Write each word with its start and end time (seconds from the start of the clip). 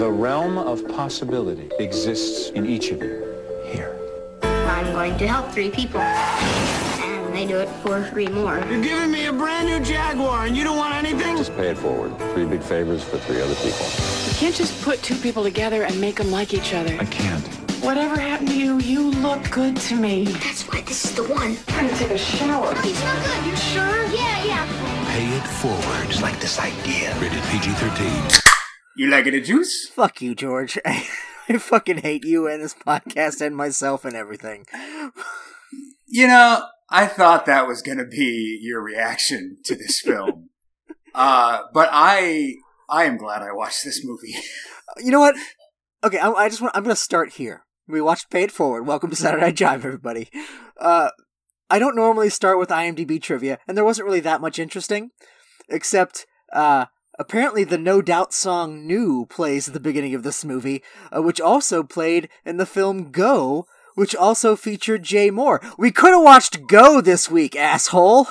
The 0.00 0.10
realm 0.10 0.56
of 0.56 0.88
possibility 0.88 1.68
exists 1.78 2.48
in 2.52 2.64
each 2.64 2.90
of 2.90 3.02
you 3.02 3.36
here. 3.66 3.94
I'm 4.42 4.94
going 4.94 5.18
to 5.18 5.28
help 5.28 5.52
three 5.52 5.68
people. 5.68 6.00
And 6.00 7.34
they 7.36 7.44
do 7.44 7.58
it 7.58 7.68
for 7.82 8.02
three 8.04 8.26
more. 8.28 8.64
You're 8.70 8.80
giving 8.80 9.10
me 9.10 9.26
a 9.26 9.32
brand 9.34 9.68
new 9.68 9.78
Jaguar 9.78 10.46
and 10.46 10.56
you 10.56 10.64
don't 10.64 10.78
want 10.78 10.94
anything? 10.94 11.36
Just 11.36 11.54
pay 11.54 11.68
it 11.68 11.76
forward. 11.76 12.16
Three 12.32 12.46
big 12.46 12.62
favors 12.62 13.04
for 13.04 13.18
three 13.18 13.42
other 13.42 13.54
people. 13.56 13.84
You 14.26 14.38
can't 14.38 14.54
just 14.54 14.82
put 14.82 15.02
two 15.02 15.16
people 15.16 15.42
together 15.42 15.82
and 15.82 16.00
make 16.00 16.16
them 16.16 16.30
like 16.30 16.54
each 16.54 16.72
other. 16.72 16.96
I 16.98 17.04
can't. 17.04 17.46
Whatever 17.84 18.18
happened 18.18 18.48
to 18.48 18.58
you, 18.58 18.78
you 18.78 19.10
look 19.10 19.50
good 19.50 19.76
to 19.76 19.96
me. 19.96 20.24
That's 20.24 20.62
why 20.62 20.80
this 20.80 21.04
is 21.04 21.14
the 21.14 21.24
one. 21.24 21.58
I'm 21.68 21.88
gonna 21.88 21.98
take 21.98 22.12
a 22.12 22.16
shower. 22.16 22.72
Oh, 22.74 22.80
He's 22.80 23.04
not 23.04 23.22
good. 23.22 23.44
You 23.44 23.54
sure? 23.54 24.04
Yeah, 24.18 24.44
yeah. 24.44 25.10
Pay 25.10 25.26
it 25.26 25.46
forward. 25.60 26.08
Just 26.08 26.22
like 26.22 26.40
this 26.40 26.58
idea. 26.58 27.14
Rated 27.20 27.42
PG-13. 27.50 28.49
You 28.96 29.08
like 29.08 29.26
it 29.26 29.34
a 29.34 29.40
juice? 29.40 29.88
Fuck 29.88 30.20
you, 30.20 30.34
George. 30.34 30.78
I 30.84 31.58
fucking 31.58 31.98
hate 31.98 32.24
you 32.24 32.46
and 32.46 32.62
this 32.62 32.74
podcast 32.74 33.40
and 33.40 33.56
myself 33.56 34.04
and 34.04 34.14
everything. 34.14 34.66
You 36.06 36.26
know, 36.26 36.64
I 36.88 37.06
thought 37.06 37.46
that 37.46 37.66
was 37.66 37.82
going 37.82 37.98
to 37.98 38.04
be 38.04 38.58
your 38.62 38.82
reaction 38.82 39.58
to 39.64 39.74
this 39.74 40.00
film. 40.04 40.50
uh, 41.14 41.62
but 41.72 41.88
I 41.92 42.54
I 42.88 43.04
am 43.04 43.16
glad 43.16 43.42
I 43.42 43.52
watched 43.52 43.84
this 43.84 44.04
movie. 44.04 44.34
You 44.98 45.12
know 45.12 45.20
what? 45.20 45.36
Okay, 46.02 46.18
I, 46.18 46.32
I 46.32 46.48
just 46.48 46.60
want. 46.60 46.76
I'm 46.76 46.82
going 46.82 46.96
to 46.96 47.00
start 47.00 47.34
here. 47.34 47.62
We 47.86 48.00
watched 48.00 48.28
Pay 48.28 48.42
It 48.42 48.50
Forward. 48.50 48.88
Welcome 48.88 49.08
to 49.10 49.14
Saturday 49.14 49.44
Night 49.46 49.54
Jive, 49.54 49.84
everybody. 49.84 50.28
Uh, 50.80 51.10
I 51.70 51.78
don't 51.78 51.94
normally 51.94 52.28
start 52.28 52.58
with 52.58 52.70
IMDb 52.70 53.22
trivia, 53.22 53.60
and 53.68 53.76
there 53.76 53.84
wasn't 53.84 54.06
really 54.06 54.18
that 54.18 54.40
much 54.40 54.58
interesting, 54.58 55.10
except 55.68 56.26
uh, 56.52 56.86
apparently 57.20 57.64
the 57.64 57.78
No 57.78 58.00
Doubt 58.00 58.32
song 58.32 58.86
"New" 58.86 59.26
plays 59.26 59.68
at 59.68 59.74
the 59.74 59.78
beginning 59.78 60.14
of 60.14 60.22
this 60.22 60.42
movie, 60.42 60.82
uh, 61.14 61.20
which 61.20 61.40
also 61.40 61.82
played 61.82 62.30
in 62.46 62.56
the 62.56 62.64
film 62.64 63.10
Go, 63.10 63.66
which 63.94 64.16
also 64.16 64.56
featured 64.56 65.02
Jay 65.02 65.30
Mohr. 65.30 65.62
We 65.76 65.92
could 65.92 66.12
have 66.12 66.22
watched 66.22 66.66
Go 66.66 67.02
this 67.02 67.30
week, 67.30 67.54
asshole. 67.54 68.26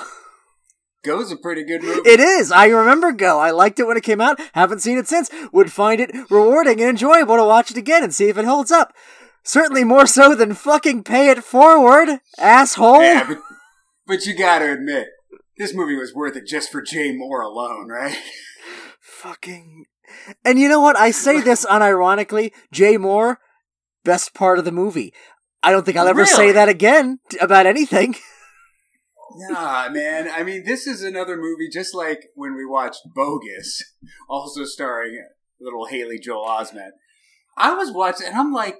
Go's 1.04 1.30
a 1.30 1.36
pretty 1.36 1.64
good 1.64 1.82
movie. 1.82 2.00
It 2.04 2.20
is. 2.20 2.50
I 2.52 2.66
remember 2.66 3.12
Go. 3.12 3.38
I 3.38 3.52
liked 3.52 3.78
it 3.78 3.86
when 3.86 3.96
it 3.96 4.02
came 4.02 4.20
out. 4.20 4.40
Haven't 4.52 4.80
seen 4.80 4.98
it 4.98 5.06
since. 5.06 5.30
Would 5.52 5.72
find 5.72 6.00
it 6.00 6.10
rewarding 6.28 6.80
and 6.80 6.90
enjoyable 6.90 7.36
to 7.36 7.44
watch 7.44 7.70
it 7.70 7.76
again 7.76 8.02
and 8.02 8.14
see 8.14 8.28
if 8.28 8.36
it 8.36 8.44
holds 8.44 8.72
up. 8.72 8.92
Certainly 9.44 9.84
more 9.84 10.06
so 10.06 10.34
than 10.34 10.52
fucking 10.52 11.04
Pay 11.04 11.30
It 11.30 11.42
Forward, 11.44 12.20
asshole. 12.38 13.02
Yeah, 13.02 13.24
but, 13.26 13.38
but 14.06 14.26
you 14.26 14.36
gotta 14.36 14.70
admit, 14.70 15.06
this 15.56 15.72
movie 15.72 15.94
was 15.94 16.12
worth 16.12 16.36
it 16.36 16.46
just 16.46 16.70
for 16.70 16.82
Jay 16.82 17.16
Mohr 17.16 17.42
alone, 17.42 17.88
right? 17.88 18.18
Fucking. 19.10 19.86
And 20.44 20.58
you 20.58 20.68
know 20.68 20.80
what? 20.80 20.96
I 20.96 21.10
say 21.10 21.40
this 21.42 21.66
unironically. 21.66 22.52
Jay 22.72 22.96
Mohr, 22.96 23.36
best 24.04 24.34
part 24.34 24.58
of 24.58 24.64
the 24.64 24.72
movie. 24.72 25.12
I 25.62 25.72
don't 25.72 25.84
think 25.84 25.98
I'll 25.98 26.08
ever 26.08 26.24
say 26.24 26.52
that 26.52 26.68
again 26.68 27.18
about 27.40 27.66
anything. 27.66 28.16
Nah, 29.32 29.88
man. 29.88 30.28
I 30.28 30.42
mean, 30.42 30.64
this 30.64 30.88
is 30.88 31.04
another 31.04 31.36
movie 31.36 31.68
just 31.72 31.94
like 31.94 32.30
when 32.34 32.56
we 32.56 32.66
watched 32.66 33.02
Bogus, 33.14 33.94
also 34.28 34.64
starring 34.64 35.24
little 35.60 35.86
Haley 35.86 36.18
Joel 36.18 36.46
Osment. 36.46 36.90
I 37.56 37.74
was 37.74 37.92
watching, 37.92 38.26
and 38.26 38.36
I'm 38.36 38.52
like, 38.52 38.76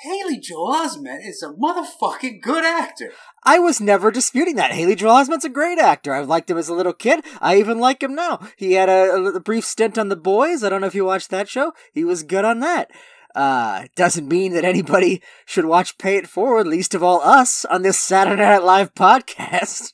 Haley 0.00 0.38
Joel 0.38 0.72
Osment 0.74 1.26
is 1.26 1.42
a 1.42 1.52
motherfucking 1.52 2.40
good 2.42 2.64
actor. 2.64 3.12
I 3.44 3.58
was 3.58 3.80
never 3.80 4.10
disputing 4.10 4.56
that. 4.56 4.72
Haley 4.72 4.94
Joel 4.96 5.12
Osment's 5.22 5.44
a 5.44 5.48
great 5.50 5.78
actor. 5.78 6.12
I've 6.14 6.28
liked 6.28 6.50
him 6.50 6.58
as 6.58 6.68
a 6.68 6.74
little 6.74 6.92
kid. 6.94 7.24
I 7.40 7.56
even 7.58 7.78
like 7.78 8.02
him 8.02 8.14
now. 8.14 8.40
He 8.56 8.72
had 8.72 8.88
a, 8.88 9.12
a 9.14 9.40
brief 9.40 9.64
stint 9.64 9.98
on 9.98 10.08
The 10.08 10.16
Boys. 10.16 10.64
I 10.64 10.70
don't 10.70 10.80
know 10.80 10.86
if 10.86 10.94
you 10.94 11.04
watched 11.04 11.30
that 11.30 11.48
show. 11.48 11.72
He 11.92 12.04
was 12.04 12.22
good 12.22 12.44
on 12.44 12.60
that. 12.60 12.90
Uh, 13.34 13.84
doesn't 13.96 14.28
mean 14.28 14.52
that 14.54 14.64
anybody 14.64 15.22
should 15.46 15.64
watch 15.66 15.98
Pay 15.98 16.16
It 16.16 16.26
Forward, 16.26 16.66
least 16.66 16.94
of 16.94 17.02
all 17.02 17.20
us, 17.20 17.64
on 17.66 17.82
this 17.82 17.98
Saturday 17.98 18.42
Night 18.42 18.62
Live 18.62 18.94
podcast. 18.94 19.92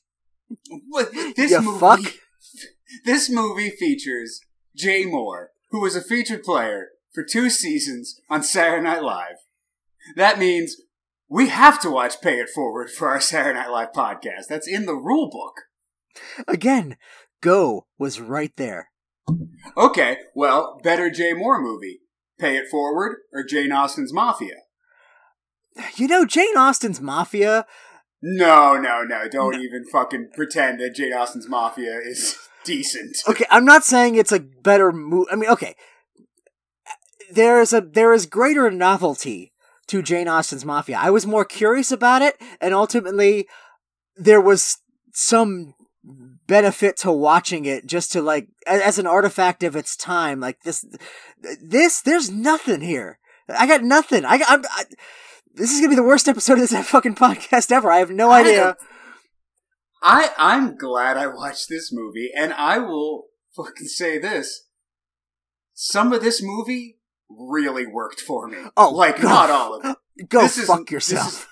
What- 0.88 1.12
This 1.36 1.50
You 1.50 1.60
movie, 1.62 1.78
fuck. 1.80 2.00
this 3.04 3.28
movie 3.30 3.70
features 3.70 4.40
Jay 4.74 5.04
Mohr, 5.04 5.48
who 5.70 5.80
was 5.80 5.94
a 5.94 6.02
featured 6.02 6.42
player 6.42 6.88
for 7.12 7.22
two 7.24 7.50
seasons 7.50 8.20
on 8.30 8.42
Saturday 8.42 8.82
Night 8.82 9.02
Live. 9.02 9.36
That 10.16 10.38
means 10.38 10.76
we 11.28 11.48
have 11.48 11.80
to 11.82 11.90
watch 11.90 12.20
Pay 12.20 12.38
It 12.40 12.48
Forward 12.54 12.90
for 12.90 13.08
our 13.08 13.20
Saturday 13.20 13.58
Night 13.58 13.70
Live 13.70 13.92
podcast. 13.92 14.46
That's 14.48 14.68
in 14.68 14.86
the 14.86 14.94
rule 14.94 15.30
book. 15.30 15.62
Again, 16.48 16.96
Go 17.40 17.86
was 17.98 18.20
right 18.20 18.52
there. 18.56 18.88
Okay, 19.76 20.16
well, 20.34 20.80
better 20.82 21.10
Jay 21.10 21.32
Mohr 21.32 21.60
movie. 21.62 22.00
Pay 22.38 22.56
It 22.56 22.68
Forward 22.70 23.18
or 23.32 23.44
Jane 23.44 23.72
Austen's 23.72 24.12
Mafia? 24.12 24.54
You 25.96 26.08
know, 26.08 26.24
Jane 26.24 26.56
Austen's 26.56 27.00
Mafia, 27.00 27.66
No, 28.22 28.76
no, 28.76 29.02
no. 29.04 29.28
Don't 29.28 29.54
even 29.60 29.84
fucking 29.84 30.30
pretend 30.34 30.80
that 30.80 30.94
Jane 30.96 31.12
Austen's 31.12 31.48
Mafia 31.48 31.98
is 31.98 32.36
decent. 32.64 33.16
okay, 33.28 33.44
I'm 33.50 33.64
not 33.64 33.84
saying 33.84 34.14
it's 34.16 34.32
a 34.32 34.40
better 34.40 34.90
movie. 34.90 35.30
I 35.30 35.36
mean, 35.36 35.50
okay, 35.50 35.74
there 37.30 37.60
is 37.60 37.72
a 37.72 37.80
there 37.80 38.12
is 38.12 38.26
greater 38.26 38.70
novelty 38.70 39.52
to 39.88 40.02
Jane 40.02 40.28
Austen's 40.28 40.64
Mafia. 40.64 40.98
I 40.98 41.10
was 41.10 41.26
more 41.26 41.44
curious 41.44 41.90
about 41.92 42.22
it, 42.22 42.40
and 42.60 42.72
ultimately, 42.74 43.46
there 44.16 44.40
was 44.40 44.78
some 45.12 45.74
benefit 46.46 46.96
to 46.98 47.12
watching 47.12 47.64
it 47.66 47.86
just 47.86 48.12
to 48.12 48.22
like 48.22 48.48
as 48.66 48.98
an 48.98 49.06
artifact 49.06 49.62
of 49.62 49.76
its 49.76 49.96
time. 49.96 50.40
Like 50.40 50.60
this, 50.62 50.84
this 51.62 52.00
there's 52.00 52.30
nothing 52.30 52.80
here. 52.80 53.18
I 53.48 53.66
got 53.66 53.82
nothing. 53.82 54.24
I, 54.24 54.40
I'm. 54.46 54.64
I, 54.70 54.84
this 55.54 55.72
is 55.72 55.80
gonna 55.80 55.90
be 55.90 55.96
the 55.96 56.02
worst 56.02 56.28
episode 56.28 56.54
of 56.54 56.68
this 56.68 56.72
fucking 56.88 57.14
podcast 57.16 57.72
ever. 57.72 57.90
I 57.90 57.98
have 57.98 58.10
no 58.10 58.30
idea. 58.30 58.56
don't- 58.64 58.78
I 60.02 60.30
I'm 60.38 60.76
glad 60.76 61.16
I 61.16 61.26
watched 61.26 61.68
this 61.68 61.90
movie, 61.92 62.30
and 62.36 62.52
I 62.52 62.78
will 62.78 63.24
fucking 63.56 63.88
say 63.88 64.18
this: 64.18 64.66
some 65.74 66.12
of 66.12 66.22
this 66.22 66.40
movie 66.42 66.97
really 67.30 67.86
worked 67.86 68.20
for 68.20 68.48
me. 68.48 68.58
Oh, 68.76 68.90
like 68.90 69.22
not 69.22 69.50
all 69.50 69.74
of 69.74 69.84
it. 69.84 69.96
Go 70.28 70.42
This 70.42 70.58
is- 70.58 70.66
fuck 70.66 70.86
this 70.86 70.92
yourself. 70.92 71.28
is- 71.42 71.46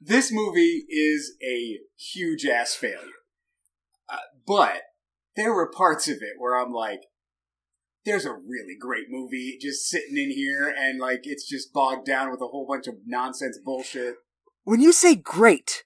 This 0.00 0.30
movie 0.32 0.84
is 0.88 1.36
a 1.42 1.78
huge 1.96 2.44
ass 2.46 2.74
failure, 2.74 3.20
uh, 4.08 4.16
but 4.46 4.82
there 5.36 5.54
were 5.54 5.70
parts 5.70 6.06
of 6.08 6.16
it 6.16 6.34
where 6.38 6.54
I'm 6.60 6.72
like, 6.72 7.00
"There's 8.04 8.26
a 8.26 8.32
really 8.34 8.76
great 8.78 9.06
movie 9.08 9.58
just 9.60 9.86
sitting 9.88 10.16
in 10.18 10.30
here, 10.30 10.68
and 10.68 10.98
like 11.00 11.20
it's 11.24 11.48
just 11.48 11.72
bogged 11.72 12.06
down 12.06 12.30
with 12.30 12.40
a 12.40 12.46
whole 12.48 12.66
bunch 12.68 12.86
of 12.86 12.96
nonsense 13.06 13.58
bullshit." 13.64 14.16
when 14.64 14.80
you 14.80 14.92
say 14.92 15.14
great, 15.14 15.84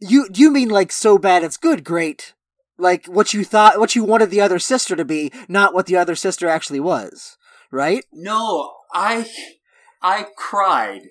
you 0.00 0.28
you 0.34 0.50
mean 0.50 0.68
like 0.68 0.92
so 0.92 1.16
bad 1.16 1.42
it's 1.44 1.56
good 1.56 1.82
great, 1.84 2.34
like 2.76 3.06
what 3.06 3.32
you 3.32 3.42
thought, 3.44 3.78
what 3.80 3.94
you 3.96 4.04
wanted 4.04 4.30
the 4.30 4.40
other 4.40 4.58
sister 4.58 4.94
to 4.96 5.04
be, 5.04 5.32
not 5.48 5.72
what 5.72 5.86
the 5.86 5.96
other 5.96 6.14
sister 6.14 6.46
actually 6.48 6.80
was, 6.80 7.36
right? 7.70 8.04
No, 8.12 8.74
I 8.92 9.28
I 10.02 10.26
cried 10.36 11.02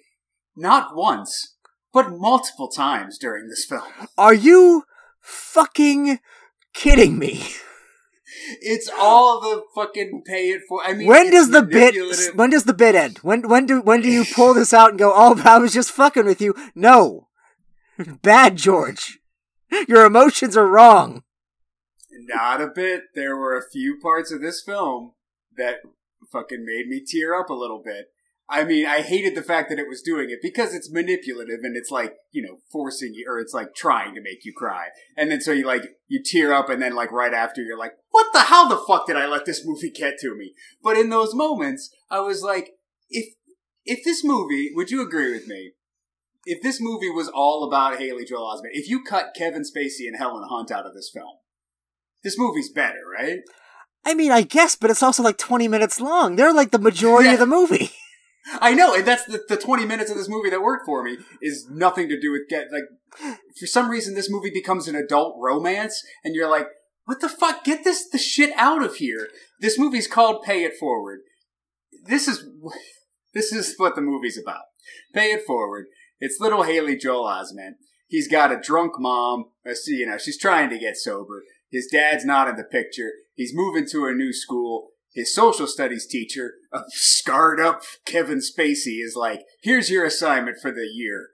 not 0.55 0.95
once, 0.95 1.55
but 1.93 2.11
multiple 2.11 2.69
times 2.69 3.17
during 3.17 3.49
this 3.49 3.65
film. 3.65 3.83
Are 4.17 4.33
you 4.33 4.83
fucking 5.21 6.19
kidding 6.73 7.17
me? 7.17 7.43
It's 8.61 8.89
all 8.99 9.39
the 9.41 9.63
fucking 9.73 10.23
pay 10.25 10.49
it 10.49 10.61
for. 10.67 10.83
I 10.83 10.93
mean, 10.93 11.07
when 11.07 11.31
does 11.31 11.49
the 11.51 11.61
bit? 11.61 11.95
When 12.35 12.49
does 12.49 12.65
the 12.65 12.73
bit 12.73 12.95
end? 12.95 13.19
When 13.19 13.47
when 13.47 13.65
do 13.65 13.81
when 13.81 14.01
do 14.01 14.09
you 14.09 14.25
pull 14.25 14.53
this 14.53 14.73
out 14.73 14.91
and 14.91 14.99
go? 14.99 15.11
Oh, 15.15 15.41
I 15.45 15.57
was 15.57 15.73
just 15.73 15.91
fucking 15.91 16.25
with 16.25 16.41
you. 16.41 16.53
No, 16.75 17.27
bad 18.21 18.57
George. 18.57 19.19
Your 19.87 20.05
emotions 20.05 20.55
are 20.55 20.67
wrong. 20.67 21.23
Not 22.11 22.61
a 22.61 22.67
bit. 22.67 23.03
There 23.13 23.35
were 23.35 23.57
a 23.57 23.69
few 23.69 23.99
parts 24.01 24.31
of 24.31 24.41
this 24.41 24.61
film 24.61 25.13
that 25.57 25.77
fucking 26.31 26.65
made 26.65 26.87
me 26.87 27.03
tear 27.05 27.39
up 27.39 27.49
a 27.49 27.53
little 27.53 27.81
bit. 27.83 28.07
I 28.47 28.63
mean, 28.63 28.85
I 28.85 29.01
hated 29.01 29.33
the 29.33 29.41
fact 29.41 29.69
that 29.69 29.79
it 29.79 29.87
was 29.87 30.03
doing 30.03 30.29
it 30.29 30.37
because 30.41 30.75
it's 30.75 30.91
manipulative 30.91 31.61
and 31.63 31.75
it's 31.75 31.89
like, 31.89 32.13
you 32.31 32.43
know, 32.43 32.57
forcing 32.71 33.15
you, 33.15 33.25
or 33.27 33.39
it's 33.39 33.55
like 33.55 33.73
trying 33.73 34.13
to 34.13 34.21
make 34.21 34.45
you 34.45 34.53
cry. 34.55 34.89
And 35.17 35.31
then 35.31 35.41
so 35.41 35.51
you 35.51 35.65
like, 35.65 35.81
you 36.07 36.21
tear 36.23 36.53
up 36.53 36.69
and 36.69 36.79
then 36.79 36.93
like 36.93 37.11
right 37.11 37.33
after 37.33 37.63
you're 37.63 37.77
like, 37.77 37.93
what 38.11 38.27
the, 38.33 38.41
how 38.41 38.67
the 38.67 38.77
fuck 38.87 39.07
did 39.07 39.15
I 39.15 39.25
let 39.25 39.45
this 39.45 39.65
movie 39.65 39.89
get 39.89 40.19
to 40.19 40.35
me? 40.35 40.53
But 40.83 40.95
in 40.95 41.09
those 41.09 41.33
moments, 41.33 41.89
I 42.11 42.19
was 42.19 42.43
like, 42.43 42.73
if, 43.09 43.33
if 43.83 44.03
this 44.05 44.23
movie, 44.23 44.69
would 44.75 44.91
you 44.91 45.01
agree 45.01 45.31
with 45.31 45.47
me? 45.47 45.71
If 46.45 46.61
this 46.61 46.79
movie 46.79 47.09
was 47.09 47.27
all 47.27 47.67
about 47.67 47.97
Haley 47.97 48.25
Joel 48.25 48.55
Osment, 48.55 48.73
if 48.73 48.87
you 48.87 49.03
cut 49.03 49.33
Kevin 49.35 49.63
Spacey 49.63 50.07
and 50.07 50.17
Helen 50.17 50.47
Hunt 50.47 50.69
out 50.69 50.85
of 50.85 50.93
this 50.93 51.09
film, 51.11 51.37
this 52.23 52.37
movie's 52.37 52.71
better, 52.71 53.01
right? 53.11 53.39
I 54.05 54.13
mean, 54.13 54.31
I 54.31 54.43
guess, 54.43 54.75
but 54.75 54.89
it's 54.91 55.03
also 55.03 55.23
like 55.23 55.37
twenty 55.37 55.67
minutes 55.67 55.99
long. 55.99 56.35
They're 56.35 56.53
like 56.53 56.71
the 56.71 56.79
majority 56.79 57.27
Yeah. 57.29 57.33
of 57.33 57.39
the 57.39 57.45
movie. 57.45 57.91
I 58.61 58.75
know, 58.75 58.93
and 58.93 59.03
that's 59.07 59.25
the, 59.25 59.41
the 59.49 59.57
20 59.57 59.85
minutes 59.87 60.11
of 60.11 60.17
this 60.17 60.29
movie 60.29 60.51
that 60.51 60.61
worked 60.61 60.85
for 60.85 61.01
me 61.03 61.17
is 61.41 61.67
nothing 61.71 62.07
to 62.09 62.19
do 62.21 62.31
with 62.31 62.47
get 62.47 62.67
like 62.71 62.83
for 63.59 63.65
some 63.65 63.89
reason 63.89 64.13
this 64.13 64.29
movie 64.29 64.51
becomes 64.53 64.87
an 64.87 64.95
adult 64.95 65.35
romance 65.39 66.03
and 66.23 66.35
you're 66.35 66.47
like, 66.47 66.67
what 67.05 67.21
the 67.21 67.27
fuck? 67.29 67.63
Get 67.63 67.83
this 67.83 68.07
the 68.07 68.19
shit 68.19 68.51
out 68.55 68.83
of 68.83 68.97
here. 68.97 69.29
This 69.61 69.79
movie's 69.79 70.07
called 70.07 70.43
Pay 70.43 70.63
It 70.63 70.73
Forward. 70.79 71.21
this 72.05 72.27
is 72.27 72.45
this 73.33 73.51
is 73.51 73.73
what 73.77 73.95
the 73.95 74.01
movie's 74.01 74.37
about. 74.37 74.61
Pay 75.11 75.31
it 75.31 75.43
forward. 75.47 75.87
It's 76.19 76.39
little 76.39 76.61
Haley 76.63 76.97
Joel 76.97 77.25
Osment. 77.25 77.73
He's 78.07 78.27
got 78.27 78.51
a 78.51 78.59
drunk 78.61 78.93
mom. 78.99 79.45
uh, 79.67 79.71
You 79.87 80.05
know, 80.05 80.19
she's 80.19 80.37
trying 80.37 80.69
to 80.69 80.77
get 80.77 80.97
sober. 80.97 81.43
His 81.75 81.87
dad's 81.87 82.23
not 82.23 82.47
in 82.47 82.55
the 82.55 82.63
picture. 82.63 83.11
He's 83.33 83.53
moving 83.53 83.85
to 83.91 84.05
a 84.05 84.13
new 84.13 84.31
school. 84.31 84.91
His 85.13 85.35
social 85.35 85.67
studies 85.67 86.07
teacher, 86.07 86.53
a 86.71 86.83
scarred 86.87 87.59
up 87.59 87.81
Kevin 88.05 88.39
Spacey, 88.39 89.03
is 89.03 89.17
like, 89.17 89.41
here's 89.61 89.89
your 89.89 90.05
assignment 90.05 90.57
for 90.61 90.71
the 90.71 90.87
year. 90.93 91.27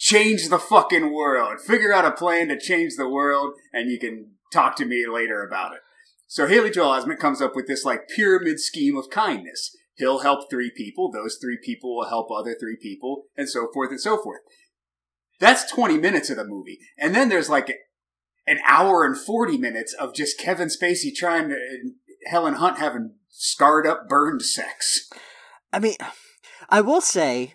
Change 0.00 0.48
the 0.48 0.58
fucking 0.58 1.14
world. 1.14 1.60
Figure 1.60 1.92
out 1.92 2.04
a 2.04 2.10
plan 2.10 2.48
to 2.48 2.58
change 2.58 2.94
the 2.96 3.08
world, 3.08 3.52
and 3.72 3.88
you 3.88 4.00
can 4.00 4.32
talk 4.52 4.74
to 4.78 4.84
me 4.84 5.06
later 5.06 5.46
about 5.46 5.74
it. 5.74 5.80
So 6.26 6.48
Haley 6.48 6.72
Joel 6.72 7.00
Osment 7.00 7.20
comes 7.20 7.40
up 7.40 7.54
with 7.54 7.68
this 7.68 7.84
like 7.84 8.08
pyramid 8.08 8.58
scheme 8.58 8.96
of 8.96 9.10
kindness. 9.10 9.76
He'll 9.94 10.20
help 10.20 10.50
three 10.50 10.72
people. 10.76 11.12
Those 11.12 11.38
three 11.40 11.58
people 11.64 11.94
will 11.94 12.08
help 12.08 12.32
other 12.32 12.56
three 12.58 12.78
people, 12.82 13.26
and 13.36 13.48
so 13.48 13.68
forth 13.72 13.90
and 13.90 14.00
so 14.00 14.20
forth. 14.20 14.40
That's 15.38 15.70
20 15.70 15.98
minutes 15.98 16.30
of 16.30 16.36
the 16.36 16.44
movie. 16.44 16.80
And 16.98 17.14
then 17.14 17.28
there's 17.28 17.48
like 17.48 17.72
an 18.46 18.58
hour 18.66 19.04
and 19.04 19.16
40 19.16 19.58
minutes 19.58 19.94
of 19.94 20.14
just 20.14 20.38
Kevin 20.38 20.68
Spacey 20.68 21.14
trying 21.14 21.48
to, 21.48 21.54
and 21.54 21.94
Helen 22.26 22.54
Hunt 22.54 22.78
having 22.78 23.14
scarred 23.28 23.86
up, 23.86 24.08
burned 24.08 24.42
sex. 24.42 25.08
I 25.72 25.78
mean, 25.78 25.96
I 26.68 26.80
will 26.80 27.00
say 27.00 27.54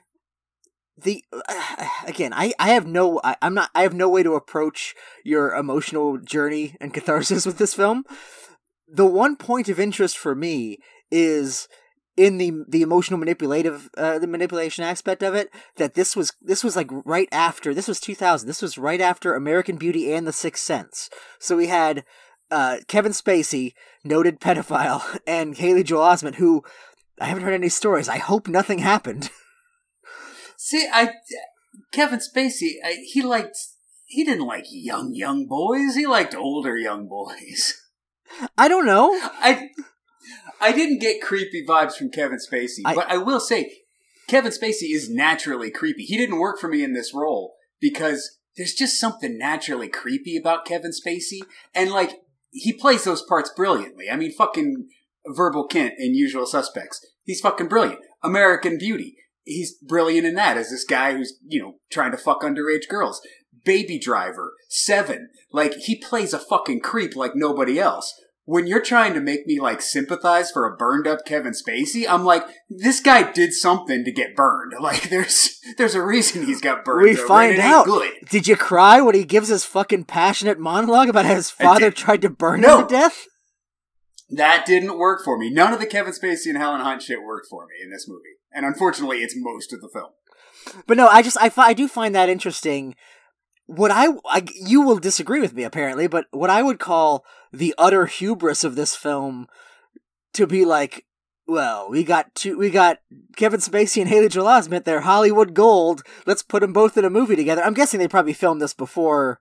the 0.97 1.23
again, 2.07 2.33
I 2.33 2.53
I 2.59 2.69
have 2.69 2.85
no 2.85 3.19
I, 3.23 3.35
I'm 3.41 3.53
not 3.53 3.69
I 3.73 3.83
have 3.83 3.93
no 3.93 4.09
way 4.09 4.23
to 4.23 4.33
approach 4.33 4.95
your 5.23 5.53
emotional 5.55 6.17
journey 6.17 6.75
and 6.79 6.93
catharsis 6.93 7.45
with 7.45 7.57
this 7.57 7.73
film. 7.73 8.03
The 8.87 9.05
one 9.05 9.35
point 9.35 9.69
of 9.69 9.79
interest 9.79 10.17
for 10.17 10.35
me 10.35 10.79
is 11.11 11.67
in 12.19 12.37
the 12.37 12.51
the 12.67 12.81
emotional 12.81 13.17
manipulative 13.17 13.89
uh, 13.97 14.19
the 14.19 14.27
manipulation 14.27 14.83
aspect 14.83 15.23
of 15.23 15.33
it 15.33 15.49
that 15.77 15.93
this 15.93 16.17
was 16.17 16.33
this 16.41 16.65
was 16.65 16.75
like 16.75 16.89
right 17.05 17.29
after 17.31 17.73
this 17.73 17.87
was 17.87 18.01
2000 18.01 18.45
this 18.45 18.61
was 18.61 18.77
right 18.77 18.99
after 18.99 19.33
American 19.33 19.77
Beauty 19.77 20.11
and 20.13 20.27
The 20.27 20.33
Sixth 20.33 20.63
Sense 20.63 21.09
so 21.39 21.55
we 21.55 21.67
had 21.67 22.03
uh, 22.51 22.77
Kevin 22.87 23.13
Spacey 23.13 23.73
noted 24.03 24.41
pedophile 24.41 25.19
and 25.27 25.57
Haley 25.57 25.83
Joel 25.83 26.01
Osment 26.01 26.35
who 26.35 26.61
I 27.21 27.25
haven't 27.27 27.43
heard 27.43 27.53
any 27.53 27.69
stories 27.69 28.09
I 28.09 28.17
hope 28.17 28.49
nothing 28.49 28.79
happened 28.79 29.29
See, 30.61 30.89
I 30.91 31.13
Kevin 31.93 32.19
Spacey, 32.19 32.73
I, 32.83 32.97
he 33.05 33.21
liked 33.21 33.57
he 34.05 34.25
didn't 34.25 34.45
like 34.45 34.65
young 34.69 35.13
young 35.13 35.47
boys. 35.47 35.95
He 35.95 36.05
liked 36.05 36.35
older 36.35 36.77
young 36.77 37.07
boys. 37.07 37.81
I 38.57 38.67
don't 38.67 38.85
know 38.85 39.09
I 39.13 39.69
I 40.61 40.71
didn't 40.71 40.99
get 40.99 41.21
creepy 41.21 41.65
vibes 41.65 41.93
from 41.95 42.09
Kevin 42.11 42.37
Spacey, 42.39 42.81
I- 42.85 42.95
but 42.95 43.09
I 43.09 43.17
will 43.17 43.39
say 43.39 43.71
Kevin 44.27 44.51
Spacey 44.51 44.93
is 44.93 45.09
naturally 45.09 45.71
creepy. 45.71 46.03
He 46.03 46.17
didn't 46.17 46.39
work 46.39 46.59
for 46.59 46.67
me 46.67 46.83
in 46.83 46.93
this 46.93 47.13
role 47.13 47.55
because 47.79 48.37
there's 48.57 48.73
just 48.73 48.99
something 48.99 49.37
naturally 49.37 49.87
creepy 49.87 50.35
about 50.37 50.65
Kevin 50.65 50.91
Spacey, 50.91 51.39
and 51.73 51.91
like 51.91 52.19
he 52.51 52.73
plays 52.73 53.03
those 53.03 53.21
parts 53.23 53.51
brilliantly. 53.55 54.09
I 54.11 54.15
mean, 54.15 54.33
fucking 54.33 54.87
Verbal 55.27 55.67
Kint 55.67 55.93
in 55.97 56.15
Usual 56.15 56.45
Suspects. 56.45 57.05
He's 57.23 57.41
fucking 57.41 57.67
brilliant. 57.67 58.01
American 58.23 58.77
Beauty. 58.77 59.15
He's 59.43 59.75
brilliant 59.75 60.27
in 60.27 60.35
that 60.35 60.57
as 60.57 60.69
this 60.69 60.83
guy 60.83 61.13
who's, 61.13 61.37
you 61.47 61.61
know, 61.61 61.75
trying 61.91 62.11
to 62.11 62.17
fuck 62.17 62.41
underage 62.41 62.87
girls. 62.89 63.21
Baby 63.65 63.99
Driver, 63.99 64.53
Seven. 64.69 65.29
Like, 65.51 65.73
he 65.75 65.95
plays 65.95 66.33
a 66.33 66.39
fucking 66.39 66.81
creep 66.81 67.15
like 67.15 67.31
nobody 67.35 67.79
else. 67.79 68.13
When 68.51 68.65
you're 68.65 68.81
trying 68.81 69.13
to 69.13 69.21
make 69.21 69.45
me, 69.45 69.59
like, 69.59 69.79
sympathize 69.79 70.49
for 70.49 70.65
a 70.65 70.75
burned 70.75 71.05
up 71.05 71.23
Kevin 71.23 71.53
Spacey, 71.53 72.05
I'm 72.09 72.25
like, 72.25 72.43
this 72.67 72.99
guy 72.99 73.31
did 73.31 73.53
something 73.53 74.03
to 74.03 74.11
get 74.11 74.35
burned. 74.35 74.73
Like, 74.81 75.09
there's, 75.09 75.59
there's 75.77 75.93
a 75.93 76.01
reason 76.03 76.45
he's 76.47 76.59
got 76.61 76.83
burned. 76.83 77.03
we 77.03 77.15
find 77.15 77.59
out 77.59 77.85
Good. 77.85 78.11
did 78.29 78.47
you 78.47 78.55
cry 78.55 79.01
when 79.01 79.13
he 79.13 79.23
gives 79.23 79.49
his 79.49 79.65
fucking 79.65 80.05
passionate 80.05 80.57
monologue 80.57 81.09
about 81.09 81.25
how 81.25 81.35
his 81.35 81.51
father 81.51 81.91
tried 81.91 82.23
to 82.23 82.29
burn 82.29 82.61
No. 82.61 82.79
him 82.79 82.87
to 82.87 82.93
death 82.95 83.27
That 84.31 84.65
didn't 84.65 84.97
work 84.97 85.23
for 85.23 85.37
me. 85.37 85.51
None 85.51 85.71
of 85.73 85.79
the 85.79 85.85
Kevin 85.85 86.13
Spacey 86.13 86.47
and 86.47 86.57
Helen 86.57 86.81
Hunt 86.81 87.03
shit 87.03 87.21
worked 87.21 87.47
for 87.49 87.67
me 87.67 87.75
in 87.83 87.91
this 87.91 88.07
movie. 88.07 88.37
And 88.51 88.65
unfortunately, 88.65 89.19
it's 89.19 89.35
most 89.37 89.71
of 89.73 89.81
the 89.81 89.89
film. 89.93 90.09
But 90.87 90.97
no, 90.97 91.07
I 91.07 91.21
just 91.21 91.37
I, 91.39 91.51
I 91.57 91.73
do 91.73 91.87
find 91.87 92.15
that 92.15 92.29
interesting. 92.29 92.95
What 93.69 93.91
I, 93.91 94.07
I 94.25 94.47
you 94.59 94.81
will 94.81 94.97
disagree 94.97 95.39
with 95.39 95.53
me 95.53 95.63
apparently, 95.63 96.07
but 96.07 96.25
what 96.31 96.49
I 96.49 96.63
would 96.63 96.79
call 96.79 97.23
the 97.53 97.75
utter 97.77 98.07
hubris 98.07 98.63
of 98.63 98.75
this 98.75 98.95
film 98.95 99.47
to 100.33 100.47
be 100.47 100.65
like, 100.65 101.05
well, 101.47 101.87
we 101.87 102.03
got 102.03 102.33
two, 102.33 102.57
we 102.57 102.71
got 102.71 102.97
Kevin 103.37 103.59
Spacey 103.59 104.01
and 104.01 104.09
Haley 104.09 104.27
Joel 104.27 104.47
Osment. 104.47 104.85
They're 104.85 105.01
Hollywood 105.01 105.53
gold. 105.53 106.01
Let's 106.25 106.41
put 106.41 106.61
them 106.61 106.73
both 106.73 106.97
in 106.97 107.05
a 107.05 107.11
movie 107.11 107.35
together. 107.35 107.63
I'm 107.63 107.75
guessing 107.75 107.99
they 107.99 108.07
probably 108.07 108.33
filmed 108.33 108.59
this 108.59 108.73
before 108.73 109.39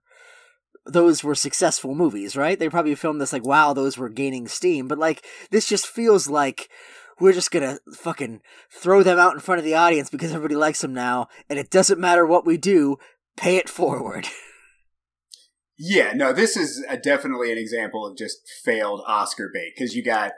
those 0.85 1.25
were 1.25 1.35
successful 1.35 1.95
movies, 1.95 2.37
right? 2.37 2.59
They 2.59 2.69
probably 2.69 2.97
filmed 2.97 3.23
this 3.23 3.33
like, 3.33 3.47
wow, 3.47 3.73
those 3.73 3.97
were 3.97 4.11
gaining 4.11 4.47
steam. 4.47 4.89
But 4.89 4.99
like, 4.99 5.25
this 5.51 5.67
just 5.67 5.87
feels 5.87 6.29
like 6.29 6.69
we're 7.19 7.33
just 7.33 7.51
gonna 7.51 7.79
fucking 7.95 8.43
throw 8.71 9.03
them 9.03 9.19
out 9.19 9.33
in 9.33 9.41
front 9.41 9.59
of 9.59 9.65
the 9.65 9.75
audience 9.75 10.11
because 10.11 10.33
everybody 10.33 10.55
likes 10.55 10.83
them 10.83 10.93
now, 10.93 11.29
and 11.49 11.59
it 11.59 11.71
doesn't 11.71 11.99
matter 11.99 12.27
what 12.27 12.47
we 12.47 12.59
do, 12.59 12.99
pay 13.39 13.57
it 13.57 13.69
forward. 13.69 14.27
Yeah, 15.81 16.13
no, 16.13 16.33
this 16.33 16.57
is 16.57 16.85
a, 16.89 16.97
definitely 16.97 17.53
an 17.53 17.59
example 17.59 18.05
of 18.05 18.19
just 18.19 18.39
failed 18.65 19.01
Oscar 19.07 19.49
bait 19.55 19.75
because 19.77 19.95
you 19.95 20.03
got 20.03 20.33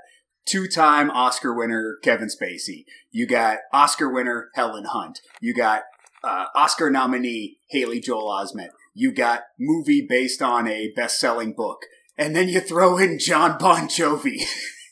two-time 0.44 1.11
Oscar 1.11 1.56
winner 1.56 1.97
Kevin 2.02 2.29
Spacey, 2.29 2.85
you 3.11 3.26
got 3.26 3.61
Oscar 3.73 4.12
winner 4.12 4.50
Helen 4.55 4.85
Hunt, 4.85 5.20
you 5.41 5.55
got 5.55 5.85
uh, 6.23 6.44
Oscar 6.55 6.91
nominee 6.91 7.56
Haley 7.70 8.00
Joel 8.00 8.29
Osment, 8.29 8.69
you 8.93 9.12
got 9.12 9.44
movie 9.58 10.05
based 10.06 10.43
on 10.43 10.69
a 10.69 10.93
best-selling 10.94 11.55
book, 11.55 11.79
and 12.19 12.37
then 12.37 12.50
you 12.50 12.61
throw 12.61 12.99
in 12.99 13.19
Jon 13.19 13.56
Bon 13.58 13.88
Jovi. 13.88 14.43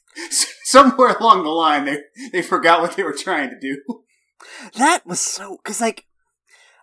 Somewhere 0.64 1.14
along 1.18 1.44
the 1.44 1.50
line, 1.50 1.84
they 1.84 1.98
they 2.32 2.42
forgot 2.42 2.80
what 2.80 2.96
they 2.96 3.02
were 3.02 3.12
trying 3.12 3.50
to 3.50 3.60
do. 3.60 3.82
that 4.76 5.06
was 5.06 5.20
so 5.20 5.58
because 5.62 5.82
like. 5.82 6.06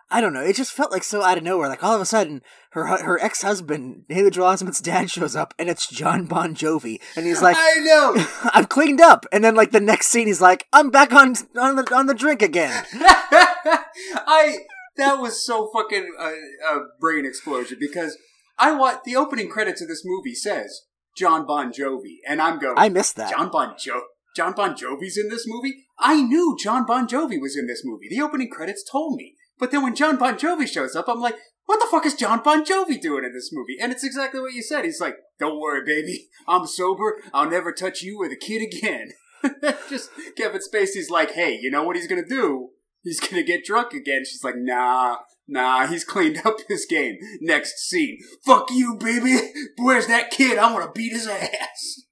I 0.08 0.20
don't 0.20 0.32
know. 0.32 0.42
It 0.42 0.54
just 0.54 0.72
felt 0.72 0.92
like 0.92 1.02
so 1.02 1.22
out 1.22 1.36
of 1.36 1.42
nowhere. 1.42 1.68
Like 1.68 1.82
all 1.82 1.94
of 1.94 2.00
a 2.00 2.06
sudden, 2.06 2.42
her 2.70 2.86
her 2.86 3.20
ex 3.20 3.42
husband, 3.42 4.04
Haley 4.08 4.30
Joel 4.30 4.46
Osment's 4.46 4.80
dad, 4.80 5.10
shows 5.10 5.34
up, 5.34 5.52
and 5.58 5.68
it's 5.68 5.88
Jon 5.88 6.26
Bon 6.26 6.54
Jovi, 6.54 7.00
and 7.16 7.26
he's 7.26 7.42
like, 7.42 7.56
I 7.58 7.80
know. 7.80 8.26
"I've 8.54 8.68
cleaned 8.68 9.00
up." 9.00 9.26
And 9.32 9.42
then, 9.42 9.56
like 9.56 9.72
the 9.72 9.80
next 9.80 10.08
scene, 10.08 10.28
he's 10.28 10.40
like, 10.40 10.66
"I'm 10.72 10.90
back 10.90 11.12
on 11.12 11.34
on 11.58 11.76
the 11.76 11.94
on 11.94 12.06
the 12.06 12.14
drink 12.14 12.40
again." 12.40 12.84
I 12.94 14.58
that 14.96 15.20
was 15.20 15.44
so 15.44 15.70
fucking 15.74 16.14
a, 16.20 16.24
a 16.24 16.80
brain 17.00 17.26
explosion 17.26 17.78
because 17.80 18.16
I 18.58 18.72
want 18.72 19.04
the 19.04 19.16
opening 19.16 19.48
credits 19.48 19.82
of 19.82 19.88
this 19.88 20.02
movie 20.04 20.34
says 20.34 20.82
Jon 21.16 21.46
Bon 21.46 21.72
Jovi, 21.72 22.18
and 22.28 22.40
I'm 22.40 22.60
going. 22.60 22.74
I 22.76 22.90
missed 22.90 23.16
that. 23.16 23.30
Jon 23.30 23.50
Bon 23.50 23.74
Jo. 23.78 24.02
Jon 24.36 24.52
Bon 24.52 24.74
Jovi's 24.74 25.16
in 25.16 25.30
this 25.30 25.44
movie. 25.46 25.86
I 25.98 26.22
knew 26.22 26.56
Jon 26.62 26.84
Bon 26.86 27.08
Jovi 27.08 27.40
was 27.40 27.56
in 27.56 27.66
this 27.66 27.82
movie. 27.84 28.06
The 28.08 28.20
opening 28.20 28.50
credits 28.50 28.84
told 28.88 29.16
me. 29.16 29.34
But 29.58 29.70
then 29.70 29.82
when 29.82 29.94
Jon 29.94 30.16
Bon 30.16 30.34
Jovi 30.34 30.68
shows 30.68 30.94
up, 30.94 31.08
I'm 31.08 31.20
like, 31.20 31.36
what 31.66 31.80
the 31.80 31.88
fuck 31.90 32.06
is 32.06 32.14
Jon 32.14 32.42
Bon 32.42 32.64
Jovi 32.64 33.00
doing 33.00 33.24
in 33.24 33.32
this 33.32 33.50
movie? 33.52 33.76
And 33.80 33.92
it's 33.92 34.04
exactly 34.04 34.40
what 34.40 34.52
you 34.52 34.62
said. 34.62 34.84
He's 34.84 35.00
like, 35.00 35.16
don't 35.38 35.60
worry, 35.60 35.84
baby. 35.84 36.28
I'm 36.48 36.66
sober. 36.66 37.22
I'll 37.34 37.50
never 37.50 37.72
touch 37.72 38.02
you 38.02 38.18
or 38.22 38.28
the 38.28 38.36
kid 38.36 38.62
again. 38.62 39.12
Just 39.90 40.10
Kevin 40.36 40.60
Spacey's 40.60 41.10
like, 41.10 41.32
hey, 41.32 41.58
you 41.60 41.70
know 41.70 41.82
what 41.82 41.96
he's 41.96 42.06
gonna 42.06 42.26
do? 42.26 42.70
He's 43.02 43.20
gonna 43.20 43.42
get 43.42 43.64
drunk 43.64 43.92
again. 43.92 44.24
She's 44.24 44.44
like, 44.44 44.56
nah, 44.56 45.18
nah, 45.46 45.86
he's 45.86 46.04
cleaned 46.04 46.40
up 46.44 46.56
his 46.68 46.86
game. 46.86 47.16
Next 47.40 47.78
scene. 47.88 48.18
Fuck 48.44 48.70
you, 48.70 48.96
baby. 48.96 49.38
Where's 49.78 50.06
that 50.06 50.30
kid? 50.30 50.58
I 50.58 50.72
wanna 50.72 50.90
beat 50.92 51.12
his 51.12 51.26
ass. 51.26 52.02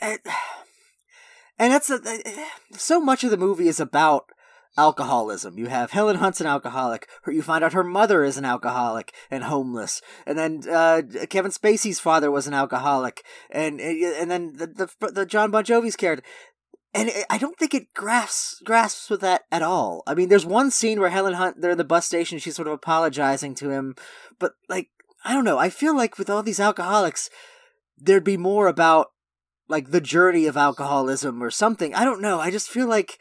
and, 0.00 0.18
and 1.58 1.72
that's 1.72 1.90
a, 1.90 2.00
so 2.72 3.00
much 3.00 3.24
of 3.24 3.30
the 3.30 3.36
movie 3.36 3.68
is 3.68 3.80
about 3.80 4.30
alcoholism. 4.78 5.58
You 5.58 5.66
have 5.66 5.90
Helen 5.90 6.16
Hunt's 6.16 6.40
an 6.40 6.46
alcoholic. 6.46 7.08
You 7.26 7.42
find 7.42 7.64
out 7.64 7.72
her 7.72 7.84
mother 7.84 8.24
is 8.24 8.38
an 8.38 8.44
alcoholic 8.44 9.12
and 9.30 9.44
homeless, 9.44 10.00
and 10.24 10.38
then 10.38 10.62
uh, 10.70 11.02
Kevin 11.28 11.50
Spacey's 11.50 12.00
father 12.00 12.30
was 12.30 12.46
an 12.46 12.54
alcoholic, 12.54 13.24
and 13.50 13.80
and 13.80 14.30
then 14.30 14.54
the 14.56 14.66
the, 15.00 15.10
the 15.10 15.26
Jon 15.26 15.50
Bon 15.50 15.64
Jovi's 15.64 15.96
character. 15.96 16.24
And 16.94 17.10
I 17.28 17.36
don't 17.36 17.58
think 17.58 17.74
it 17.74 17.92
grasps 17.92 18.62
grasps 18.64 19.10
with 19.10 19.20
that 19.20 19.42
at 19.52 19.62
all. 19.62 20.02
I 20.06 20.14
mean, 20.14 20.30
there's 20.30 20.46
one 20.46 20.70
scene 20.70 21.00
where 21.00 21.10
Helen 21.10 21.34
Hunt 21.34 21.60
they're 21.60 21.72
in 21.72 21.78
the 21.78 21.84
bus 21.84 22.06
station. 22.06 22.38
She's 22.38 22.56
sort 22.56 22.68
of 22.68 22.74
apologizing 22.74 23.54
to 23.56 23.70
him, 23.70 23.94
but 24.38 24.52
like 24.68 24.88
I 25.24 25.34
don't 25.34 25.44
know. 25.44 25.58
I 25.58 25.68
feel 25.68 25.94
like 25.94 26.16
with 26.16 26.30
all 26.30 26.42
these 26.42 26.60
alcoholics, 26.60 27.28
there'd 27.98 28.24
be 28.24 28.38
more 28.38 28.68
about 28.68 29.08
like 29.68 29.90
the 29.90 30.00
journey 30.00 30.46
of 30.46 30.56
alcoholism 30.56 31.42
or 31.42 31.50
something. 31.50 31.94
I 31.94 32.04
don't 32.04 32.22
know. 32.22 32.40
I 32.40 32.50
just 32.50 32.70
feel 32.70 32.88
like 32.88 33.18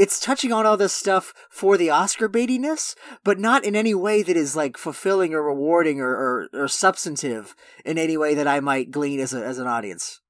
it's 0.00 0.18
touching 0.18 0.50
on 0.50 0.64
all 0.64 0.78
this 0.78 0.94
stuff 0.94 1.34
for 1.50 1.76
the 1.76 1.90
Oscar 1.90 2.26
baitiness, 2.26 2.94
but 3.22 3.38
not 3.38 3.66
in 3.66 3.76
any 3.76 3.94
way 3.94 4.22
that 4.22 4.34
is 4.34 4.56
like 4.56 4.78
fulfilling 4.78 5.34
or 5.34 5.42
rewarding 5.42 6.00
or, 6.00 6.08
or, 6.08 6.48
or 6.54 6.68
substantive 6.68 7.54
in 7.84 7.98
any 7.98 8.16
way 8.16 8.34
that 8.34 8.48
I 8.48 8.60
might 8.60 8.90
glean 8.90 9.20
as 9.20 9.34
a, 9.34 9.44
as 9.44 9.58
an 9.58 9.66
audience. 9.66 10.22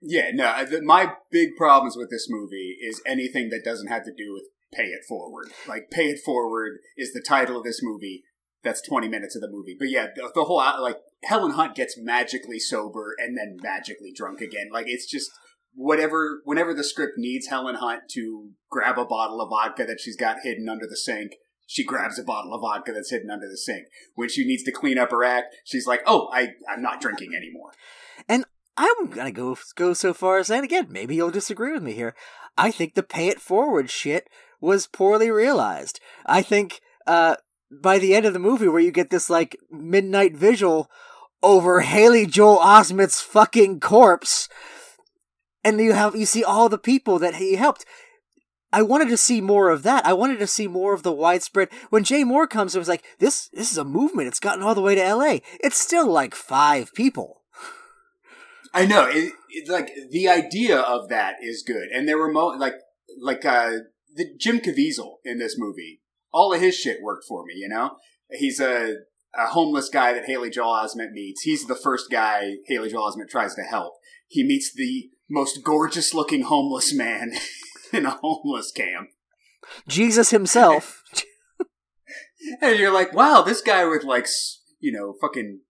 Yeah, 0.00 0.30
no. 0.32 0.64
My 0.82 1.12
big 1.30 1.56
problems 1.58 1.94
with 1.94 2.08
this 2.08 2.26
movie 2.30 2.78
is 2.80 3.02
anything 3.04 3.50
that 3.50 3.64
doesn't 3.66 3.88
have 3.88 4.04
to 4.04 4.12
do 4.16 4.32
with 4.32 4.44
pay 4.72 4.84
it 4.84 5.04
forward. 5.06 5.48
Like, 5.68 5.90
pay 5.90 6.06
it 6.06 6.20
forward 6.24 6.78
is 6.96 7.12
the 7.12 7.24
title 7.26 7.58
of 7.58 7.64
this 7.64 7.80
movie. 7.82 8.24
That's 8.62 8.80
20 8.80 9.08
minutes 9.08 9.36
of 9.36 9.42
the 9.42 9.50
movie. 9.50 9.76
But 9.78 9.90
yeah, 9.90 10.06
the, 10.16 10.30
the 10.34 10.44
whole, 10.44 10.56
like, 10.56 11.00
Helen 11.24 11.52
Hunt 11.52 11.74
gets 11.74 11.98
magically 11.98 12.58
sober 12.58 13.14
and 13.18 13.36
then 13.36 13.58
magically 13.62 14.10
drunk 14.10 14.40
again. 14.40 14.70
Like, 14.72 14.86
it's 14.88 15.06
just 15.06 15.30
whatever, 15.74 16.40
whenever 16.44 16.74
the 16.74 16.84
script 16.84 17.14
needs 17.16 17.48
Helen 17.48 17.76
Hunt 17.76 18.02
to 18.10 18.50
grab 18.70 18.98
a 18.98 19.04
bottle 19.04 19.40
of 19.40 19.50
vodka 19.50 19.84
that 19.84 20.00
she's 20.00 20.16
got 20.16 20.38
hidden 20.42 20.68
under 20.68 20.86
the 20.86 20.96
sink, 20.96 21.32
she 21.66 21.84
grabs 21.84 22.18
a 22.18 22.24
bottle 22.24 22.54
of 22.54 22.60
vodka 22.60 22.92
that's 22.92 23.10
hidden 23.10 23.30
under 23.30 23.48
the 23.48 23.56
sink. 23.56 23.86
When 24.14 24.28
she 24.28 24.46
needs 24.46 24.62
to 24.64 24.72
clean 24.72 24.98
up 24.98 25.10
her 25.10 25.24
act, 25.24 25.56
she's 25.64 25.86
like, 25.86 26.02
oh, 26.06 26.28
I, 26.32 26.50
I'm 26.70 26.82
not 26.82 27.00
drinking 27.00 27.32
anymore. 27.34 27.72
And 28.28 28.44
I'm 28.76 29.08
gonna 29.10 29.32
go 29.32 29.56
go 29.76 29.94
so 29.94 30.12
far 30.12 30.38
as 30.38 30.48
saying 30.48 30.64
again. 30.64 30.88
Maybe 30.90 31.14
you'll 31.14 31.30
disagree 31.30 31.72
with 31.72 31.82
me 31.82 31.92
here. 31.92 32.14
I 32.56 32.70
think 32.70 32.94
the 32.94 33.02
pay 33.02 33.28
it 33.28 33.40
forward 33.40 33.90
shit 33.90 34.28
was 34.60 34.86
poorly 34.86 35.30
realized. 35.30 36.00
I 36.26 36.42
think 36.42 36.80
uh, 37.06 37.36
by 37.70 37.98
the 37.98 38.14
end 38.14 38.26
of 38.26 38.32
the 38.32 38.38
movie, 38.38 38.68
where 38.68 38.80
you 38.80 38.90
get 38.90 39.10
this 39.10 39.30
like 39.30 39.56
midnight 39.70 40.36
visual 40.36 40.90
over 41.42 41.80
Haley 41.80 42.26
Joel 42.26 42.58
Osment's 42.58 43.20
fucking 43.20 43.80
corpse, 43.80 44.48
and 45.64 45.80
you 45.80 45.92
have 45.92 46.14
you 46.14 46.26
see 46.26 46.44
all 46.44 46.68
the 46.68 46.78
people 46.78 47.18
that 47.18 47.36
he 47.36 47.56
helped. 47.56 47.84
I 48.72 48.82
wanted 48.82 49.08
to 49.10 49.16
see 49.16 49.40
more 49.40 49.70
of 49.70 49.84
that. 49.84 50.04
I 50.04 50.12
wanted 50.14 50.40
to 50.40 50.48
see 50.48 50.66
more 50.66 50.94
of 50.94 51.04
the 51.04 51.12
widespread. 51.12 51.68
When 51.90 52.02
Jay 52.02 52.24
Mohr 52.24 52.50
comes, 52.50 52.74
it 52.74 52.80
was 52.80 52.88
like 52.88 53.04
this. 53.20 53.48
This 53.52 53.70
is 53.70 53.78
a 53.78 53.84
movement. 53.84 54.26
It's 54.26 54.40
gotten 54.40 54.64
all 54.64 54.74
the 54.74 54.80
way 54.80 54.96
to 54.96 55.04
L.A. 55.04 55.42
It's 55.60 55.78
still 55.78 56.10
like 56.10 56.34
five 56.34 56.92
people. 56.92 57.42
I 58.74 58.84
know. 58.84 59.06
It, 59.08 59.32
it, 59.50 59.68
like 59.68 59.92
the 60.10 60.28
idea 60.28 60.80
of 60.80 61.08
that 61.08 61.36
is 61.40 61.62
good, 61.64 61.88
and 61.94 62.08
there 62.08 62.18
were 62.18 62.32
mo- 62.32 62.48
like 62.58 62.74
like 63.20 63.44
uh, 63.44 63.70
the 64.16 64.26
Jim 64.38 64.58
Caviezel 64.58 65.18
in 65.24 65.38
this 65.38 65.54
movie. 65.56 66.00
All 66.32 66.52
of 66.52 66.60
his 66.60 66.74
shit 66.74 66.98
worked 67.00 67.24
for 67.28 67.44
me. 67.44 67.54
You 67.56 67.68
know, 67.68 67.92
he's 68.30 68.58
a 68.58 68.96
a 69.36 69.46
homeless 69.46 69.88
guy 69.88 70.12
that 70.12 70.26
Haley 70.26 70.50
Joel 70.50 70.74
Osment 70.74 71.12
meets. 71.12 71.42
He's 71.42 71.66
the 71.66 71.76
first 71.76 72.10
guy 72.10 72.56
Haley 72.66 72.90
Joel 72.90 73.10
Osment 73.10 73.28
tries 73.30 73.54
to 73.54 73.62
help. 73.62 73.94
He 74.26 74.44
meets 74.44 74.72
the 74.74 75.10
most 75.28 75.62
gorgeous 75.64 76.12
looking 76.14 76.42
homeless 76.42 76.94
man 76.94 77.32
in 77.92 78.06
a 78.06 78.18
homeless 78.22 78.70
camp. 78.72 79.08
Jesus 79.88 80.30
himself. 80.30 81.02
And 82.60 82.78
you're 82.78 82.92
like, 82.92 83.14
wow, 83.14 83.40
this 83.40 83.62
guy 83.62 83.86
with 83.86 84.04
like, 84.04 84.26
you 84.78 84.92
know, 84.92 85.14
fucking 85.20 85.60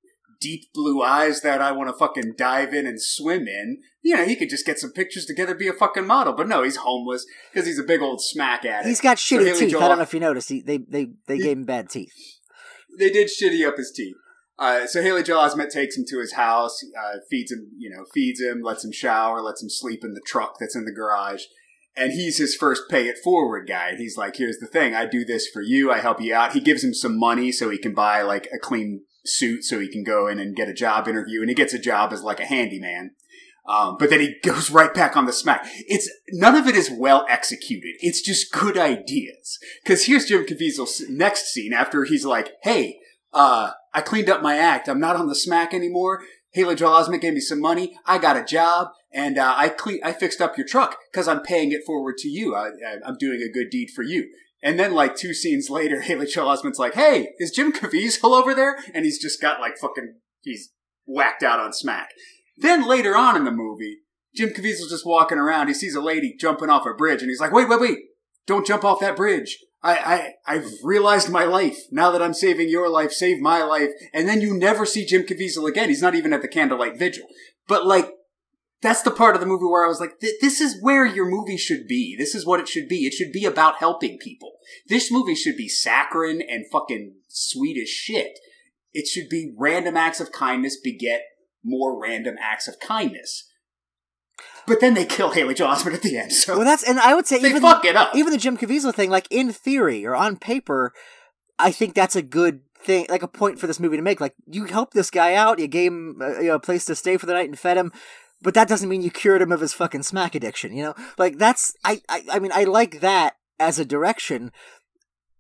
deep 0.40 0.72
blue 0.74 1.02
eyes 1.02 1.40
that 1.42 1.62
I 1.62 1.70
want 1.70 1.88
to 1.88 1.96
fucking 1.96 2.34
dive 2.36 2.74
in 2.74 2.84
and 2.84 3.00
swim 3.00 3.46
in. 3.46 3.78
You 4.02 4.16
know, 4.16 4.24
he 4.24 4.34
could 4.34 4.50
just 4.50 4.66
get 4.66 4.80
some 4.80 4.90
pictures 4.90 5.24
together, 5.24 5.54
be 5.54 5.68
a 5.68 5.72
fucking 5.72 6.04
model. 6.06 6.32
But 6.32 6.48
no, 6.48 6.64
he's 6.64 6.76
homeless 6.76 7.24
because 7.52 7.66
he's 7.68 7.78
a 7.78 7.84
big 7.84 8.02
old 8.02 8.20
smack 8.20 8.64
addict. 8.64 8.88
He's 8.88 9.00
got 9.00 9.20
So 9.20 9.36
shitty 9.38 9.46
Haley 9.46 9.60
teeth. 9.60 9.70
Joel- 9.70 9.82
I 9.84 9.88
don't 9.88 9.98
know 9.98 10.02
if 10.02 10.14
you 10.14 10.18
noticed. 10.20 10.48
He, 10.48 10.62
they 10.62 10.78
they 10.78 11.10
they 11.28 11.36
He- 11.36 11.42
gave 11.44 11.56
him 11.58 11.64
bad 11.64 11.88
teeth. 11.90 12.12
They 12.98 13.10
did 13.10 13.28
shitty 13.28 13.64
up 13.66 13.76
his 13.76 13.92
teeth. 13.94 14.16
Uh, 14.58 14.86
so 14.86 15.02
Haley 15.02 15.22
Joel 15.22 15.48
Osment 15.48 15.70
takes 15.70 15.96
him 15.96 16.04
to 16.08 16.20
his 16.20 16.34
house, 16.34 16.80
uh, 16.96 17.18
feeds 17.28 17.50
him, 17.50 17.70
you 17.76 17.90
know, 17.90 18.04
feeds 18.14 18.40
him, 18.40 18.62
lets 18.62 18.84
him 18.84 18.92
shower, 18.92 19.40
lets 19.40 19.62
him 19.62 19.68
sleep 19.68 20.04
in 20.04 20.14
the 20.14 20.22
truck 20.24 20.58
that's 20.60 20.76
in 20.76 20.84
the 20.84 20.92
garage. 20.92 21.42
And 21.96 22.12
he's 22.12 22.38
his 22.38 22.56
first 22.56 22.82
pay 22.88 23.08
it 23.08 23.18
forward 23.22 23.68
guy. 23.68 23.90
And 23.90 23.98
he's 23.98 24.16
like, 24.16 24.36
here's 24.36 24.58
the 24.58 24.66
thing. 24.66 24.94
I 24.94 25.06
do 25.06 25.24
this 25.24 25.48
for 25.48 25.62
you. 25.62 25.92
I 25.92 25.98
help 25.98 26.20
you 26.20 26.34
out. 26.34 26.52
He 26.52 26.60
gives 26.60 26.82
him 26.82 26.94
some 26.94 27.18
money 27.18 27.52
so 27.52 27.70
he 27.70 27.78
can 27.78 27.94
buy 27.94 28.22
like 28.22 28.48
a 28.52 28.58
clean 28.58 29.02
suit 29.24 29.64
so 29.64 29.78
he 29.80 29.88
can 29.88 30.02
go 30.02 30.26
in 30.26 30.38
and 30.38 30.56
get 30.56 30.68
a 30.68 30.74
job 30.74 31.08
interview. 31.08 31.40
And 31.40 31.48
he 31.48 31.54
gets 31.54 31.74
a 31.74 31.78
job 31.78 32.12
as 32.12 32.22
like 32.22 32.40
a 32.40 32.46
handyman. 32.46 33.12
Um, 33.66 33.96
but 33.98 34.10
then 34.10 34.20
he 34.20 34.36
goes 34.42 34.70
right 34.70 34.92
back 34.92 35.16
on 35.16 35.26
the 35.26 35.32
smack. 35.32 35.66
It's 35.86 36.10
none 36.32 36.54
of 36.54 36.66
it 36.66 36.74
is 36.74 36.90
well 36.90 37.24
executed. 37.28 37.94
It's 38.00 38.20
just 38.20 38.52
good 38.52 38.76
ideas. 38.76 39.58
Because 39.82 40.04
here's 40.04 40.26
Jim 40.26 40.44
Caviezel's 40.44 41.02
next 41.08 41.52
scene 41.52 41.72
after 41.72 42.04
he's 42.04 42.26
like, 42.26 42.52
"Hey, 42.62 42.98
uh, 43.34 43.72
I 43.92 44.00
cleaned 44.00 44.30
up 44.30 44.42
my 44.42 44.56
act. 44.56 44.88
I'm 44.88 45.00
not 45.00 45.16
on 45.16 45.26
the 45.26 45.34
smack 45.34 45.74
anymore. 45.74 46.22
Haley 46.52 46.76
Joel 46.76 46.92
Osment 46.92 47.20
gave 47.20 47.34
me 47.34 47.40
some 47.40 47.60
money. 47.60 47.98
I 48.06 48.18
got 48.18 48.36
a 48.36 48.44
job, 48.44 48.88
and 49.12 49.38
uh, 49.38 49.54
I 49.56 49.68
clean. 49.68 49.98
I 50.04 50.12
fixed 50.12 50.40
up 50.40 50.56
your 50.56 50.66
truck 50.66 50.96
because 51.10 51.26
I'm 51.26 51.42
paying 51.42 51.72
it 51.72 51.84
forward 51.84 52.16
to 52.18 52.28
you. 52.28 52.54
I, 52.54 52.70
I'm 53.04 53.16
doing 53.18 53.42
a 53.42 53.52
good 53.52 53.70
deed 53.70 53.88
for 53.94 54.02
you." 54.02 54.30
And 54.62 54.78
then, 54.78 54.94
like 54.94 55.16
two 55.16 55.34
scenes 55.34 55.68
later, 55.68 56.00
Haley 56.02 56.26
Joel 56.26 56.56
Osment's 56.56 56.78
like, 56.78 56.94
"Hey, 56.94 57.30
is 57.38 57.50
Jim 57.50 57.72
Caviezel 57.72 58.38
over 58.40 58.54
there?" 58.54 58.78
And 58.94 59.04
he's 59.04 59.20
just 59.20 59.42
got 59.42 59.60
like 59.60 59.76
fucking. 59.78 60.14
He's 60.42 60.70
whacked 61.06 61.42
out 61.42 61.58
on 61.58 61.72
smack. 61.72 62.10
Then 62.56 62.86
later 62.86 63.16
on 63.16 63.36
in 63.36 63.44
the 63.44 63.50
movie, 63.50 63.98
Jim 64.34 64.50
Caviezel's 64.50 64.90
just 64.90 65.06
walking 65.06 65.38
around. 65.38 65.66
He 65.66 65.74
sees 65.74 65.96
a 65.96 66.00
lady 66.00 66.36
jumping 66.38 66.70
off 66.70 66.86
a 66.86 66.94
bridge, 66.94 67.20
and 67.20 67.30
he's 67.30 67.40
like, 67.40 67.52
"Wait, 67.52 67.68
wait, 67.68 67.80
wait! 67.80 67.98
Don't 68.46 68.66
jump 68.66 68.84
off 68.84 69.00
that 69.00 69.16
bridge! 69.16 69.58
I, 69.84 69.92
I, 70.46 70.54
I've 70.54 70.70
realized 70.82 71.30
my 71.30 71.44
life. 71.44 71.78
Now 71.92 72.10
that 72.10 72.22
I'm 72.22 72.34
saving 72.34 72.70
your 72.70 72.88
life, 72.88 73.12
save 73.12 73.40
my 73.40 73.62
life." 73.62 73.90
And 74.12 74.26
then 74.26 74.40
you 74.40 74.54
never 74.54 74.86
see 74.86 75.06
Jim 75.06 75.22
Caviezel 75.22 75.68
again. 75.68 75.90
He's 75.90 76.02
not 76.02 76.14
even 76.14 76.32
at 76.32 76.42
the 76.42 76.48
candlelight 76.48 76.98
vigil. 76.98 77.26
But 77.68 77.86
like, 77.86 78.10
that's 78.82 79.02
the 79.02 79.10
part 79.10 79.34
of 79.34 79.40
the 79.40 79.46
movie 79.46 79.66
where 79.66 79.84
I 79.84 79.88
was 79.88 80.00
like, 80.00 80.18
"Th- 80.20 80.40
"This 80.40 80.60
is 80.60 80.82
where 80.82 81.06
your 81.06 81.26
movie 81.26 81.56
should 81.58 81.86
be. 81.86 82.16
This 82.16 82.34
is 82.34 82.44
what 82.44 82.60
it 82.60 82.68
should 82.68 82.88
be. 82.88 83.06
It 83.06 83.14
should 83.14 83.32
be 83.32 83.44
about 83.44 83.76
helping 83.76 84.18
people. 84.18 84.54
This 84.88 85.10
movie 85.10 85.34
should 85.34 85.56
be 85.56 85.68
saccharine 85.68 86.42
and 86.42 86.64
fucking 86.72 87.16
sweet 87.28 87.80
as 87.80 87.88
shit. 87.88 88.38
It 88.92 89.06
should 89.06 89.28
be 89.28 89.54
random 89.56 89.96
acts 89.96 90.20
of 90.20 90.32
kindness 90.32 90.78
beget 90.80 91.22
more 91.64 92.00
random 92.00 92.36
acts 92.40 92.68
of 92.68 92.78
kindness. 92.78 93.50
But 94.66 94.80
then 94.80 94.94
they 94.94 95.04
kill 95.04 95.30
Haley 95.30 95.54
Joel 95.54 95.74
Osment 95.74 95.94
at 95.94 96.02
the 96.02 96.16
end, 96.18 96.32
so 96.32 96.56
Well, 96.56 96.64
that's 96.64 96.82
and 96.82 96.98
I 96.98 97.14
would 97.14 97.26
say 97.26 97.36
even 97.38 97.60
fuck 97.60 97.84
it 97.84 97.96
up. 97.96 98.14
even 98.14 98.32
the 98.32 98.38
Jim 98.38 98.56
Caviezel 98.56 98.94
thing, 98.94 99.10
like 99.10 99.26
in 99.30 99.52
theory 99.52 100.06
or 100.06 100.14
on 100.14 100.36
paper, 100.36 100.92
I 101.58 101.70
think 101.70 101.94
that's 101.94 102.16
a 102.16 102.22
good 102.22 102.60
thing, 102.78 103.06
like 103.08 103.22
a 103.22 103.28
point 103.28 103.58
for 103.58 103.66
this 103.66 103.80
movie 103.80 103.96
to 103.96 104.02
make. 104.02 104.20
Like 104.20 104.34
you 104.46 104.64
helped 104.64 104.94
this 104.94 105.10
guy 105.10 105.34
out, 105.34 105.58
you 105.58 105.66
gave 105.66 105.92
him 105.92 106.20
uh, 106.22 106.38
you 106.40 106.48
know, 106.48 106.54
a 106.54 106.60
place 106.60 106.84
to 106.86 106.94
stay 106.94 107.16
for 107.16 107.26
the 107.26 107.34
night 107.34 107.48
and 107.48 107.58
fed 107.58 107.76
him, 107.76 107.92
but 108.42 108.54
that 108.54 108.68
doesn't 108.68 108.88
mean 108.88 109.02
you 109.02 109.10
cured 109.10 109.42
him 109.42 109.52
of 109.52 109.60
his 109.60 109.74
fucking 109.74 110.02
smack 110.02 110.34
addiction. 110.34 110.74
You 110.74 110.84
know, 110.84 110.94
like 111.18 111.38
that's 111.38 111.74
I 111.84 112.00
I, 112.08 112.24
I 112.32 112.38
mean 112.38 112.52
I 112.54 112.64
like 112.64 113.00
that 113.00 113.36
as 113.60 113.78
a 113.78 113.84
direction. 113.84 114.50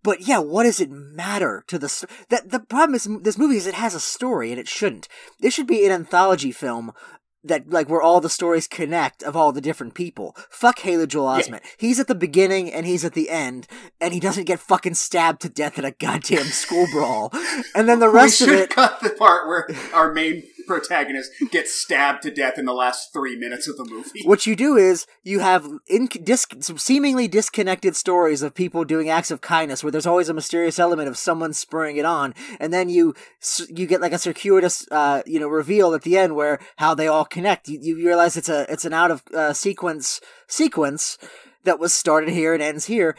But 0.02 0.20
yeah, 0.20 0.38
what 0.38 0.64
does 0.64 0.80
it 0.80 0.90
matter 0.90 1.64
to 1.68 1.78
the 1.78 1.88
st- 1.88 2.10
that 2.28 2.50
the 2.50 2.60
problem 2.60 2.94
is 2.94 3.08
this 3.22 3.38
movie 3.38 3.56
is 3.56 3.66
it 3.66 3.72
has 3.74 3.94
a 3.94 4.00
story 4.00 4.50
and 4.50 4.60
it 4.60 4.68
shouldn't. 4.68 5.08
This 5.40 5.54
should 5.54 5.66
be 5.66 5.86
an 5.86 5.92
anthology 5.92 6.52
film 6.52 6.92
that 7.44 7.70
like 7.70 7.88
where 7.88 8.02
all 8.02 8.20
the 8.20 8.28
stories 8.30 8.66
connect 8.66 9.22
of 9.22 9.36
all 9.36 9.52
the 9.52 9.60
different 9.60 9.94
people. 9.94 10.34
Fuck 10.50 10.80
Haley 10.80 11.06
Joel 11.06 11.36
Yeah. 11.38 11.44
Osment. 11.44 11.60
He's 11.76 12.00
at 12.00 12.06
the 12.08 12.14
beginning 12.14 12.72
and 12.72 12.86
he's 12.86 13.04
at 13.04 13.14
the 13.14 13.30
end, 13.30 13.66
and 14.00 14.12
he 14.14 14.20
doesn't 14.20 14.44
get 14.44 14.60
fucking 14.60 14.94
stabbed 14.94 15.40
to 15.42 15.48
death 15.48 15.78
in 15.78 15.84
a 15.84 15.90
goddamn 15.92 16.46
school 16.46 16.86
brawl. 16.92 17.32
And 17.74 17.88
then 17.88 17.98
the 18.00 18.08
rest 18.20 18.40
of 18.40 18.46
the- 18.48 18.52
we 18.54 18.58
of 18.58 18.60
should 18.62 18.70
it, 18.70 18.74
cut 18.74 19.00
the 19.00 19.10
part 19.10 19.46
where 19.46 19.68
our 19.92 20.12
main 20.12 20.42
protagonist 20.66 21.30
gets 21.50 21.74
stabbed 21.74 22.22
to 22.22 22.30
death 22.30 22.58
in 22.58 22.64
the 22.64 22.72
last 22.72 23.12
three 23.12 23.36
minutes 23.36 23.68
of 23.68 23.76
the 23.76 23.84
movie. 23.84 24.22
what 24.24 24.46
you 24.46 24.56
do 24.56 24.76
is 24.78 25.06
you 25.22 25.40
have 25.40 25.68
in, 25.88 26.06
dis, 26.06 26.46
seemingly 26.58 27.28
disconnected 27.28 27.94
stories 27.94 28.40
of 28.40 28.54
people 28.54 28.82
doing 28.82 29.10
acts 29.10 29.30
of 29.30 29.42
kindness 29.42 29.84
where 29.84 29.90
there's 29.90 30.06
always 30.06 30.30
a 30.30 30.32
mysterious 30.34 30.78
element 30.78 31.06
of 31.06 31.18
someone 31.18 31.52
spurring 31.52 31.98
it 31.98 32.06
on 32.06 32.34
and 32.58 32.72
then 32.72 32.88
you 32.88 33.14
you 33.68 33.86
get 33.86 34.00
like 34.00 34.12
a 34.14 34.18
circuitous 34.18 34.86
uh, 34.90 35.20
you 35.26 35.38
know 35.38 35.48
reveal 35.48 35.92
at 35.92 36.00
the 36.00 36.16
end 36.16 36.34
where 36.34 36.58
how 36.76 36.94
they 36.94 37.06
all 37.08 37.26
connect. 37.34 37.68
You, 37.68 37.78
you 37.80 37.96
realize 37.96 38.36
it's 38.36 38.48
a 38.48 38.70
it's 38.72 38.84
an 38.84 38.94
out 38.94 39.10
of 39.10 39.22
uh, 39.34 39.52
sequence 39.52 40.20
sequence 40.46 41.18
that 41.64 41.78
was 41.78 41.92
started 41.92 42.30
here 42.30 42.54
and 42.54 42.62
ends 42.62 42.86
here. 42.86 43.16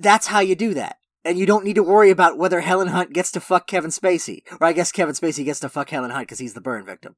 That's 0.00 0.28
how 0.28 0.40
you 0.40 0.54
do 0.54 0.74
that. 0.74 0.98
And 1.24 1.38
you 1.38 1.46
don't 1.46 1.64
need 1.64 1.74
to 1.74 1.82
worry 1.82 2.10
about 2.10 2.38
whether 2.38 2.60
Helen 2.60 2.88
Hunt 2.88 3.12
gets 3.12 3.32
to 3.32 3.40
fuck 3.40 3.66
Kevin 3.66 3.90
Spacey. 3.90 4.42
Or 4.60 4.66
I 4.66 4.72
guess 4.72 4.92
Kevin 4.92 5.14
Spacey 5.14 5.44
gets 5.44 5.60
to 5.60 5.68
fuck 5.68 5.90
Helen 5.90 6.10
Hunt 6.10 6.28
because 6.28 6.38
he's 6.38 6.54
the 6.54 6.60
burn 6.60 6.84
victim. 6.84 7.16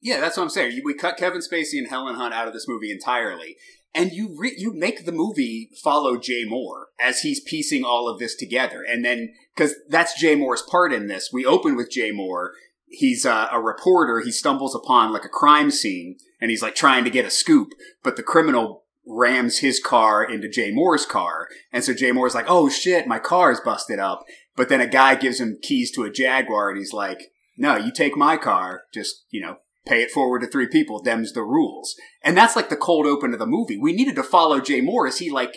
Yeah, 0.00 0.20
that's 0.20 0.36
what 0.36 0.44
I'm 0.44 0.50
saying. 0.50 0.80
We 0.84 0.94
cut 0.94 1.16
Kevin 1.16 1.40
Spacey 1.40 1.78
and 1.78 1.88
Helen 1.88 2.14
Hunt 2.14 2.34
out 2.34 2.46
of 2.46 2.54
this 2.54 2.68
movie 2.68 2.92
entirely, 2.92 3.56
and 3.94 4.12
you 4.12 4.36
re- 4.38 4.54
you 4.56 4.72
make 4.72 5.04
the 5.04 5.12
movie 5.12 5.70
follow 5.82 6.16
Jay 6.16 6.44
Mohr 6.44 6.84
as 7.00 7.20
he's 7.20 7.40
piecing 7.40 7.84
all 7.84 8.08
of 8.08 8.20
this 8.20 8.36
together, 8.36 8.84
and 8.88 9.04
then 9.04 9.34
because 9.56 9.74
that's 9.88 10.18
Jay 10.18 10.36
Mohr's 10.36 10.62
part 10.62 10.92
in 10.92 11.08
this. 11.08 11.30
We 11.32 11.44
open 11.44 11.74
with 11.74 11.90
Jay 11.90 12.12
Mohr. 12.12 12.50
He's 12.90 13.26
uh, 13.26 13.48
a 13.52 13.60
reporter. 13.60 14.20
He 14.20 14.32
stumbles 14.32 14.74
upon 14.74 15.12
like 15.12 15.24
a 15.24 15.30
crime 15.30 15.70
scene, 15.70 16.16
and 16.40 16.50
he's 16.50 16.62
like 16.62 16.74
trying 16.74 17.04
to 17.04 17.10
get 17.10 17.26
a 17.26 17.30
scoop, 17.30 17.72
but 18.02 18.16
the 18.16 18.22
criminal 18.22 18.84
rams 19.06 19.58
his 19.58 19.80
car 19.80 20.22
into 20.22 20.48
Jay 20.48 20.70
Mohr's 20.70 21.06
car, 21.06 21.48
and 21.72 21.82
so 21.84 21.94
Jay 21.94 22.10
Mohr's 22.10 22.34
like, 22.34 22.46
"Oh 22.48 22.68
shit, 22.68 23.06
my 23.06 23.18
car 23.18 23.50
is 23.52 23.60
busted 23.60 23.98
up." 23.98 24.24
But 24.56 24.68
then 24.68 24.80
a 24.80 24.86
guy 24.86 25.14
gives 25.14 25.40
him 25.40 25.58
keys 25.62 25.90
to 25.92 26.04
a 26.04 26.10
Jaguar, 26.10 26.70
and 26.70 26.78
he's 26.78 26.92
like, 26.92 27.32
"No, 27.56 27.76
you 27.76 27.92
take 27.92 28.16
my 28.16 28.36
car. 28.36 28.82
Just 28.92 29.24
you 29.30 29.40
know." 29.40 29.58
pay 29.86 30.02
it 30.02 30.10
forward 30.10 30.40
to 30.40 30.46
three 30.46 30.66
people. 30.66 31.02
Them's 31.02 31.32
the 31.32 31.42
rules. 31.42 31.96
And 32.22 32.36
that's 32.36 32.54
like 32.54 32.68
the 32.68 32.76
cold 32.76 33.06
open 33.06 33.32
of 33.32 33.38
the 33.38 33.46
movie. 33.46 33.78
We 33.78 33.94
needed 33.94 34.16
to 34.16 34.22
follow 34.22 34.60
Jay 34.60 34.82
Mohr 34.82 35.08
as 35.08 35.18
he 35.18 35.30
like 35.30 35.56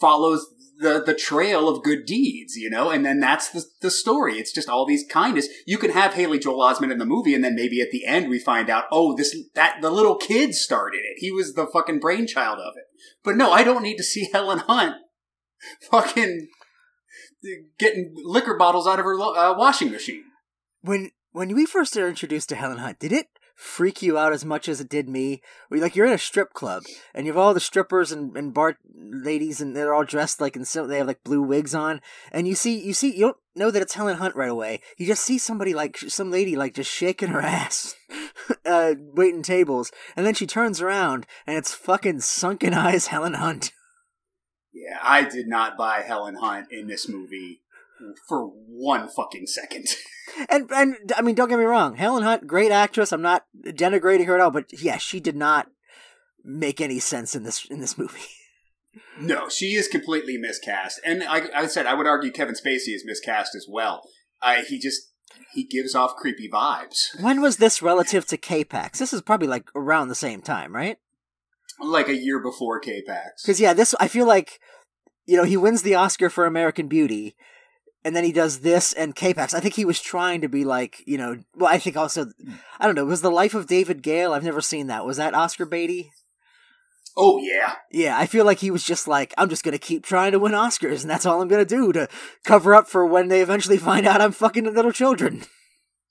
follows 0.00 0.46
the 0.78 1.02
the 1.04 1.14
trail 1.14 1.68
of 1.68 1.82
good 1.82 2.06
deeds, 2.06 2.56
you 2.56 2.70
know, 2.70 2.90
and 2.90 3.04
then 3.04 3.20
that's 3.20 3.50
the 3.50 3.64
the 3.80 3.90
story. 3.90 4.38
It's 4.38 4.52
just 4.52 4.68
all 4.68 4.86
these 4.86 5.04
kindness. 5.10 5.48
You 5.66 5.78
can 5.78 5.90
have 5.90 6.14
Haley 6.14 6.38
Joel 6.38 6.60
Osment 6.60 6.92
in 6.92 6.98
the 6.98 7.04
movie, 7.04 7.34
and 7.34 7.42
then 7.42 7.54
maybe 7.54 7.80
at 7.80 7.90
the 7.90 8.06
end 8.06 8.28
we 8.28 8.38
find 8.38 8.70
out, 8.70 8.84
oh, 8.92 9.16
this 9.16 9.36
that 9.54 9.80
the 9.82 9.90
little 9.90 10.16
kid 10.16 10.54
started 10.54 10.98
it. 10.98 11.16
He 11.18 11.32
was 11.32 11.54
the 11.54 11.66
fucking 11.66 12.00
brainchild 12.00 12.58
of 12.58 12.74
it. 12.76 12.84
But 13.24 13.36
no, 13.36 13.50
I 13.50 13.64
don't 13.64 13.82
need 13.82 13.96
to 13.96 14.04
see 14.04 14.28
Helen 14.32 14.60
Hunt 14.60 14.96
fucking 15.90 16.48
getting 17.78 18.14
liquor 18.24 18.56
bottles 18.56 18.86
out 18.86 18.98
of 18.98 19.04
her 19.04 19.18
uh, 19.18 19.56
washing 19.56 19.90
machine. 19.90 20.24
When 20.82 21.10
when 21.32 21.54
we 21.54 21.66
first 21.66 21.96
are 21.96 22.08
introduced 22.08 22.48
to 22.50 22.56
Helen 22.56 22.78
Hunt, 22.78 23.00
did 23.00 23.12
it 23.12 23.26
freak 23.58 24.02
you 24.02 24.16
out 24.16 24.32
as 24.32 24.44
much 24.44 24.68
as 24.68 24.80
it 24.80 24.88
did 24.88 25.08
me? 25.08 25.42
Where, 25.68 25.80
like 25.80 25.96
you're 25.96 26.06
in 26.06 26.12
a 26.12 26.18
strip 26.18 26.54
club 26.54 26.84
and 27.12 27.26
you 27.26 27.32
have 27.32 27.38
all 27.38 27.52
the 27.52 27.60
strippers 27.60 28.12
and, 28.12 28.34
and 28.36 28.54
bar 28.54 28.78
ladies 28.94 29.60
and 29.60 29.74
they're 29.74 29.92
all 29.92 30.04
dressed 30.04 30.40
like 30.40 30.54
in 30.54 30.64
some 30.64 30.86
they 30.86 30.98
have 30.98 31.08
like 31.08 31.24
blue 31.24 31.42
wigs 31.42 31.74
on 31.74 32.00
and 32.30 32.46
you 32.46 32.54
see 32.54 32.78
you 32.80 32.92
see 32.92 33.12
you 33.12 33.26
don't 33.26 33.36
know 33.56 33.72
that 33.72 33.82
it's 33.82 33.94
Helen 33.94 34.18
Hunt 34.18 34.36
right 34.36 34.48
away. 34.48 34.80
You 34.96 35.06
just 35.06 35.24
see 35.24 35.38
somebody 35.38 35.74
like 35.74 35.98
some 35.98 36.30
lady 36.30 36.54
like 36.54 36.74
just 36.74 36.90
shaking 36.90 37.30
her 37.30 37.40
ass, 37.42 37.96
uh, 38.64 38.94
waiting 39.14 39.42
tables, 39.42 39.90
and 40.16 40.24
then 40.24 40.34
she 40.34 40.46
turns 40.46 40.80
around 40.80 41.26
and 41.44 41.58
it's 41.58 41.74
fucking 41.74 42.20
sunken 42.20 42.72
eyes 42.74 43.08
Helen 43.08 43.34
Hunt. 43.34 43.72
Yeah, 44.72 44.98
I 45.02 45.24
did 45.24 45.48
not 45.48 45.76
buy 45.76 46.02
Helen 46.02 46.36
Hunt 46.36 46.68
in 46.70 46.86
this 46.86 47.08
movie 47.08 47.62
for 48.28 48.44
one 48.46 49.08
fucking 49.08 49.46
second. 49.48 49.88
And 50.48 50.70
and 50.72 51.12
I 51.16 51.22
mean, 51.22 51.34
don't 51.34 51.48
get 51.48 51.58
me 51.58 51.64
wrong, 51.64 51.96
Helen 51.96 52.22
Hunt, 52.22 52.46
great 52.46 52.72
actress. 52.72 53.12
I'm 53.12 53.22
not 53.22 53.44
denigrating 53.64 54.26
her 54.26 54.34
at 54.34 54.40
all, 54.40 54.50
but 54.50 54.66
yeah, 54.82 54.98
she 54.98 55.20
did 55.20 55.36
not 55.36 55.68
make 56.44 56.80
any 56.80 56.98
sense 56.98 57.34
in 57.34 57.42
this 57.42 57.64
in 57.66 57.80
this 57.80 57.98
movie. 57.98 58.20
No, 59.20 59.48
she 59.48 59.74
is 59.74 59.86
completely 59.86 60.38
miscast, 60.38 61.00
and 61.04 61.22
I, 61.22 61.48
I 61.54 61.66
said 61.66 61.86
I 61.86 61.94
would 61.94 62.06
argue 62.06 62.32
Kevin 62.32 62.54
Spacey 62.54 62.94
is 62.94 63.04
miscast 63.04 63.54
as 63.54 63.66
well. 63.68 64.02
Uh, 64.40 64.62
he 64.66 64.78
just 64.78 65.12
he 65.52 65.64
gives 65.64 65.94
off 65.94 66.16
creepy 66.16 66.48
vibes. 66.48 67.20
When 67.20 67.40
was 67.40 67.56
this 67.56 67.82
relative 67.82 68.26
to 68.26 68.36
K-Pax? 68.36 68.98
This 68.98 69.12
is 69.12 69.22
probably 69.22 69.48
like 69.48 69.68
around 69.74 70.08
the 70.08 70.14
same 70.14 70.40
time, 70.40 70.74
right? 70.74 70.98
Like 71.80 72.08
a 72.08 72.16
year 72.16 72.40
before 72.40 72.80
K-Pax. 72.80 73.42
Because 73.42 73.60
yeah, 73.60 73.72
this 73.72 73.94
I 74.00 74.08
feel 74.08 74.26
like 74.26 74.60
you 75.26 75.36
know 75.36 75.44
he 75.44 75.56
wins 75.56 75.82
the 75.82 75.94
Oscar 75.94 76.30
for 76.30 76.46
American 76.46 76.88
Beauty, 76.88 77.36
and 78.04 78.14
then 78.14 78.24
he 78.24 78.32
does 78.32 78.60
this 78.60 78.92
and 78.92 79.14
K-Pax. 79.14 79.54
I 79.54 79.60
think 79.60 79.74
he 79.74 79.84
was 79.84 80.00
trying 80.00 80.40
to 80.40 80.48
be 80.48 80.64
like, 80.64 81.02
you 81.06 81.18
know, 81.18 81.42
well, 81.56 81.72
I 81.72 81.78
think 81.78 81.96
also, 81.96 82.30
I 82.78 82.86
don't 82.86 82.94
know, 82.94 83.04
was 83.04 83.22
the 83.22 83.30
Life 83.30 83.54
of 83.54 83.66
David 83.66 84.02
Gale? 84.02 84.32
I've 84.32 84.44
never 84.44 84.60
seen 84.60 84.86
that. 84.86 85.04
Was 85.04 85.16
that 85.16 85.34
Oscar 85.34 85.66
Beatty? 85.66 86.10
Oh 87.20 87.38
yeah, 87.38 87.74
yeah. 87.90 88.16
I 88.16 88.26
feel 88.26 88.44
like 88.44 88.60
he 88.60 88.70
was 88.70 88.84
just 88.84 89.08
like, 89.08 89.34
I'm 89.36 89.48
just 89.48 89.64
gonna 89.64 89.76
keep 89.76 90.04
trying 90.04 90.30
to 90.30 90.38
win 90.38 90.52
Oscars, 90.52 91.02
and 91.02 91.10
that's 91.10 91.26
all 91.26 91.42
I'm 91.42 91.48
gonna 91.48 91.64
do 91.64 91.92
to 91.92 92.08
cover 92.44 92.76
up 92.76 92.86
for 92.86 93.04
when 93.04 93.26
they 93.26 93.40
eventually 93.40 93.76
find 93.76 94.06
out 94.06 94.20
I'm 94.20 94.30
fucking 94.30 94.72
little 94.72 94.92
children. 94.92 95.42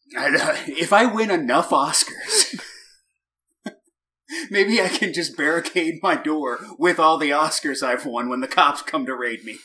if 0.10 0.92
I 0.92 1.06
win 1.06 1.32
enough 1.32 1.70
Oscars, 1.70 2.60
maybe 4.52 4.82
I 4.82 4.90
can 4.90 5.14
just 5.14 5.38
barricade 5.38 6.00
my 6.04 6.16
door 6.16 6.60
with 6.78 7.00
all 7.00 7.18
the 7.18 7.30
Oscars 7.30 7.82
I've 7.82 8.06
won 8.06 8.28
when 8.28 8.42
the 8.42 8.48
cops 8.48 8.82
come 8.82 9.06
to 9.06 9.16
raid 9.16 9.46
me. 9.46 9.60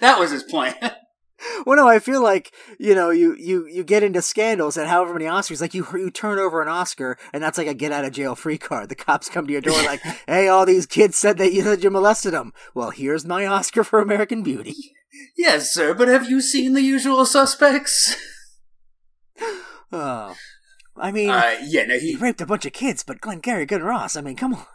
That 0.00 0.20
was 0.20 0.30
his 0.30 0.44
plan. 0.44 0.76
well, 1.66 1.76
no, 1.76 1.88
I 1.88 1.98
feel 1.98 2.22
like 2.22 2.52
you 2.78 2.94
know 2.94 3.10
you 3.10 3.34
you 3.36 3.66
you 3.66 3.84
get 3.84 4.02
into 4.02 4.22
scandals 4.22 4.76
and 4.76 4.88
however 4.88 5.12
many 5.12 5.26
Oscars, 5.26 5.60
like 5.60 5.74
you 5.74 5.86
you 5.94 6.10
turn 6.10 6.38
over 6.38 6.62
an 6.62 6.68
Oscar 6.68 7.18
and 7.32 7.42
that's 7.42 7.58
like 7.58 7.66
a 7.66 7.74
get 7.74 7.92
out 7.92 8.04
of 8.04 8.12
jail 8.12 8.34
free 8.34 8.58
card. 8.58 8.88
The 8.88 8.94
cops 8.94 9.28
come 9.28 9.46
to 9.46 9.52
your 9.52 9.60
door 9.60 9.82
like, 9.82 10.02
"Hey, 10.26 10.48
all 10.48 10.66
these 10.66 10.86
kids 10.86 11.16
said 11.16 11.38
that 11.38 11.52
you 11.52 11.62
said 11.62 11.82
you 11.82 11.90
molested 11.90 12.32
them. 12.32 12.52
Well, 12.74 12.90
here's 12.90 13.24
my 13.24 13.46
Oscar 13.46 13.84
for 13.84 14.00
American 14.00 14.42
Beauty." 14.42 14.94
Yes, 15.36 15.72
sir, 15.72 15.94
but 15.94 16.08
have 16.08 16.28
you 16.30 16.40
seen 16.40 16.72
the 16.72 16.82
usual 16.82 17.24
suspects? 17.26 18.16
oh, 19.92 20.34
I 20.96 21.12
mean, 21.12 21.30
uh, 21.30 21.56
yeah, 21.62 21.84
no, 21.84 21.98
he... 21.98 22.12
he 22.12 22.16
raped 22.16 22.40
a 22.40 22.46
bunch 22.46 22.64
of 22.64 22.72
kids, 22.72 23.02
but 23.02 23.20
Glengarry 23.20 23.66
Glen 23.66 23.82
Ross. 23.82 24.16
I 24.16 24.20
mean, 24.20 24.36
come 24.36 24.54
on. 24.54 24.66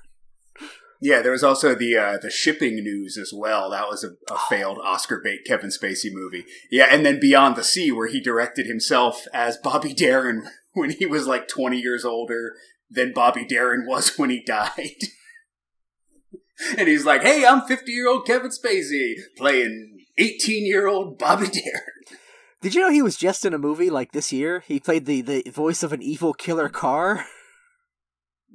Yeah, 1.00 1.22
there 1.22 1.32
was 1.32 1.44
also 1.44 1.76
the 1.76 1.96
uh, 1.96 2.18
the 2.18 2.32
shipping 2.32 2.76
news 2.76 3.18
as 3.18 3.32
well. 3.36 3.70
That 3.70 3.88
was 3.88 4.04
a, 4.04 4.12
a 4.34 4.38
failed 4.50 4.80
Oscar 4.84 5.22
bait 5.24 5.42
Kevin 5.46 5.70
Spacey 5.70 6.12
movie. 6.12 6.46
Yeah, 6.72 6.88
and 6.90 7.06
then 7.06 7.20
Beyond 7.20 7.56
the 7.56 7.64
Sea, 7.64 7.92
where 7.92 8.08
he 8.08 8.20
directed 8.20 8.66
himself 8.66 9.26
as 9.34 9.58
Bobby 9.58 9.94
Darin 9.94 10.50
when 10.74 10.92
he 10.92 11.06
was 11.06 11.28
like 11.28 11.48
twenty 11.48 11.78
years 11.78 12.04
older 12.04 12.54
than 12.90 13.14
Bobby 13.14 13.46
Darin 13.46 13.86
was 13.86 14.18
when 14.18 14.30
he 14.30 14.42
died. 14.44 14.72
and 16.78 16.88
he's 16.88 17.06
like, 17.06 17.22
"Hey, 17.22 17.46
I'm 17.46 17.62
fifty 17.62 17.92
year 17.92 18.10
old 18.10 18.26
Kevin 18.26 18.50
Spacey 18.50 19.16
playing 19.38 20.00
eighteen 20.18 20.66
year 20.66 20.88
old 20.88 21.20
Bobby 21.20 21.48
Darin." 21.48 22.20
Did 22.60 22.74
you 22.74 22.82
know 22.82 22.90
he 22.90 23.04
was 23.04 23.18
just 23.18 23.46
in 23.46 23.54
a 23.54 23.60
movie 23.60 23.92
like 23.92 24.14
this 24.14 24.34
year? 24.34 24.64
He 24.68 24.80
played 24.80 25.06
the 25.06 25.22
the 25.22 25.44
voice 25.52 25.84
of 25.84 25.94
an 25.94 26.02
evil 26.02 26.34
killer 26.34 26.70
car. 26.70 27.26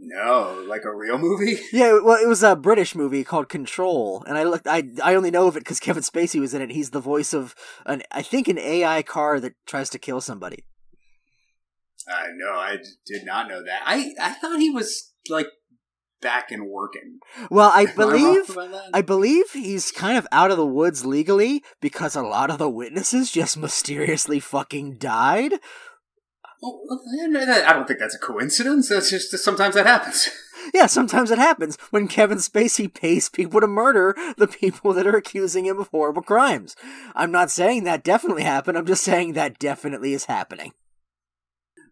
No, 0.04 0.64
like 0.68 0.84
a 0.84 0.94
real 0.94 1.16
movie? 1.16 1.60
Yeah, 1.72 2.00
well, 2.02 2.20
it 2.20 2.26
was 2.26 2.42
a 2.42 2.56
British 2.56 2.96
movie 2.96 3.22
called 3.22 3.48
Control, 3.48 4.24
and 4.26 4.36
I 4.36 4.42
looked. 4.42 4.66
I 4.66 4.82
I 5.02 5.14
only 5.14 5.30
know 5.30 5.46
of 5.46 5.56
it 5.56 5.60
because 5.60 5.78
Kevin 5.78 6.02
Spacey 6.02 6.40
was 6.40 6.54
in 6.54 6.60
it. 6.60 6.70
He's 6.70 6.90
the 6.90 7.00
voice 7.00 7.32
of 7.32 7.54
an, 7.86 8.02
I 8.10 8.22
think, 8.22 8.48
an 8.48 8.58
AI 8.58 9.02
car 9.02 9.38
that 9.38 9.54
tries 9.64 9.88
to 9.90 9.98
kill 10.00 10.20
somebody. 10.20 10.64
Uh, 12.10 12.24
know. 12.36 12.54
I 12.54 12.78
did 13.06 13.24
not 13.24 13.48
know 13.48 13.62
that. 13.62 13.82
I 13.86 14.12
I 14.20 14.32
thought 14.32 14.58
he 14.58 14.70
was 14.70 15.12
like 15.28 15.46
back 16.20 16.50
and 16.50 16.66
working. 16.68 17.18
Well, 17.50 17.70
I 17.72 17.86
believe 17.96 18.56
I 18.92 19.02
believe 19.02 19.50
he's 19.52 19.92
kind 19.92 20.18
of 20.18 20.26
out 20.32 20.50
of 20.50 20.56
the 20.56 20.66
woods 20.66 21.06
legally 21.06 21.62
because 21.80 22.16
a 22.16 22.22
lot 22.22 22.50
of 22.50 22.58
the 22.58 22.70
witnesses 22.70 23.30
just 23.30 23.56
mysteriously 23.58 24.40
fucking 24.40 24.96
died. 24.96 25.54
I 26.62 27.72
don't 27.72 27.86
think 27.86 27.98
that's 27.98 28.14
a 28.14 28.18
coincidence. 28.18 28.88
That's 28.88 29.10
just 29.10 29.36
sometimes 29.38 29.74
that 29.74 29.86
happens. 29.86 30.28
Yeah, 30.72 30.86
sometimes 30.86 31.32
it 31.32 31.38
happens 31.38 31.76
when 31.90 32.06
Kevin 32.06 32.38
Spacey 32.38 32.92
pays 32.92 33.28
people 33.28 33.60
to 33.60 33.66
murder 33.66 34.14
the 34.36 34.46
people 34.46 34.92
that 34.92 35.08
are 35.08 35.16
accusing 35.16 35.66
him 35.66 35.80
of 35.80 35.88
horrible 35.88 36.22
crimes. 36.22 36.76
I'm 37.16 37.32
not 37.32 37.50
saying 37.50 37.82
that 37.82 38.04
definitely 38.04 38.44
happened. 38.44 38.78
I'm 38.78 38.86
just 38.86 39.02
saying 39.02 39.32
that 39.32 39.58
definitely 39.58 40.12
is 40.12 40.26
happening. 40.26 40.72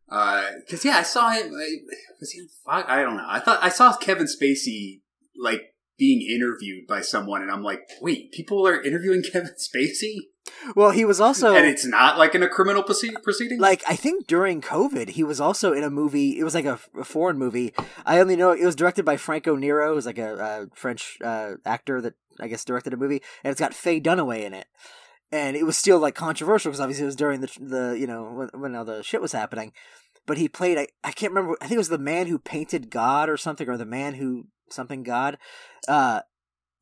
Because 0.09 0.85
uh, 0.85 0.89
yeah, 0.89 0.99
I 0.99 1.03
saw 1.03 1.31
him. 1.31 1.51
Was 1.51 2.31
he 2.31 2.47
on 2.67 2.85
I 2.87 3.03
don't 3.03 3.17
know. 3.17 3.27
I 3.27 3.41
thought 3.41 3.63
I 3.63 3.69
saw 3.71 3.97
Kevin 3.97 4.27
Spacey 4.27 5.01
like 5.37 5.75
being 5.99 6.23
interviewed 6.23 6.87
by 6.89 7.01
someone, 7.01 7.43
and 7.43 7.51
I'm 7.51 7.63
like, 7.63 7.81
wait, 8.01 8.33
people 8.33 8.67
are 8.67 8.81
interviewing 8.81 9.23
Kevin 9.33 9.55
Spacey? 9.59 10.30
Well, 10.75 10.91
he 10.91 11.05
was 11.05 11.21
also, 11.21 11.55
and 11.55 11.67
it's 11.67 11.87
not 11.87 12.19
like 12.19 12.35
in 12.35 12.43
a 12.43 12.49
criminal 12.49 12.83
proceeding. 12.83 13.59
Like 13.59 13.83
I 13.89 13.97
think 13.97 14.27
during 14.27 14.61
COVID, 14.61 15.11
he 15.11 15.25
was 15.25 15.41
also 15.41 15.73
in 15.73 15.83
a 15.83 15.91
movie. 15.91 16.39
It 16.39 16.45
was 16.45 16.55
like 16.55 16.65
a, 16.65 16.79
a 16.99 17.05
foreign 17.05 17.39
movie. 17.39 17.73
I 18.05 18.21
only 18.21 18.37
know 18.37 18.53
it 18.53 18.65
was 18.65 18.77
directed 18.77 19.05
by 19.05 19.17
Franco 19.17 19.57
Nero, 19.57 19.95
who's 19.95 20.07
like 20.07 20.19
a, 20.19 20.35
a 20.37 20.77
French 20.77 21.19
uh, 21.25 21.55
actor 21.65 22.01
that 22.01 22.15
I 22.39 22.49
guess 22.49 22.65
directed 22.65 22.93
a 22.93 22.99
movie, 22.99 23.23
and 23.43 23.51
it's 23.51 23.61
got 23.61 23.75
Faye 23.75 24.01
Dunaway 24.01 24.43
in 24.43 24.55
it. 24.55 24.67
And 25.33 25.57
it 25.57 25.65
was 25.65 25.79
still 25.79 25.99
like 25.99 26.15
controversial 26.15 26.71
because 26.71 26.81
obviously 26.81 27.05
it 27.05 27.07
was 27.07 27.17
during 27.17 27.41
the 27.41 27.51
the 27.61 27.97
you 27.99 28.07
know 28.07 28.25
when, 28.25 28.49
when 28.61 28.77
all 28.77 28.85
the 28.85 29.03
shit 29.03 29.23
was 29.23 29.33
happening. 29.33 29.73
But 30.27 30.39
he 30.39 30.49
played 30.49 30.79
I, 30.79 30.89
I 31.03 31.13
can't 31.13 31.33
remember 31.33 31.57
I 31.61 31.67
think 31.67 31.77
it 31.77 31.79
was 31.79 31.89
the 31.89 31.99
man 31.99 32.27
who 32.27 32.39
painted 32.39 32.91
God 32.91 33.29
or 33.29 33.37
something 33.37 33.69
or 33.69 33.77
the 33.77 33.87
man 33.87 34.15
who 34.15 34.47
something 34.71 35.03
God. 35.03 35.39
Uh, 35.89 36.21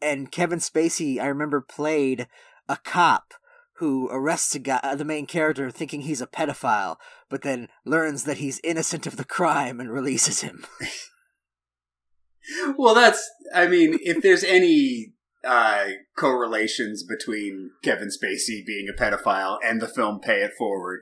and 0.01 0.33
Kevin 0.33 0.59
Spacey 0.59 1.21
I 1.21 1.27
remember 1.27 1.61
played 1.61 2.27
a 2.69 2.77
cop 2.77 3.35
who 3.79 4.09
arrests 4.11 4.55
a 4.57 4.59
guy, 4.59 4.95
the 4.97 5.05
main 5.05 5.25
character 5.25 5.71
thinking 5.71 6.01
he's 6.01 6.21
a 6.21 6.27
pedophile, 6.27 6.97
but 7.29 7.43
then 7.43 7.69
learns 7.85 8.25
that 8.25 8.39
he's 8.39 8.61
innocent 8.65 9.07
of 9.07 9.17
the 9.17 9.25
crime 9.25 9.79
and 9.79 9.91
releases 9.91 10.41
him. 10.41 10.67
well, 12.77 12.95
that's, 12.95 13.31
I 13.55 13.69
mean, 13.69 13.99
if 14.03 14.21
there's 14.21 14.43
any 14.43 15.13
uh, 15.45 15.87
correlations 16.17 17.05
between 17.05 17.71
Kevin 17.85 18.09
Spacey 18.09 18.67
being 18.67 18.89
a 18.89 19.01
pedophile 19.01 19.59
and 19.65 19.81
the 19.81 19.87
film 19.87 20.19
Pay 20.19 20.43
It 20.43 20.53
Forward, 20.59 21.01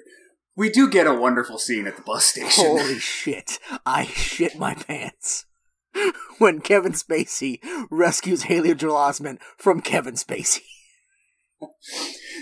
we 0.55 0.69
do 0.69 0.91
get 0.91 1.07
a 1.07 1.15
wonderful 1.15 1.59
scene 1.59 1.87
at 1.87 1.97
the 1.97 2.03
bus 2.03 2.27
station. 2.27 2.65
Holy 2.65 2.99
shit. 2.99 3.59
I 3.87 4.05
shit 4.05 4.59
my 4.59 4.75
pants. 4.75 5.47
When 6.39 6.61
Kevin 6.61 6.93
Spacey 6.93 7.61
rescues 7.91 8.43
Haley 8.43 8.75
Joel 8.75 8.97
Osment 8.97 9.39
from 9.57 9.81
Kevin 9.81 10.17
Spacey. 10.17 10.61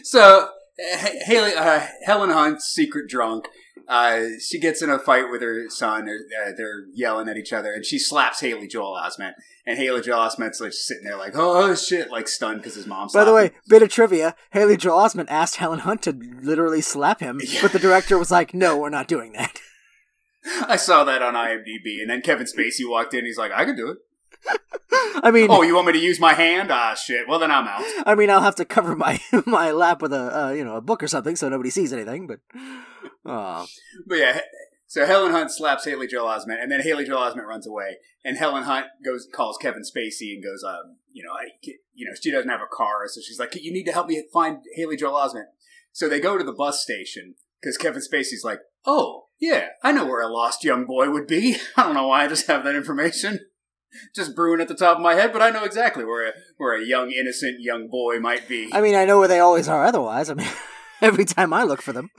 So 0.02 0.48
Haley, 1.26 1.54
uh, 1.54 1.86
Helen 2.04 2.30
Hunt's 2.30 2.66
secret 2.66 3.08
drunk. 3.08 3.46
Uh, 3.86 4.22
she 4.40 4.58
gets 4.58 4.80
in 4.80 4.88
a 4.88 4.98
fight 4.98 5.30
with 5.30 5.42
her 5.42 5.68
son. 5.68 6.08
Uh, 6.08 6.52
they're 6.56 6.84
yelling 6.94 7.28
at 7.28 7.36
each 7.36 7.52
other, 7.52 7.72
and 7.72 7.84
she 7.84 7.98
slaps 7.98 8.40
Haley 8.40 8.66
Joel 8.66 8.98
Osment. 8.98 9.32
And 9.66 9.78
Haley 9.78 10.00
Joel 10.00 10.28
Osment's 10.28 10.60
like 10.60 10.72
sitting 10.72 11.04
there, 11.04 11.16
like, 11.16 11.32
"Oh 11.34 11.74
shit!" 11.74 12.10
like 12.10 12.28
stunned 12.28 12.58
because 12.58 12.74
his 12.74 12.86
mom. 12.86 13.08
By 13.12 13.24
the 13.24 13.32
way, 13.32 13.46
him. 13.46 13.52
bit 13.68 13.82
of 13.82 13.90
trivia: 13.90 14.34
Haley 14.52 14.76
Joel 14.76 15.00
Osment 15.00 15.26
asked 15.28 15.56
Helen 15.56 15.80
Hunt 15.80 16.02
to 16.02 16.12
literally 16.12 16.80
slap 16.80 17.20
him, 17.20 17.40
yeah. 17.42 17.60
but 17.62 17.72
the 17.72 17.78
director 17.78 18.18
was 18.18 18.30
like, 18.30 18.54
"No, 18.54 18.76
we're 18.76 18.90
not 18.90 19.08
doing 19.08 19.32
that." 19.32 19.60
I 20.68 20.76
saw 20.76 21.04
that 21.04 21.22
on 21.22 21.34
IMDb, 21.34 22.00
and 22.00 22.10
then 22.10 22.20
Kevin 22.20 22.46
Spacey 22.46 22.88
walked 22.88 23.14
in. 23.14 23.24
He's 23.24 23.38
like, 23.38 23.52
"I 23.52 23.64
can 23.64 23.76
do 23.76 23.90
it." 23.90 23.98
I 25.22 25.30
mean, 25.30 25.48
Oh, 25.50 25.62
you 25.62 25.74
want 25.74 25.86
me 25.86 25.92
to 25.94 25.98
use 25.98 26.20
my 26.20 26.34
hand? 26.34 26.70
Ah, 26.70 26.94
shit. 26.94 27.28
Well, 27.28 27.38
then 27.38 27.50
I'm 27.50 27.66
out. 27.66 27.84
I 28.06 28.14
mean, 28.14 28.30
I'll 28.30 28.42
have 28.42 28.56
to 28.56 28.64
cover 28.64 28.94
my 28.94 29.20
my 29.46 29.70
lap 29.70 30.02
with 30.02 30.12
a 30.12 30.46
uh, 30.46 30.50
you 30.50 30.64
know 30.64 30.76
a 30.76 30.80
book 30.80 31.02
or 31.02 31.08
something 31.08 31.36
so 31.36 31.48
nobody 31.48 31.70
sees 31.70 31.92
anything. 31.92 32.26
But 32.26 32.40
uh, 33.24 33.66
But 34.06 34.18
yeah, 34.18 34.40
so 34.86 35.06
Helen 35.06 35.32
Hunt 35.32 35.50
slaps 35.50 35.84
Haley 35.84 36.06
Joel 36.06 36.28
Osment, 36.28 36.62
and 36.62 36.70
then 36.70 36.80
Haley 36.80 37.04
Joel 37.04 37.30
Osment 37.30 37.46
runs 37.46 37.66
away, 37.66 37.96
and 38.24 38.36
Helen 38.36 38.64
Hunt 38.64 38.86
goes 39.04 39.26
calls 39.34 39.58
Kevin 39.58 39.82
Spacey 39.82 40.34
and 40.34 40.42
goes, 40.42 40.62
um, 40.62 40.96
you 41.12 41.24
know, 41.24 41.32
I, 41.32 41.48
you 41.94 42.06
know, 42.06 42.14
she 42.20 42.30
doesn't 42.30 42.50
have 42.50 42.60
a 42.60 42.66
car, 42.72 43.08
so 43.08 43.20
she's 43.20 43.38
like, 43.38 43.54
you 43.54 43.72
need 43.72 43.84
to 43.84 43.92
help 43.92 44.06
me 44.08 44.24
find 44.32 44.58
Haley 44.74 44.96
Joel 44.96 45.14
Osment. 45.14 45.46
So 45.92 46.08
they 46.08 46.20
go 46.20 46.38
to 46.38 46.44
the 46.44 46.52
bus 46.52 46.82
station 46.82 47.34
because 47.60 47.76
Kevin 47.76 48.02
Spacey's 48.02 48.44
like, 48.44 48.60
oh 48.84 49.26
yeah, 49.40 49.68
I 49.82 49.92
know 49.92 50.06
where 50.06 50.22
a 50.22 50.32
lost 50.32 50.64
young 50.64 50.84
boy 50.84 51.10
would 51.10 51.26
be. 51.26 51.56
I 51.76 51.82
don't 51.84 51.94
know 51.94 52.08
why 52.08 52.24
I 52.24 52.28
just 52.28 52.46
have 52.46 52.64
that 52.64 52.74
information. 52.76 53.40
Just 54.14 54.34
brewing 54.34 54.60
at 54.60 54.68
the 54.68 54.74
top 54.74 54.96
of 54.96 55.02
my 55.02 55.14
head, 55.14 55.32
but 55.32 55.42
I 55.42 55.50
know 55.50 55.64
exactly 55.64 56.04
where 56.04 56.28
a, 56.28 56.32
where 56.56 56.80
a 56.80 56.84
young 56.84 57.10
innocent 57.10 57.60
young 57.60 57.88
boy 57.88 58.18
might 58.18 58.48
be. 58.48 58.70
I 58.72 58.80
mean, 58.80 58.94
I 58.94 59.04
know 59.04 59.18
where 59.18 59.28
they 59.28 59.40
always 59.40 59.68
are. 59.68 59.84
Otherwise, 59.84 60.30
I 60.30 60.34
mean, 60.34 60.48
every 61.00 61.24
time 61.24 61.52
I 61.52 61.64
look 61.64 61.82
for 61.82 61.92
them, 61.92 62.10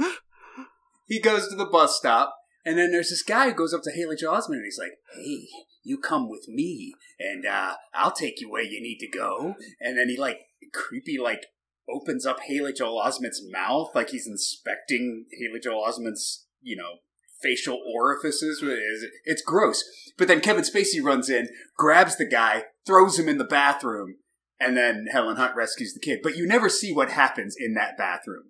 he 1.07 1.19
goes 1.19 1.47
to 1.47 1.55
the 1.55 1.65
bus 1.65 1.97
stop, 1.97 2.35
and 2.65 2.77
then 2.77 2.91
there's 2.91 3.09
this 3.09 3.23
guy 3.23 3.49
who 3.49 3.55
goes 3.55 3.73
up 3.73 3.81
to 3.83 3.91
Haley 3.91 4.15
Joel 4.15 4.37
Osment, 4.37 4.57
and 4.57 4.65
he's 4.65 4.79
like, 4.79 4.93
"Hey, 5.15 5.47
you 5.83 5.97
come 5.97 6.29
with 6.29 6.47
me, 6.47 6.93
and 7.19 7.45
uh, 7.45 7.75
I'll 7.93 8.11
take 8.11 8.41
you 8.41 8.49
where 8.49 8.63
you 8.63 8.81
need 8.81 8.99
to 8.99 9.07
go." 9.07 9.55
And 9.79 9.97
then 9.97 10.09
he 10.09 10.17
like 10.17 10.39
creepy 10.73 11.17
like 11.17 11.47
opens 11.89 12.25
up 12.25 12.39
Haley 12.41 12.73
Joel 12.73 13.01
Osment's 13.01 13.43
mouth, 13.51 13.91
like 13.93 14.09
he's 14.09 14.27
inspecting 14.27 15.25
Haley 15.31 15.59
Joel 15.59 15.85
Osment's 15.87 16.45
you 16.61 16.75
know 16.75 16.99
facial 17.45 17.79
orifices. 17.93 18.61
It's- 18.63 19.41
gross. 19.45 19.83
But 20.17 20.27
then 20.27 20.41
Kevin 20.41 20.63
Spacey 20.63 21.03
runs 21.03 21.29
in, 21.29 21.49
grabs 21.77 22.15
the 22.17 22.25
guy, 22.25 22.65
throws 22.85 23.19
him 23.19 23.29
in 23.29 23.37
the 23.37 23.43
bathroom, 23.43 24.15
and 24.59 24.75
then 24.75 25.07
Helen 25.11 25.35
Hunt 25.35 25.55
rescues 25.55 25.93
the 25.93 25.99
kid. 25.99 26.19
But 26.23 26.35
you 26.37 26.47
never 26.47 26.69
see 26.69 26.93
what 26.93 27.11
happens 27.11 27.55
in 27.57 27.73
that 27.73 27.97
bathroom. 27.97 28.45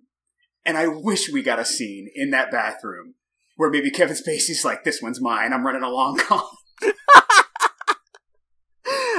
And 0.64 0.78
I 0.78 0.86
wish 0.86 1.30
we 1.30 1.42
got 1.42 1.58
a 1.58 1.64
scene 1.64 2.08
in 2.14 2.30
that 2.30 2.50
bathroom 2.50 3.14
where 3.56 3.70
maybe 3.70 3.90
Kevin 3.90 4.16
Spacey's 4.16 4.64
like, 4.64 4.84
"This 4.84 5.02
one's 5.02 5.20
mine. 5.20 5.52
I'm 5.52 5.66
running 5.66 5.82
a 5.82 5.90
long 5.90 6.16
con. 6.18 6.42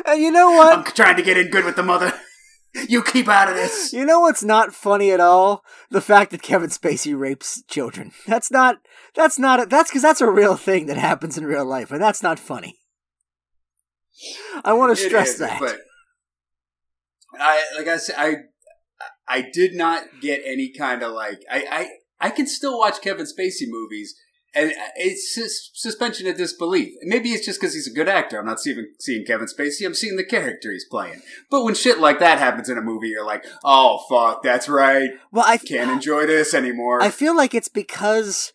and 0.05 0.21
you 0.21 0.31
know 0.31 0.51
what? 0.51 0.77
I'm 0.77 0.83
trying 0.85 1.17
to 1.17 1.23
get 1.23 1.37
in 1.37 1.49
good 1.49 1.65
with 1.65 1.75
the 1.75 1.83
mother. 1.83 2.13
You 2.89 3.03
keep 3.03 3.27
out 3.27 3.49
of 3.49 3.55
this." 3.55 3.93
You 3.97 4.05
know 4.05 4.19
what's 4.19 4.43
not 4.43 4.73
funny 4.73 5.11
at 5.11 5.19
all? 5.19 5.63
The 5.89 6.01
fact 6.01 6.31
that 6.31 6.41
Kevin 6.41 6.69
Spacey 6.69 7.17
rapes 7.17 7.63
children. 7.67 8.11
That's 8.27 8.51
not. 8.51 8.77
That's 9.15 9.39
not. 9.39 9.61
A, 9.61 9.65
that's 9.65 9.89
because 9.89 10.01
that's 10.01 10.21
a 10.21 10.29
real 10.29 10.55
thing 10.55 10.85
that 10.87 10.97
happens 10.97 11.37
in 11.37 11.45
real 11.45 11.65
life, 11.65 11.91
and 11.91 12.01
that's 12.01 12.21
not 12.21 12.39
funny. 12.39 12.79
I 14.63 14.73
want 14.73 14.95
to 14.95 15.03
stress 15.03 15.29
is, 15.29 15.39
that. 15.39 15.59
But 15.59 15.79
I 17.33 17.63
like 17.77 17.87
I 17.87 17.97
said, 17.97 18.15
I 18.17 18.35
I 19.27 19.41
did 19.53 19.75
not 19.75 20.03
get 20.21 20.41
any 20.45 20.71
kind 20.71 21.03
of 21.03 21.13
like 21.13 21.43
I 21.51 21.65
I 22.19 22.27
I 22.27 22.29
can 22.29 22.47
still 22.47 22.77
watch 22.77 23.01
Kevin 23.01 23.25
Spacey 23.25 23.67
movies. 23.67 24.15
And 24.57 24.71
uh, 24.71 24.89
it's 24.95 25.33
sus- 25.35 25.69
suspension 25.73 26.27
of 26.27 26.37
disbelief. 26.37 26.95
Maybe 27.03 27.29
it's 27.29 27.45
just 27.45 27.59
because 27.61 27.75
he's 27.75 27.87
a 27.87 27.93
good 27.93 28.09
actor. 28.09 28.39
I'm 28.39 28.45
not 28.45 28.59
seeing 28.59 28.87
seeing 28.99 29.25
Kevin 29.25 29.47
Spacey. 29.47 29.85
I'm 29.85 29.93
seeing 29.93 30.17
the 30.17 30.25
character 30.25 30.71
he's 30.71 30.85
playing. 30.85 31.21
But 31.51 31.63
when 31.63 31.75
shit 31.75 31.99
like 31.99 32.19
that 32.19 32.39
happens 32.39 32.67
in 32.67 32.77
a 32.77 32.81
movie, 32.81 33.09
you're 33.09 33.25
like, 33.25 33.45
"Oh 33.63 34.03
fuck, 34.09 34.41
that's 34.41 34.67
right. 34.67 35.11
well, 35.31 35.45
I 35.47 35.57
Can't 35.57 35.91
enjoy 35.91 36.25
this 36.25 36.53
anymore." 36.53 37.01
I 37.01 37.11
feel 37.11 37.35
like 37.35 37.53
it's 37.53 37.67
because 37.67 38.51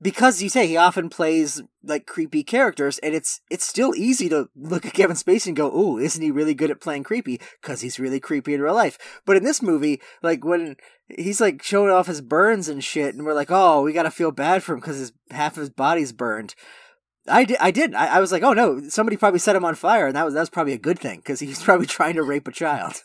because 0.00 0.42
you 0.42 0.48
say 0.48 0.66
he 0.66 0.76
often 0.76 1.08
plays 1.08 1.62
like 1.82 2.06
creepy 2.06 2.44
characters, 2.44 2.98
and 2.98 3.14
it's 3.14 3.40
it's 3.50 3.66
still 3.66 3.94
easy 3.96 4.28
to 4.28 4.48
look 4.54 4.86
at 4.86 4.94
Kevin 4.94 5.16
Spacey 5.16 5.48
and 5.48 5.56
go, 5.56 5.74
"Ooh, 5.74 5.98
isn't 5.98 6.22
he 6.22 6.30
really 6.30 6.54
good 6.54 6.70
at 6.70 6.80
playing 6.80 7.04
creepy?" 7.04 7.40
Because 7.60 7.80
he's 7.80 7.98
really 7.98 8.20
creepy 8.20 8.54
in 8.54 8.62
real 8.62 8.74
life. 8.74 8.98
But 9.24 9.36
in 9.36 9.44
this 9.44 9.62
movie, 9.62 10.00
like 10.22 10.44
when 10.44 10.76
he's 11.08 11.40
like 11.40 11.62
showing 11.62 11.90
off 11.90 12.06
his 12.06 12.20
burns 12.20 12.68
and 12.68 12.82
shit, 12.82 13.14
and 13.14 13.24
we're 13.24 13.34
like, 13.34 13.50
"Oh, 13.50 13.82
we 13.82 13.92
gotta 13.92 14.10
feel 14.10 14.30
bad 14.30 14.62
for 14.62 14.74
him 14.74 14.80
because 14.80 14.98
his 14.98 15.12
half 15.30 15.56
of 15.56 15.60
his 15.60 15.70
body's 15.70 16.12
burned." 16.12 16.54
I 17.26 17.44
did. 17.44 17.58
I 17.60 17.70
did. 17.70 17.94
I, 17.94 18.16
I 18.16 18.20
was 18.20 18.32
like, 18.32 18.42
"Oh 18.42 18.52
no, 18.52 18.80
somebody 18.88 19.16
probably 19.16 19.40
set 19.40 19.56
him 19.56 19.64
on 19.64 19.74
fire," 19.74 20.06
and 20.06 20.16
that 20.16 20.24
was 20.24 20.34
that 20.34 20.40
was 20.40 20.50
probably 20.50 20.74
a 20.74 20.78
good 20.78 20.98
thing 20.98 21.18
because 21.18 21.40
he's 21.40 21.62
probably 21.64 21.86
trying 21.86 22.14
to 22.14 22.22
rape 22.22 22.46
a 22.46 22.52
child. 22.52 23.02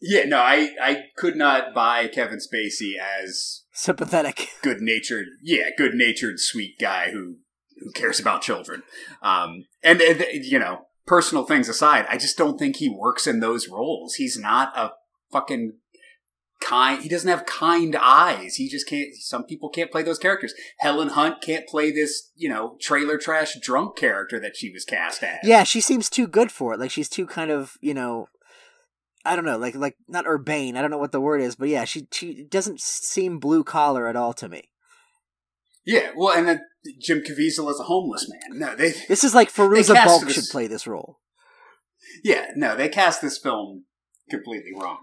yeah, 0.00 0.24
no, 0.24 0.38
I 0.38 0.70
I 0.82 0.96
could 1.16 1.36
not 1.36 1.74
buy 1.74 2.08
Kevin 2.08 2.38
Spacey 2.38 2.92
as 2.98 3.63
Sympathetic. 3.74 4.50
good 4.62 4.80
natured, 4.80 5.26
yeah, 5.42 5.70
good 5.76 5.94
natured, 5.94 6.38
sweet 6.38 6.78
guy 6.80 7.10
who 7.10 7.36
who 7.80 7.90
cares 7.90 8.20
about 8.20 8.40
children. 8.40 8.84
Um, 9.20 9.66
and, 9.82 10.00
and 10.00 10.24
you 10.44 10.58
know, 10.58 10.86
personal 11.06 11.44
things 11.44 11.68
aside, 11.68 12.06
I 12.08 12.16
just 12.16 12.38
don't 12.38 12.56
think 12.56 12.76
he 12.76 12.88
works 12.88 13.26
in 13.26 13.40
those 13.40 13.68
roles. 13.68 14.14
He's 14.14 14.38
not 14.38 14.76
a 14.78 14.92
fucking 15.32 15.74
kind. 16.64 17.02
He 17.02 17.08
doesn't 17.08 17.28
have 17.28 17.46
kind 17.46 17.96
eyes. 18.00 18.56
He 18.56 18.68
just 18.68 18.88
can't. 18.88 19.14
Some 19.16 19.44
people 19.44 19.68
can't 19.68 19.90
play 19.90 20.02
those 20.02 20.18
characters. 20.18 20.54
Helen 20.78 21.10
Hunt 21.10 21.42
can't 21.42 21.66
play 21.66 21.90
this, 21.90 22.30
you 22.34 22.48
know, 22.48 22.76
trailer 22.80 23.18
trash 23.18 23.58
drunk 23.60 23.96
character 23.96 24.40
that 24.40 24.56
she 24.56 24.70
was 24.70 24.84
cast 24.84 25.22
as. 25.22 25.38
Yeah, 25.42 25.64
she 25.64 25.80
seems 25.80 26.08
too 26.08 26.26
good 26.26 26.50
for 26.50 26.74
it. 26.74 26.80
Like 26.80 26.90
she's 26.90 27.08
too 27.08 27.26
kind 27.26 27.50
of, 27.50 27.76
you 27.80 27.94
know, 27.94 28.28
I 29.24 29.36
don't 29.36 29.44
know, 29.44 29.56
like 29.58 29.74
like 29.74 29.96
not 30.08 30.26
urbane. 30.26 30.76
I 30.76 30.82
don't 30.82 30.90
know 30.90 30.98
what 30.98 31.12
the 31.12 31.20
word 31.20 31.40
is, 31.40 31.56
but 31.56 31.68
yeah, 31.68 31.84
she 31.84 32.06
she 32.12 32.44
doesn't 32.44 32.80
seem 32.80 33.38
blue 33.38 33.64
collar 33.64 34.06
at 34.08 34.16
all 34.16 34.32
to 34.34 34.48
me. 34.48 34.68
yeah. 35.86 36.10
Well, 36.16 36.36
and 36.36 36.46
then 36.48 36.60
Jim 37.00 37.20
Caviezel 37.20 37.70
is 37.70 37.80
a 37.80 37.84
homeless 37.84 38.28
man. 38.28 38.58
No, 38.58 38.76
they. 38.76 38.92
This 39.08 39.24
is 39.24 39.34
like 39.34 39.50
Fairuza 39.52 39.94
Balk 39.94 40.24
this- 40.24 40.34
should 40.34 40.50
play 40.52 40.66
this 40.66 40.86
role. 40.86 41.20
Yeah, 42.22 42.46
no, 42.54 42.76
they 42.76 42.88
cast 42.88 43.22
this 43.22 43.38
film 43.38 43.84
completely 44.30 44.70
wrong. 44.78 44.98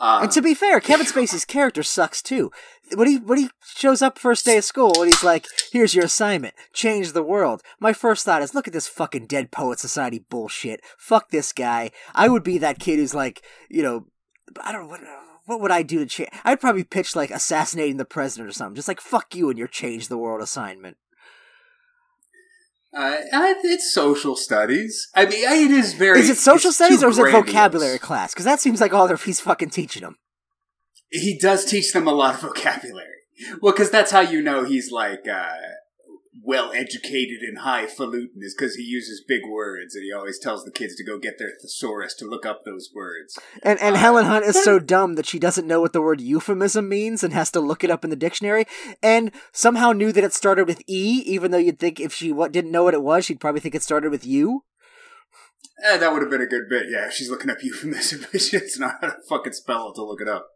Uh, 0.00 0.20
And 0.22 0.32
to 0.32 0.40
be 0.40 0.54
fair, 0.54 0.80
Kevin 0.80 1.06
Spacey's 1.06 1.44
character 1.44 1.82
sucks 1.82 2.22
too. 2.22 2.50
When 2.94 3.06
he 3.06 3.18
when 3.18 3.38
he 3.38 3.50
shows 3.76 4.02
up 4.02 4.18
first 4.18 4.44
day 4.46 4.56
of 4.56 4.64
school 4.64 5.02
and 5.02 5.10
he's 5.12 5.22
like, 5.22 5.46
"Here's 5.72 5.94
your 5.94 6.06
assignment: 6.06 6.54
change 6.72 7.12
the 7.12 7.22
world." 7.22 7.62
My 7.78 7.92
first 7.92 8.24
thought 8.24 8.42
is, 8.42 8.54
"Look 8.54 8.66
at 8.66 8.72
this 8.72 8.88
fucking 8.88 9.26
Dead 9.26 9.50
Poet 9.50 9.78
Society 9.78 10.24
bullshit. 10.30 10.80
Fuck 10.98 11.30
this 11.30 11.52
guy." 11.52 11.90
I 12.14 12.28
would 12.28 12.42
be 12.42 12.58
that 12.58 12.78
kid 12.80 12.98
who's 12.98 13.14
like, 13.14 13.42
you 13.68 13.82
know, 13.82 14.06
I 14.60 14.72
don't 14.72 14.82
know 14.82 14.88
what. 14.88 15.00
What 15.46 15.60
would 15.62 15.70
I 15.72 15.82
do 15.82 15.98
to 15.98 16.06
change? 16.06 16.30
I'd 16.44 16.60
probably 16.60 16.84
pitch 16.84 17.16
like 17.16 17.30
assassinating 17.32 17.96
the 17.96 18.04
president 18.04 18.48
or 18.48 18.52
something. 18.52 18.76
Just 18.76 18.86
like 18.88 19.00
fuck 19.00 19.34
you 19.34 19.50
and 19.50 19.58
your 19.58 19.66
change 19.66 20.06
the 20.08 20.18
world 20.18 20.42
assignment. 20.42 20.96
Uh, 22.92 23.16
it's 23.62 23.92
social 23.92 24.34
studies. 24.34 25.08
I 25.14 25.26
mean, 25.26 25.44
it 25.44 25.70
is 25.70 25.94
very. 25.94 26.20
Is 26.20 26.30
it 26.30 26.38
social 26.38 26.72
studies 26.72 27.04
or 27.04 27.10
is 27.10 27.18
it 27.18 27.22
grandiose. 27.22 27.46
vocabulary 27.46 27.98
class? 27.98 28.34
Because 28.34 28.44
that 28.44 28.60
seems 28.60 28.80
like 28.80 28.92
all 28.92 29.06
that 29.06 29.20
he's 29.20 29.40
fucking 29.40 29.70
teaching 29.70 30.02
them. 30.02 30.16
He 31.10 31.38
does 31.38 31.64
teach 31.64 31.92
them 31.92 32.08
a 32.08 32.12
lot 32.12 32.34
of 32.34 32.40
vocabulary. 32.40 33.06
Well, 33.62 33.72
because 33.72 33.90
that's 33.90 34.10
how 34.10 34.20
you 34.20 34.42
know 34.42 34.64
he's 34.64 34.90
like 34.90 35.26
uh, 35.28 35.50
well 36.50 36.72
educated 36.72 37.42
and 37.42 37.58
highfalutin, 37.58 38.42
is 38.42 38.56
because 38.58 38.74
he 38.74 38.82
uses 38.82 39.22
big 39.26 39.42
words 39.48 39.94
and 39.94 40.02
he 40.02 40.12
always 40.12 40.36
tells 40.36 40.64
the 40.64 40.72
kids 40.72 40.96
to 40.96 41.04
go 41.04 41.16
get 41.16 41.38
their 41.38 41.52
thesaurus 41.62 42.12
to 42.14 42.24
look 42.24 42.44
up 42.44 42.64
those 42.64 42.90
words. 42.92 43.38
And 43.62 43.78
and 43.80 43.94
Uh, 43.94 43.98
Helen 44.00 44.24
Hunt 44.24 44.44
is 44.44 44.60
so 44.64 44.78
dumb 44.94 45.14
that 45.14 45.26
she 45.26 45.38
doesn't 45.38 45.68
know 45.68 45.80
what 45.80 45.92
the 45.92 46.02
word 46.02 46.20
euphemism 46.20 46.88
means 46.88 47.22
and 47.22 47.32
has 47.32 47.52
to 47.52 47.60
look 47.60 47.84
it 47.84 47.90
up 47.90 48.02
in 48.02 48.10
the 48.10 48.16
dictionary. 48.16 48.64
And 49.00 49.30
somehow 49.52 49.92
knew 49.92 50.10
that 50.10 50.24
it 50.24 50.32
started 50.32 50.66
with 50.66 50.82
E, 50.88 51.22
even 51.24 51.52
though 51.52 51.58
you'd 51.58 51.78
think 51.78 52.00
if 52.00 52.12
she 52.12 52.32
what 52.32 52.50
didn't 52.50 52.72
know 52.72 52.82
what 52.82 52.94
it 52.94 53.02
was, 53.02 53.24
she'd 53.24 53.40
probably 53.40 53.60
think 53.60 53.76
it 53.76 53.84
started 53.84 54.10
with 54.10 54.26
U. 54.26 54.64
Eh, 55.84 55.98
that 55.98 56.12
would 56.12 56.22
have 56.22 56.30
been 56.30 56.42
a 56.42 56.46
good 56.46 56.68
bit. 56.68 56.86
Yeah, 56.90 57.06
if 57.06 57.12
she's 57.12 57.30
looking 57.30 57.50
up 57.50 57.58
euphemism, 57.62 58.26
but 58.32 58.40
she 58.40 58.58
doesn't 58.58 58.80
know 58.80 58.92
how 59.00 59.06
to 59.06 59.16
fucking 59.28 59.52
spell 59.52 59.90
it 59.90 59.94
to 59.94 60.02
look 60.04 60.20
it 60.20 60.28
up. 60.28 60.48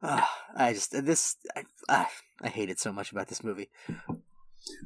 Ah, 0.00 0.30
I 0.54 0.72
just 0.72 0.92
this 1.04 1.36
I, 1.56 1.64
ah, 1.88 2.10
I 2.40 2.48
hated 2.48 2.78
so 2.78 2.92
much 2.92 3.10
about 3.10 3.26
this 3.26 3.42
movie. 3.42 3.68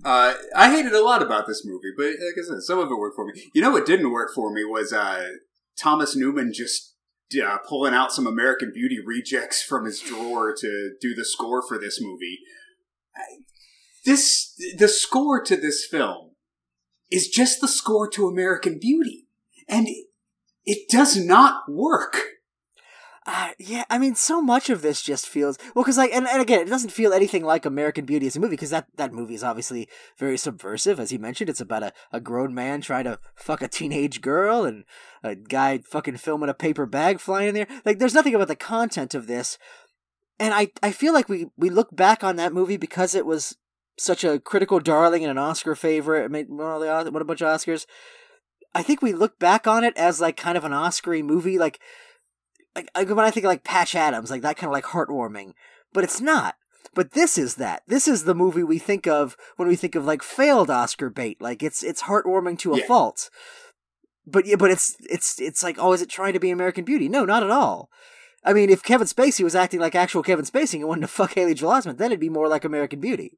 Uh, 0.04 0.34
I 0.54 0.70
hated 0.70 0.92
a 0.92 1.02
lot 1.02 1.22
about 1.22 1.46
this 1.46 1.64
movie, 1.64 1.92
but 1.96 2.06
like 2.06 2.36
I 2.38 2.46
said, 2.46 2.62
some 2.62 2.78
of 2.78 2.90
it 2.90 2.98
worked 2.98 3.16
for 3.16 3.26
me. 3.26 3.32
You 3.54 3.62
know 3.62 3.70
what 3.70 3.86
didn't 3.86 4.12
work 4.12 4.30
for 4.34 4.52
me 4.52 4.64
was 4.64 4.92
uh, 4.92 5.28
Thomas 5.78 6.16
Newman 6.16 6.52
just 6.52 6.94
uh, 7.42 7.58
pulling 7.68 7.94
out 7.94 8.12
some 8.12 8.26
American 8.26 8.72
Beauty 8.72 8.98
rejects 9.04 9.62
from 9.62 9.84
his 9.84 10.00
drawer 10.00 10.54
to 10.56 10.94
do 11.00 11.14
the 11.14 11.24
score 11.24 11.62
for 11.66 11.78
this 11.78 12.00
movie. 12.00 12.38
This 14.04 14.54
the 14.78 14.88
score 14.88 15.42
to 15.42 15.56
this 15.56 15.84
film 15.84 16.32
is 17.10 17.28
just 17.28 17.60
the 17.60 17.68
score 17.68 18.08
to 18.10 18.28
American 18.28 18.78
Beauty, 18.78 19.26
and 19.68 19.88
it, 19.88 20.06
it 20.64 20.88
does 20.88 21.16
not 21.16 21.64
work. 21.68 22.35
Uh, 23.28 23.50
yeah, 23.58 23.82
I 23.90 23.98
mean, 23.98 24.14
so 24.14 24.40
much 24.40 24.70
of 24.70 24.82
this 24.82 25.02
just 25.02 25.26
feels 25.26 25.58
well, 25.74 25.82
because 25.82 25.98
like, 25.98 26.12
and, 26.12 26.28
and 26.28 26.40
again, 26.40 26.60
it 26.60 26.68
doesn't 26.68 26.92
feel 26.92 27.12
anything 27.12 27.44
like 27.44 27.66
American 27.66 28.04
Beauty 28.04 28.28
as 28.28 28.36
a 28.36 28.40
movie, 28.40 28.52
because 28.52 28.70
that 28.70 28.86
that 28.96 29.12
movie 29.12 29.34
is 29.34 29.42
obviously 29.42 29.88
very 30.16 30.38
subversive, 30.38 31.00
as 31.00 31.10
you 31.10 31.18
mentioned. 31.18 31.50
It's 31.50 31.60
about 31.60 31.82
a, 31.82 31.92
a 32.12 32.20
grown 32.20 32.54
man 32.54 32.82
trying 32.82 33.02
to 33.02 33.18
fuck 33.34 33.62
a 33.62 33.68
teenage 33.68 34.20
girl, 34.20 34.64
and 34.64 34.84
a 35.24 35.34
guy 35.34 35.78
fucking 35.78 36.18
filming 36.18 36.48
a 36.48 36.54
paper 36.54 36.86
bag 36.86 37.18
flying 37.18 37.48
in 37.48 37.54
there. 37.56 37.66
Like, 37.84 37.98
there's 37.98 38.14
nothing 38.14 38.34
about 38.34 38.46
the 38.46 38.54
content 38.54 39.12
of 39.12 39.26
this, 39.26 39.58
and 40.38 40.54
I 40.54 40.70
I 40.80 40.92
feel 40.92 41.12
like 41.12 41.28
we 41.28 41.46
we 41.56 41.68
look 41.68 41.94
back 41.96 42.22
on 42.22 42.36
that 42.36 42.52
movie 42.52 42.76
because 42.76 43.16
it 43.16 43.26
was 43.26 43.56
such 43.98 44.22
a 44.22 44.38
critical 44.38 44.78
darling 44.78 45.24
and 45.24 45.32
an 45.32 45.38
Oscar 45.38 45.74
favorite. 45.74 46.26
It 46.26 46.30
made 46.30 46.48
won 46.48 46.68
all 46.68 46.78
the 46.78 47.18
a 47.18 47.24
bunch 47.24 47.42
of 47.42 47.48
Oscars. 47.48 47.86
I 48.72 48.84
think 48.84 49.02
we 49.02 49.12
look 49.12 49.38
back 49.40 49.66
on 49.66 49.82
it 49.82 49.96
as 49.96 50.20
like 50.20 50.36
kind 50.36 50.56
of 50.56 50.64
an 50.64 50.74
Oscar 50.74 51.20
movie, 51.24 51.58
like, 51.58 51.80
like 52.76 52.88
like 52.94 53.08
when 53.08 53.24
I 53.24 53.30
think 53.30 53.44
of 53.44 53.48
like 53.48 53.64
Patch 53.64 53.94
Adams, 53.96 54.30
like 54.30 54.42
that 54.42 54.56
kind 54.56 54.68
of 54.68 54.72
like 54.74 54.84
heartwarming, 54.84 55.54
but 55.92 56.04
it's 56.04 56.20
not. 56.20 56.54
But 56.94 57.12
this 57.12 57.36
is 57.36 57.56
that. 57.56 57.82
This 57.88 58.06
is 58.08 58.24
the 58.24 58.34
movie 58.34 58.62
we 58.62 58.78
think 58.78 59.06
of 59.06 59.36
when 59.56 59.68
we 59.68 59.76
think 59.76 59.94
of 59.96 60.04
like 60.04 60.22
failed 60.22 60.70
Oscar 60.70 61.10
bait. 61.10 61.40
Like 61.40 61.62
it's 61.62 61.82
it's 61.82 62.02
heartwarming 62.04 62.58
to 62.60 62.74
a 62.74 62.78
Yeah. 62.78 62.86
fault. 62.86 63.28
But 64.26 64.46
yeah, 64.46 64.56
but 64.56 64.70
it's 64.70 64.96
it's 65.00 65.40
it's 65.40 65.62
like 65.62 65.76
oh, 65.78 65.92
is 65.92 66.02
it 66.02 66.08
trying 66.08 66.32
to 66.34 66.40
be 66.40 66.50
American 66.50 66.84
Beauty? 66.84 67.08
No, 67.08 67.24
not 67.24 67.42
at 67.42 67.50
all. 67.50 67.90
I 68.44 68.52
mean, 68.52 68.70
if 68.70 68.82
Kevin 68.82 69.06
Spacey 69.08 69.42
was 69.42 69.56
acting 69.56 69.80
like 69.80 69.94
actual 69.96 70.22
Kevin 70.22 70.44
Spacey 70.44 70.74
and 70.74 70.86
wanted 70.88 71.00
to 71.02 71.08
fuck 71.08 71.34
Haley 71.34 71.54
Joel 71.54 71.72
Osment, 71.72 71.98
then 71.98 72.12
it'd 72.12 72.20
be 72.20 72.28
more 72.28 72.46
like 72.48 72.64
American 72.64 73.00
Beauty. 73.00 73.32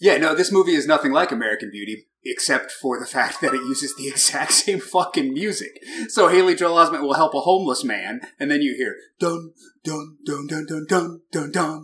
Yeah, 0.00 0.16
no, 0.16 0.34
this 0.34 0.50
movie 0.50 0.74
is 0.74 0.86
nothing 0.86 1.12
like 1.12 1.30
American 1.30 1.70
Beauty, 1.70 2.06
except 2.24 2.72
for 2.72 2.98
the 2.98 3.06
fact 3.06 3.42
that 3.42 3.52
it 3.54 3.60
uses 3.60 3.94
the 3.94 4.08
exact 4.12 4.52
same 4.52 4.80
fucking 4.80 5.32
music. 5.32 5.78
So 6.08 6.28
Haley 6.28 6.54
Joel 6.54 6.76
Osment 6.76 7.02
will 7.02 7.14
help 7.14 7.34
a 7.34 7.40
homeless 7.40 7.84
man, 7.84 8.22
and 8.38 8.50
then 8.50 8.62
you 8.62 8.74
hear 8.74 8.96
dun 9.18 9.52
dun 9.84 10.16
dun 10.24 10.46
dun 10.46 10.66
dun 10.66 10.86
dun 10.88 11.20
dun 11.30 11.52
dun. 11.52 11.76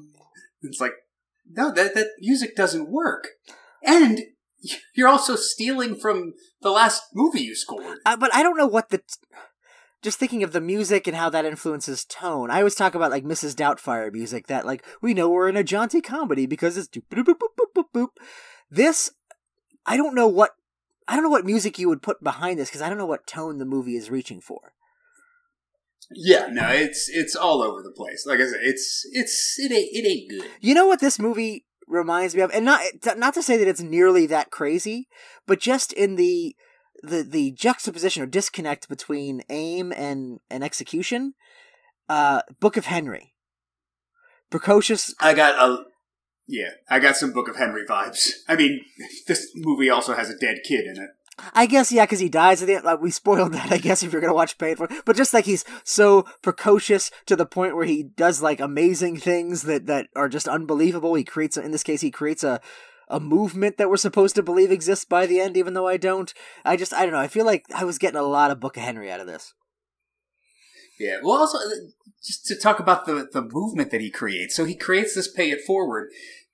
And 0.62 0.70
It's 0.72 0.80
like, 0.80 0.94
no, 1.48 1.70
that 1.72 1.94
that 1.94 2.08
music 2.18 2.56
doesn't 2.56 2.88
work, 2.88 3.28
and 3.84 4.22
you're 4.94 5.08
also 5.08 5.36
stealing 5.36 5.94
from 5.94 6.32
the 6.62 6.70
last 6.70 7.02
movie 7.14 7.42
you 7.42 7.54
scored. 7.54 7.98
Uh, 8.06 8.16
but 8.16 8.34
I 8.34 8.42
don't 8.42 8.56
know 8.56 8.66
what 8.66 8.88
the. 8.88 9.02
Just 10.06 10.20
thinking 10.20 10.44
of 10.44 10.52
the 10.52 10.60
music 10.60 11.08
and 11.08 11.16
how 11.16 11.28
that 11.30 11.44
influences 11.44 12.04
tone. 12.04 12.48
I 12.48 12.58
always 12.58 12.76
talk 12.76 12.94
about 12.94 13.10
like 13.10 13.24
Mrs. 13.24 13.56
Doubtfire 13.56 14.12
music 14.12 14.46
that 14.46 14.64
like 14.64 14.84
we 15.02 15.14
know 15.14 15.28
we're 15.28 15.48
in 15.48 15.56
a 15.56 15.64
jaunty 15.64 16.00
comedy 16.00 16.46
because 16.46 16.76
it's 16.76 16.86
boop 16.86 17.02
boop 17.10 17.24
boop 17.24 17.34
boop 17.58 17.72
boop 17.76 17.84
boop. 17.92 18.08
This, 18.70 19.10
I 19.84 19.96
don't 19.96 20.14
know 20.14 20.28
what 20.28 20.52
I 21.08 21.16
don't 21.16 21.24
know 21.24 21.30
what 21.30 21.44
music 21.44 21.80
you 21.80 21.88
would 21.88 22.02
put 22.02 22.22
behind 22.22 22.56
this 22.56 22.68
because 22.68 22.82
I 22.82 22.88
don't 22.88 22.98
know 22.98 23.04
what 23.04 23.26
tone 23.26 23.58
the 23.58 23.64
movie 23.64 23.96
is 23.96 24.08
reaching 24.08 24.40
for. 24.40 24.74
Yeah, 26.12 26.50
no, 26.52 26.68
it's 26.68 27.08
it's 27.08 27.34
all 27.34 27.60
over 27.60 27.82
the 27.82 27.90
place. 27.90 28.24
Like 28.28 28.38
I 28.38 28.46
said, 28.46 28.60
it's 28.62 29.04
it's 29.10 29.56
it 29.58 29.72
ain't 29.72 29.88
it 29.90 30.08
ain't 30.08 30.30
good. 30.30 30.50
You 30.60 30.74
know 30.74 30.86
what 30.86 31.00
this 31.00 31.18
movie 31.18 31.64
reminds 31.88 32.36
me 32.36 32.42
of, 32.42 32.52
and 32.52 32.64
not 32.64 32.80
not 33.16 33.34
to 33.34 33.42
say 33.42 33.56
that 33.56 33.66
it's 33.66 33.82
nearly 33.82 34.26
that 34.26 34.52
crazy, 34.52 35.08
but 35.48 35.58
just 35.58 35.92
in 35.92 36.14
the 36.14 36.54
the 37.02 37.22
the 37.22 37.52
juxtaposition 37.52 38.22
or 38.22 38.26
disconnect 38.26 38.88
between 38.88 39.42
aim 39.48 39.92
and 39.92 40.40
and 40.50 40.64
execution. 40.64 41.34
Uh, 42.08 42.42
Book 42.60 42.76
of 42.76 42.86
Henry, 42.86 43.34
precocious. 44.50 45.14
I 45.20 45.34
got 45.34 45.54
a 45.58 45.84
yeah, 46.46 46.70
I 46.88 47.00
got 47.00 47.16
some 47.16 47.32
Book 47.32 47.48
of 47.48 47.56
Henry 47.56 47.84
vibes. 47.84 48.30
I 48.48 48.56
mean, 48.56 48.80
this 49.26 49.50
movie 49.56 49.90
also 49.90 50.14
has 50.14 50.30
a 50.30 50.38
dead 50.38 50.58
kid 50.66 50.86
in 50.86 51.02
it. 51.02 51.10
I 51.54 51.66
guess 51.66 51.92
yeah, 51.92 52.04
because 52.04 52.20
he 52.20 52.28
dies 52.28 52.62
at 52.62 52.66
the 52.66 52.76
end. 52.76 52.84
Like 52.84 53.00
we 53.00 53.10
spoiled 53.10 53.52
that, 53.52 53.70
I 53.70 53.78
guess, 53.78 54.02
if 54.02 54.12
you're 54.12 54.22
gonna 54.22 54.34
watch 54.34 54.56
Paid 54.56 54.78
for. 54.78 54.88
But 55.04 55.16
just 55.16 55.34
like 55.34 55.44
he's 55.44 55.64
so 55.84 56.24
precocious 56.42 57.10
to 57.26 57.36
the 57.36 57.46
point 57.46 57.76
where 57.76 57.84
he 57.84 58.02
does 58.02 58.40
like 58.40 58.60
amazing 58.60 59.18
things 59.18 59.62
that 59.62 59.86
that 59.86 60.08
are 60.16 60.28
just 60.28 60.48
unbelievable. 60.48 61.14
He 61.14 61.24
creates, 61.24 61.56
in 61.56 61.72
this 61.72 61.82
case, 61.82 62.00
he 62.00 62.10
creates 62.10 62.42
a 62.42 62.60
a 63.08 63.20
movement 63.20 63.76
that 63.76 63.88
we're 63.88 63.96
supposed 63.96 64.34
to 64.36 64.42
believe 64.42 64.70
exists 64.70 65.04
by 65.04 65.26
the 65.26 65.40
end, 65.40 65.56
even 65.56 65.74
though 65.74 65.86
I 65.86 65.96
don't. 65.96 66.32
I 66.64 66.76
just 66.76 66.92
I 66.92 67.02
don't 67.02 67.12
know. 67.12 67.20
I 67.20 67.28
feel 67.28 67.46
like 67.46 67.64
I 67.74 67.84
was 67.84 67.98
getting 67.98 68.18
a 68.18 68.22
lot 68.22 68.50
of 68.50 68.60
Book 68.60 68.76
of 68.76 68.82
Henry 68.82 69.10
out 69.10 69.20
of 69.20 69.26
this. 69.26 69.54
Yeah. 70.98 71.18
Well, 71.22 71.38
also 71.38 71.58
uh, 71.58 71.90
just 72.24 72.46
to 72.46 72.56
talk 72.56 72.80
about 72.80 73.06
the 73.06 73.28
the 73.32 73.42
movement 73.42 73.90
that 73.90 74.00
he 74.00 74.10
creates. 74.10 74.56
So 74.56 74.64
he 74.64 74.74
creates 74.74 75.14
this 75.14 75.30
pay 75.30 75.50
it 75.50 75.60
forward. 75.66 76.10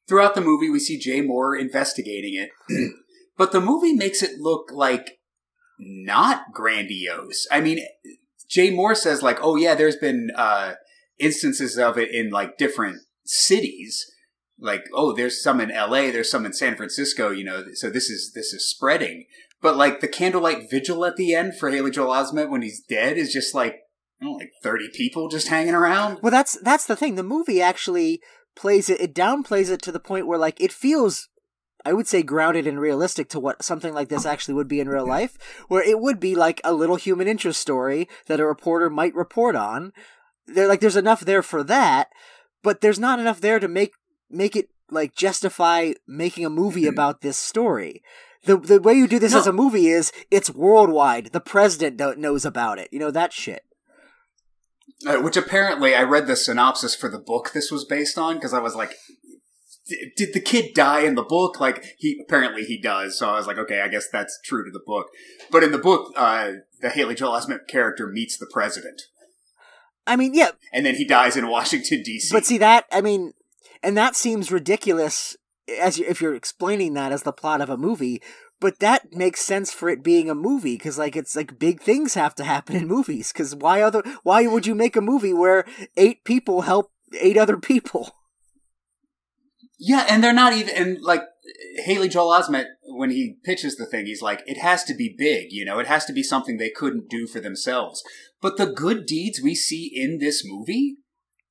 Throughout 0.09 0.35
the 0.35 0.41
movie, 0.41 0.69
we 0.69 0.81
see 0.81 0.99
Jay 0.99 1.23
Mohr 1.23 1.59
investigating 1.59 2.35
it, 2.35 2.51
but 3.38 3.53
the 3.53 3.61
movie 3.61 3.93
makes 3.93 4.23
it 4.23 4.41
look 4.41 4.71
like 4.73 5.21
not 5.79 6.53
grandiose. 6.53 7.47
I 7.51 7.61
mean, 7.61 7.79
Jay 8.49 8.71
Mohr 8.71 8.97
says 8.97 9.23
like, 9.23 9.38
"Oh 9.41 9.57
yeah, 9.57 9.75
there's 9.75 9.97
been 9.97 10.31
uh, 10.37 10.75
instances 11.19 11.79
of 11.79 11.97
it 11.99 12.11
in 12.12 12.31
like 12.31 12.59
different 12.59 13.03
cities." 13.25 14.05
Like, 14.62 14.85
oh, 14.94 15.12
there's 15.12 15.42
some 15.42 15.61
in 15.61 15.70
L.A., 15.70 16.11
there's 16.11 16.31
some 16.31 16.46
in 16.46 16.53
San 16.53 16.77
Francisco. 16.77 17.31
You 17.31 17.44
know, 17.44 17.64
so 17.75 17.90
this 17.90 18.09
is 18.09 18.33
this 18.35 18.53
is 18.53 18.68
spreading. 18.68 19.27
But 19.61 19.77
like 19.77 20.01
the 20.01 20.09
candlelight 20.09 20.70
vigil 20.70 21.05
at 21.05 21.16
the 21.16 21.35
end 21.35 21.57
for 21.57 21.70
Haley 21.70 21.90
Joel 21.90 22.14
Osment 22.14 22.51
when 22.51 22.62
he's 22.62 22.81
dead 22.81 23.16
is 23.16 23.33
just 23.33 23.55
like 23.55 23.75
I 24.20 24.25
don't 24.25 24.33
know, 24.33 24.38
like 24.38 24.51
30 24.62 24.90
people 24.94 25.29
just 25.29 25.48
hanging 25.48 25.75
around. 25.75 26.18
Well, 26.22 26.31
that's 26.31 26.59
that's 26.61 26.87
the 26.87 26.96
thing. 26.96 27.16
The 27.16 27.22
movie 27.22 27.61
actually 27.61 28.20
plays 28.55 28.88
it. 28.88 29.01
It 29.01 29.14
downplays 29.14 29.70
it 29.70 29.83
to 29.83 29.92
the 29.92 30.01
point 30.01 30.27
where 30.27 30.38
like 30.38 30.61
it 30.61 30.72
feels. 30.72 31.29
I 31.85 31.92
would 31.92 32.07
say 32.07 32.22
grounded 32.22 32.64
and 32.68 32.81
realistic 32.81 33.29
to 33.31 33.40
what 33.40 33.64
something 33.64 33.92
like 33.92 34.09
this 34.09 34.25
actually 34.25 34.55
would 34.55 34.68
be 34.68 34.79
in 34.79 34.88
real 34.88 35.05
life, 35.05 35.37
where 35.66 35.83
it 35.83 35.98
would 35.98 36.20
be 36.20 36.37
like 36.37 36.61
a 36.62 36.72
little 36.72 36.94
human 36.94 37.27
interest 37.27 37.61
story 37.61 38.09
that 38.27 38.38
a 38.38 38.46
reporter 38.46 38.88
might 38.88 39.16
report 39.16 39.57
on. 39.57 39.92
There, 40.46 40.68
like, 40.68 40.79
there's 40.79 40.94
enough 40.94 41.22
there 41.22 41.42
for 41.42 41.64
that, 41.64 42.07
but 42.62 42.83
there's 42.83 43.01
not 43.01 43.18
enough 43.18 43.40
there 43.40 43.59
to 43.59 43.66
make 43.66 43.94
make 44.33 44.57
it 44.57 44.68
like 44.90 45.14
justify 45.14 45.92
making 46.07 46.45
a 46.45 46.51
movie 46.51 46.87
about 46.87 47.21
this 47.21 47.38
story. 47.38 48.03
The 48.45 48.57
the 48.57 48.81
way 48.81 48.95
you 48.95 49.07
do 49.07 49.18
this 49.18 49.33
No. 49.33 49.38
as 49.38 49.47
a 49.47 49.53
movie 49.53 49.87
is 49.88 50.12
it's 50.31 50.51
worldwide. 50.51 51.27
The 51.27 51.40
president 51.40 52.18
knows 52.18 52.45
about 52.45 52.79
it. 52.79 52.88
You 52.92 52.99
know 52.99 53.11
that 53.11 53.33
shit. 53.33 53.62
Uh, 55.07 55.18
which 55.18 55.37
apparently 55.37 55.95
I 55.95 56.03
read 56.03 56.27
the 56.27 56.37
synopsis 56.37 56.95
for 56.95 57.09
the 57.09 57.18
book 57.18 57.53
this 57.53 57.71
was 57.71 57.85
based 57.85 58.18
on 58.18 58.35
because 58.35 58.53
I 58.53 58.61
was 58.61 58.75
like, 58.77 58.95
did 60.16 60.33
the 60.33 60.40
kid 60.40 60.75
die 60.75 61.01
in 61.01 61.14
the 61.16 61.23
book? 61.25 61.61
Like 61.61 61.85
he 61.99 62.21
apparently 62.27 62.62
he 62.64 62.81
does. 62.81 63.18
So 63.18 63.29
I 63.29 63.37
was 63.37 63.47
like, 63.47 63.59
okay, 63.59 63.81
I 63.81 63.88
guess 63.88 64.09
that's 64.12 64.38
true 64.45 64.64
to 64.64 64.71
the 64.71 64.83
book. 64.87 65.07
But 65.51 65.64
in 65.64 65.73
the 65.73 65.79
book, 65.79 66.12
uh, 66.16 66.53
the 66.81 66.90
Haley 66.90 67.14
Joel 67.14 67.33
Osment 67.38 67.66
character 67.68 68.07
meets 68.07 68.38
the 68.38 68.49
president, 68.53 69.03
I 70.07 70.16
mean, 70.16 70.35
yeah, 70.35 70.51
and 70.73 70.85
then 70.87 70.97
he 70.97 71.05
dies 71.05 71.37
in 71.37 71.49
Washington 71.49 72.03
D.C. 72.05 72.29
But 72.33 72.45
see 72.45 72.59
that 72.59 72.87
I 72.92 73.01
mean, 73.01 73.33
and 73.83 73.97
that 73.97 74.16
seems 74.16 74.53
ridiculous 74.53 75.37
as 75.81 75.99
you, 75.99 76.07
if 76.09 76.21
you're 76.21 76.35
explaining 76.35 76.95
that 76.95 77.12
as 77.12 77.23
the 77.23 77.33
plot 77.33 77.61
of 77.61 77.71
a 77.71 77.77
movie. 77.77 78.23
But 78.61 78.79
that 78.79 79.12
makes 79.12 79.40
sense 79.40 79.73
for 79.73 79.88
it 79.88 80.05
being 80.05 80.31
a 80.31 80.37
movie 80.37 80.77
because 80.77 80.97
like 80.97 81.16
it's 81.16 81.35
like 81.35 81.59
big 81.59 81.81
things 81.81 82.14
have 82.14 82.35
to 82.37 82.45
happen 82.45 82.77
in 82.77 82.87
movies. 82.87 83.33
Because 83.33 83.57
why 83.57 83.83
other 83.83 84.03
why 84.23 84.47
would 84.47 84.66
you 84.66 84.75
make 84.75 84.95
a 84.95 85.01
movie 85.01 85.33
where 85.33 85.64
eight 85.97 86.25
people 86.25 86.62
help 86.62 86.92
eight 87.21 87.37
other 87.37 87.57
people? 87.57 88.12
Yeah, 89.81 90.07
and 90.09 90.23
they're 90.23 90.33
not 90.33 90.53
even 90.53 90.77
and 90.77 91.03
like 91.03 91.23
Haley 91.85 92.09
Joel 92.09 92.40
Osment 92.40 92.66
when 92.85 93.11
he 93.11 93.38
pitches 93.45 93.75
the 93.75 93.87
thing, 93.87 94.07
he's 94.07 94.23
like, 94.23 94.42
it 94.47 94.59
has 94.59 94.85
to 94.85 94.95
be 94.95 95.12
big, 95.16 95.47
you 95.51 95.64
know, 95.64 95.81
it 95.81 95.88
has 95.88 96.05
to 96.05 96.12
be 96.12 96.23
something 96.23 96.57
they 96.57 96.71
couldn't 96.71 97.11
do 97.11 97.27
for 97.27 97.40
themselves. 97.40 98.05
But 98.40 98.59
the 98.59 98.66
good 98.66 99.07
deeds 99.07 99.40
we 99.42 99.57
see 99.57 99.90
in 99.92 100.18
this 100.18 100.42
movie 100.45 100.99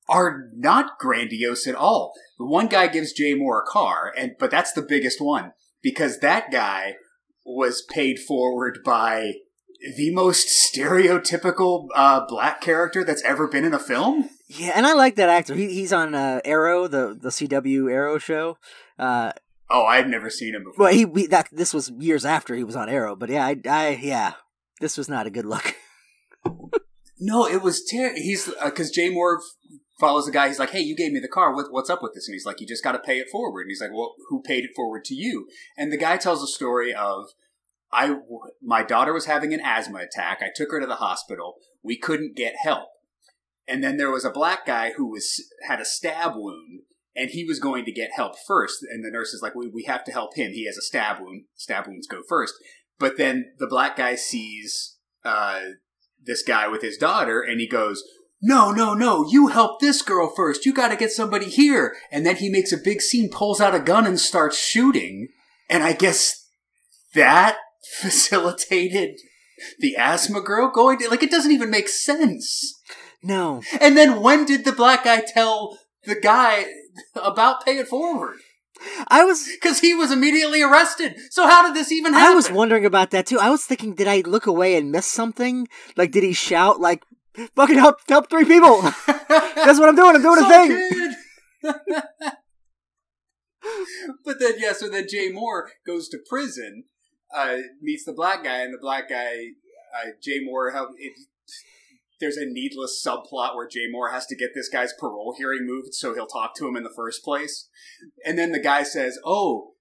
are 0.08 0.48
not 0.54 0.98
grandiose 0.98 1.66
at 1.66 1.74
all. 1.74 2.12
The 2.38 2.46
one 2.46 2.66
guy 2.66 2.88
gives 2.88 3.12
Jay 3.12 3.34
Mohr 3.34 3.60
a 3.62 3.70
car, 3.70 4.12
and 4.16 4.32
but 4.38 4.50
that's 4.50 4.72
the 4.72 4.82
biggest 4.82 5.20
one 5.20 5.52
because 5.82 6.18
that 6.20 6.50
guy 6.50 6.94
was 7.44 7.82
paid 7.82 8.18
forward 8.18 8.78
by 8.84 9.32
the 9.96 10.14
most 10.14 10.48
stereotypical 10.48 11.88
uh, 11.94 12.24
black 12.28 12.60
character 12.60 13.02
that's 13.04 13.22
ever 13.24 13.48
been 13.48 13.64
in 13.64 13.74
a 13.74 13.78
film. 13.78 14.28
Yeah, 14.48 14.72
and 14.74 14.86
I 14.86 14.92
like 14.92 15.16
that 15.16 15.28
actor. 15.28 15.54
He, 15.54 15.72
he's 15.72 15.92
on 15.92 16.14
uh, 16.14 16.40
Arrow, 16.44 16.86
the 16.88 17.16
the 17.20 17.30
CW 17.30 17.90
Arrow 17.90 18.18
show. 18.18 18.58
Uh, 18.98 19.32
Oh, 19.74 19.84
I've 19.86 20.06
never 20.08 20.28
seen 20.28 20.54
him 20.54 20.64
before. 20.64 20.84
well, 20.84 20.92
he 20.92 21.06
we, 21.06 21.26
that 21.28 21.48
this 21.50 21.72
was 21.72 21.90
years 21.98 22.26
after 22.26 22.54
he 22.54 22.62
was 22.62 22.76
on 22.76 22.90
Arrow, 22.90 23.16
but 23.16 23.30
yeah, 23.30 23.46
I, 23.46 23.56
I 23.66 23.88
yeah, 24.02 24.34
this 24.80 24.98
was 24.98 25.08
not 25.08 25.26
a 25.26 25.30
good 25.30 25.46
look. 25.46 25.74
No, 27.24 27.46
it 27.46 27.62
was 27.62 27.84
terrible. 27.84 28.16
He's 28.20 28.52
because 28.64 28.90
Jay 28.90 29.08
Mohr 29.08 29.38
follows 30.02 30.26
the 30.26 30.32
guy. 30.32 30.48
He's 30.48 30.58
like, 30.58 30.70
"Hey, 30.70 30.80
you 30.80 30.96
gave 30.96 31.12
me 31.12 31.20
the 31.20 31.28
car. 31.28 31.54
What, 31.54 31.66
what's 31.70 31.88
up 31.88 32.02
with 32.02 32.12
this?" 32.12 32.26
And 32.26 32.34
he's 32.34 32.44
like, 32.44 32.60
"You 32.60 32.66
just 32.66 32.82
got 32.82 32.92
to 32.92 32.98
pay 32.98 33.18
it 33.18 33.30
forward." 33.30 33.62
And 33.62 33.70
he's 33.70 33.80
like, 33.80 33.92
"Well, 33.92 34.14
who 34.28 34.42
paid 34.42 34.64
it 34.64 34.74
forward 34.74 35.04
to 35.06 35.14
you?" 35.14 35.46
And 35.78 35.92
the 35.92 35.96
guy 35.96 36.16
tells 36.16 36.42
a 36.42 36.48
story 36.48 36.92
of, 36.92 37.26
"I, 37.92 38.16
my 38.60 38.82
daughter 38.82 39.12
was 39.12 39.26
having 39.26 39.54
an 39.54 39.60
asthma 39.64 40.00
attack. 40.00 40.40
I 40.42 40.48
took 40.54 40.72
her 40.72 40.80
to 40.80 40.86
the 40.86 40.96
hospital. 40.96 41.54
We 41.82 41.96
couldn't 41.96 42.36
get 42.36 42.54
help, 42.62 42.88
and 43.68 43.82
then 43.82 43.96
there 43.96 44.10
was 44.10 44.24
a 44.24 44.30
black 44.30 44.66
guy 44.66 44.92
who 44.96 45.08
was 45.08 45.40
had 45.66 45.80
a 45.80 45.84
stab 45.84 46.32
wound." 46.34 46.80
And 47.14 47.28
he 47.28 47.44
was 47.44 47.58
going 47.58 47.84
to 47.84 47.92
get 47.92 48.12
help 48.16 48.38
first, 48.46 48.82
and 48.82 49.04
the 49.04 49.10
nurse 49.10 49.34
is 49.34 49.42
like, 49.42 49.54
"We 49.54 49.68
we 49.68 49.84
have 49.84 50.02
to 50.04 50.12
help 50.12 50.34
him. 50.34 50.52
He 50.52 50.64
has 50.66 50.78
a 50.78 50.82
stab 50.82 51.20
wound. 51.20 51.44
Stab 51.54 51.86
wounds 51.86 52.06
go 52.06 52.22
first. 52.26 52.54
But 52.98 53.18
then 53.18 53.52
the 53.58 53.66
black 53.66 53.96
guy 53.96 54.14
sees 54.14 54.96
uh, 55.24 55.60
this 56.24 56.42
guy 56.42 56.68
with 56.68 56.82
his 56.82 56.96
daughter 56.96 57.40
and 57.40 57.60
he 57.60 57.68
goes, 57.68 58.02
No, 58.44 58.72
no, 58.72 58.92
no, 58.92 59.24
you 59.30 59.48
help 59.48 59.80
this 59.80 60.02
girl 60.02 60.32
first. 60.34 60.66
You 60.66 60.74
gotta 60.74 60.96
get 60.96 61.12
somebody 61.12 61.46
here. 61.46 61.94
And 62.10 62.26
then 62.26 62.36
he 62.36 62.48
makes 62.48 62.72
a 62.72 62.76
big 62.76 63.00
scene, 63.00 63.30
pulls 63.30 63.60
out 63.60 63.74
a 63.74 63.80
gun 63.80 64.04
and 64.04 64.18
starts 64.18 64.58
shooting. 64.58 65.28
And 65.70 65.84
I 65.84 65.92
guess 65.92 66.48
that 67.14 67.56
facilitated 68.00 69.20
the 69.78 69.96
asthma 69.96 70.40
girl 70.40 70.70
going 70.70 70.98
to, 70.98 71.08
like, 71.08 71.22
it 71.22 71.30
doesn't 71.30 71.52
even 71.52 71.70
make 71.70 71.88
sense. 71.88 72.80
No, 73.22 73.62
And 73.80 73.96
then 73.96 74.20
when 74.20 74.44
did 74.44 74.64
the 74.64 74.72
black 74.72 75.04
guy 75.04 75.22
tell 75.24 75.78
the 76.04 76.16
guy 76.16 76.64
about 77.14 77.64
pay 77.64 77.78
it 77.78 77.86
forward? 77.86 78.38
I 79.06 79.22
was 79.24 79.48
because 79.48 79.78
he 79.78 79.94
was 79.94 80.10
immediately 80.10 80.60
arrested. 80.60 81.14
So 81.30 81.46
how 81.46 81.64
did 81.64 81.76
this 81.76 81.92
even 81.92 82.14
happen? 82.14 82.32
I 82.32 82.34
was 82.34 82.50
wondering 82.50 82.84
about 82.84 83.12
that 83.12 83.26
too. 83.26 83.38
I 83.38 83.50
was 83.50 83.64
thinking, 83.64 83.94
did 83.94 84.08
I 84.08 84.22
look 84.26 84.48
away 84.48 84.74
and 84.76 84.90
miss 84.90 85.06
something? 85.06 85.68
Like, 85.96 86.10
did 86.10 86.24
he 86.24 86.32
shout 86.32 86.80
like, 86.80 87.04
"Fucking 87.54 87.78
help! 87.78 87.98
Help 88.08 88.30
three 88.30 88.44
people!" 88.44 88.82
That's 89.06 89.78
what 89.78 89.88
I'm 89.88 89.96
doing. 89.96 90.16
I'm 90.16 90.22
doing 90.22 90.44
a 90.44 90.48
thing. 90.48 91.14
but 94.24 94.40
then, 94.40 94.54
yeah, 94.58 94.72
so 94.72 94.88
then 94.88 95.06
Jay 95.08 95.30
Mohr 95.32 95.68
goes 95.86 96.08
to 96.08 96.18
prison, 96.28 96.84
uh, 97.34 97.56
meets 97.80 98.04
the 98.04 98.12
black 98.12 98.44
guy, 98.44 98.62
and 98.62 98.74
the 98.74 98.78
black 98.80 99.08
guy, 99.08 99.36
uh, 99.94 100.10
Jay 100.22 100.40
Mohr, 100.44 100.72
how 100.72 100.88
it, 100.96 101.12
there's 102.22 102.36
a 102.36 102.46
needless 102.46 103.04
subplot 103.04 103.56
where 103.56 103.68
Jay 103.68 103.90
Mohr 103.92 104.12
has 104.12 104.26
to 104.26 104.36
get 104.36 104.50
this 104.54 104.68
guy's 104.68 104.94
parole 104.98 105.34
hearing 105.36 105.66
moved 105.66 105.92
so 105.92 106.14
he'll 106.14 106.26
talk 106.26 106.54
to 106.56 106.68
him 106.68 106.76
in 106.76 106.84
the 106.84 106.92
first 106.94 107.24
place. 107.24 107.68
And 108.24 108.38
then 108.38 108.52
the 108.52 108.60
guy 108.60 108.84
says, 108.84 109.18
Oh, 109.24 109.72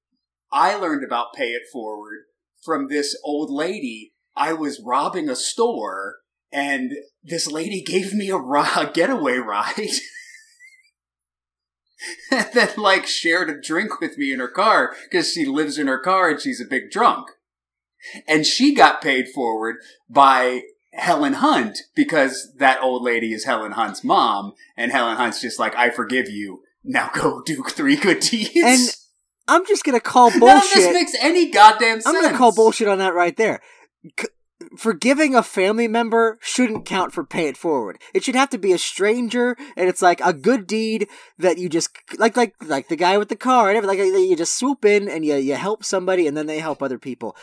I 0.52 0.76
learned 0.76 1.04
about 1.04 1.34
Pay 1.36 1.52
It 1.52 1.64
Forward 1.72 2.24
from 2.64 2.88
this 2.88 3.16
old 3.24 3.52
lady. 3.52 4.14
I 4.36 4.54
was 4.54 4.82
robbing 4.84 5.30
a 5.30 5.36
store 5.36 6.16
and 6.52 6.94
this 7.24 7.50
lady 7.52 7.82
gave 7.82 8.14
me 8.14 8.30
a, 8.30 8.38
a 8.38 8.92
getaway 8.94 9.38
ride. 9.38 9.74
and 12.32 12.48
then 12.54 12.70
like 12.78 13.06
shared 13.06 13.50
a 13.50 13.60
drink 13.60 14.00
with 14.00 14.18
me 14.18 14.34
in 14.34 14.40
her 14.40 14.48
car 14.48 14.96
because 15.04 15.32
she 15.32 15.46
lives 15.46 15.78
in 15.78 15.88
her 15.88 16.00
car 16.00 16.30
and 16.30 16.42
she's 16.42 16.62
a 16.62 16.66
big 16.66 16.90
drunk. 16.92 17.30
And 18.28 18.46
she 18.46 18.74
got 18.74 19.02
paid 19.02 19.30
forward 19.30 19.76
by 20.10 20.64
Helen 20.94 21.34
Hunt 21.34 21.80
because 21.96 22.54
that 22.58 22.82
old 22.82 23.04
lady 23.04 23.32
is 23.34 23.46
Helen 23.46 23.74
Hunt's 23.74 24.04
mom, 24.04 24.54
and 24.76 24.92
Helen 24.92 25.18
Hunt's 25.18 25.40
just 25.40 25.60
like, 25.60 25.76
I 25.76 25.90
forgive 25.90 26.30
you. 26.30 26.64
Now 26.84 27.10
go 27.14 27.42
do 27.46 27.64
three 27.64 27.96
good 27.96 28.20
deeds. 28.20 28.52
And 28.56 28.90
I'm 29.48 29.66
just 29.66 29.84
gonna 29.84 30.00
call 30.02 30.32
bullshit. 30.32 30.46
None 30.46 30.58
of 30.64 30.74
this 30.74 30.94
makes 30.94 31.14
any 31.20 31.52
goddamn 31.52 32.02
sense. 32.02 32.08
I'm 32.08 32.22
gonna 32.22 32.38
call 32.38 32.54
bullshit 32.54 32.88
on 32.88 32.98
that 33.00 33.14
right 33.14 33.36
there. 33.38 33.62
Forgiving 34.78 35.36
a 35.36 35.44
family 35.44 35.88
member 35.88 36.38
shouldn't 36.42 36.86
count 36.86 37.14
for 37.14 37.24
pay 37.24 37.48
it 37.48 37.58
forward. 37.58 38.00
It 38.14 38.24
should 38.24 38.36
have 38.36 38.50
to 38.52 38.58
be 38.58 38.74
a 38.74 38.78
stranger, 38.78 39.56
and 39.76 39.90
it's 39.90 40.02
like 40.02 40.22
a 40.22 40.34
good 40.34 40.68
deed 40.68 41.08
that 41.38 41.58
you 41.58 41.70
just 41.70 41.90
like, 42.18 42.38
like, 42.38 42.56
like 42.62 42.88
the 42.88 42.96
guy 42.96 43.18
with 43.18 43.30
the 43.30 43.36
car, 43.36 43.70
and 43.70 43.78
everything. 43.78 44.14
Like 44.14 44.30
you 44.30 44.36
just 44.36 44.58
swoop 44.58 44.86
in 44.86 45.08
and 45.10 45.26
you 45.26 45.36
you 45.36 45.56
help 45.56 45.84
somebody, 45.84 46.28
and 46.28 46.36
then 46.36 46.48
they 46.48 46.60
help 46.60 46.82
other 46.82 47.00
people. 47.00 47.36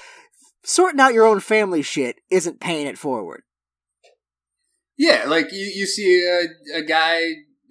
Sorting 0.62 1.00
out 1.00 1.14
your 1.14 1.26
own 1.26 1.40
family 1.40 1.82
shit 1.82 2.16
isn't 2.30 2.60
paying 2.60 2.86
it 2.86 2.98
forward. 2.98 3.42
Yeah, 4.98 5.24
like 5.26 5.52
you, 5.52 5.70
you 5.74 5.86
see 5.86 6.26
a, 6.26 6.78
a 6.78 6.82
guy, 6.82 7.20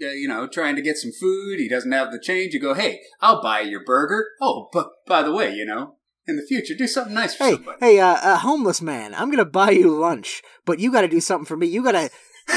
uh, 0.02 0.12
you 0.12 0.30
know, 0.30 0.48
trying 0.48 0.78
to 0.78 0.82
get 0.82 0.96
some 0.96 1.12
food. 1.12 1.60
He 1.60 1.68
doesn't 1.68 1.92
have 1.92 2.12
the 2.12 2.20
change. 2.20 2.54
You 2.54 2.62
go, 2.62 2.74
hey, 2.74 3.02
I'll 3.20 3.42
buy 3.42 3.60
your 3.60 3.84
burger. 3.84 4.30
Oh, 4.42 4.70
but 4.72 4.92
by 5.06 5.24
the 5.24 5.34
way, 5.34 5.54
you 5.54 5.66
know, 5.66 5.97
in 6.28 6.36
the 6.36 6.44
future, 6.44 6.76
do 6.76 6.88
something 6.88 7.14
nice 7.14 7.36
for 7.36 7.46
hey, 7.46 7.54
somebody. 7.54 7.78
Hey, 7.80 8.00
uh, 8.00 8.18
uh, 8.22 8.38
homeless 8.38 8.82
man, 8.82 9.14
I'm 9.16 9.30
gonna 9.30 9.46
buy 9.46 9.72
you 9.72 9.90
lunch, 9.90 10.42
but 10.66 10.80
you 10.80 10.92
got 10.92 11.02
to 11.02 11.08
do 11.08 11.22
something 11.22 11.46
for 11.46 11.58
me. 11.58 11.68
You 11.68 11.84
gotta. 11.84 12.10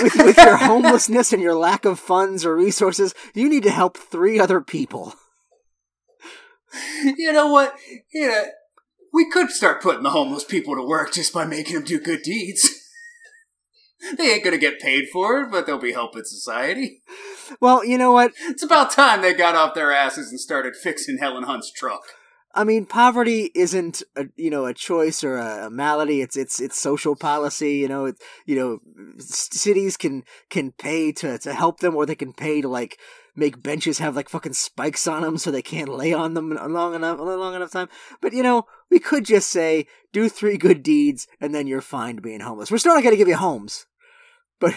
with, 0.02 0.14
with 0.16 0.36
your 0.36 0.56
homelessness 0.68 1.32
and 1.32 1.42
your 1.42 1.54
lack 1.54 1.84
of 1.84 1.98
funds 1.98 2.44
or 2.44 2.54
resources, 2.54 3.14
you 3.34 3.48
need 3.48 3.64
to 3.64 3.70
help 3.70 3.96
three 3.96 4.38
other 4.38 4.60
people. 4.60 5.14
You 7.04 7.32
know 7.32 7.48
what? 7.48 7.74
You 8.14 8.28
know, 8.28 8.44
we 9.12 9.28
could 9.28 9.50
start 9.50 9.82
putting 9.82 10.04
the 10.04 10.10
homeless 10.10 10.44
people 10.44 10.76
to 10.76 10.86
work 10.86 11.12
just 11.12 11.32
by 11.32 11.44
making 11.44 11.74
them 11.74 11.82
do 11.82 11.98
good 11.98 12.22
deeds. 12.22 12.70
they 14.16 14.34
ain't 14.34 14.44
gonna 14.44 14.56
get 14.56 14.78
paid 14.78 15.08
for 15.12 15.40
it, 15.40 15.50
but 15.50 15.66
they'll 15.66 15.78
be 15.78 15.92
helping 15.92 16.22
society. 16.24 17.02
Well, 17.60 17.84
you 17.84 17.98
know 17.98 18.12
what? 18.12 18.32
It's 18.42 18.62
about 18.62 18.92
time 18.92 19.22
they 19.22 19.34
got 19.34 19.56
off 19.56 19.74
their 19.74 19.90
asses 19.90 20.30
and 20.30 20.38
started 20.38 20.76
fixing 20.76 21.18
Helen 21.18 21.42
Hunt's 21.42 21.72
truck. 21.72 22.02
I 22.54 22.64
mean, 22.64 22.84
poverty 22.84 23.50
isn't 23.54 24.02
a, 24.16 24.24
you 24.36 24.50
know 24.50 24.66
a 24.66 24.74
choice 24.74 25.22
or 25.22 25.36
a, 25.36 25.66
a 25.66 25.70
malady. 25.70 26.20
It's 26.20 26.36
it's 26.36 26.60
it's 26.60 26.80
social 26.80 27.14
policy. 27.16 27.76
You 27.76 27.88
know, 27.88 28.06
it, 28.06 28.16
you 28.46 28.56
know, 28.56 28.78
c- 29.18 29.56
cities 29.56 29.96
can 29.96 30.24
can 30.48 30.72
pay 30.72 31.12
to 31.12 31.38
to 31.38 31.52
help 31.54 31.80
them, 31.80 31.94
or 31.94 32.06
they 32.06 32.14
can 32.14 32.32
pay 32.32 32.60
to 32.60 32.68
like 32.68 32.98
make 33.36 33.62
benches 33.62 33.98
have 33.98 34.16
like 34.16 34.28
fucking 34.28 34.52
spikes 34.52 35.06
on 35.06 35.22
them 35.22 35.38
so 35.38 35.50
they 35.50 35.62
can't 35.62 35.88
lay 35.88 36.12
on 36.12 36.34
them 36.34 36.50
long 36.50 36.94
enough 36.94 37.18
long 37.20 37.54
enough 37.54 37.70
time. 37.70 37.88
But 38.20 38.32
you 38.32 38.42
know, 38.42 38.64
we 38.90 38.98
could 38.98 39.24
just 39.24 39.50
say 39.50 39.86
do 40.12 40.28
three 40.28 40.56
good 40.56 40.82
deeds 40.82 41.28
and 41.40 41.54
then 41.54 41.66
you're 41.66 41.80
fine 41.80 42.16
being 42.16 42.40
homeless. 42.40 42.70
We're 42.70 42.78
still 42.78 42.94
not 42.94 43.04
going 43.04 43.14
to 43.14 43.18
give 43.18 43.28
you 43.28 43.36
homes, 43.36 43.86
but 44.58 44.74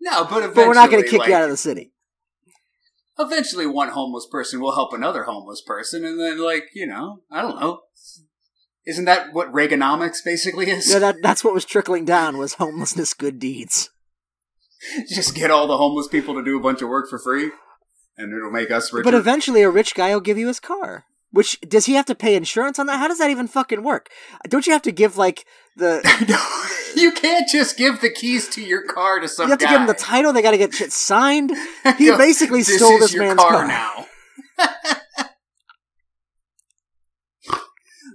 No, 0.00 0.24
but 0.24 0.54
but 0.54 0.68
we're 0.68 0.74
not 0.74 0.90
going 0.90 1.02
to 1.02 1.08
kick 1.08 1.20
like, 1.20 1.28
you 1.28 1.34
out 1.34 1.44
of 1.44 1.50
the 1.50 1.56
city. 1.56 1.92
Eventually, 3.18 3.66
one 3.66 3.88
homeless 3.88 4.26
person 4.30 4.60
will 4.60 4.74
help 4.74 4.92
another 4.92 5.24
homeless 5.24 5.62
person, 5.62 6.04
and 6.04 6.20
then, 6.20 6.38
like, 6.38 6.64
you 6.74 6.86
know, 6.86 7.20
I 7.30 7.40
don't 7.40 7.58
know. 7.58 7.80
Isn't 8.86 9.06
that 9.06 9.32
what 9.32 9.52
Reaganomics 9.52 10.24
basically 10.24 10.70
is? 10.70 10.92
Yeah, 10.92 11.00
that 11.00 11.16
that's 11.22 11.42
what 11.42 11.54
was 11.54 11.64
trickling 11.64 12.04
down 12.04 12.38
was 12.38 12.54
homelessness 12.54 13.14
good 13.14 13.38
deeds. 13.38 13.90
Just 15.08 15.34
get 15.34 15.50
all 15.50 15.66
the 15.66 15.78
homeless 15.78 16.08
people 16.08 16.34
to 16.34 16.44
do 16.44 16.58
a 16.58 16.62
bunch 16.62 16.82
of 16.82 16.88
work 16.88 17.08
for 17.08 17.18
free, 17.18 17.50
and 18.16 18.32
it'll 18.36 18.50
make 18.50 18.70
us 18.70 18.92
richer. 18.92 19.04
But 19.04 19.14
eventually, 19.14 19.62
a 19.62 19.70
rich 19.70 19.94
guy 19.94 20.12
will 20.12 20.20
give 20.20 20.38
you 20.38 20.48
his 20.48 20.60
car. 20.60 21.04
Which 21.32 21.60
does 21.60 21.86
he 21.86 21.94
have 21.94 22.06
to 22.06 22.14
pay 22.14 22.36
insurance 22.36 22.78
on 22.78 22.86
that? 22.86 22.98
How 22.98 23.08
does 23.08 23.18
that 23.18 23.30
even 23.30 23.48
fucking 23.48 23.82
work? 23.82 24.08
Don't 24.48 24.66
you 24.66 24.72
have 24.72 24.82
to 24.82 24.92
give 24.92 25.16
like 25.16 25.44
the 25.76 26.00
you 27.02 27.12
can't 27.12 27.48
just 27.48 27.76
give 27.76 28.00
the 28.00 28.10
keys 28.10 28.48
to 28.48 28.62
your 28.62 28.82
car 28.82 29.20
to 29.20 29.28
some 29.28 29.46
you 29.46 29.50
have 29.50 29.58
to 29.58 29.64
guy. 29.66 29.72
give 29.72 29.80
him 29.82 29.86
the 29.86 29.94
title? 29.94 30.32
They 30.32 30.42
got 30.42 30.52
to 30.52 30.58
get 30.58 30.74
shit 30.74 30.92
signed. 30.92 31.52
He 31.98 32.10
basically 32.10 32.62
this 32.62 32.76
stole 32.76 32.94
is 33.02 33.12
this 33.12 33.16
man's 33.16 33.38
car, 33.38 33.50
car. 33.50 33.66
now. 33.68 34.06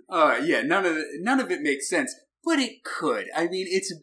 uh, 0.09 0.39
yeah, 0.43 0.61
none 0.61 0.85
of 0.85 0.97
it, 0.97 1.05
none 1.21 1.39
of 1.39 1.51
it 1.51 1.61
makes 1.61 1.87
sense, 1.87 2.13
but 2.43 2.59
it 2.59 2.83
could. 2.83 3.27
I 3.35 3.47
mean, 3.47 3.67
it's 3.69 3.93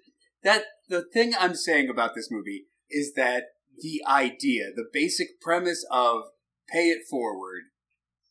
that 0.42 0.64
the 0.88 1.02
thing 1.12 1.34
I'm 1.38 1.54
saying 1.54 1.90
about 1.90 2.14
this 2.14 2.30
movie 2.30 2.66
is 2.88 3.12
that 3.14 3.44
the 3.78 4.02
idea, 4.08 4.70
the 4.74 4.88
basic 4.92 5.40
premise 5.40 5.84
of 5.90 6.22
pay 6.68 6.88
it 6.88 7.02
forward, 7.08 7.64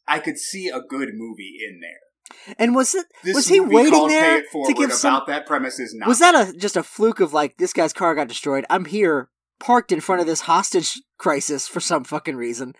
I 0.07 0.19
could 0.19 0.37
see 0.37 0.69
a 0.69 0.81
good 0.81 1.09
movie 1.13 1.57
in 1.67 1.79
there. 1.81 2.06
And 2.57 2.75
was 2.75 2.95
it 2.95 3.05
This 3.23 3.35
was 3.35 3.47
he 3.47 3.59
waiting 3.59 4.07
there 4.07 4.39
Pay 4.39 4.45
It 4.45 4.49
Forward 4.51 4.67
to 4.67 4.73
give 4.73 4.89
about 4.89 4.97
some? 4.97 5.23
that 5.27 5.45
premise 5.45 5.79
is 5.79 5.93
not. 5.93 6.07
Was 6.07 6.19
that 6.19 6.35
a 6.35 6.53
just 6.57 6.77
a 6.77 6.83
fluke 6.83 7.19
of 7.19 7.33
like 7.33 7.57
this 7.57 7.73
guy's 7.73 7.93
car 7.93 8.15
got 8.15 8.27
destroyed? 8.27 8.65
I'm 8.69 8.85
here 8.85 9.29
parked 9.59 9.91
in 9.91 9.99
front 10.01 10.21
of 10.21 10.27
this 10.27 10.41
hostage 10.41 11.01
crisis 11.17 11.67
for 11.67 11.79
some 11.79 12.03
fucking 12.03 12.35
reason, 12.35 12.75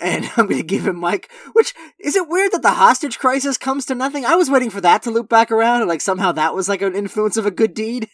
and 0.00 0.30
I'm 0.36 0.46
gonna 0.46 0.62
give 0.62 0.86
him 0.86 0.96
Mike. 0.96 1.30
Which 1.52 1.74
is 1.98 2.16
it 2.16 2.28
weird 2.28 2.52
that 2.52 2.62
the 2.62 2.70
hostage 2.72 3.18
crisis 3.18 3.58
comes 3.58 3.84
to 3.86 3.94
nothing? 3.94 4.24
I 4.24 4.36
was 4.36 4.50
waiting 4.50 4.70
for 4.70 4.80
that 4.80 5.02
to 5.02 5.10
loop 5.10 5.28
back 5.28 5.50
around, 5.50 5.80
and 5.82 5.88
like 5.88 6.00
somehow 6.00 6.32
that 6.32 6.54
was 6.54 6.68
like 6.68 6.82
an 6.82 6.94
influence 6.96 7.36
of 7.36 7.46
a 7.46 7.50
good 7.50 7.74
deed. 7.74 8.08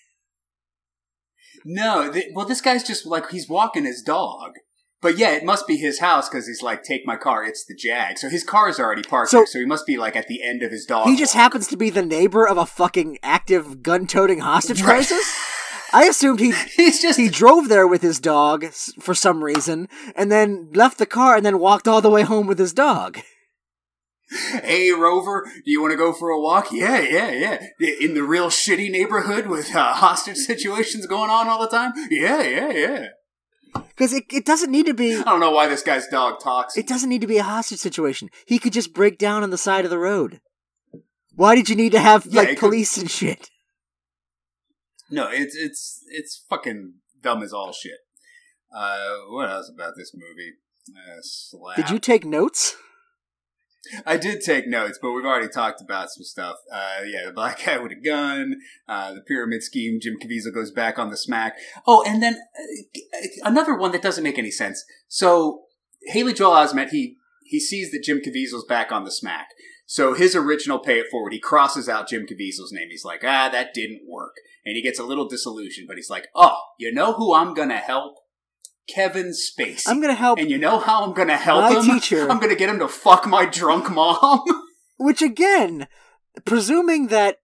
No, 1.65 2.11
th- 2.11 2.27
well, 2.35 2.47
this 2.47 2.61
guy's 2.61 2.85
just 2.87 3.05
like 3.07 3.31
he's 3.31 3.49
walking 3.49 3.85
his 3.85 4.03
dog. 4.03 4.53
But 5.01 5.17
yeah, 5.17 5.31
it 5.31 5.45
must 5.45 5.67
be 5.69 5.77
his 5.77 6.01
house 6.01 6.29
because 6.29 6.49
he's 6.49 6.61
like, 6.63 6.83
take 6.83 7.07
my 7.07 7.15
car. 7.17 7.45
It's 7.45 7.65
the 7.65 7.75
Jag. 7.77 8.19
So 8.19 8.29
his 8.29 8.43
car 8.43 8.69
is 8.69 8.81
already 8.81 9.03
parked 9.03 9.31
So- 9.31 9.39
there. 9.39 9.47
So 9.47 9.59
he 9.61 9.65
must 9.65 9.87
be 9.87 9.97
like 9.97 10.17
at 10.17 10.27
the 10.27 10.43
end 10.43 10.63
of 10.63 10.73
his 10.73 10.85
dog. 10.87 11.07
He 11.07 11.17
just 11.17 11.35
walk. 11.37 11.43
happens 11.43 11.69
to 11.69 11.77
be 11.77 11.89
the 11.91 12.03
neighbor 12.05 12.47
of 12.49 12.57
a 12.59 12.67
fucking 12.67 13.19
active 13.23 13.83
gun-toting 13.83 14.41
hostage 14.41 14.81
Right. 14.83 14.89
crisis. 15.07 15.25
I 15.93 16.05
assumed 16.05 16.41
he 16.41 16.53
He's 16.77 17.01
just 17.01 17.19
he 17.19 17.29
drove 17.29 17.69
there 17.69 17.87
with 17.87 18.03
his 18.03 18.19
dog 18.21 18.67
for 19.01 19.15
some 19.15 19.43
reason, 19.43 19.89
and 20.17 20.31
then 20.33 20.69
left 20.75 20.99
the 20.99 21.07
car 21.07 21.37
and 21.37 21.47
then 21.47 21.59
walked 21.61 21.87
all 21.89 22.01
the 22.01 22.11
way 22.11 22.23
home 22.23 22.47
with 22.47 22.59
his 22.59 22.73
dog. 22.73 23.21
hey 24.63 24.91
Rover, 24.91 25.45
do 25.65 25.71
you 25.71 25.81
want 25.81 25.93
to 25.93 25.97
go 25.97 26.13
for 26.13 26.29
a 26.29 26.39
walk? 26.41 26.71
Yeah, 26.73 27.01
yeah, 27.01 27.31
yeah. 27.31 27.91
In 28.01 28.13
the 28.15 28.23
real 28.23 28.49
shitty 28.49 28.91
neighborhood 28.91 29.47
with 29.47 29.75
uh, 29.75 29.95
hostage 29.95 30.37
situations 30.51 31.07
going 31.07 31.31
on 31.31 31.49
all 31.49 31.61
the 31.61 31.69
time. 31.69 31.93
Yeah, 32.11 32.43
yeah, 32.43 32.71
yeah. 32.71 33.07
Because 33.75 34.13
it, 34.13 34.25
it 34.31 34.45
doesn't 34.45 34.71
need 34.71 34.87
to 34.87 34.95
be 34.95 35.17
I 35.17 35.23
don't 35.23 35.41
know 35.41 35.51
why 35.51 35.67
this 35.69 35.83
guy's 35.83 36.07
dog 36.09 36.41
talks. 36.41 36.77
it 36.77 36.87
doesn't 36.87 37.09
need 37.09 37.21
to 37.21 37.27
be 37.27 37.39
a 37.39 37.43
hostage 37.43 37.79
situation. 37.79 38.31
He 38.47 38.59
could 38.59 38.73
just 38.73 38.93
break 38.95 39.19
down 39.19 39.43
on 39.43 39.51
the 39.51 39.59
side 39.59 39.85
of 39.85 39.91
the 39.91 39.99
road. 39.99 40.41
Why 41.35 41.55
did 41.55 41.69
you 41.69 41.77
need 41.77 41.93
to 41.93 42.01
have 42.01 42.27
Yeah, 42.27 42.41
like 42.41 42.49
it 42.51 42.59
could- 42.59 42.69
police 42.69 42.97
and 42.97 43.11
shit? 43.11 43.51
No, 45.11 45.29
it's 45.31 45.57
it's 45.57 46.03
it's 46.09 46.45
fucking 46.51 46.95
dumb 47.23 47.43
as 47.43 47.53
all 47.53 47.73
shit. 47.73 47.99
Uh, 48.75 49.17
what 49.29 49.49
else 49.49 49.71
about 49.75 49.95
this 49.97 50.13
movie? 50.15 50.55
Uh, 50.91 51.19
slap. 51.23 51.77
Did 51.77 51.91
you 51.91 51.99
take 51.99 52.25
notes? 52.27 52.77
I 54.05 54.17
did 54.17 54.41
take 54.41 54.67
notes, 54.67 54.99
but 55.01 55.13
we've 55.13 55.25
already 55.25 55.49
talked 55.49 55.81
about 55.81 56.11
some 56.11 56.25
stuff. 56.25 56.57
Uh, 56.73 57.01
yeah, 57.07 57.27
the 57.27 57.33
black 57.33 57.65
guy 57.65 57.79
with 57.79 57.93
a 57.93 58.01
gun, 58.01 58.57
uh, 58.89 59.15
the 59.15 59.21
pyramid 59.21 59.63
scheme. 59.63 59.99
Jim 60.01 60.19
Caviezel 60.21 60.53
goes 60.53 60.71
back 60.71 60.99
on 60.99 61.11
the 61.11 61.17
smack. 61.17 61.57
Oh, 61.87 62.03
and 62.07 62.23
then 62.23 62.35
uh, 62.35 63.27
another 63.45 63.77
one 63.77 63.93
that 63.93 64.03
doesn't 64.03 64.25
make 64.25 64.39
any 64.39 64.51
sense. 64.51 64.85
So 65.07 65.63
Haley 66.07 66.35
Joel 66.35 66.57
Osment, 66.57 66.91
he 66.91 67.17
he 67.45 67.61
sees 67.61 67.91
that 67.93 68.03
Jim 68.03 68.21
Caviezel's 68.21 68.65
back 68.65 68.93
on 68.93 69.05
the 69.05 69.13
smack. 69.13 69.49
So 69.87 70.13
his 70.13 70.37
original 70.37 70.79
pay 70.79 70.99
it 70.99 71.07
forward, 71.11 71.33
he 71.33 71.41
crosses 71.41 71.89
out 71.89 72.09
Jim 72.09 72.27
Caviezel's 72.27 72.73
name. 72.73 72.89
He's 72.91 73.07
like, 73.07 73.25
ah, 73.25 73.49
that 73.51 73.73
didn't 73.73 74.03
work, 74.07 74.35
and 74.67 74.77
he 74.77 74.83
gets 74.83 74.99
a 74.99 75.05
little 75.05 75.29
disillusioned. 75.29 75.89
But 75.89 75.97
he's 75.97 76.11
like, 76.11 76.27
oh, 76.35 76.61
you 76.79 76.93
know 76.93 77.13
who 77.15 77.33
I'm 77.33 77.55
gonna 77.55 77.79
help? 77.79 78.17
Kevin 78.89 79.33
Spacey. 79.33 79.85
I'm 79.87 80.01
gonna 80.01 80.15
help. 80.15 80.39
And 80.39 80.51
you 80.51 80.59
know 80.59 80.79
how 80.79 81.05
I'm 81.05 81.13
gonna 81.15 81.37
help 81.37 81.63
My 81.63 81.81
him? 81.81 81.85
teacher- 81.85 82.31
I'm 82.31 82.39
gonna 82.39 82.55
get 82.57 82.69
him 82.71 82.79
to 82.81 82.89
fuck 82.89 83.27
my 83.27 83.45
drunk 83.47 83.91
mom. 83.91 84.43
Which 84.99 85.23
again, 85.23 85.87
presuming 86.45 87.09
that 87.09 87.39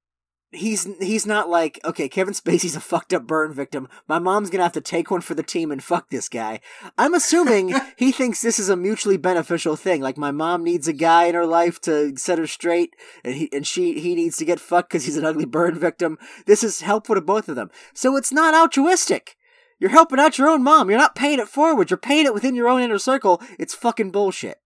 he's 0.50 0.88
he's 1.00 1.26
not 1.26 1.48
like 1.48 1.80
okay, 1.84 2.08
Kevin 2.08 2.34
Spacey's 2.34 2.76
a 2.76 2.80
fucked 2.80 3.12
up 3.12 3.26
burn 3.26 3.52
victim. 3.52 3.88
My 4.08 4.18
mom's 4.18 4.50
gonna 4.50 4.62
have 4.62 4.72
to 4.72 4.80
take 4.80 5.10
one 5.10 5.20
for 5.20 5.34
the 5.34 5.42
team 5.42 5.70
and 5.70 5.82
fuck 5.82 6.10
this 6.10 6.28
guy. 6.28 6.60
I'm 6.96 7.14
assuming 7.14 7.74
he 7.96 8.12
thinks 8.12 8.40
this 8.40 8.58
is 8.58 8.68
a 8.68 8.76
mutually 8.76 9.16
beneficial 9.16 9.76
thing. 9.76 10.00
Like 10.00 10.16
my 10.16 10.30
mom 10.30 10.64
needs 10.64 10.88
a 10.88 10.92
guy 10.92 11.24
in 11.24 11.34
her 11.34 11.46
life 11.46 11.80
to 11.82 12.16
set 12.16 12.38
her 12.38 12.46
straight, 12.46 12.94
and 13.24 13.34
he 13.34 13.48
and 13.52 13.66
she 13.66 14.00
he 14.00 14.14
needs 14.14 14.36
to 14.38 14.44
get 14.44 14.60
fucked 14.60 14.90
because 14.90 15.04
he's 15.04 15.16
an 15.16 15.24
ugly 15.24 15.44
burn 15.46 15.78
victim. 15.78 16.18
This 16.46 16.64
is 16.64 16.80
helpful 16.80 17.14
to 17.14 17.20
both 17.20 17.48
of 17.48 17.56
them. 17.56 17.70
So 17.92 18.16
it's 18.16 18.32
not 18.32 18.54
altruistic. 18.54 19.36
You're 19.80 19.90
helping 19.90 20.18
out 20.20 20.38
your 20.38 20.48
own 20.48 20.62
mom. 20.62 20.88
You're 20.88 20.98
not 20.98 21.14
paying 21.14 21.38
it 21.40 21.48
forward. 21.48 21.90
You're 21.90 21.96
paying 21.98 22.26
it 22.26 22.34
within 22.34 22.54
your 22.54 22.68
own 22.68 22.80
inner 22.82 22.98
circle. 22.98 23.42
It's 23.58 23.74
fucking 23.74 24.10
bullshit. 24.12 24.58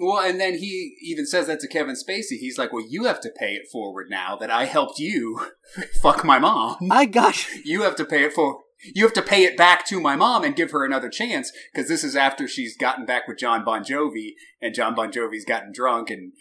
well, 0.00 0.24
and 0.24 0.40
then 0.40 0.58
he 0.58 0.96
even 1.02 1.26
says 1.26 1.46
that 1.46 1.60
to 1.60 1.68
Kevin 1.68 1.94
Spacey. 1.96 2.38
He's 2.38 2.58
like, 2.58 2.72
"Well, 2.72 2.84
you 2.88 3.04
have 3.04 3.20
to 3.20 3.30
pay 3.30 3.52
it 3.52 3.68
forward 3.72 4.08
now 4.10 4.36
that 4.36 4.50
I 4.50 4.64
helped 4.66 4.98
you 4.98 5.40
fuck 6.02 6.24
my 6.24 6.38
mom. 6.38 6.76
I 6.90 7.04
got 7.06 7.46
You 7.64 7.82
have 7.82 7.96
to 7.96 8.04
pay 8.04 8.24
it 8.24 8.32
for." 8.32 8.60
You 8.94 9.04
have 9.04 9.14
to 9.14 9.22
pay 9.22 9.42
it 9.42 9.56
back 9.56 9.84
to 9.86 9.98
my 10.00 10.14
mom 10.14 10.44
and 10.44 10.54
give 10.54 10.70
her 10.70 10.84
another 10.84 11.08
chance 11.08 11.50
because 11.72 11.88
this 11.88 12.04
is 12.04 12.14
after 12.14 12.46
she's 12.46 12.76
gotten 12.76 13.04
back 13.04 13.26
with 13.26 13.36
Jon 13.38 13.64
Bon 13.64 13.82
Jovi 13.82 14.34
and 14.62 14.72
Jon 14.72 14.94
Bon 14.94 15.10
Jovi's 15.10 15.44
gotten 15.44 15.72
drunk 15.72 16.10
and 16.10 16.32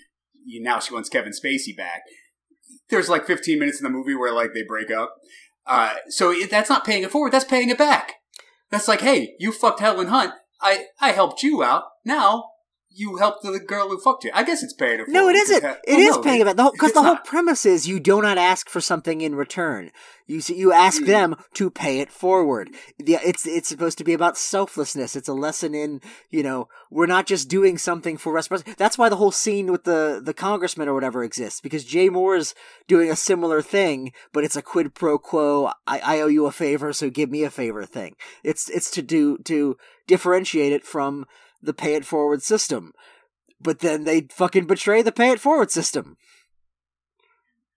now 0.46 0.78
she 0.80 0.94
wants 0.94 1.10
Kevin 1.10 1.32
Spacey 1.32 1.76
back. 1.76 2.04
There's 2.92 3.10
like 3.10 3.26
15 3.26 3.58
minutes 3.58 3.80
in 3.80 3.86
the 3.86 3.90
movie 3.90 4.14
where 4.14 4.32
like 4.32 4.54
they 4.54 4.62
break 4.62 4.92
up. 4.92 5.16
Uh, 5.68 5.95
so 6.07 6.34
that's 6.49 6.70
not 6.70 6.86
paying 6.86 7.03
it 7.03 7.11
forward. 7.11 7.32
That's 7.32 7.45
paying 7.45 7.70
it 7.70 7.78
back. 7.78 8.15
That's 8.70 8.88
like, 8.88 9.01
hey, 9.01 9.36
you 9.39 9.51
fucked 9.51 9.80
Helen 9.80 10.07
Hunt. 10.07 10.34
I 10.61 10.86
I 10.99 11.11
helped 11.11 11.43
you 11.43 11.63
out. 11.63 11.84
Now 12.03 12.45
you 12.98 13.18
helped 13.18 13.43
the 13.43 13.60
girl 13.60 13.89
who 13.89 14.00
fucked 14.00 14.24
you. 14.24 14.32
I 14.34 14.43
guess 14.43 14.64
it's 14.64 14.74
paying 14.74 15.00
it 15.00 15.06
forward. 15.06 15.14
No, 15.14 15.30
it 15.30 15.36
isn't. 15.36 15.56
because- 15.62 15.78
It 15.88 15.93
well, 15.98 16.10
is 16.10 16.16
no, 16.18 16.22
paying 16.24 16.41
it 16.41 16.45
back. 16.45 16.56
The 16.56 16.64
whole 16.64 16.72
because 16.72 16.93
the 16.93 17.04
whole 17.04 17.18
premise 17.18 17.66
is 17.66 17.88
you 17.88 18.00
do 18.00 18.22
not 18.22 18.38
ask 18.38 18.70
for 18.70 18.82
something 18.82 19.22
in 19.22 19.36
return. 19.36 19.91
You 20.26 20.41
you 20.48 20.74
ask 20.74 21.02
Mm. 21.04 21.06
them 21.06 21.36
to 21.54 21.70
pay 21.70 22.00
it 22.02 22.12
forward. 22.12 22.70
It's 23.00 23.45
it's 23.48 23.70
supposed 23.70 23.98
to 24.00 24.04
be 24.04 24.14
about 24.14 24.38
selflessness. 24.38 25.16
It's 25.16 25.30
a 25.30 25.34
lesson 25.34 25.74
in 25.74 26.02
you 26.30 26.43
know 26.43 26.68
we're 26.91 27.06
not 27.06 27.28
just 27.28 27.48
doing 27.48 27.78
something 27.78 28.18
for 28.18 28.34
reciprocity. 28.34 28.74
That's 28.78 28.98
why 28.98 29.08
the 29.10 29.16
whole 29.16 29.32
scene 29.32 29.72
with 29.72 29.84
the 29.86 30.20
the 30.24 30.34
congressman 30.34 30.89
or 30.89 30.93
whatever 30.93 31.24
exists 31.24 31.62
because 31.62 31.86
Jay 31.86 32.10
Mohr's 32.10 32.54
doing 32.88 33.10
a 33.10 33.16
similar 33.16 33.62
thing, 33.62 34.12
but 34.34 34.43
it's 34.43 34.58
a 34.58 34.62
quid 34.62 34.93
pro 34.95 35.18
quo. 35.18 35.72
I, 35.86 36.00
I 36.00 36.20
owe 36.22 36.28
you 36.28 36.45
a 36.45 36.52
favor, 36.52 36.91
so 36.91 37.10
give 37.10 37.30
me 37.32 37.43
a 37.43 37.50
favor 37.50 37.86
thing. 37.86 38.16
It's 38.43 38.68
it's 38.70 38.91
to 38.91 39.02
do 39.02 39.38
to 39.45 39.78
differentiate 40.08 40.74
it 40.74 40.86
from 40.86 41.26
the 41.62 41.74
pay 41.74 41.95
it 41.95 42.05
forward 42.05 42.41
system. 42.43 42.93
But 43.60 43.80
then 43.80 44.03
they 44.03 44.28
fucking 44.32 44.68
betray 44.68 45.01
the 45.01 45.12
pay 45.12 45.32
it 45.32 45.39
forward 45.39 45.72
system. 45.72 46.18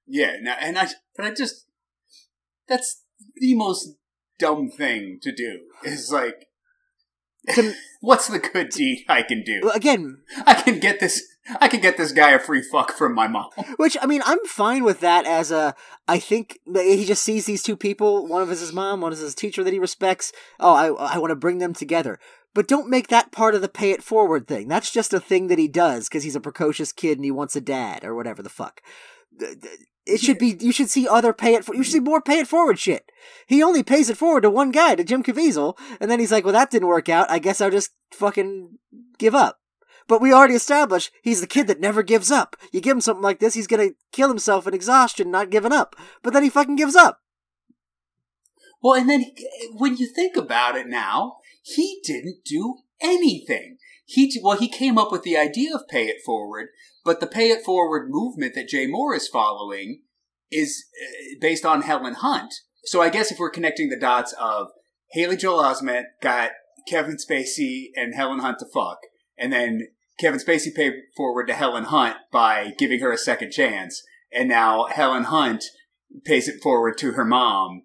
Yeah, 0.06 0.36
no, 0.40 0.52
and 0.60 0.78
I, 0.78 0.88
but 1.16 1.24
I 1.24 1.30
just, 1.30 1.66
that's 2.68 3.02
the 3.36 3.54
most 3.54 3.94
dumb 4.38 4.68
thing 4.70 5.18
to 5.22 5.32
do. 5.32 5.60
Is 5.84 6.10
like, 6.12 6.46
To- 7.54 7.74
what's 8.00 8.26
the 8.26 8.40
good 8.40 8.70
deed 8.70 9.04
I 9.08 9.22
can 9.22 9.42
do? 9.44 9.60
Well, 9.62 9.74
Again, 9.74 10.22
I 10.46 10.54
can 10.54 10.80
get 10.80 10.98
this, 11.00 11.22
I 11.60 11.68
can 11.68 11.80
get 11.80 11.96
this 11.96 12.12
guy 12.12 12.32
a 12.32 12.38
free 12.40 12.60
fuck 12.62 12.92
from 12.92 13.14
my 13.14 13.28
mom. 13.28 13.50
which 13.76 13.96
I 14.02 14.06
mean, 14.06 14.20
I'm 14.26 14.44
fine 14.46 14.82
with 14.84 15.00
that 15.00 15.26
as 15.26 15.50
a. 15.50 15.74
I 16.08 16.18
think 16.18 16.58
he 16.74 17.04
just 17.04 17.22
sees 17.22 17.46
these 17.46 17.62
two 17.62 17.76
people. 17.76 18.26
One 18.26 18.42
of 18.42 18.50
is 18.50 18.60
his 18.60 18.72
mom, 18.72 19.00
one 19.00 19.12
is 19.12 19.20
his 19.20 19.34
teacher 19.34 19.62
that 19.64 19.72
he 19.72 19.78
respects. 19.78 20.32
Oh, 20.58 20.74
I 20.74 21.14
I 21.14 21.18
want 21.18 21.30
to 21.30 21.36
bring 21.36 21.58
them 21.58 21.72
together. 21.72 22.18
But 22.54 22.68
don't 22.68 22.90
make 22.90 23.08
that 23.08 23.30
part 23.30 23.54
of 23.54 23.62
the 23.62 23.68
pay 23.68 23.92
it 23.92 24.02
forward 24.02 24.48
thing. 24.48 24.68
That's 24.68 24.90
just 24.90 25.14
a 25.14 25.20
thing 25.20 25.46
that 25.48 25.58
he 25.58 25.68
does 25.68 26.08
because 26.08 26.24
he's 26.24 26.36
a 26.36 26.40
precocious 26.40 26.92
kid 26.92 27.18
and 27.18 27.24
he 27.24 27.30
wants 27.30 27.54
a 27.54 27.60
dad 27.60 28.04
or 28.04 28.14
whatever 28.14 28.42
the 28.42 28.48
fuck. 28.48 28.80
It 30.06 30.20
should 30.20 30.38
be. 30.38 30.56
You 30.58 30.72
should 30.72 30.90
see 30.90 31.06
other 31.06 31.32
pay 31.32 31.54
it. 31.54 31.64
For, 31.64 31.74
you 31.74 31.84
should 31.84 31.92
see 31.92 32.00
more 32.00 32.20
pay 32.20 32.38
it 32.38 32.48
forward 32.48 32.78
shit. 32.78 33.10
He 33.46 33.62
only 33.62 33.82
pays 33.82 34.10
it 34.10 34.16
forward 34.16 34.42
to 34.42 34.50
one 34.50 34.72
guy, 34.72 34.96
to 34.96 35.04
Jim 35.04 35.22
Caviezel, 35.22 35.78
and 36.00 36.10
then 36.10 36.18
he's 36.18 36.32
like, 36.32 36.44
"Well, 36.44 36.54
that 36.54 36.70
didn't 36.70 36.88
work 36.88 37.08
out. 37.08 37.30
I 37.30 37.38
guess 37.38 37.60
I'll 37.60 37.70
just 37.70 37.90
fucking 38.12 38.78
give 39.18 39.34
up." 39.34 39.60
But 40.08 40.20
we 40.20 40.32
already 40.32 40.54
established 40.54 41.12
he's 41.22 41.40
the 41.40 41.46
kid 41.46 41.68
that 41.68 41.78
never 41.78 42.02
gives 42.02 42.32
up. 42.32 42.56
You 42.72 42.80
give 42.80 42.96
him 42.96 43.00
something 43.00 43.22
like 43.22 43.38
this, 43.38 43.54
he's 43.54 43.68
gonna 43.68 43.90
kill 44.10 44.28
himself 44.28 44.66
in 44.66 44.74
exhaustion, 44.74 45.30
not 45.30 45.50
giving 45.50 45.72
up. 45.72 45.94
But 46.24 46.32
then 46.32 46.42
he 46.42 46.50
fucking 46.50 46.74
gives 46.74 46.96
up. 46.96 47.20
Well, 48.82 48.98
and 48.98 49.08
then 49.08 49.26
when 49.74 49.96
you 49.96 50.08
think 50.08 50.36
about 50.36 50.76
it 50.76 50.88
now, 50.88 51.36
he 51.62 52.00
didn't 52.04 52.40
do 52.44 52.78
anything. 53.00 53.76
He 54.04 54.40
well, 54.42 54.56
he 54.56 54.68
came 54.68 54.98
up 54.98 55.12
with 55.12 55.22
the 55.22 55.36
idea 55.36 55.74
of 55.74 55.88
pay 55.88 56.06
it 56.06 56.22
forward, 56.24 56.68
but 57.04 57.20
the 57.20 57.26
pay 57.26 57.50
it 57.50 57.64
forward 57.64 58.10
movement 58.10 58.54
that 58.54 58.68
Jay 58.68 58.86
Mohr 58.86 59.16
is 59.16 59.28
following 59.28 60.02
is 60.50 60.84
uh, 61.00 61.36
based 61.40 61.64
on 61.64 61.82
Helen 61.82 62.14
Hunt. 62.14 62.52
So 62.84 63.00
I 63.00 63.08
guess 63.08 63.30
if 63.30 63.38
we're 63.38 63.50
connecting 63.50 63.88
the 63.88 63.98
dots 63.98 64.34
of 64.40 64.68
Haley 65.12 65.36
Joel 65.36 65.62
Osment 65.62 66.04
got 66.22 66.50
Kevin 66.88 67.16
Spacey 67.16 67.90
and 67.94 68.14
Helen 68.14 68.40
Hunt 68.40 68.58
to 68.58 68.66
fuck, 68.72 68.98
and 69.38 69.52
then 69.52 69.88
Kevin 70.18 70.40
Spacey 70.40 70.74
paid 70.74 70.94
forward 71.16 71.46
to 71.46 71.54
Helen 71.54 71.84
Hunt 71.84 72.16
by 72.32 72.72
giving 72.78 73.00
her 73.00 73.12
a 73.12 73.18
second 73.18 73.52
chance, 73.52 74.02
and 74.32 74.48
now 74.48 74.86
Helen 74.86 75.24
Hunt 75.24 75.64
pays 76.24 76.48
it 76.48 76.62
forward 76.62 76.98
to 76.98 77.12
her 77.12 77.24
mom 77.24 77.82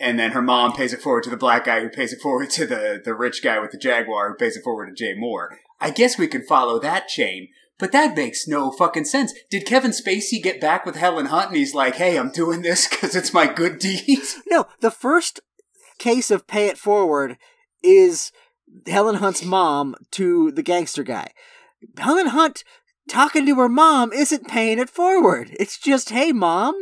and 0.00 0.18
then 0.18 0.32
her 0.32 0.42
mom 0.42 0.72
pays 0.72 0.92
it 0.92 1.02
forward 1.02 1.22
to 1.24 1.30
the 1.30 1.36
black 1.36 1.66
guy 1.66 1.80
who 1.80 1.90
pays 1.90 2.12
it 2.12 2.20
forward 2.20 2.50
to 2.50 2.66
the, 2.66 3.00
the 3.04 3.14
rich 3.14 3.42
guy 3.42 3.60
with 3.60 3.70
the 3.70 3.78
Jaguar 3.78 4.30
who 4.30 4.34
pays 4.34 4.56
it 4.56 4.64
forward 4.64 4.86
to 4.86 4.94
Jay 4.94 5.14
Mohr. 5.14 5.48
I 5.80 5.90
guess 5.90 6.18
we 6.18 6.26
can 6.26 6.42
follow 6.42 6.78
that 6.80 7.08
chain, 7.08 7.48
but 7.78 7.92
that 7.92 8.16
makes 8.16 8.48
no 8.48 8.70
fucking 8.70 9.04
sense. 9.04 9.32
Did 9.50 9.66
Kevin 9.66 9.92
Spacey 9.92 10.42
get 10.42 10.60
back 10.60 10.84
with 10.84 10.96
Helen 10.96 11.26
Hunt 11.26 11.48
and 11.48 11.56
he's 11.56 11.74
like, 11.74 11.96
hey, 11.96 12.18
I'm 12.18 12.30
doing 12.30 12.62
this 12.62 12.88
because 12.90 13.14
it's 13.14 13.34
my 13.34 13.46
good 13.46 13.78
deed? 13.78 14.18
No, 14.46 14.66
the 14.80 14.90
first 14.90 15.40
case 15.98 16.30
of 16.30 16.48
pay 16.48 16.66
it 16.66 16.78
forward 16.78 17.36
is 17.84 18.32
Helen 18.86 19.16
Hunt's 19.16 19.44
mom 19.44 19.94
to 20.12 20.50
the 20.50 20.62
gangster 20.62 21.04
guy. 21.04 21.28
Helen 21.98 22.28
Hunt 22.28 22.64
talking 23.08 23.46
to 23.46 23.54
her 23.56 23.68
mom 23.68 24.12
isn't 24.12 24.48
paying 24.48 24.78
it 24.78 24.90
forward. 24.90 25.50
It's 25.58 25.78
just, 25.78 26.10
hey 26.10 26.32
mom, 26.32 26.74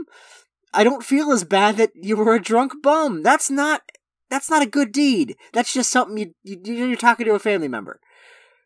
I 0.73 0.85
don't 0.85 1.05
feel 1.05 1.33
as 1.33 1.45
bad 1.45 1.77
that 1.77 1.91
you 1.95 2.17
were 2.17 2.35
a 2.35 2.43
drunk 2.43 2.83
bum. 2.83 3.23
That's 3.23 3.51
not 3.51 3.83
that's 4.31 4.51
not 4.51 4.63
a 4.63 4.67
good 4.67 4.93
deed. 4.93 5.37
That's 5.53 5.73
just 5.73 5.91
something 5.91 6.19
you, 6.19 6.35
you 6.43 6.75
you're 6.87 6.97
talking 6.97 7.27
to 7.27 7.35
a 7.35 7.39
family 7.39 7.69
member. 7.69 8.01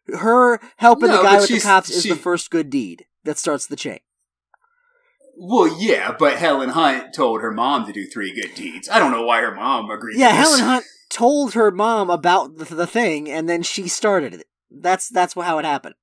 Her 0.08 0.60
helping 0.78 1.08
No, 1.08 1.18
the 1.18 1.22
guy 1.22 1.40
with 1.40 1.48
the 1.48 1.60
cops 1.60 1.90
is 1.90 2.02
the 2.04 2.16
first 2.16 2.50
good 2.50 2.70
deed 2.70 3.06
that 3.24 3.38
starts 3.38 3.66
the 3.66 3.76
chain. 3.76 4.00
well, 5.36 5.80
yeah, 5.80 6.14
but 6.18 6.36
Helen 6.36 6.70
Hunt 6.70 7.14
told 7.14 7.40
her 7.40 7.52
mom 7.52 7.86
to 7.86 7.92
do 7.92 8.06
three 8.06 8.34
good 8.34 8.54
deeds. 8.54 8.88
I 8.88 8.98
don't 8.98 9.12
know 9.12 9.24
why 9.24 9.40
her 9.40 9.54
mom 9.54 9.90
agreed 9.90 10.18
Yeah. 10.18 10.30
Helen 10.30 10.60
Hunt 10.60 10.84
told 11.08 11.54
her 11.54 11.70
mom 11.70 12.10
about 12.10 12.56
the, 12.56 12.74
the 12.74 12.86
thing, 12.86 13.30
and 13.30 13.48
then 13.48 13.62
she 13.62 13.86
started 13.86 14.34
it. 14.34 14.46
That's 14.70 15.08
that's 15.08 15.34
how 15.34 15.58
it 15.58 15.64
happened. 15.64 15.94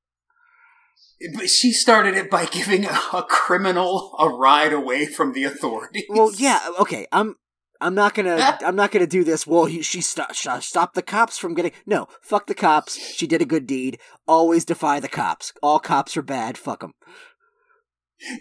But 1.36 1.50
she 1.50 1.74
started 1.74 2.16
it 2.16 2.30
by 2.30 2.46
giving 2.46 2.86
a, 2.86 3.24
criminal 3.28 4.16
a 4.20 4.30
ride 4.30 4.72
away 4.72 5.06
from 5.06 5.34
the 5.34 5.44
authorities. 5.44 6.06
Well, 6.10 6.32
yeah, 6.34 6.60
okay. 6.80 7.08
I'm 7.12 7.36
I'm 7.82 7.94
not 7.96 8.14
gonna 8.14 8.58
I'm 8.66 8.76
not 8.76 8.92
gonna 8.92 9.08
do 9.08 9.24
this. 9.24 9.46
Well, 9.46 9.66
he, 9.66 9.82
she 9.82 10.02
sto- 10.02 10.32
sh- 10.32 10.48
stopped 10.62 10.96
the 10.96 11.02
cops 11.02 11.38
from 11.38 11.54
getting 11.54 11.72
no. 11.86 12.08
Fuck 12.22 12.48
the 12.48 12.56
cops. 12.56 12.98
She 13.16 13.28
did 13.28 13.42
a 13.42 13.46
good 13.46 13.68
deed. 13.68 14.00
Always 14.28 14.66
defy 14.66 15.00
the 15.00 15.10
cops. 15.10 15.54
All 15.62 15.80
cops 15.80 16.16
are 16.16 16.22
bad. 16.22 16.58
Fuck 16.58 16.82
them. 16.82 16.94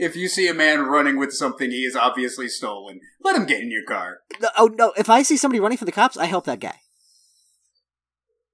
If 0.01 0.17
you 0.17 0.29
see 0.29 0.49
a 0.49 0.55
man 0.55 0.81
running 0.81 1.19
with 1.19 1.33
something 1.33 1.71
he 1.71 1.83
is 1.83 1.95
obviously 1.95 2.49
stolen, 2.49 3.01
let 3.23 3.37
him 3.37 3.47
get 3.47 3.61
in 3.61 3.71
your 3.71 3.85
car. 3.87 4.19
No, 4.41 4.49
oh 4.57 4.67
no! 4.67 4.93
If 4.97 5.09
I 5.09 5.23
see 5.23 5.37
somebody 5.37 5.61
running 5.61 5.79
from 5.79 5.87
the 5.87 5.93
cops, 5.93 6.17
I 6.17 6.27
help 6.27 6.47
that 6.47 6.61
guy. 6.61 6.81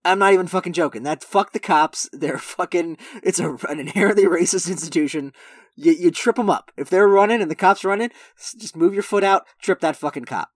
I'm 0.05 0.18
not 0.18 0.32
even 0.32 0.46
fucking 0.46 0.74
joking. 0.74 1.02
That 1.02 1.24
fuck 1.24 1.52
the 1.52 1.59
cops. 1.59 2.09
They're 2.12 2.38
fucking. 2.38 2.98
It's 3.22 3.40
a, 3.40 3.57
an 3.68 3.80
inherently 3.80 4.24
racist 4.24 4.68
institution. 4.70 5.32
You 5.76 5.92
you 5.92 6.11
trip 6.11 6.36
them 6.36 6.50
up 6.50 6.70
if 6.76 6.90
they're 6.90 7.09
running 7.09 7.40
and 7.40 7.50
the 7.50 7.55
cops 7.57 7.84
running. 7.84 8.11
Just 8.59 8.76
move 8.76 8.94
your 8.94 9.02
foot 9.02 9.24
out. 9.24 9.44
Trip 9.61 9.80
that 9.80 9.96
fucking 9.96 10.26
cop. 10.26 10.50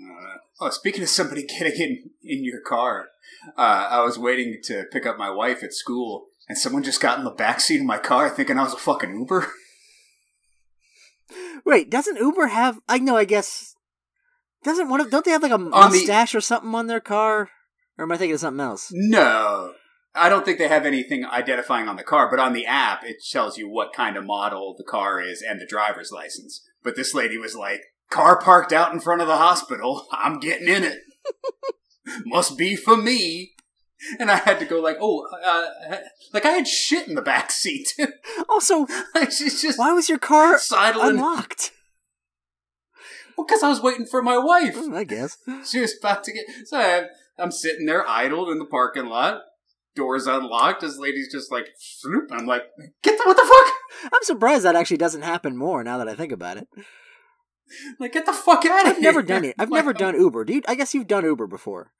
Uh, 0.00 0.38
oh, 0.60 0.70
speaking 0.70 1.02
of 1.02 1.08
somebody 1.08 1.46
getting 1.58 1.80
in, 1.80 2.10
in 2.22 2.44
your 2.44 2.60
car, 2.60 3.08
uh, 3.56 3.88
I 3.90 4.02
was 4.02 4.18
waiting 4.18 4.58
to 4.64 4.84
pick 4.92 5.06
up 5.06 5.16
my 5.16 5.30
wife 5.30 5.62
at 5.62 5.72
school, 5.72 6.26
and 6.48 6.58
someone 6.58 6.82
just 6.82 7.00
got 7.00 7.18
in 7.18 7.24
the 7.24 7.30
back 7.30 7.60
seat 7.60 7.80
of 7.80 7.86
my 7.86 7.98
car 7.98 8.28
thinking 8.28 8.58
I 8.58 8.64
was 8.64 8.74
a 8.74 8.78
fucking 8.78 9.14
Uber. 9.14 9.52
Wait, 11.64 11.90
doesn't 11.90 12.16
Uber 12.16 12.48
have? 12.48 12.80
I 12.88 12.98
know. 12.98 13.16
I 13.16 13.24
guess 13.24 13.76
doesn't 14.64 14.88
one 14.88 15.00
of 15.00 15.10
don't 15.10 15.24
they 15.24 15.30
have 15.30 15.42
like 15.42 15.52
a 15.52 15.58
the- 15.58 15.70
mustache 15.70 16.34
or 16.34 16.40
something 16.40 16.74
on 16.74 16.86
their 16.88 17.00
car? 17.00 17.50
Or 18.02 18.04
am 18.04 18.10
I 18.10 18.16
thinking 18.16 18.34
of 18.34 18.40
something 18.40 18.60
else? 18.60 18.88
No. 18.92 19.74
I 20.12 20.28
don't 20.28 20.44
think 20.44 20.58
they 20.58 20.66
have 20.66 20.84
anything 20.84 21.24
identifying 21.24 21.86
on 21.88 21.94
the 21.94 22.02
car, 22.02 22.28
but 22.28 22.40
on 22.40 22.52
the 22.52 22.66
app, 22.66 23.04
it 23.04 23.18
tells 23.30 23.56
you 23.56 23.68
what 23.68 23.92
kind 23.92 24.16
of 24.16 24.26
model 24.26 24.74
the 24.76 24.82
car 24.82 25.20
is 25.20 25.40
and 25.40 25.60
the 25.60 25.66
driver's 25.66 26.10
license. 26.10 26.68
But 26.82 26.96
this 26.96 27.14
lady 27.14 27.38
was 27.38 27.54
like, 27.54 27.80
car 28.10 28.40
parked 28.40 28.72
out 28.72 28.92
in 28.92 28.98
front 28.98 29.20
of 29.22 29.28
the 29.28 29.36
hospital. 29.36 30.08
I'm 30.10 30.40
getting 30.40 30.66
in 30.66 30.82
it. 30.82 30.98
Must 32.26 32.58
be 32.58 32.74
for 32.74 32.96
me. 32.96 33.52
And 34.18 34.32
I 34.32 34.36
had 34.38 34.58
to 34.58 34.64
go 34.64 34.80
like, 34.80 34.96
oh, 35.00 35.28
uh, 35.40 35.98
like 36.32 36.44
I 36.44 36.50
had 36.50 36.66
shit 36.66 37.06
in 37.06 37.14
the 37.14 37.22
back 37.22 37.52
seat. 37.52 37.94
Also, 38.48 38.86
She's 39.30 39.62
just 39.62 39.78
why 39.78 39.92
was 39.92 40.08
your 40.08 40.18
car 40.18 40.58
sidling. 40.58 41.10
unlocked? 41.10 41.70
Well, 43.38 43.46
because 43.46 43.62
I 43.62 43.68
was 43.68 43.80
waiting 43.80 44.06
for 44.06 44.22
my 44.22 44.38
wife. 44.38 44.76
Hmm, 44.76 44.92
I 44.92 45.04
guess. 45.04 45.38
She 45.64 45.78
was 45.78 45.96
about 45.96 46.24
to 46.24 46.32
get. 46.32 46.44
So 46.66 46.78
I, 46.78 47.04
I'm 47.42 47.50
sitting 47.52 47.86
there 47.86 48.08
idled 48.08 48.48
in 48.50 48.58
the 48.58 48.64
parking 48.64 49.06
lot. 49.06 49.42
Doors 49.94 50.26
unlocked. 50.26 50.80
This 50.80 50.96
lady's 50.96 51.30
just 51.30 51.52
like, 51.52 51.66
"Snoop." 51.76 52.30
I'm 52.32 52.46
like, 52.46 52.62
get 53.02 53.18
the 53.18 53.24
what 53.26 53.36
the 53.36 53.44
fuck? 53.44 53.74
I'm 54.14 54.22
surprised 54.22 54.64
that 54.64 54.76
actually 54.76 54.96
doesn't 54.96 55.22
happen 55.22 55.56
more 55.56 55.84
now 55.84 55.98
that 55.98 56.08
I 56.08 56.14
think 56.14 56.32
about 56.32 56.56
it. 56.56 56.68
Like, 58.00 58.12
get 58.12 58.24
the 58.26 58.32
fuck 58.32 58.64
out 58.64 58.82
of 58.86 58.90
I've 58.90 58.96
here. 58.96 59.02
never 59.02 59.22
done 59.22 59.44
it. 59.44 59.54
I've 59.58 59.70
Like, 59.70 59.78
never 59.80 59.92
done 59.92 60.14
Uber. 60.18 60.44
Do 60.44 60.54
you, 60.54 60.62
I 60.66 60.74
guess 60.74 60.94
you've 60.94 61.06
done 61.06 61.24
Uber 61.24 61.46
before. 61.46 61.92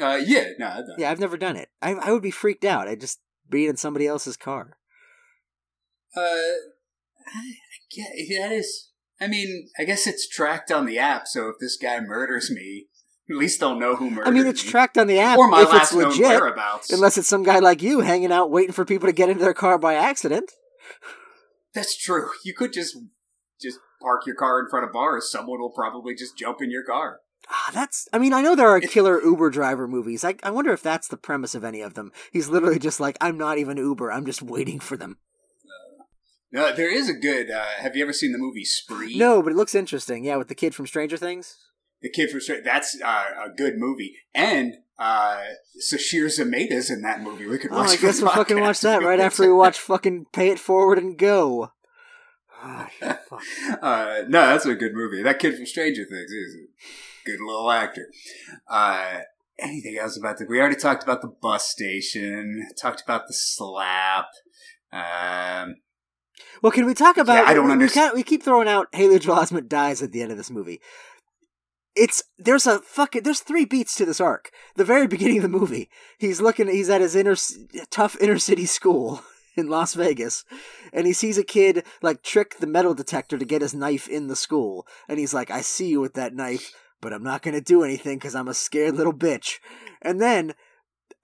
Uh, 0.00 0.20
yeah, 0.24 0.48
no, 0.58 0.66
I've 0.68 0.84
Yeah, 0.98 1.10
I've 1.10 1.20
never 1.20 1.36
done 1.36 1.56
it. 1.56 1.68
I, 1.80 1.92
I 1.94 2.12
would 2.12 2.22
be 2.22 2.30
freaked 2.30 2.64
out. 2.64 2.88
I'd 2.88 3.00
just 3.00 3.20
be 3.48 3.66
in 3.66 3.76
somebody 3.76 4.06
else's 4.06 4.36
car. 4.36 4.76
Uh, 6.16 6.20
I, 6.20 7.54
yeah, 7.92 8.46
that 8.46 8.52
is. 8.52 8.90
I 9.20 9.26
mean, 9.28 9.68
I 9.78 9.84
guess 9.84 10.06
it's 10.06 10.28
tracked 10.28 10.70
on 10.70 10.84
the 10.84 10.98
app. 10.98 11.26
So 11.26 11.48
if 11.48 11.56
this 11.60 11.76
guy 11.80 12.00
murders 12.00 12.50
me, 12.50 12.88
at 13.30 13.36
least 13.36 13.60
they'll 13.60 13.78
know 13.78 13.96
who 13.96 14.10
murdered 14.10 14.28
I 14.28 14.30
mean, 14.30 14.46
it's 14.46 14.62
tracked 14.62 14.98
on 14.98 15.06
the 15.06 15.18
app 15.18 15.38
or 15.38 15.48
my 15.48 15.62
if 15.62 15.70
last 15.70 15.92
it's 15.92 15.94
known 15.94 16.10
legit. 16.10 16.26
whereabouts. 16.26 16.92
Unless 16.92 17.18
it's 17.18 17.28
some 17.28 17.42
guy 17.42 17.58
like 17.58 17.82
you 17.82 18.00
hanging 18.00 18.32
out 18.32 18.50
waiting 18.50 18.72
for 18.72 18.84
people 18.84 19.08
to 19.08 19.12
get 19.12 19.28
into 19.28 19.42
their 19.42 19.54
car 19.54 19.78
by 19.78 19.94
accident. 19.94 20.52
That's 21.74 21.96
true. 21.96 22.30
You 22.44 22.54
could 22.54 22.72
just 22.72 22.96
just 23.60 23.78
park 24.00 24.26
your 24.26 24.36
car 24.36 24.60
in 24.60 24.68
front 24.68 24.86
of 24.86 24.92
bars. 24.92 25.30
Someone 25.30 25.60
will 25.60 25.70
probably 25.70 26.14
just 26.14 26.36
jump 26.38 26.58
in 26.60 26.70
your 26.70 26.84
car. 26.84 27.20
Ah, 27.50 27.70
that's. 27.72 28.08
I 28.12 28.18
mean, 28.18 28.32
I 28.32 28.42
know 28.42 28.54
there 28.54 28.68
are 28.68 28.80
killer 28.80 29.22
Uber 29.22 29.50
driver 29.50 29.86
movies. 29.86 30.24
I, 30.24 30.34
I 30.42 30.50
wonder 30.50 30.72
if 30.72 30.82
that's 30.82 31.08
the 31.08 31.16
premise 31.16 31.54
of 31.54 31.64
any 31.64 31.80
of 31.80 31.94
them. 31.94 32.12
He's 32.32 32.48
literally 32.48 32.78
just 32.78 33.00
like, 33.00 33.16
I'm 33.20 33.38
not 33.38 33.58
even 33.58 33.76
Uber. 33.76 34.10
I'm 34.10 34.26
just 34.26 34.42
waiting 34.42 34.80
for 34.80 34.96
them. 34.96 35.18
No, 36.52 36.74
there 36.74 36.92
is 36.92 37.08
a 37.08 37.14
good. 37.14 37.50
Uh, 37.50 37.64
have 37.80 37.96
you 37.96 38.02
ever 38.02 38.12
seen 38.12 38.32
the 38.32 38.38
movie 38.38 38.64
Spree? 38.64 39.16
No, 39.16 39.42
but 39.42 39.52
it 39.52 39.56
looks 39.56 39.74
interesting. 39.74 40.24
Yeah, 40.24 40.36
with 40.36 40.48
the 40.48 40.54
kid 40.54 40.74
from 40.74 40.86
Stranger 40.86 41.16
Things. 41.16 41.56
The 42.02 42.10
Kid 42.10 42.30
from 42.30 42.40
Straight. 42.40 42.64
That's 42.64 42.96
uh, 43.02 43.24
a 43.46 43.50
good 43.56 43.74
movie, 43.78 44.14
and 44.34 44.74
uh, 44.98 45.42
Sasheer 45.82 46.26
Zamata's 46.26 46.90
in 46.90 47.02
that 47.02 47.20
movie. 47.22 47.46
We 47.46 47.58
could 47.58 47.72
Oh, 47.72 47.76
watch. 47.76 47.90
I 47.90 47.96
guess 47.96 48.20
we'll 48.20 48.30
fucking 48.30 48.60
watch 48.60 48.80
that 48.82 49.02
right 49.02 49.20
after 49.20 49.42
we 49.42 49.52
watch 49.52 49.78
fucking 49.78 50.26
Pay 50.32 50.50
It 50.50 50.58
Forward 50.58 50.98
and 50.98 51.16
Go. 51.18 51.72
Fuck. 52.62 53.42
uh, 53.82 54.22
no, 54.28 54.46
that's 54.46 54.66
a 54.66 54.74
good 54.74 54.92
movie. 54.94 55.22
That 55.22 55.38
kid 55.38 55.56
from 55.56 55.66
Stranger 55.66 56.04
Things 56.04 56.30
is 56.30 56.54
a 56.56 57.26
good 57.26 57.38
little 57.44 57.70
actor. 57.70 58.06
Uh, 58.68 59.20
anything 59.58 59.96
else 59.98 60.16
about 60.18 60.38
the? 60.38 60.46
We 60.48 60.58
already 60.60 60.76
talked 60.76 61.02
about 61.02 61.22
the 61.22 61.28
bus 61.28 61.68
station. 61.68 62.66
Talked 62.80 63.02
about 63.02 63.26
the 63.28 63.34
slap. 63.34 64.26
Um, 64.92 65.76
Well, 66.62 66.72
can 66.72 66.86
we 66.86 66.94
talk 66.94 67.16
about? 67.18 67.46
I 67.46 67.54
don't 67.54 67.64
we, 67.64 67.68
we 67.68 67.72
understand- 67.74 68.06
can't- 68.08 68.14
We 68.16 68.22
keep 68.22 68.42
throwing 68.42 68.68
out 68.68 68.88
Haley 68.94 69.18
Joel 69.18 69.36
Osment 69.36 69.68
dies 69.68 70.02
at 70.02 70.12
the 70.12 70.22
end 70.22 70.30
of 70.32 70.38
this 70.38 70.50
movie. 70.50 70.80
It's 71.96 72.22
there's 72.38 72.66
a 72.66 72.80
fucking 72.80 73.22
there's 73.22 73.40
three 73.40 73.64
beats 73.64 73.96
to 73.96 74.04
this 74.04 74.20
arc. 74.20 74.50
The 74.76 74.84
very 74.84 75.06
beginning 75.08 75.38
of 75.38 75.42
the 75.42 75.48
movie, 75.48 75.88
he's 76.18 76.40
looking. 76.40 76.68
He's 76.68 76.90
at 76.90 77.00
his 77.00 77.16
inner 77.16 77.36
tough 77.90 78.16
inner 78.20 78.38
city 78.38 78.66
school 78.66 79.22
in 79.56 79.68
Las 79.68 79.94
Vegas, 79.94 80.44
and 80.92 81.06
he 81.06 81.12
sees 81.12 81.38
a 81.38 81.44
kid 81.44 81.84
like 82.02 82.22
trick 82.22 82.58
the 82.58 82.66
metal 82.66 82.94
detector 82.94 83.38
to 83.38 83.44
get 83.44 83.62
his 83.62 83.74
knife 83.74 84.08
in 84.08 84.28
the 84.28 84.36
school, 84.36 84.86
and 85.08 85.18
he's 85.18 85.34
like, 85.34 85.50
"I 85.50 85.62
see 85.62 85.88
you 85.88 86.00
with 86.00 86.14
that 86.14 86.34
knife, 86.34 86.72
but 87.00 87.12
I'm 87.12 87.24
not 87.24 87.42
gonna 87.42 87.62
do 87.62 87.82
anything 87.82 88.18
because 88.18 88.34
I'm 88.34 88.48
a 88.48 88.54
scared 88.54 88.94
little 88.94 89.14
bitch." 89.14 89.58
And 90.02 90.20
then 90.20 90.54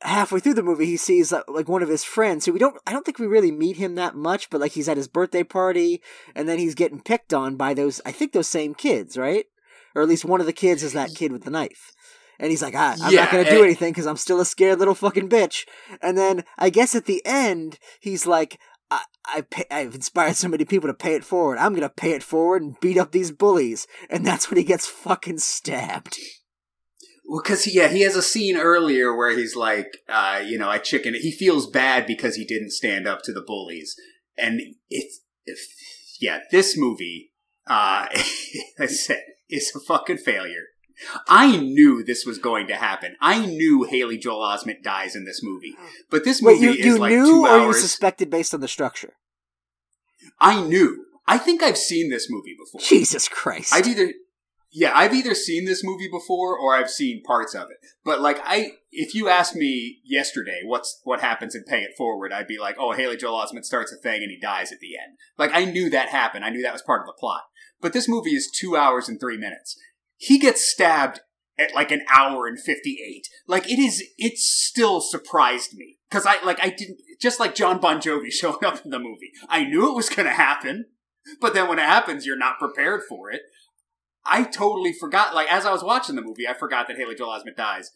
halfway 0.00 0.40
through 0.40 0.54
the 0.54 0.62
movie 0.62 0.86
he 0.86 0.96
sees 0.96 1.32
uh, 1.32 1.42
like 1.48 1.68
one 1.68 1.82
of 1.82 1.88
his 1.88 2.02
friends 2.02 2.44
who 2.44 2.52
we 2.52 2.58
don't 2.58 2.76
I 2.86 2.92
don't 2.92 3.04
think 3.04 3.18
we 3.18 3.26
really 3.26 3.52
meet 3.52 3.76
him 3.76 3.94
that 3.94 4.16
much 4.16 4.50
but 4.50 4.60
like 4.60 4.72
he's 4.72 4.88
at 4.88 4.96
his 4.96 5.06
birthday 5.06 5.44
party 5.44 6.02
and 6.34 6.48
then 6.48 6.58
he's 6.58 6.74
getting 6.74 7.00
picked 7.00 7.32
on 7.32 7.56
by 7.56 7.72
those 7.72 8.00
I 8.04 8.10
think 8.10 8.32
those 8.32 8.48
same 8.48 8.74
kids 8.74 9.16
right 9.16 9.46
or 9.94 10.02
at 10.02 10.08
least 10.08 10.24
one 10.24 10.40
of 10.40 10.46
the 10.46 10.52
kids 10.52 10.82
is 10.82 10.92
that 10.92 11.14
kid 11.14 11.32
with 11.32 11.44
the 11.44 11.50
knife 11.50 11.92
and 12.38 12.50
he's 12.50 12.62
like 12.62 12.74
ah, 12.76 12.96
I'm 13.00 13.12
Yeah, 13.12 13.24
not 13.24 13.30
going 13.32 13.44
to 13.44 13.50
do 13.50 13.62
anything 13.62 13.92
cuz 13.94 14.06
I'm 14.06 14.16
still 14.16 14.40
a 14.40 14.44
scared 14.44 14.78
little 14.78 14.94
fucking 14.94 15.28
bitch 15.28 15.66
and 16.00 16.16
then 16.16 16.44
I 16.58 16.70
guess 16.70 16.94
at 16.94 17.06
the 17.06 17.22
end 17.24 17.78
he's 18.00 18.26
like 18.26 18.58
I, 18.92 19.04
I 19.24 19.40
pay, 19.40 19.64
I've 19.70 19.94
inspired 19.94 20.36
so 20.36 20.48
many 20.48 20.66
people 20.66 20.88
to 20.88 20.94
pay 20.94 21.14
it 21.14 21.24
forward. 21.24 21.56
I'm 21.56 21.74
gonna 21.74 21.88
pay 21.88 22.12
it 22.12 22.22
forward 22.22 22.60
and 22.60 22.78
beat 22.80 22.98
up 22.98 23.12
these 23.12 23.32
bullies, 23.32 23.86
and 24.10 24.26
that's 24.26 24.50
when 24.50 24.58
he 24.58 24.64
gets 24.64 24.86
fucking 24.86 25.38
stabbed. 25.38 26.18
Well, 27.24 27.40
because 27.42 27.66
yeah, 27.72 27.88
he 27.88 28.02
has 28.02 28.16
a 28.16 28.22
scene 28.22 28.58
earlier 28.58 29.16
where 29.16 29.34
he's 29.34 29.56
like, 29.56 29.86
uh, 30.08 30.42
you 30.44 30.58
know, 30.58 30.68
I 30.68 30.76
chicken. 30.76 31.14
He 31.14 31.32
feels 31.32 31.70
bad 31.70 32.06
because 32.06 32.34
he 32.36 32.44
didn't 32.44 32.72
stand 32.72 33.08
up 33.08 33.20
to 33.24 33.32
the 33.32 33.40
bullies, 33.46 33.96
and 34.36 34.60
it's 34.90 35.20
if, 35.46 35.58
yeah, 36.20 36.40
this 36.50 36.76
movie, 36.76 37.32
uh, 37.66 38.06
I 38.78 38.86
said, 38.86 39.22
is 39.52 39.72
a 39.74 39.80
fucking 39.80 40.18
failure. 40.18 40.64
I 41.28 41.56
knew 41.56 42.04
this 42.04 42.24
was 42.26 42.38
going 42.38 42.66
to 42.68 42.76
happen. 42.76 43.16
I 43.20 43.44
knew 43.46 43.84
Haley 43.84 44.18
Joel 44.18 44.46
Osment 44.46 44.82
dies 44.82 45.16
in 45.16 45.24
this 45.24 45.40
movie, 45.42 45.74
but 46.10 46.24
this 46.24 46.40
Wait, 46.42 46.60
movie 46.60 46.66
you, 46.66 46.72
is 46.72 46.86
you 46.86 46.98
like 46.98 47.12
knew 47.12 47.24
two 47.24 47.42
or 47.44 47.48
you 47.48 47.64
hours. 47.64 47.80
suspected 47.80 48.30
based 48.30 48.54
on 48.54 48.60
the 48.60 48.68
structure? 48.68 49.14
I 50.40 50.62
knew. 50.62 51.06
I 51.26 51.38
think 51.38 51.62
I've 51.62 51.78
seen 51.78 52.10
this 52.10 52.28
movie 52.30 52.54
before. 52.58 52.86
Jesus 52.86 53.28
Christ! 53.28 53.72
I've 53.72 53.86
either 53.86 54.12
yeah, 54.74 54.92
I've 54.94 55.12
either 55.12 55.34
seen 55.34 55.66
this 55.66 55.84
movie 55.84 56.08
before 56.10 56.56
or 56.58 56.74
I've 56.74 56.90
seen 56.90 57.22
parts 57.22 57.54
of 57.54 57.70
it. 57.70 57.76
But 58.04 58.20
like 58.20 58.38
I 58.42 58.72
if 58.90 59.14
you 59.14 59.28
asked 59.28 59.54
me 59.54 60.00
yesterday 60.04 60.60
what's 60.64 61.00
what 61.04 61.20
happens 61.20 61.54
in 61.54 61.64
Pay 61.64 61.82
It 61.82 61.92
Forward, 61.96 62.32
I'd 62.32 62.46
be 62.46 62.58
like, 62.58 62.76
"Oh, 62.78 62.92
Haley 62.92 63.16
Joel 63.16 63.38
Osment 63.38 63.64
starts 63.64 63.92
a 63.92 63.96
thing 63.96 64.22
and 64.22 64.30
he 64.30 64.38
dies 64.40 64.72
at 64.72 64.80
the 64.80 64.96
end." 64.96 65.18
Like 65.38 65.50
I 65.52 65.64
knew 65.64 65.90
that 65.90 66.08
happened. 66.08 66.44
I 66.44 66.50
knew 66.50 66.62
that 66.62 66.72
was 66.72 66.82
part 66.82 67.02
of 67.02 67.06
the 67.06 67.18
plot. 67.18 67.42
But 67.82 67.92
this 67.92 68.08
movie 68.08 68.34
is 68.34 68.50
2 68.50 68.76
hours 68.76 69.08
and 69.08 69.20
3 69.20 69.36
minutes. 69.36 69.76
He 70.16 70.38
gets 70.38 70.66
stabbed 70.66 71.20
at 71.58 71.74
like 71.74 71.90
an 71.90 72.02
hour 72.14 72.46
and 72.46 72.58
58. 72.58 73.28
Like 73.46 73.68
it 73.68 73.78
is 73.78 74.02
it 74.16 74.38
still 74.38 75.00
surprised 75.00 75.74
me 75.74 75.98
cuz 76.10 76.24
I 76.24 76.42
like 76.44 76.58
I 76.62 76.70
didn't 76.70 76.98
just 77.20 77.40
like 77.40 77.54
Jon 77.54 77.80
Bon 77.80 78.00
Jovi 78.00 78.30
showing 78.32 78.64
up 78.64 78.84
in 78.84 78.90
the 78.90 78.98
movie. 78.98 79.32
I 79.48 79.64
knew 79.64 79.90
it 79.90 79.94
was 79.96 80.08
going 80.08 80.26
to 80.26 80.34
happen. 80.34 80.86
But 81.40 81.54
then 81.54 81.68
when 81.68 81.78
it 81.78 81.84
happens, 81.84 82.26
you're 82.26 82.36
not 82.36 82.58
prepared 82.58 83.02
for 83.08 83.30
it. 83.30 83.42
I 84.24 84.44
totally 84.44 84.92
forgot. 84.92 85.34
Like 85.34 85.52
as 85.52 85.66
I 85.66 85.72
was 85.72 85.84
watching 85.84 86.16
the 86.16 86.22
movie, 86.22 86.48
I 86.48 86.54
forgot 86.54 86.88
that 86.88 86.96
Haley 86.96 87.14
Joel 87.14 87.38
Osment 87.38 87.56
dies. 87.56 87.90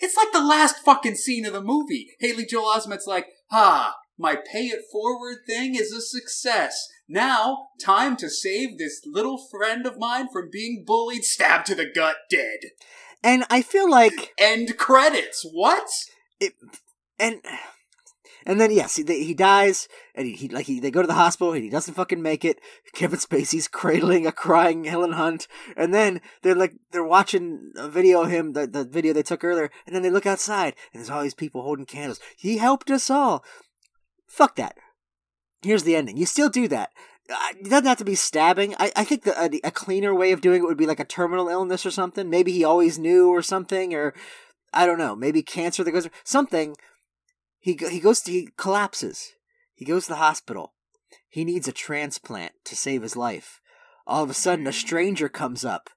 It's 0.00 0.16
like 0.16 0.32
the 0.32 0.44
last 0.44 0.78
fucking 0.84 1.16
scene 1.16 1.46
of 1.46 1.52
the 1.52 1.62
movie. 1.62 2.08
Haley 2.18 2.46
Joel 2.46 2.72
Osment's 2.74 3.06
like, 3.06 3.28
"Ah, 3.50 3.96
my 4.18 4.36
pay 4.36 4.66
it 4.66 4.82
forward 4.90 5.38
thing 5.46 5.74
is 5.74 5.92
a 5.92 6.00
success. 6.00 6.88
Now, 7.08 7.68
time 7.84 8.16
to 8.16 8.30
save 8.30 8.78
this 8.78 9.02
little 9.04 9.38
friend 9.38 9.86
of 9.86 9.98
mine 9.98 10.28
from 10.32 10.48
being 10.50 10.84
bullied, 10.86 11.24
stabbed 11.24 11.66
to 11.66 11.74
the 11.74 11.86
gut, 11.94 12.16
dead." 12.30 12.70
and 13.24 13.44
I 13.50 13.62
feel 13.62 13.90
like 13.90 14.32
End 14.38 14.76
credits. 14.76 15.44
What? 15.50 15.88
It, 16.38 16.52
and 17.18 17.40
and 18.46 18.60
then 18.60 18.70
yes, 18.70 18.96
he, 18.96 19.02
he 19.02 19.32
dies, 19.32 19.88
and 20.14 20.26
he, 20.26 20.34
he 20.34 20.48
like 20.48 20.66
he 20.66 20.78
they 20.78 20.90
go 20.90 21.00
to 21.00 21.08
the 21.08 21.14
hospital, 21.14 21.54
and 21.54 21.64
he 21.64 21.70
doesn't 21.70 21.94
fucking 21.94 22.20
make 22.20 22.44
it. 22.44 22.60
Kevin 22.92 23.18
Spacey's 23.18 23.66
cradling 23.66 24.26
a 24.26 24.32
crying 24.32 24.84
Helen 24.84 25.12
Hunt, 25.12 25.48
and 25.76 25.94
then 25.94 26.20
they're 26.42 26.54
like 26.54 26.74
they're 26.92 27.02
watching 27.02 27.72
a 27.76 27.88
video 27.88 28.22
of 28.22 28.30
him, 28.30 28.52
the 28.52 28.66
the 28.66 28.84
video 28.84 29.14
they 29.14 29.22
took 29.22 29.42
earlier, 29.42 29.70
and 29.86 29.96
then 29.96 30.02
they 30.02 30.10
look 30.10 30.26
outside, 30.26 30.74
and 30.92 31.00
there's 31.00 31.10
all 31.10 31.22
these 31.22 31.34
people 31.34 31.62
holding 31.62 31.86
candles. 31.86 32.20
He 32.36 32.58
helped 32.58 32.90
us 32.90 33.08
all. 33.08 33.42
Fuck 34.26 34.56
that. 34.56 34.76
Here's 35.64 35.82
the 35.82 35.96
ending. 35.96 36.16
You 36.16 36.26
still 36.26 36.48
do 36.48 36.68
that. 36.68 36.90
Uh, 37.28 37.36
It 37.58 37.70
doesn't 37.70 37.86
have 37.86 37.98
to 37.98 38.04
be 38.04 38.14
stabbing. 38.14 38.74
I, 38.78 38.92
I 38.94 39.04
think 39.04 39.22
the, 39.22 39.40
a, 39.40 39.68
a 39.68 39.70
cleaner 39.70 40.14
way 40.14 40.32
of 40.32 40.40
doing 40.40 40.62
it 40.62 40.66
would 40.66 40.76
be 40.76 40.86
like 40.86 41.00
a 41.00 41.04
terminal 41.04 41.48
illness 41.48 41.86
or 41.86 41.90
something. 41.90 42.28
Maybe 42.28 42.52
he 42.52 42.64
always 42.64 42.98
knew 42.98 43.30
or 43.30 43.42
something, 43.42 43.94
or 43.94 44.14
I 44.72 44.86
don't 44.86 44.98
know. 44.98 45.16
Maybe 45.16 45.42
cancer 45.42 45.82
that 45.82 45.90
goes 45.90 46.08
something. 46.22 46.76
He 47.58 47.78
he 47.90 47.98
goes 47.98 48.20
to, 48.22 48.32
he 48.32 48.50
collapses. 48.56 49.32
He 49.74 49.84
goes 49.84 50.04
to 50.04 50.10
the 50.10 50.16
hospital. 50.16 50.74
He 51.28 51.44
needs 51.44 51.66
a 51.66 51.72
transplant 51.72 52.52
to 52.64 52.76
save 52.76 53.02
his 53.02 53.16
life. 53.16 53.60
All 54.06 54.22
of 54.22 54.30
a 54.30 54.34
sudden, 54.34 54.66
a 54.66 54.72
stranger 54.72 55.28
comes 55.28 55.64
up. 55.64 55.90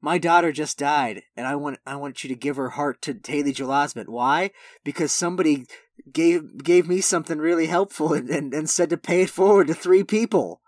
My 0.00 0.16
daughter 0.18 0.52
just 0.52 0.78
died, 0.78 1.22
and 1.36 1.46
I 1.46 1.56
want 1.56 1.78
I 1.84 1.96
want 1.96 2.22
you 2.22 2.28
to 2.28 2.36
give 2.36 2.56
her 2.56 2.70
heart 2.70 3.02
to 3.02 3.18
Haley 3.26 3.52
Joel 3.52 3.70
Osment. 3.70 4.08
Why? 4.08 4.50
Because 4.84 5.12
somebody 5.12 5.66
gave 6.12 6.62
gave 6.62 6.86
me 6.86 7.00
something 7.00 7.38
really 7.38 7.66
helpful 7.66 8.12
and, 8.12 8.30
and, 8.30 8.54
and 8.54 8.70
said 8.70 8.90
to 8.90 8.96
pay 8.96 9.22
it 9.22 9.30
forward 9.30 9.66
to 9.66 9.74
three 9.74 10.04
people. 10.04 10.60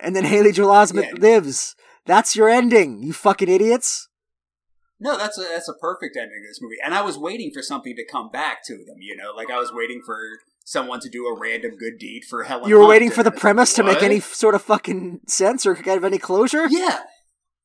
And 0.00 0.16
then 0.16 0.24
Haley 0.24 0.52
Joel 0.52 0.72
Osment 0.74 1.04
Yeah. 1.04 1.20
lives. 1.20 1.76
That's 2.06 2.34
your 2.34 2.48
ending, 2.48 3.02
you 3.02 3.12
fucking 3.12 3.48
idiots. 3.48 4.08
No, 4.98 5.16
that's 5.16 5.38
a 5.38 5.42
that's 5.42 5.68
a 5.68 5.74
perfect 5.74 6.16
ending 6.16 6.42
to 6.42 6.48
this 6.48 6.60
movie. 6.60 6.76
And 6.84 6.94
I 6.94 7.02
was 7.02 7.16
waiting 7.16 7.52
for 7.54 7.62
something 7.62 7.94
to 7.94 8.04
come 8.10 8.30
back 8.30 8.64
to 8.66 8.74
them. 8.74 8.96
You 9.00 9.16
know, 9.16 9.32
like 9.36 9.50
I 9.50 9.58
was 9.58 9.70
waiting 9.72 10.02
for 10.04 10.18
someone 10.64 11.00
to 11.00 11.08
do 11.08 11.26
a 11.26 11.38
random 11.38 11.76
good 11.76 11.98
deed 11.98 12.24
for 12.28 12.42
Helen. 12.44 12.68
You 12.68 12.74
were 12.76 12.80
Hunt, 12.82 12.90
waiting 12.90 13.10
for 13.10 13.22
the 13.22 13.30
premise 13.30 13.72
to 13.74 13.82
make 13.82 14.02
any 14.02 14.20
sort 14.20 14.54
of 14.54 14.62
fucking 14.62 15.20
sense 15.26 15.64
or 15.64 15.74
have 15.74 16.04
any 16.04 16.18
closure? 16.18 16.66
Yeah. 16.68 17.00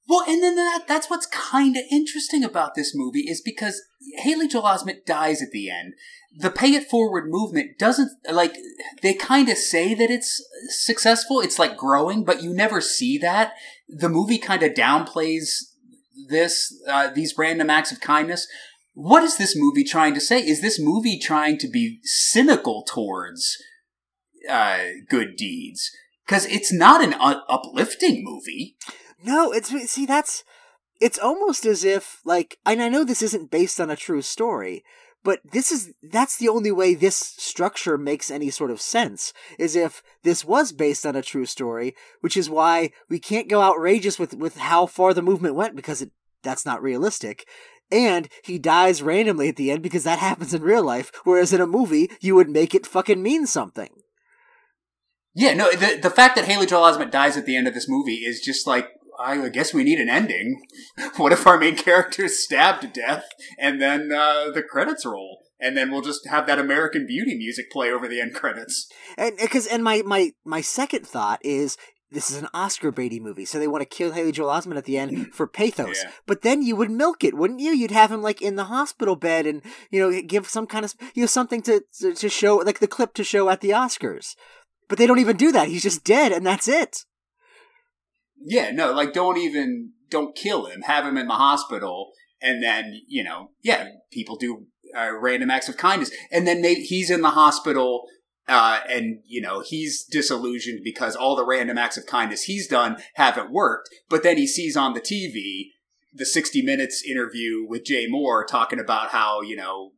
Well, 0.08 0.24
and 0.28 0.44
then 0.44 0.56
that 0.56 0.84
that's 0.88 1.10
what's 1.10 1.26
kind 1.26 1.76
of 1.76 1.84
interesting 1.92 2.44
about 2.44 2.76
this 2.76 2.94
movie 2.94 3.28
is 3.28 3.42
because 3.42 3.82
Haley 4.18 4.48
Joel 4.48 4.64
Osment 4.64 5.06
dies 5.06 5.42
at 5.42 5.52
the 5.52 5.70
end. 5.70 5.94
The 6.38 6.52
pay 6.52 6.74
it 6.74 6.90
forward 6.90 7.30
movement 7.30 7.80
doesn't 7.80 8.12
like 8.32 8.56
they 9.02 9.14
kind 9.14 9.50
of 9.50 9.58
say 9.58 9.94
that 9.96 10.12
it's 10.12 10.44
successful. 10.70 11.40
It's 11.40 11.58
like 11.58 11.78
growing, 11.78 12.24
but 12.24 12.44
you 12.44 12.54
never 12.54 12.82
see 12.82 13.18
that. 13.20 13.54
The 13.90 14.10
movie 14.10 14.38
kind 14.38 14.62
of 14.62 14.74
downplays 14.74 15.62
this 16.30 16.74
uh, 16.88 17.10
these 17.10 17.36
random 17.38 17.70
acts 17.70 17.92
of 17.92 18.00
kindness. 18.00 18.48
What 18.94 19.24
is 19.24 19.38
this 19.38 19.56
movie 19.58 19.84
trying 19.84 20.14
to 20.14 20.22
say? 20.22 20.40
Is 20.40 20.62
this 20.62 20.80
movie 20.80 21.20
trying 21.20 21.58
to 21.60 21.68
be 21.68 22.00
cynical 22.04 22.84
towards 22.88 23.58
uh, 24.50 24.80
good 25.10 25.36
deeds? 25.36 25.92
Because 26.26 26.46
it's 26.46 26.72
not 26.72 27.04
an 27.04 27.12
u- 27.12 27.42
uplifting 27.50 28.24
movie. 28.24 28.78
No, 29.24 29.52
it's 29.52 29.70
see 29.90 30.06
that's 30.06 30.44
it's 31.02 31.20
almost 31.20 31.66
as 31.66 31.84
if 31.84 32.22
like 32.26 32.58
and 32.66 32.82
I 32.82 32.90
know 32.90 33.04
this 33.04 33.22
isn't 33.22 33.52
based 33.52 33.80
on 33.80 33.90
a 33.90 33.96
true 33.96 34.22
story, 34.22 34.84
but 35.24 35.40
this 35.44 35.72
is 35.72 35.94
that's 36.04 36.38
the 36.38 36.50
only 36.50 36.72
way 36.72 36.94
this 36.94 37.16
structure 37.16 37.98
makes 37.98 38.30
any 38.30 38.50
sort 38.50 38.72
of 38.72 38.80
sense 38.80 39.34
is 39.58 39.76
if 39.76 40.04
this 40.24 40.46
was 40.46 40.72
based 40.72 41.06
on 41.06 41.16
a 41.16 41.22
true 41.22 41.46
story, 41.46 41.96
which 42.22 42.38
is 42.38 42.50
why 42.50 42.92
we 43.10 43.20
can't 43.20 43.50
go 43.50 43.62
outrageous 43.62 44.20
with 44.20 44.36
with 44.36 44.58
how 44.58 44.86
far 44.86 45.14
the 45.14 45.22
movement 45.22 45.56
went 45.56 45.76
because 45.76 46.02
it 46.02 46.12
that's 46.44 46.66
not 46.66 46.82
realistic. 46.82 47.48
And 47.92 48.30
he 48.44 48.58
dies 48.58 49.02
randomly 49.02 49.50
at 49.50 49.58
the 49.58 49.72
end 49.72 49.82
because 49.82 50.04
that 50.04 50.20
happens 50.30 50.54
in 50.54 50.62
real 50.62 50.84
life, 50.84 51.12
whereas 51.24 51.52
in 51.52 51.60
a 51.62 51.68
movie 51.68 52.10
you 52.22 52.36
would 52.36 52.50
make 52.50 52.74
it 52.76 52.88
fucking 52.88 53.22
mean 53.22 53.48
something. 53.48 53.90
Yeah, 55.34 55.54
no, 55.54 55.70
the 55.72 56.00
the 56.02 56.10
fact 56.10 56.36
that 56.36 56.46
Haley 56.46 56.66
Joel 56.66 56.84
Osment 56.84 57.12
dies 57.12 57.36
at 57.36 57.46
the 57.46 57.58
end 57.58 57.68
of 57.68 57.74
this 57.74 57.90
movie 57.90 58.24
is 58.24 58.40
just 58.40 58.66
like 58.66 58.90
I 59.20 59.50
guess 59.50 59.74
we 59.74 59.84
need 59.84 60.00
an 60.00 60.10
ending. 60.10 60.62
What 61.18 61.32
if 61.32 61.48
our 61.48 61.58
main 61.58 61.76
character 61.76 62.26
is 62.26 62.44
stabbed 62.44 62.82
to 62.82 62.88
death 62.88 63.26
and 63.58 63.82
then 63.82 64.12
uh, 64.12 64.52
the 64.52 64.64
credits 64.64 65.06
roll? 65.06 65.40
And 65.60 65.78
then 65.78 65.90
we'll 65.90 66.02
just 66.02 66.28
have 66.28 66.46
that 66.48 66.60
American 66.60 67.08
Beauty 67.08 67.36
music 67.36 67.72
play 67.72 67.90
over 67.90 68.08
the 68.08 68.20
end 68.20 68.34
credits. 68.34 68.90
And 69.18 69.38
because 69.38 69.66
and 69.68 69.84
my 69.84 70.02
my 70.06 70.32
my 70.44 70.62
second 70.62 71.08
thought 71.08 71.40
is 71.44 71.78
this 72.12 72.30
is 72.30 72.38
an 72.38 72.48
Oscar 72.54 72.92
baity 72.92 73.20
movie, 73.20 73.46
so 73.46 73.60
they 73.60 73.68
want 73.68 73.82
to 73.82 73.86
kill 73.86 74.12
Haley 74.12 74.32
Joel 74.32 74.50
Osment 74.50 74.78
at 74.78 74.86
the 74.86 74.98
end 74.98 75.28
for 75.34 75.48
pathos. 75.48 76.02
Yeah. 76.04 76.12
But 76.26 76.42
then 76.44 76.62
you 76.62 76.76
would 76.76 76.92
milk 76.92 77.24
it, 77.24 77.36
wouldn't 77.36 77.60
you? 77.60 77.72
You'd 77.72 77.92
have 77.92 78.12
him 78.12 78.22
like 78.22 78.42
in 78.42 78.56
the 78.56 78.66
hospital 78.66 79.16
bed, 79.16 79.46
and 79.46 79.62
you 79.92 80.00
know 80.00 80.22
give 80.22 80.48
some 80.48 80.68
kind 80.68 80.86
of 80.86 80.94
you 81.14 81.24
know 81.24 81.28
something 81.28 81.62
to 81.64 81.84
to, 82.00 82.14
to 82.14 82.30
show 82.30 82.58
like 82.58 82.80
the 82.80 82.88
clip 82.88 83.14
to 83.16 83.24
show 83.24 83.50
at 83.50 83.62
the 83.62 83.72
Oscars. 83.72 84.36
But 84.88 84.98
they 84.98 85.08
don't 85.08 85.20
even 85.20 85.38
do 85.38 85.52
that. 85.52 85.68
He's 85.68 85.84
just 85.84 86.04
dead, 86.04 86.32
and 86.32 86.46
that's 86.46 86.68
it. 86.68 87.06
Yeah, 88.38 88.72
no, 88.72 88.92
like 88.94 89.14
don't 89.14 89.38
even 89.38 89.92
don't 90.10 90.36
kill 90.36 90.66
him. 90.66 90.82
Have 90.82 91.06
him 91.06 91.18
in 91.18 91.28
the 91.28 91.34
hospital, 91.34 92.12
and 92.42 92.62
then 92.62 93.02
you 93.08 93.24
know, 93.24 93.52
yeah, 93.62 93.90
people 94.12 94.36
do 94.36 94.68
uh, 94.96 95.12
random 95.20 95.52
acts 95.52 95.70
of 95.70 95.78
kindness, 95.78 96.12
and 96.32 96.48
then 96.48 96.64
he's 96.64 97.10
in 97.10 97.22
the 97.22 97.32
hospital. 97.32 98.04
Uh, 98.48 98.80
and 98.88 99.22
you 99.26 99.42
know 99.42 99.62
he's 99.62 100.04
disillusioned 100.04 100.82
because 100.84 101.16
all 101.16 101.36
the 101.36 101.44
random 101.46 101.80
acts 101.80 101.98
of 101.98 102.06
kindness 102.06 102.44
he's 102.44 102.68
done 102.68 102.98
haven't 103.16 103.52
worked. 103.52 103.90
But 104.08 104.22
then 104.22 104.38
he 104.38 104.46
sees 104.46 104.78
on 104.78 104.94
the 104.94 105.02
TV 105.02 105.72
the 106.14 106.26
60 106.26 106.62
Minutes 106.62 107.04
interview 107.04 107.66
with 107.68 107.86
Jay 107.86 108.08
Mohr 108.08 108.46
talking 108.48 108.80
about 108.80 109.10
how 109.10 109.42
you 109.42 109.56
know 109.56 109.94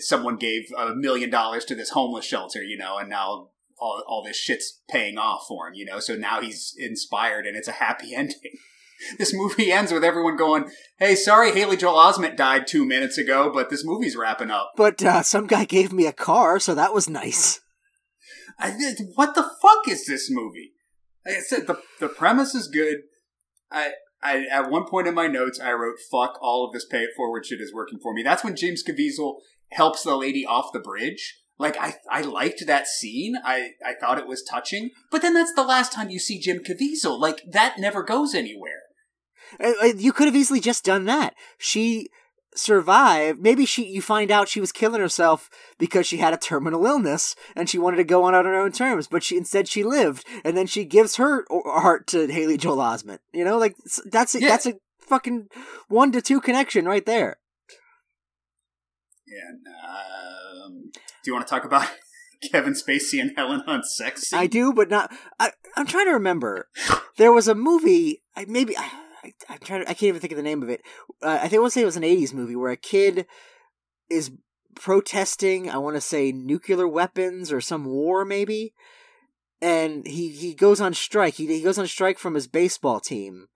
someone 0.00 0.36
gave 0.36 0.64
a 0.76 0.94
million 0.94 1.30
dollars 1.30 1.64
to 1.66 1.74
this 1.74 1.90
homeless 1.90 2.24
shelter, 2.24 2.62
you 2.62 2.76
know, 2.76 2.98
and 2.98 3.08
now 3.08 3.50
all, 3.80 4.02
all 4.06 4.22
this 4.22 4.36
shit's 4.36 4.80
paying 4.88 5.18
off 5.18 5.46
for 5.46 5.68
him, 5.68 5.74
you 5.74 5.84
know, 5.84 6.00
so 6.00 6.14
now 6.14 6.40
he's 6.40 6.74
inspired 6.78 7.46
and 7.46 7.56
it's 7.56 7.68
a 7.68 7.72
happy 7.72 8.14
ending. 8.14 8.58
this 9.18 9.32
movie 9.32 9.70
ends 9.70 9.92
with 9.92 10.04
everyone 10.04 10.36
going, 10.36 10.70
hey, 10.98 11.14
sorry 11.14 11.52
Haley 11.52 11.76
Joel 11.76 11.94
Osment 11.94 12.36
died 12.36 12.66
two 12.66 12.84
minutes 12.84 13.18
ago, 13.18 13.50
but 13.52 13.70
this 13.70 13.84
movie's 13.84 14.16
wrapping 14.16 14.50
up. 14.50 14.72
But 14.76 15.02
uh, 15.02 15.22
some 15.22 15.46
guy 15.46 15.64
gave 15.64 15.92
me 15.92 16.06
a 16.06 16.12
car, 16.12 16.58
so 16.58 16.74
that 16.74 16.94
was 16.94 17.08
nice. 17.08 17.60
I, 18.58 18.70
what 19.14 19.34
the 19.34 19.48
fuck 19.62 19.86
is 19.88 20.06
this 20.06 20.28
movie? 20.30 20.72
Like 21.24 21.36
I 21.36 21.40
said, 21.40 21.66
the, 21.66 21.80
the 22.00 22.08
premise 22.08 22.54
is 22.54 22.68
good. 22.68 22.98
I, 23.70 23.92
I, 24.22 24.46
at 24.50 24.70
one 24.70 24.86
point 24.86 25.06
in 25.06 25.14
my 25.14 25.26
notes, 25.28 25.60
I 25.60 25.72
wrote, 25.72 25.98
fuck, 26.10 26.38
all 26.40 26.66
of 26.66 26.72
this 26.72 26.84
pay 26.84 27.02
it 27.02 27.10
forward 27.16 27.46
shit 27.46 27.60
is 27.60 27.72
working 27.72 28.00
for 28.00 28.12
me. 28.12 28.22
That's 28.22 28.42
when 28.42 28.56
James 28.56 28.82
Caviezel 28.82 29.36
helps 29.70 30.02
the 30.02 30.16
lady 30.16 30.44
off 30.44 30.72
the 30.72 30.80
bridge. 30.80 31.40
Like 31.58 31.76
I, 31.78 31.96
I 32.10 32.20
liked 32.22 32.64
that 32.66 32.86
scene. 32.86 33.34
I, 33.44 33.70
I 33.84 33.94
thought 34.00 34.18
it 34.18 34.28
was 34.28 34.42
touching. 34.48 34.90
But 35.10 35.22
then 35.22 35.34
that's 35.34 35.52
the 35.54 35.64
last 35.64 35.92
time 35.92 36.08
you 36.10 36.18
see 36.20 36.38
Jim 36.38 36.60
Caviezel. 36.60 37.18
Like 37.18 37.42
that 37.50 37.78
never 37.78 38.02
goes 38.02 38.34
anywhere. 38.34 38.82
Uh, 39.62 39.72
uh, 39.82 39.86
You 39.96 40.12
could 40.12 40.26
have 40.26 40.36
easily 40.36 40.60
just 40.60 40.84
done 40.84 41.04
that. 41.06 41.34
She 41.58 42.08
survived. 42.54 43.40
Maybe 43.40 43.64
she. 43.66 43.86
You 43.86 44.02
find 44.02 44.30
out 44.30 44.48
she 44.48 44.60
was 44.60 44.72
killing 44.72 45.00
herself 45.00 45.48
because 45.78 46.06
she 46.06 46.18
had 46.18 46.32
a 46.34 46.36
terminal 46.38 46.86
illness 46.86 47.34
and 47.56 47.68
she 47.68 47.78
wanted 47.78 47.96
to 47.98 48.04
go 48.04 48.24
on 48.24 48.34
on 48.34 48.44
her 48.44 48.54
own 48.54 48.72
terms. 48.72 49.06
But 49.08 49.22
she 49.22 49.36
instead 49.36 49.66
she 49.68 49.82
lived, 49.82 50.24
and 50.44 50.56
then 50.56 50.66
she 50.66 50.84
gives 50.84 51.16
her 51.16 51.44
heart 51.50 52.06
to 52.08 52.26
Haley 52.28 52.56
Joel 52.56 52.76
Osment. 52.78 53.18
You 53.32 53.44
know, 53.44 53.58
like 53.58 53.74
that's 54.06 54.34
a, 54.34 54.40
Yeah. 54.40 54.48
that's 54.48 54.66
a 54.66 54.74
fucking 55.00 55.48
one 55.88 56.12
to 56.12 56.20
two 56.22 56.40
connection 56.40 56.84
right 56.84 57.04
there. 57.06 57.38
And 59.26 59.66
um, 59.66 60.37
do 61.22 61.30
you 61.30 61.34
want 61.34 61.46
to 61.46 61.50
talk 61.50 61.64
about 61.64 61.88
Kevin 62.50 62.74
Spacey 62.74 63.20
and 63.20 63.32
Helen 63.36 63.62
Hunt's 63.66 63.96
sex 63.96 64.22
scene? 64.22 64.38
I 64.38 64.46
do, 64.46 64.72
but 64.72 64.90
not. 64.90 65.12
I, 65.38 65.52
I'm 65.76 65.86
trying 65.86 66.06
to 66.06 66.12
remember. 66.12 66.68
There 67.16 67.32
was 67.32 67.48
a 67.48 67.54
movie. 67.54 68.22
I 68.36 68.44
maybe. 68.46 68.76
I, 68.76 68.90
I, 69.24 69.32
I'm 69.48 69.58
trying. 69.58 69.84
To, 69.84 69.90
I 69.90 69.94
can't 69.94 70.04
even 70.04 70.20
think 70.20 70.32
of 70.32 70.36
the 70.36 70.42
name 70.42 70.62
of 70.62 70.68
it. 70.68 70.82
Uh, 71.22 71.38
I 71.42 71.48
think 71.48 71.54
I 71.54 71.58
want 71.58 71.72
to 71.72 71.78
say 71.78 71.82
it 71.82 71.86
was 71.86 71.96
an 71.96 72.02
'80s 72.02 72.32
movie 72.32 72.56
where 72.56 72.70
a 72.70 72.76
kid 72.76 73.26
is 74.08 74.30
protesting. 74.74 75.68
I 75.68 75.78
want 75.78 75.96
to 75.96 76.00
say 76.00 76.32
nuclear 76.32 76.86
weapons 76.86 77.52
or 77.52 77.60
some 77.60 77.84
war, 77.84 78.24
maybe. 78.24 78.74
And 79.60 80.06
he 80.06 80.28
he 80.28 80.54
goes 80.54 80.80
on 80.80 80.94
strike. 80.94 81.34
He 81.34 81.46
he 81.46 81.62
goes 81.62 81.78
on 81.78 81.86
strike 81.86 82.18
from 82.18 82.34
his 82.34 82.46
baseball 82.46 83.00
team. 83.00 83.48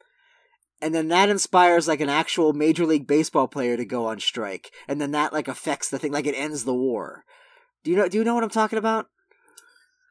And 0.80 0.92
then 0.92 1.06
that 1.08 1.28
inspires 1.28 1.86
like 1.86 2.00
an 2.00 2.08
actual 2.08 2.52
major 2.52 2.84
league 2.84 3.06
baseball 3.06 3.46
player 3.46 3.76
to 3.76 3.84
go 3.84 4.06
on 4.06 4.18
strike, 4.18 4.72
and 4.88 5.00
then 5.00 5.12
that 5.12 5.32
like 5.32 5.46
affects 5.46 5.88
the 5.88 5.98
thing, 5.98 6.10
like 6.10 6.26
it 6.26 6.34
ends 6.34 6.64
the 6.64 6.74
war. 6.74 7.24
Do 7.84 7.90
you 7.90 7.96
know? 7.96 8.08
Do 8.08 8.18
you 8.18 8.24
know 8.24 8.34
what 8.34 8.44
I'm 8.44 8.50
talking 8.50 8.78
about? 8.78 9.08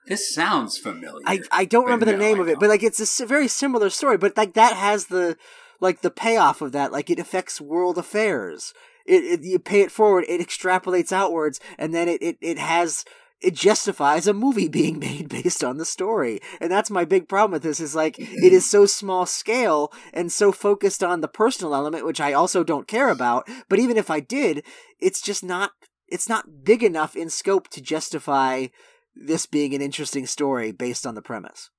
This 0.07 0.33
sounds 0.33 0.77
familiar. 0.77 1.21
I, 1.25 1.41
I 1.51 1.65
don't 1.65 1.85
remember 1.85 2.05
the 2.05 2.13
no, 2.13 2.17
name 2.17 2.37
I 2.37 2.41
of 2.41 2.47
it, 2.47 2.53
don't. 2.53 2.59
but 2.61 2.69
like 2.69 2.83
it's 2.83 3.19
a 3.19 3.25
very 3.25 3.47
similar 3.47 3.89
story. 3.89 4.17
But 4.17 4.35
like 4.35 4.53
that 4.53 4.73
has 4.75 5.07
the 5.07 5.37
like 5.79 6.01
the 6.01 6.11
payoff 6.11 6.61
of 6.61 6.71
that. 6.71 6.91
Like 6.91 7.09
it 7.09 7.19
affects 7.19 7.61
world 7.61 7.97
affairs. 7.97 8.73
It, 9.05 9.23
it 9.23 9.41
you 9.43 9.59
pay 9.59 9.81
it 9.81 9.91
forward, 9.91 10.25
it 10.27 10.41
extrapolates 10.41 11.11
outwards, 11.11 11.59
and 11.77 11.93
then 11.93 12.07
it, 12.07 12.21
it 12.21 12.37
it 12.41 12.57
has 12.57 13.05
it 13.41 13.55
justifies 13.55 14.27
a 14.27 14.33
movie 14.33 14.67
being 14.79 14.99
made 14.99 15.29
based 15.29 15.63
on 15.63 15.77
the 15.77 15.85
story. 15.85 16.39
And 16.59 16.71
that's 16.71 16.89
my 16.89 17.05
big 17.05 17.27
problem 17.27 17.51
with 17.51 17.63
this 17.63 17.79
is 17.79 17.95
like 17.95 18.17
it 18.19 18.53
is 18.53 18.65
so 18.69 18.85
small 18.85 19.25
scale 19.25 19.91
and 20.13 20.31
so 20.31 20.51
focused 20.51 21.03
on 21.03 21.21
the 21.21 21.27
personal 21.27 21.75
element, 21.75 22.05
which 22.05 22.21
I 22.21 22.33
also 22.33 22.63
don't 22.63 22.87
care 22.87 23.09
about. 23.09 23.47
But 23.69 23.79
even 23.79 23.97
if 23.97 24.09
I 24.09 24.19
did, 24.19 24.63
it's 24.99 25.21
just 25.21 25.43
not 25.43 25.71
it's 26.11 26.29
not 26.29 26.63
big 26.63 26.83
enough 26.83 27.15
in 27.15 27.29
scope 27.29 27.69
to 27.69 27.81
justify 27.81 28.67
this 29.15 29.45
being 29.45 29.73
an 29.73 29.81
interesting 29.81 30.25
story 30.25 30.71
based 30.71 31.07
on 31.07 31.15
the 31.15 31.21
premise. 31.21 31.69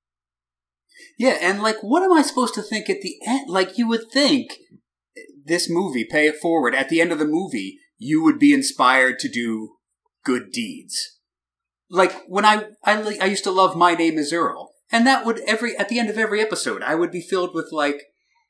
Yeah, 1.19 1.39
and 1.41 1.63
like, 1.63 1.77
what 1.83 2.03
am 2.03 2.13
I 2.13 2.23
supposed 2.23 2.55
to 2.55 2.63
think 2.63 2.91
at 2.91 3.01
the 3.01 3.17
end? 3.27 3.49
Like, 3.49 3.79
you 3.79 3.89
would 3.89 4.11
think 4.13 4.59
this 5.45 5.69
movie, 5.69 6.07
Pay 6.11 6.29
It 6.29 6.37
Forward, 6.41 6.75
at 6.75 6.89
the 6.89 7.01
end 7.01 7.13
of 7.13 7.19
the 7.19 7.25
movie, 7.25 7.79
you 7.99 8.23
would 8.23 8.39
be 8.39 8.53
inspired 8.53 9.19
to 9.21 9.29
do 9.29 9.77
good 10.25 10.51
deeds. 10.53 11.19
Like 11.91 12.23
when 12.27 12.45
I 12.45 12.67
I 12.85 13.19
I 13.21 13.27
used 13.27 13.45
to 13.45 13.51
love 13.51 13.77
My 13.77 13.95
Name 13.95 14.19
Is 14.19 14.33
Earl, 14.33 14.73
and 14.91 15.07
that 15.07 15.27
would 15.27 15.41
every 15.41 15.77
at 15.77 15.89
the 15.89 15.99
end 15.99 16.09
of 16.11 16.19
every 16.19 16.41
episode, 16.41 16.83
I 16.83 16.95
would 16.95 17.11
be 17.11 17.21
filled 17.21 17.55
with 17.55 17.69
like 17.71 18.03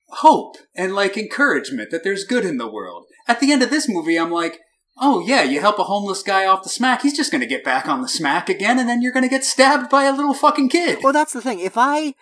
hope 0.08 0.56
and 0.76 0.94
like 0.94 1.16
encouragement 1.16 1.90
that 1.90 2.04
there's 2.04 2.24
good 2.24 2.44
in 2.44 2.58
the 2.58 2.70
world. 2.70 3.06
At 3.26 3.40
the 3.40 3.52
end 3.52 3.62
of 3.62 3.70
this 3.70 3.88
movie, 3.88 4.18
I'm 4.18 4.30
like. 4.30 4.58
Oh 4.98 5.24
yeah, 5.26 5.42
you 5.42 5.60
help 5.60 5.78
a 5.78 5.84
homeless 5.84 6.22
guy 6.22 6.46
off 6.46 6.62
the 6.62 6.68
smack, 6.68 7.02
he's 7.02 7.16
just 7.16 7.32
gonna 7.32 7.46
get 7.46 7.64
back 7.64 7.88
on 7.88 8.02
the 8.02 8.08
smack 8.08 8.48
again, 8.48 8.78
and 8.78 8.88
then 8.88 9.02
you're 9.02 9.12
gonna 9.12 9.28
get 9.28 9.44
stabbed 9.44 9.90
by 9.90 10.04
a 10.04 10.14
little 10.14 10.34
fucking 10.34 10.68
kid. 10.68 10.98
Well, 11.02 11.12
that's 11.12 11.32
the 11.32 11.40
thing. 11.40 11.60
If 11.60 11.76
I 11.76 12.14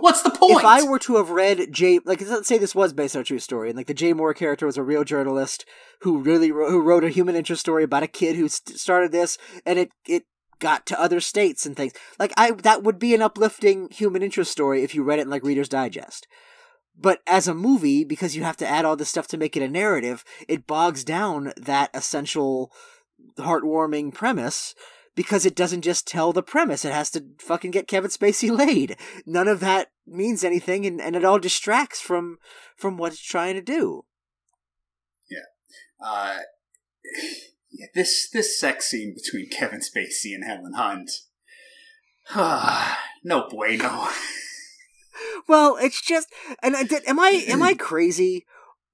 What's 0.00 0.22
the 0.22 0.30
point? 0.30 0.58
if 0.58 0.64
I 0.64 0.82
were 0.82 0.98
to 1.00 1.16
have 1.16 1.30
read 1.30 1.72
Jay, 1.72 2.00
like 2.04 2.20
let's 2.20 2.48
say 2.48 2.58
this 2.58 2.74
was 2.74 2.92
based 2.92 3.14
on 3.14 3.22
a 3.22 3.24
true 3.24 3.38
story, 3.38 3.68
and 3.68 3.76
like 3.76 3.86
the 3.86 3.94
Jay 3.94 4.12
Mohr 4.12 4.34
character 4.34 4.66
was 4.66 4.76
a 4.76 4.82
real 4.82 5.04
journalist 5.04 5.64
who 6.00 6.18
really 6.18 6.50
wrote, 6.50 6.70
who 6.70 6.82
wrote 6.82 7.04
a 7.04 7.08
human 7.08 7.36
interest 7.36 7.60
story 7.60 7.84
about 7.84 8.02
a 8.02 8.08
kid 8.08 8.36
who 8.36 8.48
st- 8.48 8.78
started 8.78 9.12
this, 9.12 9.38
and 9.64 9.78
it 9.78 9.90
it 10.08 10.24
got 10.58 10.86
to 10.86 11.00
other 11.00 11.20
states 11.20 11.66
and 11.66 11.76
things. 11.76 11.92
Like 12.18 12.32
I 12.36 12.52
that 12.62 12.82
would 12.82 12.98
be 12.98 13.14
an 13.14 13.22
uplifting 13.22 13.88
human 13.90 14.22
interest 14.22 14.50
story 14.50 14.82
if 14.82 14.94
you 14.94 15.04
read 15.04 15.18
it 15.18 15.22
in 15.22 15.30
like 15.30 15.44
Reader's 15.44 15.68
Digest. 15.68 16.26
But 16.98 17.20
as 17.26 17.46
a 17.46 17.54
movie, 17.54 18.04
because 18.04 18.34
you 18.34 18.42
have 18.42 18.56
to 18.58 18.66
add 18.66 18.84
all 18.84 18.96
this 18.96 19.10
stuff 19.10 19.26
to 19.28 19.36
make 19.36 19.56
it 19.56 19.62
a 19.62 19.68
narrative, 19.68 20.24
it 20.48 20.66
bogs 20.66 21.04
down 21.04 21.52
that 21.56 21.90
essential 21.92 22.72
heartwarming 23.38 24.14
premise 24.14 24.74
because 25.14 25.46
it 25.46 25.54
doesn't 25.56 25.82
just 25.82 26.06
tell 26.06 26.32
the 26.32 26.42
premise. 26.42 26.84
It 26.84 26.92
has 26.92 27.10
to 27.10 27.24
fucking 27.38 27.70
get 27.72 27.88
Kevin 27.88 28.10
Spacey 28.10 28.50
laid. 28.56 28.96
None 29.26 29.48
of 29.48 29.60
that 29.60 29.90
means 30.06 30.44
anything, 30.44 30.86
and, 30.86 31.00
and 31.00 31.16
it 31.16 31.24
all 31.24 31.38
distracts 31.38 32.00
from 32.00 32.38
from 32.76 32.96
what 32.96 33.12
it's 33.12 33.22
trying 33.22 33.54
to 33.54 33.62
do. 33.62 34.04
Yeah. 35.30 36.06
Uh, 36.06 36.38
yeah, 37.72 37.86
this 37.94 38.28
this 38.30 38.58
sex 38.58 38.86
scene 38.86 39.14
between 39.14 39.50
Kevin 39.50 39.80
Spacey 39.80 40.34
and 40.34 40.44
Helen 40.44 40.74
Hunt. 40.74 41.10
no 43.24 43.48
bueno. 43.48 44.08
Well, 45.48 45.76
it's 45.80 46.00
just, 46.00 46.28
and 46.62 46.76
I 46.76 46.84
did, 46.84 47.06
am 47.06 47.18
I 47.18 47.44
am 47.48 47.62
I 47.62 47.74
crazy, 47.78 48.44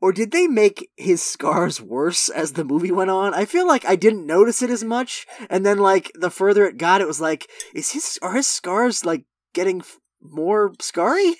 or 0.00 0.12
did 0.12 0.32
they 0.32 0.46
make 0.46 0.90
his 0.96 1.22
scars 1.22 1.80
worse 1.80 2.28
as 2.28 2.52
the 2.52 2.64
movie 2.64 2.92
went 2.92 3.10
on? 3.10 3.34
I 3.34 3.44
feel 3.44 3.66
like 3.66 3.84
I 3.84 3.96
didn't 3.96 4.26
notice 4.26 4.62
it 4.62 4.70
as 4.70 4.84
much, 4.84 5.26
and 5.48 5.64
then 5.64 5.78
like 5.78 6.10
the 6.14 6.30
further 6.30 6.66
it 6.66 6.76
got, 6.76 7.00
it 7.00 7.06
was 7.06 7.20
like, 7.20 7.48
is 7.74 7.92
his 7.92 8.18
are 8.22 8.34
his 8.34 8.46
scars 8.46 9.04
like 9.04 9.24
getting 9.54 9.80
f- 9.80 9.98
more 10.20 10.72
scarry? 10.74 11.34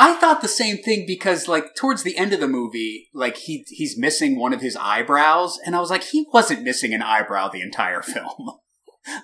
I 0.00 0.14
thought 0.14 0.42
the 0.42 0.48
same 0.48 0.78
thing 0.78 1.04
because, 1.08 1.48
like, 1.48 1.74
towards 1.74 2.04
the 2.04 2.16
end 2.16 2.32
of 2.32 2.38
the 2.38 2.46
movie, 2.46 3.08
like 3.12 3.36
he 3.36 3.64
he's 3.66 3.98
missing 3.98 4.38
one 4.38 4.52
of 4.52 4.60
his 4.60 4.76
eyebrows, 4.76 5.58
and 5.66 5.74
I 5.74 5.80
was 5.80 5.90
like, 5.90 6.04
he 6.04 6.26
wasn't 6.32 6.62
missing 6.62 6.94
an 6.94 7.02
eyebrow 7.02 7.48
the 7.48 7.60
entire 7.60 8.02
film. 8.14 8.50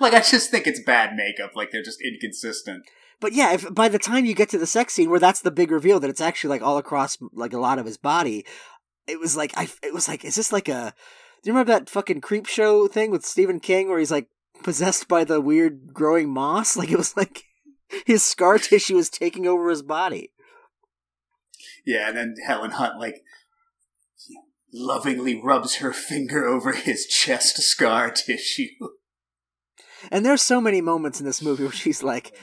like, 0.00 0.14
I 0.14 0.20
just 0.20 0.50
think 0.50 0.66
it's 0.66 0.82
bad 0.82 1.14
makeup. 1.14 1.52
Like, 1.54 1.70
they're 1.70 1.82
just 1.82 2.02
inconsistent. 2.02 2.82
But 3.24 3.32
yeah, 3.32 3.54
if 3.54 3.74
by 3.74 3.88
the 3.88 3.98
time 3.98 4.26
you 4.26 4.34
get 4.34 4.50
to 4.50 4.58
the 4.58 4.66
sex 4.66 4.92
scene 4.92 5.08
where 5.08 5.18
that's 5.18 5.40
the 5.40 5.50
big 5.50 5.70
reveal 5.70 5.98
that 5.98 6.10
it's 6.10 6.20
actually 6.20 6.50
like 6.50 6.60
all 6.60 6.76
across 6.76 7.16
like 7.32 7.54
a 7.54 7.58
lot 7.58 7.78
of 7.78 7.86
his 7.86 7.96
body, 7.96 8.44
it 9.06 9.18
was 9.18 9.34
like 9.34 9.56
I 9.56 9.66
it 9.82 9.94
was 9.94 10.08
like 10.08 10.26
is 10.26 10.34
this 10.34 10.52
like 10.52 10.68
a 10.68 10.92
do 11.42 11.48
you 11.48 11.54
remember 11.54 11.72
that 11.72 11.88
fucking 11.88 12.20
creep 12.20 12.44
show 12.44 12.86
thing 12.86 13.10
with 13.10 13.24
Stephen 13.24 13.60
King 13.60 13.88
where 13.88 13.98
he's 13.98 14.10
like 14.10 14.28
possessed 14.62 15.08
by 15.08 15.24
the 15.24 15.40
weird 15.40 15.94
growing 15.94 16.28
moss? 16.28 16.76
Like 16.76 16.90
it 16.90 16.98
was 16.98 17.16
like 17.16 17.44
his 18.04 18.22
scar 18.22 18.58
tissue 18.58 18.96
was 18.96 19.08
taking 19.08 19.46
over 19.46 19.70
his 19.70 19.82
body. 19.82 20.30
Yeah, 21.86 22.08
and 22.08 22.16
then 22.18 22.34
Helen 22.46 22.72
Hunt 22.72 23.00
like 23.00 23.22
lovingly 24.70 25.40
rubs 25.42 25.76
her 25.76 25.94
finger 25.94 26.44
over 26.44 26.72
his 26.72 27.06
chest 27.06 27.56
scar 27.62 28.10
tissue. 28.14 28.68
And 30.10 30.26
there's 30.26 30.42
so 30.42 30.60
many 30.60 30.82
moments 30.82 31.20
in 31.20 31.24
this 31.24 31.40
movie 31.40 31.62
where 31.62 31.72
she's 31.72 32.02
like, 32.02 32.36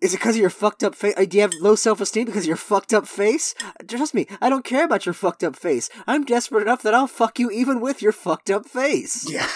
"Is 0.00 0.14
it 0.14 0.18
because 0.18 0.36
of 0.36 0.40
your 0.40 0.50
fucked 0.50 0.84
up 0.84 0.94
face? 0.94 1.14
Do 1.14 1.36
you 1.36 1.42
have 1.42 1.52
low 1.60 1.74
self 1.74 2.00
esteem 2.00 2.26
because 2.26 2.44
of 2.44 2.48
your 2.48 2.56
fucked 2.56 2.92
up 2.92 3.06
face? 3.06 3.54
Trust 3.88 4.14
me, 4.14 4.26
I 4.40 4.48
don't 4.48 4.64
care 4.64 4.84
about 4.84 5.06
your 5.06 5.14
fucked 5.14 5.44
up 5.44 5.56
face. 5.56 5.88
I'm 6.06 6.24
desperate 6.24 6.62
enough 6.62 6.82
that 6.82 6.94
I'll 6.94 7.06
fuck 7.06 7.38
you 7.38 7.50
even 7.50 7.80
with 7.80 8.02
your 8.02 8.12
fucked 8.12 8.50
up 8.50 8.66
face." 8.66 9.30
Yeah. 9.30 9.48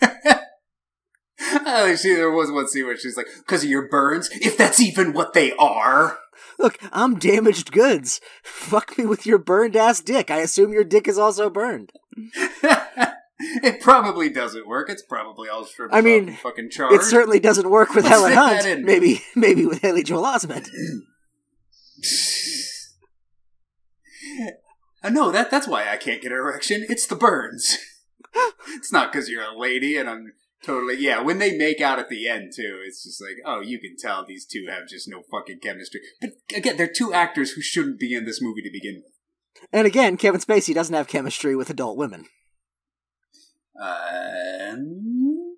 oh, 1.66 1.96
she 1.96 2.14
there 2.14 2.30
was 2.30 2.50
one 2.50 2.68
scene 2.68 2.86
where 2.86 2.96
she's 2.96 3.16
like, 3.16 3.26
"Because 3.38 3.64
of 3.64 3.70
your 3.70 3.88
burns, 3.88 4.28
if 4.32 4.56
that's 4.56 4.80
even 4.80 5.12
what 5.12 5.32
they 5.32 5.52
are." 5.52 6.18
Look, 6.58 6.78
I'm 6.92 7.18
damaged 7.18 7.72
goods. 7.72 8.20
Fuck 8.42 8.96
me 8.98 9.06
with 9.06 9.26
your 9.26 9.38
burned 9.38 9.76
ass 9.76 10.00
dick. 10.00 10.30
I 10.30 10.38
assume 10.38 10.72
your 10.72 10.84
dick 10.84 11.08
is 11.08 11.18
also 11.18 11.50
burned. 11.50 11.92
it 13.38 13.80
probably 13.80 14.28
doesn't 14.28 14.66
work. 14.66 14.88
It's 14.88 15.02
probably 15.02 15.48
all 15.48 15.64
stripped. 15.64 15.92
I 15.92 16.00
mean, 16.00 16.34
fucking 16.36 16.70
charred. 16.70 16.92
It 16.92 17.02
certainly 17.02 17.40
doesn't 17.40 17.68
work 17.68 17.94
with 17.94 18.04
Let's 18.04 18.16
Helen 18.16 18.32
Hunt. 18.32 18.84
Maybe, 18.84 19.22
maybe 19.34 19.66
with 19.66 19.80
Haley 19.82 20.02
Joel 20.02 20.24
Osment. 20.24 20.68
Uh, 25.02 25.10
no, 25.10 25.30
that 25.30 25.50
that's 25.50 25.68
why 25.68 25.86
I 25.86 25.98
can't 25.98 26.22
get 26.22 26.32
an 26.32 26.38
erection. 26.38 26.86
It's 26.88 27.06
the 27.06 27.14
burns. 27.14 27.76
it's 28.68 28.90
not 28.90 29.12
because 29.12 29.28
you're 29.28 29.42
a 29.44 29.56
lady 29.56 29.98
and 29.98 30.08
I'm 30.08 30.32
totally 30.62 30.96
yeah. 30.96 31.20
When 31.20 31.38
they 31.38 31.58
make 31.58 31.82
out 31.82 31.98
at 31.98 32.08
the 32.08 32.26
end 32.26 32.52
too, 32.56 32.80
it's 32.86 33.04
just 33.04 33.20
like 33.20 33.36
oh, 33.44 33.60
you 33.60 33.78
can 33.78 33.96
tell 33.98 34.24
these 34.24 34.46
two 34.46 34.64
have 34.70 34.88
just 34.88 35.06
no 35.06 35.22
fucking 35.30 35.58
chemistry. 35.62 36.00
But 36.22 36.30
again, 36.56 36.78
they're 36.78 36.88
two 36.88 37.12
actors 37.12 37.52
who 37.52 37.60
shouldn't 37.60 38.00
be 38.00 38.14
in 38.14 38.24
this 38.24 38.40
movie 38.40 38.62
to 38.62 38.70
begin 38.72 39.02
with. 39.04 39.12
And 39.74 39.86
again, 39.86 40.16
Kevin 40.16 40.40
Spacey 40.40 40.72
doesn't 40.72 40.94
have 40.94 41.06
chemistry 41.06 41.54
with 41.54 41.68
adult 41.68 41.98
women. 41.98 42.24
Um, 43.80 45.56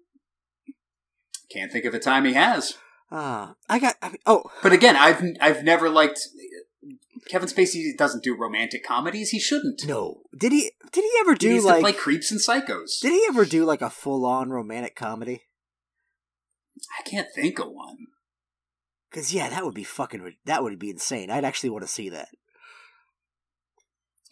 can't 1.50 1.70
think 1.72 1.84
of 1.84 1.94
a 1.94 1.98
time 1.98 2.24
he 2.24 2.32
has. 2.32 2.76
Ah, 3.10 3.54
I 3.68 3.78
got. 3.78 3.94
I 4.02 4.08
mean, 4.08 4.18
oh, 4.26 4.44
But 4.62 4.72
again, 4.72 4.96
I've 4.96 5.22
I've 5.40 5.62
never 5.62 5.88
liked 5.88 6.20
Kevin 7.30 7.48
Spacey. 7.48 7.96
Doesn't 7.96 8.24
do 8.24 8.36
romantic 8.36 8.84
comedies. 8.84 9.30
He 9.30 9.38
shouldn't. 9.38 9.82
no. 9.86 10.22
Did 10.36 10.52
he? 10.52 10.72
Did 10.92 11.02
he 11.02 11.10
ever 11.20 11.34
do 11.34 11.52
needs 11.52 11.64
like? 11.64 11.80
play 11.80 11.92
creeps 11.92 12.30
and 12.30 12.40
psychos. 12.40 13.00
did 13.00 13.12
he 13.12 13.24
ever 13.28 13.44
do 13.44 13.64
like 13.64 13.82
a 13.82 13.90
full-on 13.90 14.50
romantic 14.50 14.96
comedy? 14.96 15.42
I 16.98 17.08
can't 17.08 17.28
think 17.34 17.58
of 17.58 17.68
one. 17.70 17.96
Because 19.10 19.32
yeah, 19.32 19.48
that 19.50 19.64
would 19.64 19.74
be 19.74 19.84
fucking. 19.84 20.34
That 20.46 20.62
would 20.62 20.78
be 20.78 20.90
insane. 20.90 21.30
I'd 21.30 21.44
actually 21.44 21.70
want 21.70 21.84
to 21.84 21.88
see 21.88 22.08
that. 22.10 22.28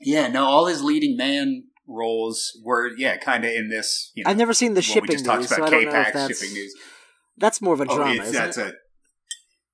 Yeah, 0.00 0.26
no, 0.28 0.44
all 0.44 0.66
his 0.66 0.82
leading 0.82 1.16
man 1.16 1.64
roles 1.86 2.58
were 2.64 2.90
yeah, 2.96 3.16
kind 3.16 3.44
of 3.44 3.50
in 3.50 3.68
this. 3.68 4.10
You 4.14 4.24
know, 4.24 4.30
I've 4.30 4.36
never 4.36 4.54
seen 4.54 4.74
the 4.74 4.82
what 4.94 5.02
we 5.02 5.08
just 5.08 5.24
talked 5.24 5.40
news, 5.40 5.48
so 5.50 5.56
about 5.56 5.68
I 5.68 5.70
don't 5.70 5.84
know 5.92 6.00
if 6.00 6.06
K-Pax 6.06 6.38
shipping 6.38 6.54
news. 6.54 6.74
that's 7.36 7.60
more 7.62 7.74
of 7.74 7.80
a 7.80 7.86
Oh, 7.88 7.96
drama. 7.96 8.30
that's 8.30 8.58
it? 8.58 8.66
a 8.66 8.72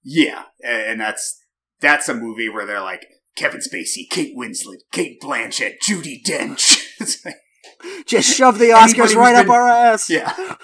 yeah, 0.03 0.45
and 0.65 1.01
that's 1.01 1.39
that's 1.81 2.09
a 2.09 2.15
movie 2.15 2.49
where 2.49 2.67
they're 2.67 2.81
like 2.81 3.07
Kevin 3.37 3.61
Spacey, 3.61 4.09
Kate 4.11 4.37
Winslet, 4.37 4.79
Cate 4.93 5.21
Blanchett, 5.21 5.75
Judi 5.87 6.23
Dench. 6.25 6.79
Like, 7.25 8.07
Just 8.07 8.37
shove 8.37 8.59
the 8.59 8.67
Oscars 8.71 9.15
right 9.15 9.35
up 9.35 9.49
our 9.49 9.67
ass. 9.67 10.11
yeah. 10.11 10.57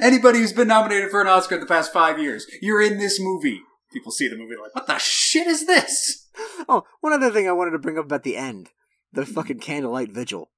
Anybody 0.00 0.38
who's 0.38 0.52
been 0.52 0.68
nominated 0.68 1.10
for 1.10 1.20
an 1.20 1.26
Oscar 1.26 1.56
in 1.56 1.60
the 1.60 1.66
past 1.66 1.92
five 1.92 2.20
years, 2.20 2.46
you're 2.62 2.80
in 2.82 2.98
this 2.98 3.18
movie. 3.20 3.60
People 3.92 4.12
see 4.12 4.28
the 4.28 4.36
movie 4.36 4.54
they're 4.54 4.62
like, 4.62 4.74
what 4.74 4.86
the 4.86 4.98
shit 4.98 5.46
is 5.48 5.66
this? 5.66 6.28
Oh, 6.68 6.84
one 7.00 7.12
other 7.12 7.30
thing 7.30 7.48
I 7.48 7.52
wanted 7.52 7.72
to 7.72 7.78
bring 7.80 7.98
up 7.98 8.04
about 8.04 8.22
the 8.22 8.36
end, 8.36 8.70
the 9.12 9.26
fucking 9.26 9.58
candlelight 9.58 10.12
vigil, 10.12 10.50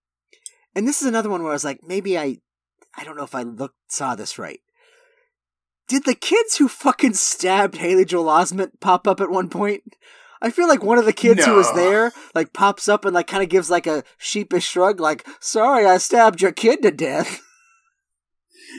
and 0.74 0.86
this 0.86 1.00
is 1.02 1.08
another 1.08 1.30
one 1.30 1.42
where 1.42 1.52
I 1.52 1.54
was 1.54 1.64
like, 1.64 1.80
maybe 1.82 2.18
I, 2.18 2.38
I 2.96 3.04
don't 3.04 3.16
know 3.16 3.24
if 3.24 3.34
I 3.34 3.42
looked 3.42 3.76
saw 3.88 4.14
this 4.14 4.38
right. 4.38 4.60
Did 5.88 6.04
the 6.04 6.14
kids 6.14 6.56
who 6.56 6.68
fucking 6.68 7.14
stabbed 7.14 7.76
Haley 7.76 8.04
Joel 8.04 8.26
Osment 8.26 8.72
pop 8.80 9.08
up 9.08 9.20
at 9.20 9.30
one 9.30 9.48
point? 9.48 9.94
I 10.40 10.50
feel 10.50 10.68
like 10.68 10.84
one 10.84 10.98
of 10.98 11.04
the 11.04 11.12
kids 11.12 11.44
who 11.44 11.54
was 11.54 11.72
there 11.74 12.12
like 12.34 12.52
pops 12.52 12.88
up 12.88 13.04
and 13.04 13.14
like 13.14 13.26
kind 13.26 13.42
of 13.42 13.48
gives 13.48 13.70
like 13.70 13.86
a 13.86 14.04
sheepish 14.18 14.66
shrug, 14.66 15.00
like, 15.00 15.26
"Sorry, 15.40 15.84
I 15.84 15.98
stabbed 15.98 16.40
your 16.40 16.52
kid 16.52 16.82
to 16.82 16.90
death." 16.90 17.40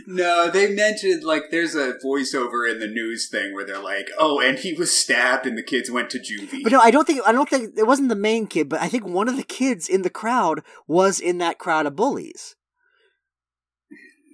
No, 0.05 0.49
they 0.49 0.73
mentioned 0.73 1.23
like 1.23 1.43
there's 1.51 1.75
a 1.75 1.93
voiceover 2.05 2.69
in 2.69 2.79
the 2.79 2.87
news 2.87 3.27
thing 3.29 3.53
where 3.53 3.65
they're 3.65 3.81
like, 3.81 4.09
"Oh, 4.19 4.39
and 4.39 4.57
he 4.59 4.73
was 4.73 4.95
stabbed, 4.95 5.45
and 5.45 5.57
the 5.57 5.63
kids 5.63 5.89
went 5.89 6.09
to 6.11 6.19
juvie." 6.19 6.63
But 6.63 6.71
no, 6.71 6.79
I 6.79 6.91
don't 6.91 7.05
think 7.07 7.21
I 7.25 7.31
don't 7.31 7.49
think 7.49 7.77
it 7.77 7.87
wasn't 7.87 8.09
the 8.09 8.15
main 8.15 8.47
kid, 8.47 8.69
but 8.69 8.81
I 8.81 8.87
think 8.87 9.05
one 9.05 9.27
of 9.27 9.35
the 9.37 9.43
kids 9.43 9.87
in 9.89 10.03
the 10.03 10.09
crowd 10.09 10.61
was 10.87 11.19
in 11.19 11.37
that 11.39 11.57
crowd 11.57 11.85
of 11.85 11.95
bullies. 11.95 12.55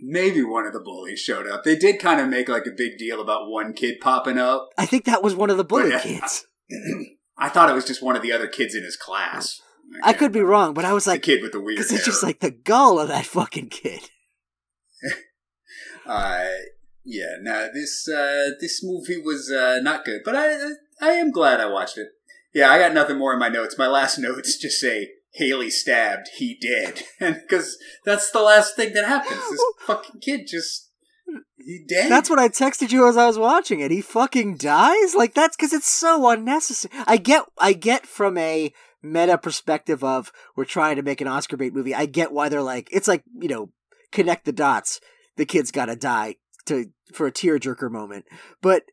Maybe 0.01 0.43
one 0.43 0.65
of 0.67 0.73
the 0.73 0.79
bullies 0.81 1.19
showed 1.19 1.47
up. 1.47 1.63
They 1.63 1.75
did 1.77 1.99
kind 1.99 2.19
of 2.19 2.27
make 2.27 2.49
like 2.49 2.65
a 2.67 2.71
big 2.75 2.97
deal 2.97 3.21
about 3.21 3.49
one 3.49 3.73
kid 3.73 3.99
popping 4.01 4.37
up. 4.37 4.69
I 4.77 4.85
think 4.85 5.05
that 5.05 5.23
was 5.23 5.35
one 5.35 5.49
of 5.49 5.57
the 5.57 5.63
bully 5.63 5.91
But, 5.91 5.95
uh, 5.95 5.99
kids. 6.01 6.45
I 7.37 7.49
thought 7.49 7.69
it 7.69 7.73
was 7.75 7.85
just 7.85 8.03
one 8.03 8.15
of 8.15 8.21
the 8.21 8.31
other 8.31 8.47
kids 8.47 8.75
in 8.75 8.83
his 8.83 8.95
class. 8.97 9.61
I 10.03 10.13
could 10.13 10.31
be 10.31 10.41
wrong, 10.41 10.73
but 10.73 10.83
I 10.85 10.93
was 10.93 11.05
The 11.05 11.11
like, 11.11 11.21
kid 11.23 11.41
with 11.41 11.51
the 11.51 11.59
weird 11.59 11.77
because 11.77 11.91
it's 11.91 12.05
just 12.05 12.23
like 12.23 12.39
the 12.39 12.51
gall 12.51 12.99
of 12.99 13.07
that 13.07 13.25
fucking 13.25 13.69
kid. 13.69 14.09
Uh, 16.05 16.45
yeah, 17.03 17.35
no, 17.41 17.69
this 17.73 18.07
uh, 18.07 18.51
this 18.59 18.83
movie 18.83 19.21
was 19.21 19.51
uh, 19.51 19.79
not 19.81 20.05
good, 20.05 20.21
but 20.25 20.35
I 20.35 20.57
I 21.01 21.11
am 21.11 21.31
glad 21.31 21.59
I 21.59 21.67
watched 21.67 21.97
it. 21.97 22.09
Yeah, 22.53 22.71
I 22.71 22.79
got 22.79 22.93
nothing 22.93 23.17
more 23.17 23.33
in 23.33 23.39
my 23.39 23.49
notes. 23.49 23.77
My 23.77 23.87
last 23.87 24.17
notes 24.19 24.57
just 24.57 24.79
say 24.79 25.11
Haley 25.33 25.69
stabbed, 25.69 26.29
he 26.37 26.57
dead, 26.59 27.03
and 27.19 27.41
because 27.41 27.77
that's 28.05 28.31
the 28.31 28.41
last 28.41 28.75
thing 28.75 28.93
that 28.93 29.05
happens. 29.05 29.41
This 29.49 29.63
fucking 29.85 30.21
kid 30.21 30.47
just 30.47 30.91
he 31.57 31.83
dead. 31.87 32.11
That's 32.11 32.29
what 32.29 32.39
I 32.39 32.49
texted 32.49 32.91
you 32.91 33.07
as 33.07 33.17
I 33.17 33.27
was 33.27 33.37
watching 33.37 33.79
it. 33.79 33.91
He 33.91 34.01
fucking 34.01 34.57
dies. 34.57 35.15
Like 35.15 35.33
that's 35.33 35.55
because 35.55 35.73
it's 35.73 35.89
so 35.89 36.27
unnecessary. 36.29 36.93
I 37.07 37.17
get, 37.17 37.43
I 37.57 37.73
get 37.73 38.05
from 38.05 38.37
a 38.37 38.71
meta 39.01 39.37
perspective 39.37 40.03
of 40.03 40.31
we're 40.55 40.65
trying 40.65 40.95
to 40.95 41.03
make 41.03 41.21
an 41.21 41.27
Oscar 41.27 41.57
bait 41.57 41.73
movie. 41.73 41.93
I 41.93 42.05
get 42.05 42.31
why 42.31 42.49
they're 42.49 42.61
like 42.61 42.89
it's 42.91 43.07
like 43.07 43.23
you 43.39 43.47
know 43.47 43.69
connect 44.11 44.45
the 44.45 44.51
dots. 44.51 44.99
The 45.37 45.45
kid's 45.45 45.71
got 45.71 45.85
to 45.85 45.95
die 45.95 46.35
to 46.65 46.91
for 47.13 47.27
a 47.27 47.31
tearjerker 47.31 47.91
moment, 47.91 48.25
but 48.61 48.83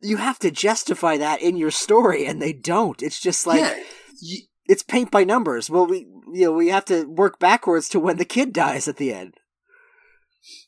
you 0.00 0.16
have 0.18 0.38
to 0.40 0.50
justify 0.50 1.16
that 1.16 1.42
in 1.42 1.56
your 1.56 1.70
story, 1.70 2.26
and 2.26 2.40
they 2.40 2.52
don't. 2.52 3.02
It's 3.02 3.20
just 3.20 3.46
like 3.46 3.60
yeah. 3.60 3.82
y- 4.22 4.46
it's 4.66 4.82
paint 4.82 5.10
by 5.10 5.24
numbers. 5.24 5.68
Well, 5.68 5.86
we 5.86 6.06
you 6.32 6.46
know 6.46 6.52
we 6.52 6.68
have 6.68 6.84
to 6.86 7.04
work 7.04 7.38
backwards 7.38 7.88
to 7.90 8.00
when 8.00 8.18
the 8.18 8.24
kid 8.24 8.52
dies 8.52 8.88
at 8.88 8.96
the 8.96 9.12
end. 9.12 9.34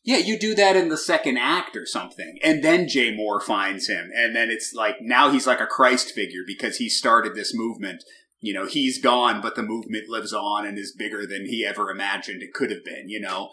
Yeah, 0.03 0.19
you 0.19 0.39
do 0.39 0.55
that 0.55 0.77
in 0.77 0.89
the 0.89 0.97
second 0.97 1.39
act 1.39 1.77
or 1.77 1.87
something. 1.87 2.39
And 2.43 2.63
then 2.63 2.89
Jay 2.89 3.17
Mohr 3.17 3.43
finds 3.43 3.89
him. 3.89 4.11
And 4.15 4.35
then 4.35 4.51
it's 4.51 4.73
like, 4.75 4.97
now 5.01 5.31
he's 5.31 5.47
like 5.47 5.61
a 5.61 5.67
Christ 5.67 6.13
figure 6.13 6.43
because 6.47 6.77
he 6.77 6.89
started 6.89 7.35
this 7.35 7.55
movement. 7.55 8.05
You 8.41 8.55
know, 8.55 8.67
he's 8.67 9.01
gone, 9.01 9.41
but 9.41 9.55
the 9.57 9.63
movement 9.63 10.09
lives 10.09 10.33
on 10.33 10.67
and 10.67 10.79
is 10.79 10.95
bigger 10.97 11.27
than 11.27 11.47
he 11.47 11.65
ever 11.67 11.91
imagined 11.91 12.43
it 12.43 12.55
could 12.55 12.71
have 12.71 12.85
been, 12.85 13.09
you 13.09 13.21
know? 13.21 13.51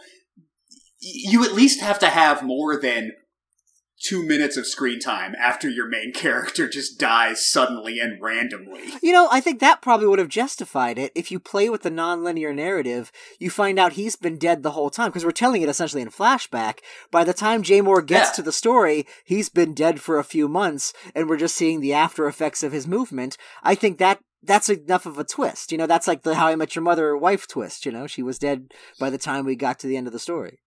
You 0.99 1.43
at 1.43 1.53
least 1.53 1.81
have 1.81 1.99
to 1.99 2.07
have 2.07 2.43
more 2.43 2.79
than 2.79 3.11
two 3.99 4.21
minutes 4.23 4.57
of 4.57 4.67
screen 4.67 4.99
time 4.99 5.33
after 5.41 5.67
your 5.67 5.87
main 5.87 6.13
character 6.15 6.69
just 6.69 6.99
dies 6.99 7.43
suddenly 7.49 7.99
and 7.99 8.21
randomly. 8.21 8.81
You 9.01 9.11
know, 9.11 9.27
I 9.31 9.41
think 9.41 9.59
that 9.59 9.81
probably 9.81 10.05
would 10.05 10.19
have 10.19 10.27
justified 10.27 10.99
it. 10.99 11.11
If 11.15 11.31
you 11.31 11.39
play 11.39 11.67
with 11.69 11.81
the 11.81 11.89
non-linear 11.89 12.53
narrative, 12.53 13.11
you 13.39 13.49
find 13.49 13.79
out 13.79 13.93
he's 13.93 14.15
been 14.15 14.37
dead 14.37 14.61
the 14.61 14.71
whole 14.71 14.91
time 14.91 15.09
because 15.09 15.25
we're 15.25 15.31
telling 15.31 15.63
it 15.63 15.69
essentially 15.69 16.01
in 16.03 16.09
flashback. 16.09 16.79
By 17.11 17.23
the 17.23 17.33
time 17.33 17.63
Jay 17.63 17.81
Mohr 17.81 18.05
gets 18.05 18.29
Yeah. 18.29 18.33
to 18.33 18.41
the 18.43 18.51
story, 18.51 19.07
he's 19.25 19.49
been 19.49 19.73
dead 19.73 19.99
for 19.99 20.19
a 20.19 20.23
few 20.23 20.47
months, 20.47 20.93
and 21.15 21.27
we're 21.27 21.37
just 21.37 21.55
seeing 21.55 21.79
the 21.81 21.93
after 21.93 22.27
effects 22.27 22.61
of 22.61 22.71
his 22.71 22.85
movement. 22.87 23.35
I 23.63 23.73
think 23.73 23.97
that 23.97 24.19
that's 24.43 24.69
enough 24.69 25.07
of 25.07 25.17
a 25.17 25.23
twist. 25.23 25.71
You 25.71 25.79
know, 25.79 25.87
that's 25.87 26.07
like 26.07 26.21
the 26.21 26.35
How 26.35 26.47
I 26.47 26.55
Met 26.55 26.75
Your 26.75 26.83
Mother 26.83 27.17
wife 27.17 27.47
twist. 27.47 27.83
You 27.85 27.91
know, 27.91 28.05
she 28.05 28.21
was 28.21 28.37
dead 28.37 28.71
by 28.99 29.09
the 29.09 29.17
time 29.17 29.43
we 29.45 29.55
got 29.55 29.79
to 29.79 29.87
the 29.87 29.97
end 29.97 30.05
of 30.05 30.13
the 30.13 30.19
story. 30.19 30.59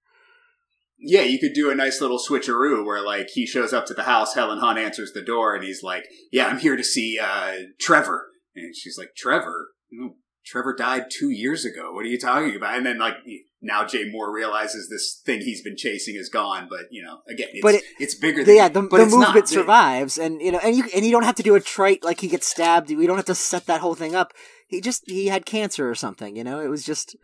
Yeah, 1.03 1.23
you 1.23 1.39
could 1.39 1.55
do 1.55 1.71
a 1.71 1.75
nice 1.75 2.01
little 2.01 2.19
switcheroo 2.19 2.85
where 2.85 3.03
like 3.03 3.29
he 3.31 3.47
shows 3.47 3.73
up 3.73 3.87
to 3.87 3.95
the 3.95 4.03
house, 4.05 4.35
Helen 4.35 4.59
Hunt 4.59 4.79
answers 4.79 5.13
the 5.13 5.23
door, 5.23 5.55
and 5.55 5.65
he's 5.65 5.83
like, 5.83 6.05
"Yeah, 6.31 6.47
I'm 6.47 6.59
here 6.59 6.77
to 6.77 6.85
see 6.85 7.19
uh, 7.19 7.53
Trevor," 7.81 8.27
and 8.55 8.75
she's 8.77 8.99
like, 8.99 9.11
"Trevor." 9.17 9.69
No, 9.91 10.17
Trevor 10.45 10.75
died 10.75 11.07
two 11.11 11.31
years 11.31 11.65
ago. 11.65 11.93
What 11.93 12.05
are 12.05 12.09
you 12.09 12.19
talking 12.19 12.55
about? 12.57 12.77
And 12.77 12.85
then, 12.87 12.99
like, 12.99 13.15
now 13.63 13.85
Jay 13.87 14.05
Mohr 14.11 14.33
realizes 14.33 14.89
this 14.89 15.21
thing 15.25 15.41
he's 15.41 15.63
been 15.63 15.77
chasing 15.77 16.17
is 16.17 16.29
gone. 16.29 16.67
But 16.69 16.87
you 16.91 17.03
know, 17.03 17.21
again, 17.29 17.49
it's, 17.53 17.63
But 17.63 17.75
it- 17.77 17.85
it's 17.99 18.15
bigger. 18.15 18.45
Than 18.45 18.57
yeah, 18.57 18.69
the, 18.69 18.83
but 18.83 18.99
the 18.99 19.03
it's 19.05 19.13
not. 19.15 19.29
movement 19.29 19.49
survives, 19.49 20.19
and 20.19 20.41
you 20.43 20.53
know, 20.53 20.61
and 20.63 20.77
you 20.77 20.85
and 20.95 21.05
you 21.05 21.13
don't 21.13 21.25
have 21.25 21.35
to 21.37 21.43
do 21.43 21.55
a 21.55 21.61
trite 21.61 22.05
like 22.05 22.21
he 22.21 22.29
gets 22.29 22.47
stabbed. 22.47 22.91
We 22.91 23.07
don't 23.07 23.17
have 23.17 23.27
to 23.27 23.35
set 23.35 23.67
that 23.67 23.81
whole 23.81 23.95
thing 23.95 24.15
up. 24.15 24.33
He 24.67 24.81
just 24.81 25.03
he 25.07 25.27
had 25.29 25.47
cancer 25.47 25.89
or 25.89 25.95
something. 25.95 26.37
You 26.37 26.45
know, 26.45 26.61
it 26.61 26.69
was 26.69 26.85
just 26.85 27.17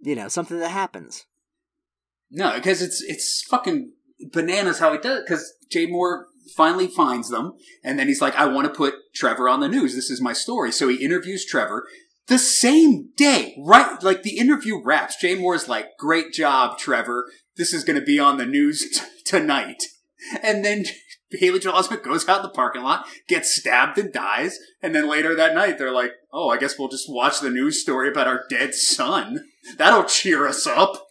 you 0.00 0.14
know 0.14 0.28
something 0.28 0.58
that 0.60 0.70
happens. 0.70 1.26
No, 2.30 2.54
because 2.54 2.82
it's 2.82 3.02
it's 3.02 3.42
fucking 3.48 3.92
bananas 4.32 4.78
how 4.78 4.92
he 4.92 4.98
does 4.98 5.20
it. 5.20 5.24
Because 5.26 5.54
Jay 5.70 5.86
Mohr 5.86 6.24
finally 6.56 6.86
finds 6.86 7.30
them, 7.30 7.52
and 7.84 7.98
then 7.98 8.08
he's 8.08 8.20
like, 8.20 8.34
"I 8.36 8.46
want 8.46 8.66
to 8.66 8.76
put 8.76 8.94
Trevor 9.14 9.48
on 9.48 9.60
the 9.60 9.68
news. 9.68 9.94
This 9.94 10.10
is 10.10 10.20
my 10.20 10.32
story." 10.32 10.72
So 10.72 10.88
he 10.88 11.04
interviews 11.04 11.44
Trevor 11.44 11.86
the 12.26 12.38
same 12.38 13.10
day, 13.16 13.56
right? 13.58 14.02
Like 14.02 14.22
the 14.22 14.38
interview 14.38 14.82
wraps. 14.82 15.16
Jay 15.16 15.36
Mohr's 15.36 15.68
like, 15.68 15.96
"Great 15.98 16.32
job, 16.32 16.78
Trevor. 16.78 17.30
This 17.56 17.72
is 17.72 17.84
going 17.84 17.98
to 17.98 18.04
be 18.04 18.18
on 18.18 18.36
the 18.36 18.46
news 18.46 18.88
t- 18.90 19.00
tonight." 19.24 19.82
And 20.42 20.64
then 20.64 20.84
Haley 21.30 21.58
Joel 21.58 21.74
Osment 21.74 22.02
goes 22.02 22.28
out 22.28 22.38
in 22.38 22.42
the 22.42 22.48
parking 22.48 22.82
lot, 22.82 23.06
gets 23.28 23.54
stabbed 23.54 23.98
and 23.98 24.12
dies, 24.12 24.58
and 24.82 24.94
then 24.94 25.08
later 25.08 25.34
that 25.34 25.54
night 25.54 25.78
they're 25.78 25.92
like, 25.92 26.12
"Oh, 26.32 26.48
I 26.48 26.58
guess 26.58 26.78
we'll 26.78 26.88
just 26.88 27.08
watch 27.08 27.40
the 27.40 27.50
news 27.50 27.80
story 27.80 28.08
about 28.08 28.28
our 28.28 28.44
dead 28.50 28.74
son. 28.74 29.44
That'll 29.76 30.04
cheer 30.04 30.46
us 30.46 30.66
up." 30.66 31.05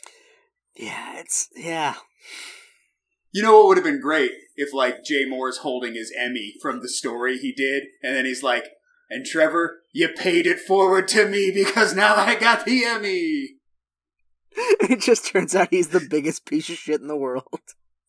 Yeah, 0.75 1.19
it's 1.19 1.49
yeah. 1.55 1.95
You 3.31 3.41
know 3.41 3.57
what 3.57 3.67
would 3.67 3.77
have 3.77 3.85
been 3.85 4.01
great 4.01 4.31
if 4.55 4.73
like 4.73 5.03
Jay 5.03 5.25
Mohr's 5.25 5.57
holding 5.57 5.95
his 5.95 6.13
Emmy 6.17 6.53
from 6.61 6.81
the 6.81 6.89
story 6.89 7.37
he 7.37 7.51
did, 7.51 7.83
and 8.01 8.15
then 8.15 8.25
he's 8.25 8.43
like, 8.43 8.65
"And 9.09 9.25
Trevor, 9.25 9.81
you 9.93 10.09
paid 10.09 10.47
it 10.47 10.59
forward 10.59 11.07
to 11.09 11.27
me 11.27 11.51
because 11.53 11.95
now 11.95 12.15
I 12.15 12.35
got 12.35 12.65
the 12.65 12.83
Emmy." 12.85 13.49
It 14.87 15.01
just 15.01 15.25
turns 15.25 15.53
out 15.55 15.69
he's 15.71 15.89
the 15.89 16.07
biggest 16.09 16.45
piece 16.45 16.69
of 16.69 16.75
shit 16.75 17.01
in 17.01 17.07
the 17.07 17.15
world. 17.17 17.59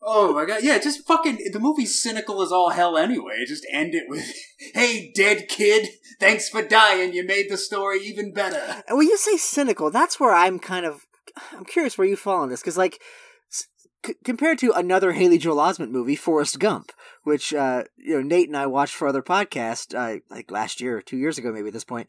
Oh 0.00 0.32
my 0.32 0.44
god, 0.44 0.62
yeah, 0.62 0.78
just 0.78 1.04
fucking 1.04 1.50
the 1.52 1.58
movie's 1.58 2.00
cynical 2.00 2.40
as 2.40 2.52
all 2.52 2.70
hell 2.70 2.96
anyway. 2.96 3.44
Just 3.44 3.66
end 3.72 3.94
it 3.94 4.04
with, 4.08 4.24
"Hey, 4.72 5.10
dead 5.12 5.48
kid, 5.48 5.88
thanks 6.20 6.48
for 6.48 6.62
dying. 6.62 7.12
You 7.12 7.24
made 7.24 7.50
the 7.50 7.56
story 7.56 7.98
even 8.04 8.32
better." 8.32 8.84
And 8.86 8.96
when 8.96 9.08
you 9.08 9.16
say 9.16 9.36
cynical, 9.36 9.90
that's 9.90 10.20
where 10.20 10.32
I'm 10.32 10.60
kind 10.60 10.86
of 10.86 11.06
I'm 11.52 11.64
curious 11.64 11.98
where 11.98 12.06
you 12.06 12.16
fall 12.16 12.42
on 12.42 12.48
this 12.48 12.60
because 12.60 12.78
like 12.78 13.00
c- 14.06 14.14
compared 14.24 14.58
to 14.58 14.72
another 14.72 15.12
Haley 15.12 15.38
Joel 15.38 15.56
Osment 15.56 15.90
movie, 15.90 16.16
Forrest 16.16 16.58
Gump, 16.58 16.92
which 17.24 17.52
uh, 17.54 17.84
you 17.96 18.16
know 18.16 18.22
Nate 18.22 18.48
and 18.48 18.56
I 18.56 18.66
watched 18.66 18.94
for 18.94 19.08
other 19.08 19.22
podcast 19.22 19.94
uh, 19.94 20.20
like 20.30 20.50
last 20.50 20.80
year 20.80 20.98
or 20.98 21.02
two 21.02 21.16
years 21.16 21.38
ago 21.38 21.52
maybe 21.52 21.68
at 21.68 21.72
this 21.74 21.84
point, 21.84 22.08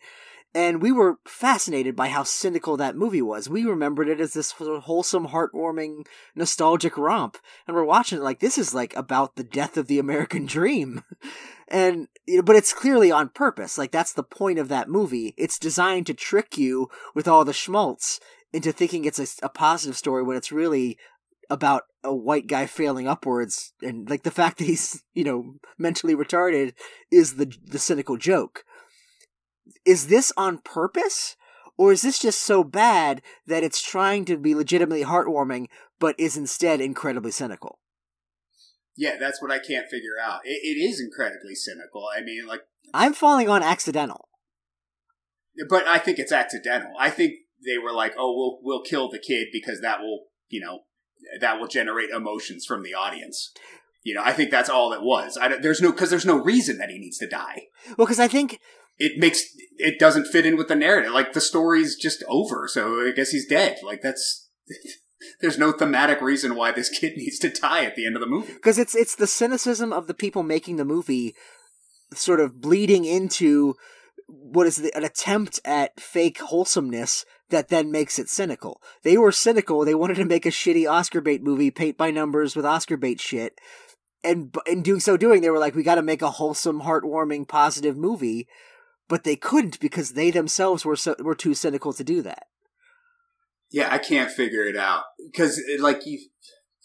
and 0.53 0.81
we 0.81 0.91
were 0.91 1.17
fascinated 1.25 1.95
by 1.95 2.09
how 2.09 2.23
cynical 2.23 2.77
that 2.77 2.95
movie 2.95 3.21
was. 3.21 3.49
We 3.49 3.65
remembered 3.65 4.09
it 4.09 4.19
as 4.19 4.33
this 4.33 4.51
wholesome, 4.51 5.27
heartwarming, 5.27 6.07
nostalgic 6.35 6.97
romp, 6.97 7.37
and 7.67 7.75
we're 7.75 7.83
watching 7.83 8.19
it 8.19 8.23
like 8.23 8.39
this 8.39 8.57
is 8.57 8.73
like 8.73 8.95
about 8.95 9.35
the 9.35 9.43
death 9.43 9.77
of 9.77 9.87
the 9.87 9.99
American 9.99 10.45
dream. 10.45 11.03
And 11.69 12.07
you 12.25 12.37
know, 12.37 12.43
but 12.43 12.55
it's 12.55 12.71
clearly 12.71 13.11
on 13.11 13.27
purpose. 13.27 13.77
Like 13.77 13.91
that's 13.91 14.13
the 14.13 14.23
point 14.23 14.57
of 14.57 14.69
that 14.69 14.87
movie. 14.87 15.33
It's 15.35 15.59
designed 15.59 16.05
to 16.07 16.13
trick 16.13 16.57
you 16.57 16.89
with 17.13 17.27
all 17.27 17.43
the 17.43 17.51
schmaltz 17.51 18.21
into 18.53 18.71
thinking 18.71 19.05
it's 19.05 19.19
a, 19.19 19.45
a 19.45 19.49
positive 19.49 19.97
story 19.97 20.23
when 20.23 20.37
it's 20.37 20.51
really 20.51 20.97
about 21.49 21.83
a 22.03 22.13
white 22.13 22.47
guy 22.47 22.65
failing 22.65 23.07
upwards 23.07 23.73
and 23.81 24.09
like 24.09 24.23
the 24.23 24.31
fact 24.31 24.57
that 24.57 24.65
he's 24.65 25.03
you 25.13 25.23
know 25.23 25.55
mentally 25.77 26.15
retarded 26.15 26.73
is 27.11 27.35
the 27.35 27.53
the 27.65 27.79
cynical 27.79 28.17
joke 28.17 28.63
is 29.85 30.07
this 30.07 30.31
on 30.37 30.57
purpose 30.59 31.35
or 31.77 31.91
is 31.91 32.01
this 32.01 32.19
just 32.19 32.41
so 32.41 32.63
bad 32.63 33.21
that 33.45 33.63
it's 33.63 33.81
trying 33.81 34.25
to 34.25 34.37
be 34.37 34.55
legitimately 34.55 35.03
heartwarming 35.03 35.67
but 35.99 36.19
is 36.19 36.37
instead 36.37 36.81
incredibly 36.81 37.31
cynical 37.31 37.79
Yeah, 38.95 39.15
that's 39.19 39.41
what 39.41 39.51
I 39.51 39.59
can't 39.59 39.87
figure 39.87 40.17
out. 40.21 40.41
It, 40.43 40.59
it 40.63 40.79
is 40.79 40.99
incredibly 40.99 41.53
cynical. 41.53 42.07
I 42.15 42.21
mean, 42.21 42.47
like, 42.47 42.61
i'm 42.93 43.13
falling 43.13 43.47
on 43.47 43.61
accidental 43.61 44.27
but 45.69 45.87
I 45.87 45.97
think 45.97 46.19
it's 46.19 46.31
accidental. 46.31 46.93
I 46.99 47.09
think 47.09 47.33
they 47.67 47.77
were 47.77 47.93
like, 47.93 48.13
"Oh, 48.17 48.33
we'll 48.35 48.59
we'll 48.63 48.83
kill 48.83 49.09
the 49.11 49.19
kid 49.19 49.49
because 49.51 49.81
that 49.81 49.99
will, 49.99 50.25
you 50.49 50.59
know, 50.61 50.79
that 51.41 51.59
will 51.59 51.67
generate 51.67 52.09
emotions 52.09 52.65
from 52.65 52.81
the 52.83 52.93
audience." 52.95 53.51
You 54.03 54.13
know, 54.15 54.21
I 54.23 54.31
think 54.33 54.49
that's 54.51 54.69
all 54.69 54.93
it 54.93 55.01
was. 55.01 55.37
I 55.37 55.57
there's 55.57 55.81
no 55.81 55.91
because 55.91 56.09
there's 56.09 56.25
no 56.25 56.37
reason 56.41 56.77
that 56.77 56.89
he 56.89 56.97
needs 56.97 57.17
to 57.19 57.27
die. 57.27 57.63
well 57.97 58.05
because 58.07 58.19
i 58.19 58.27
think 58.27 58.59
It 58.97 59.19
makes 59.19 59.43
it 59.77 59.99
doesn't 59.99 60.27
fit 60.31 60.45
in 60.45 60.57
with 60.57 60.69
the 60.69 60.75
narrative. 60.75 61.11
Like 61.11 61.33
the 61.33 61.41
story's 61.41 61.95
just 61.95 62.23
over, 62.27 62.67
so 62.67 63.05
I 63.07 63.11
guess 63.15 63.29
he's 63.29 63.47
dead. 63.47 63.77
Like 63.83 64.01
that's 64.01 64.47
there's 65.41 65.57
no 65.57 65.71
thematic 65.71 66.21
reason 66.21 66.55
why 66.55 66.71
this 66.71 66.89
kid 66.89 67.13
needs 67.17 67.37
to 67.39 67.49
die 67.49 67.83
at 67.85 67.95
the 67.95 68.05
end 68.05 68.15
of 68.15 68.21
the 68.21 68.27
movie. 68.27 68.53
because 68.53 68.77
it's 68.79 68.95
it's 68.95 69.15
the 69.15 69.27
cynicism 69.27 69.91
of 69.91 70.07
the 70.07 70.13
people 70.13 70.41
making 70.43 70.77
the 70.77 70.85
movie 70.85 71.35
sort 72.13 72.39
of 72.39 72.61
bleeding 72.61 73.03
into 73.03 73.75
what 74.27 74.67
is 74.67 74.77
the, 74.77 74.95
an 74.95 75.03
attempt 75.03 75.59
at 75.65 75.99
fake 75.99 76.39
wholesomeness 76.39 77.25
that 77.49 77.69
then 77.69 77.91
makes 77.91 78.19
it 78.19 78.29
cynical. 78.29 78.81
They 79.03 79.17
were 79.17 79.31
cynical. 79.31 79.85
They 79.85 79.95
wanted 79.95 80.17
to 80.17 80.25
make 80.25 80.45
a 80.45 80.49
shitty 80.49 80.89
Oscar 80.89 81.21
bait 81.21 81.41
movie, 81.41 81.71
paint 81.71 81.97
by 81.97 82.11
numbers 82.11 82.55
with 82.55 82.65
Oscar 82.65 82.97
bait 82.97 83.19
shit. 83.19 83.59
And 84.23 84.53
in 84.65 84.81
doing 84.81 84.99
so 84.99 85.15
doing, 85.15 85.41
they 85.41 85.49
were 85.49 85.59
like, 85.59 85.75
we 85.75 85.83
got 85.83 85.95
to 85.95 86.01
make 86.01 86.21
a 86.21 86.31
wholesome, 86.31 86.81
heartwarming, 86.81 87.47
positive 87.47 87.95
movie. 87.95 88.47
But 89.07 89.23
they 89.23 89.37
couldn't 89.37 89.79
because 89.79 90.11
they 90.11 90.31
themselves 90.31 90.83
were 90.83 90.97
so, 90.97 91.15
were 91.19 91.35
too 91.35 91.53
cynical 91.53 91.93
to 91.93 92.03
do 92.03 92.21
that. 92.23 92.47
Yeah, 93.71 93.87
I 93.91 93.97
can't 93.97 94.31
figure 94.31 94.63
it 94.63 94.75
out 94.75 95.03
because 95.31 95.61
like 95.79 96.05
you, 96.05 96.27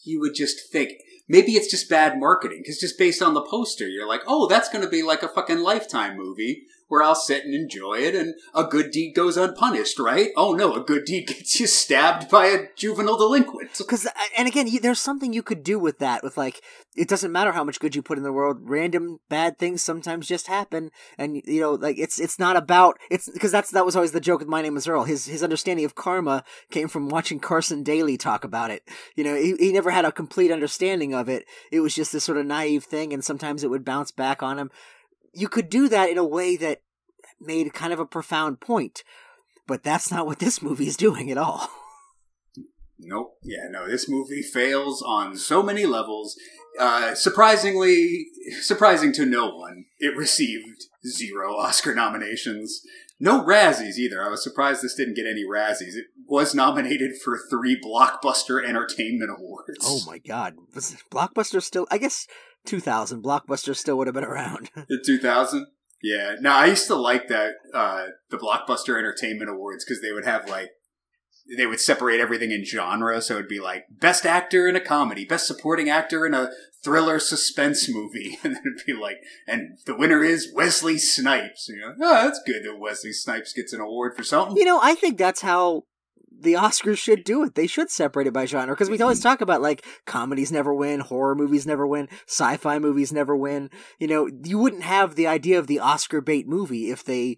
you 0.05 0.21
would 0.21 0.35
just 0.35 0.57
think 0.73 0.91
maybe 1.29 1.53
it's 1.53 1.71
just 1.71 1.89
bad 1.89 2.19
marketing 2.19 2.61
because 2.63 2.79
just 2.79 2.99
based 2.99 3.23
on 3.23 3.35
the 3.35 3.43
poster, 3.43 3.89
you're 3.89 4.09
like, 4.09 4.23
oh, 4.27 4.47
that's 4.49 4.69
going 4.69 4.85
to 4.85 4.91
be 4.91 5.03
like 5.03 5.23
a 5.23 5.29
fucking 5.29 5.61
lifetime 5.61 6.17
movie 6.17 6.65
where 6.93 7.03
I'll 7.03 7.15
sit 7.15 7.47
and 7.47 7.55
enjoy 7.55 8.01
it, 8.01 8.15
and 8.15 8.35
a 8.55 8.65
good 8.65 8.91
deed 8.91 9.15
goes 9.15 9.39
unpunished, 9.39 9.99
right? 9.99 10.29
Oh 10.37 10.53
no, 10.53 10.75
a 10.75 10.85
good 10.85 11.07
deed 11.07 11.27
gets 11.27 11.59
you 11.59 11.67
stabbed 11.67 12.29
by 12.29 12.49
a 12.49 12.67
juvenile 12.77 13.17
delinquent. 13.17 13.71
Because, 13.79 14.05
uh, 14.07 14.11
and 14.37 14.47
again, 14.47 14.69
there's 14.83 15.01
something 15.01 15.33
you 15.33 15.43
could 15.43 15.63
do 15.65 15.79
with 15.79 15.99
that. 16.01 16.23
With 16.23 16.37
like, 16.37 16.61
it 16.95 17.09
doesn't 17.09 17.33
matter 17.33 17.53
how 17.53 17.65
much 17.65 17.81
good 17.81 17.97
you 17.97 18.03
put 18.03 18.19
in 18.19 18.25
the 18.25 18.33
world. 18.33 18.59
Random 18.61 19.21
bad 19.31 19.59
things 19.59 19.83
sometimes 19.83 20.29
just 20.29 20.49
happen, 20.49 20.91
and 21.17 21.41
you 21.47 21.63
know, 21.63 21.73
like 21.73 21.99
it's 21.99 22.21
it's 22.21 22.39
not 22.39 22.57
about 22.57 22.99
it's 23.11 23.31
because 23.31 23.53
that's 23.53 23.71
that 23.71 23.87
was 23.87 23.97
always 23.97 24.13
the 24.13 24.21
joke 24.21 24.41
with 24.41 24.49
My 24.49 24.61
Name 24.61 24.77
Is 24.77 24.87
Earl. 24.87 25.05
His 25.05 25.25
his 25.25 25.43
understanding 25.43 25.87
of 25.87 25.95
karma 25.95 26.45
came 26.71 26.89
from 26.89 27.09
watching 27.09 27.41
Carson 27.41 27.83
Daly 27.83 28.19
talk 28.19 28.45
about 28.45 28.71
it. 28.71 28.87
You 29.17 29.25
know, 29.25 29.35
he 29.35 29.55
he 29.59 29.73
never 29.73 29.91
had 29.91 30.05
a 30.05 30.13
complete 30.13 30.51
understanding 30.51 31.15
of 31.15 31.31
it. 31.31 31.47
It 31.71 31.81
was 31.81 31.95
just 31.95 32.13
this 32.13 32.25
sort 32.25 32.37
of 32.37 32.45
naive 32.45 32.85
thing, 32.85 33.15
and 33.15 33.25
sometimes 33.25 33.65
it 33.65 33.71
would 33.71 33.85
bounce 33.85 34.11
back 34.11 34.43
on 34.43 34.59
him. 34.59 34.71
You 35.33 35.49
could 35.49 35.69
do 35.69 35.89
that 35.89 36.11
in 36.11 36.19
a 36.19 36.25
way 36.25 36.57
that 36.57 36.83
made 37.41 37.73
kind 37.73 37.93
of 37.93 37.99
a 37.99 38.07
profound 38.07 38.61
point, 38.61 39.03
but 39.67 39.83
that's 39.83 40.11
not 40.11 40.27
what 40.27 40.39
this 40.39 40.63
movie 40.63 40.87
is 40.87 40.97
doing 40.97 41.31
at 41.31 41.39
all. 41.39 41.69
Nope. 43.05 43.37
Yeah, 43.43 43.67
no, 43.69 43.89
this 43.89 44.09
movie 44.09 44.43
fails 44.43 45.03
on 45.03 45.37
so 45.37 45.61
many 45.61 45.87
levels. 45.87 46.37
Uh, 46.79 47.17
surprisingly, 47.17 48.27
surprising 48.61 49.13
to 49.15 49.27
no 49.27 49.57
one, 49.57 49.87
it 49.99 50.17
received 50.17 50.85
zero 51.07 51.55
Oscar 51.57 51.95
nominations. 51.95 52.83
No 53.21 53.45
Razzies 53.45 53.99
either. 53.99 54.23
I 54.23 54.29
was 54.29 54.43
surprised 54.43 54.83
this 54.83 54.95
didn't 54.95 55.15
get 55.15 55.27
any 55.27 55.45
Razzies. 55.45 55.95
It 55.95 56.07
was 56.27 56.55
nominated 56.55 57.13
for 57.23 57.39
three 57.51 57.81
Blockbuster 57.81 58.65
Entertainment 58.65 59.31
Awards. 59.37 59.79
Oh 59.85 60.01
my 60.07 60.19
god. 60.19 60.55
Was 60.75 60.97
Blockbuster 61.11 61.63
still 61.63 61.87
I 61.91 61.99
guess 61.99 62.27
2000 62.67 63.23
Blockbuster 63.23 63.77
still 63.77 63.97
would 63.99 64.07
have 64.07 64.15
been 64.15 64.25
around. 64.25 64.71
In 64.89 65.01
2000? 65.05 65.67
Yeah. 66.03 66.37
Now, 66.41 66.57
I 66.59 66.67
used 66.67 66.89
to 66.89 66.97
like 66.97 67.29
that, 67.29 67.53
uh, 67.73 68.07
the 68.31 68.37
Blockbuster 68.37 68.99
Entertainment 68.99 69.51
Awards 69.51 69.85
because 69.85 70.03
they 70.03 70.13
would 70.13 70.25
have 70.25 70.49
like 70.49 70.71
they 71.57 71.67
would 71.67 71.81
separate 71.81 72.21
everything 72.21 72.51
in 72.51 72.65
genre. 72.65 73.21
So 73.21 73.35
it'd 73.35 73.49
be 73.49 73.61
like 73.61 73.87
best 73.91 74.25
actor 74.27 74.69
in 74.69 74.77
a 74.77 74.81
comedy, 74.81 75.25
best 75.25 75.47
supporting 75.47 75.89
actor 75.89 76.27
in 76.27 76.35
a 76.35 76.51
thriller 76.83 77.19
suspense 77.19 77.89
movie, 77.89 78.39
and 78.45 78.57
then 78.57 78.63
it'd 78.77 78.87
be 78.87 78.93
like, 78.93 79.19
and 79.47 79.79
the 79.87 79.97
winner 79.97 80.23
is 80.23 80.53
Wesley 80.55 80.99
Snipes. 80.99 81.69
You 81.69 81.81
know, 81.81 81.95
oh, 82.01 82.25
that's 82.25 82.43
good 82.47 82.65
that 82.65 82.79
Wesley 82.79 83.13
Snipes 83.13 83.53
gets 83.53 83.73
an 83.73 83.81
award 83.81 84.17
for 84.17 84.23
something. 84.23 84.57
You 84.57 84.65
know, 84.65 84.81
I 84.83 84.95
think 84.95 85.19
that's 85.19 85.43
how 85.43 85.85
the 86.43 86.55
Oscars 86.55 86.99
should 86.99 87.25
do 87.25 87.45
it. 87.45 87.55
They 87.55 87.67
should 87.67 87.91
separate 87.91 88.27
it 88.27 88.33
by 88.33 88.47
genre 88.47 88.75
because 88.75 88.91
we 88.91 89.01
always 89.01 89.19
hmm. 89.19 89.29
talk 89.29 89.41
about 89.41 89.63
like 89.63 89.85
comedies 90.07 90.53
never 90.53 90.75
win, 90.75 91.01
horror 91.01 91.35
movies 91.35 91.67
never 91.67 91.87
win, 91.87 92.09
sci-fi 92.27 92.79
movies 92.79 93.13
never 93.13 93.37
win. 93.37 93.71
You 93.99 94.09
know, 94.09 94.29
you 94.45 94.59
wouldn't 94.59 94.83
have 94.83 95.15
the 95.15 95.27
idea 95.27 95.59
of 95.59 95.67
the 95.67 95.79
Oscar 95.79 96.21
bait 96.21 96.49
movie 96.49 96.91
if 96.91 97.05
they 97.05 97.37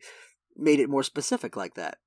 made 0.57 0.81
it 0.81 0.89
more 0.89 1.03
specific 1.03 1.57
like 1.57 1.75
that. 1.75 1.99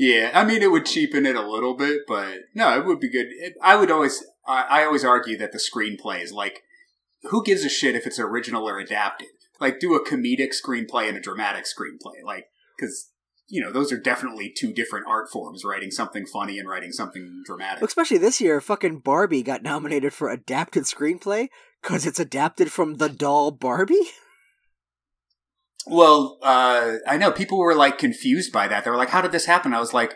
Yeah, 0.00 0.30
I 0.32 0.46
mean, 0.46 0.62
it 0.62 0.70
would 0.70 0.86
cheapen 0.86 1.26
it 1.26 1.36
a 1.36 1.46
little 1.46 1.76
bit, 1.76 2.06
but 2.08 2.38
no, 2.54 2.74
it 2.74 2.86
would 2.86 3.00
be 3.00 3.10
good. 3.10 3.26
It, 3.28 3.52
I 3.62 3.76
would 3.76 3.90
always, 3.90 4.24
I, 4.48 4.62
I 4.62 4.84
always 4.84 5.04
argue 5.04 5.36
that 5.36 5.52
the 5.52 5.58
screenplay 5.58 6.22
is 6.22 6.32
like, 6.32 6.62
who 7.24 7.44
gives 7.44 7.66
a 7.66 7.68
shit 7.68 7.94
if 7.94 8.06
it's 8.06 8.18
original 8.18 8.66
or 8.66 8.78
adapted? 8.78 9.28
Like, 9.60 9.78
do 9.78 9.94
a 9.94 10.02
comedic 10.02 10.54
screenplay 10.54 11.06
and 11.06 11.18
a 11.18 11.20
dramatic 11.20 11.64
screenplay, 11.64 12.24
like, 12.24 12.46
because 12.78 13.10
you 13.46 13.60
know 13.60 13.70
those 13.70 13.92
are 13.92 13.98
definitely 13.98 14.50
two 14.56 14.72
different 14.72 15.04
art 15.06 15.28
forms: 15.30 15.66
writing 15.66 15.90
something 15.90 16.24
funny 16.24 16.58
and 16.58 16.66
writing 16.66 16.92
something 16.92 17.42
dramatic. 17.44 17.82
Especially 17.82 18.16
this 18.16 18.40
year, 18.40 18.58
fucking 18.62 19.00
Barbie 19.00 19.42
got 19.42 19.62
nominated 19.62 20.14
for 20.14 20.30
adapted 20.30 20.84
screenplay 20.84 21.48
because 21.82 22.06
it's 22.06 22.20
adapted 22.20 22.72
from 22.72 22.94
the 22.94 23.10
doll 23.10 23.50
Barbie. 23.50 24.08
Well, 25.90 26.38
uh, 26.42 26.96
I 27.06 27.16
know 27.16 27.32
people 27.32 27.58
were 27.58 27.74
like 27.74 27.98
confused 27.98 28.52
by 28.52 28.68
that. 28.68 28.84
They 28.84 28.90
were 28.90 28.96
like, 28.96 29.10
"How 29.10 29.20
did 29.20 29.32
this 29.32 29.46
happen?" 29.46 29.74
I 29.74 29.80
was 29.80 29.92
like, 29.92 30.14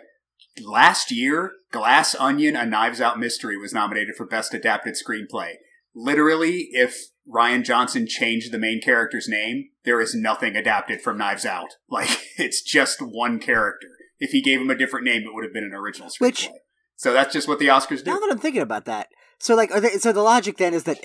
"Last 0.63 1.11
year, 1.11 1.53
Glass 1.73 2.15
Onion: 2.15 2.57
A 2.57 2.65
Knives 2.65 3.01
Out 3.01 3.19
Mystery 3.19 3.59
was 3.59 3.75
nominated 3.75 4.15
for 4.17 4.27
Best 4.27 4.55
Adapted 4.55 4.95
Screenplay. 4.95 5.55
Literally, 5.95 6.69
if 6.73 6.97
Rian 7.29 7.65
Johnson 7.65 8.07
changed 8.07 8.53
the 8.53 8.59
main 8.59 8.81
character's 8.81 9.29
name, 9.29 9.71
there 9.85 10.01
is 10.01 10.15
nothing 10.15 10.57
adapted 10.57 11.01
from 11.03 11.19
Knives 11.19 11.45
Out. 11.45 11.71
Like 11.89 12.11
it's 12.39 12.63
just 12.63 13.01
one 13.01 13.39
character. 13.39 13.89
If 14.19 14.31
he 14.31 14.43
gave 14.43 14.61
him 14.61 14.71
a 14.71 14.77
different 14.77 15.05
name, 15.05 15.23
it 15.23 15.35
would 15.35 15.45
have 15.45 15.53
been 15.53 15.65
an 15.65 15.75
original 15.75 16.09
screenplay. 16.09 16.21
Which- 16.21 16.49
so 16.97 17.13
that's 17.13 17.33
just 17.33 17.49
what 17.49 17.59
the 17.59 17.67
Oscars 17.67 18.05
do. 18.05 18.13
Now 18.13 18.21
that 18.21 18.31
I'm 18.31 18.39
thinking 18.39 18.63
about 18.63 18.85
that, 18.85 19.09
so 19.41 19.57
like, 19.57 19.73
are 19.73 19.81
they, 19.81 19.99
so 19.99 20.13
the 20.13 20.23
logic 20.23 20.59
then 20.59 20.73
is 20.75 20.85
that 20.85 21.01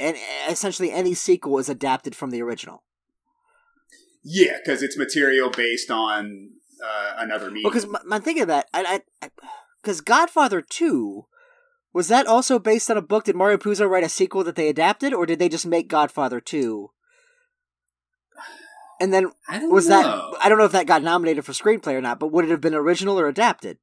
essentially 0.48 0.92
any 0.92 1.16
sequel 1.16 1.58
is 1.58 1.68
adapted 1.68 2.16
from 2.16 2.30
the 2.30 2.42
original. 2.44 2.84
Yeah, 4.30 4.58
because 4.64 4.84
it's 4.84 4.96
material 4.96 5.50
based 5.50 5.90
on 5.90 6.52
uh, 6.84 7.14
another 7.18 7.50
medium. 7.50 7.72
Because 7.72 7.88
I'm 8.12 8.22
thinking 8.22 8.44
of 8.44 8.48
that, 8.50 8.68
I, 8.74 9.02
I, 9.22 9.30
because 9.82 10.02
Godfather 10.02 10.62
Two 10.62 11.26
was 11.94 12.10
that 12.10 12.28
also 12.28 12.60
based 12.60 12.92
on 12.92 12.98
a 12.98 13.02
book? 13.02 13.24
Did 13.24 13.36
Mario 13.36 13.58
Puzo 13.58 13.90
write 13.90 14.04
a 14.04 14.10
sequel 14.10 14.44
that 14.44 14.56
they 14.56 14.70
adapted, 14.70 15.14
or 15.14 15.26
did 15.26 15.40
they 15.40 15.50
just 15.50 15.66
make 15.66 15.88
Godfather 15.88 16.40
Two? 16.40 16.92
And 19.02 19.12
then 19.12 19.32
I 19.48 19.60
don't 19.60 19.72
was 19.72 19.90
know. 19.90 20.02
that 20.02 20.46
I 20.46 20.48
don't 20.48 20.60
know 20.60 20.66
if 20.66 20.74
that 20.74 20.86
got 20.86 21.02
nominated 21.02 21.44
for 21.44 21.54
screenplay 21.54 21.94
or 21.94 22.02
not, 22.02 22.20
but 22.20 22.32
would 22.32 22.46
it 22.46 22.52
have 22.52 22.62
been 22.62 22.76
original 22.76 23.20
or 23.20 23.28
adapted? 23.28 23.80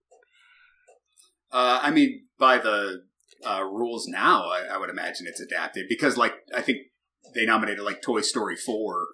Uh, 1.51 1.80
I 1.82 1.90
mean, 1.90 2.26
by 2.38 2.59
the 2.59 3.03
uh, 3.44 3.64
rules 3.64 4.07
now, 4.07 4.44
I, 4.44 4.74
I 4.74 4.78
would 4.78 4.90
imagine 4.90 5.26
it's 5.26 5.40
adapted 5.40 5.86
because, 5.88 6.16
like, 6.16 6.34
I 6.55 6.61
think 6.61 6.78
they 7.34 7.47
nominated 7.47 7.84
like 7.84 8.01
Toy 8.03 8.20
Story 8.20 8.57
four 8.57 9.07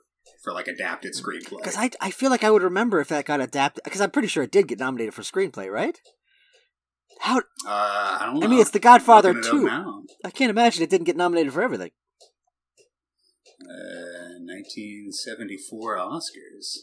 for 0.43 0.53
like 0.53 0.69
adapted 0.69 1.13
screenplay. 1.15 1.59
Because 1.59 1.77
I 1.77 1.91
I 2.01 2.11
feel 2.11 2.31
like 2.31 2.45
I 2.45 2.51
would 2.51 2.63
remember 2.63 3.01
if 3.01 3.09
that 3.09 3.25
got 3.25 3.41
adapted 3.41 3.85
because 3.85 4.01
I'm 4.01 4.11
pretty 4.11 4.29
sure 4.29 4.43
it 4.43 4.51
did 4.51 4.69
get 4.69 4.79
nominated 4.79 5.15
for 5.15 5.23
screenplay, 5.23 5.71
right? 5.71 6.01
How 7.21 7.39
Uh, 7.39 7.41
I 7.67 8.23
don't 8.27 8.41
know. 8.41 8.47
I 8.47 8.51
mean, 8.51 8.61
it's 8.61 8.71
The 8.71 8.81
Godfather 8.81 9.33
Looking 9.33 9.45
it 9.45 9.55
up 9.55 9.61
2. 9.61 9.67
now. 9.67 10.03
I 10.25 10.31
can't 10.31 10.51
imagine 10.51 10.83
it 10.83 10.91
didn't 10.91 11.07
get 11.07 11.17
nominated 11.17 11.53
for 11.53 11.63
everything. 11.63 11.93
Uh, 13.63 14.41
1974 14.45 15.99
Oscars. 15.99 16.79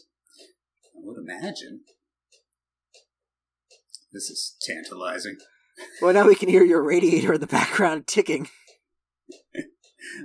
I 0.94 1.00
would 1.02 1.18
imagine. 1.18 1.80
This 4.12 4.30
is 4.30 4.56
tantalizing. 4.62 5.36
Well, 6.00 6.12
now 6.14 6.26
we 6.26 6.34
can 6.34 6.48
hear 6.48 6.64
your 6.64 6.82
radiator 6.82 7.34
in 7.34 7.40
the 7.40 7.46
background 7.46 8.06
ticking. 8.06 8.48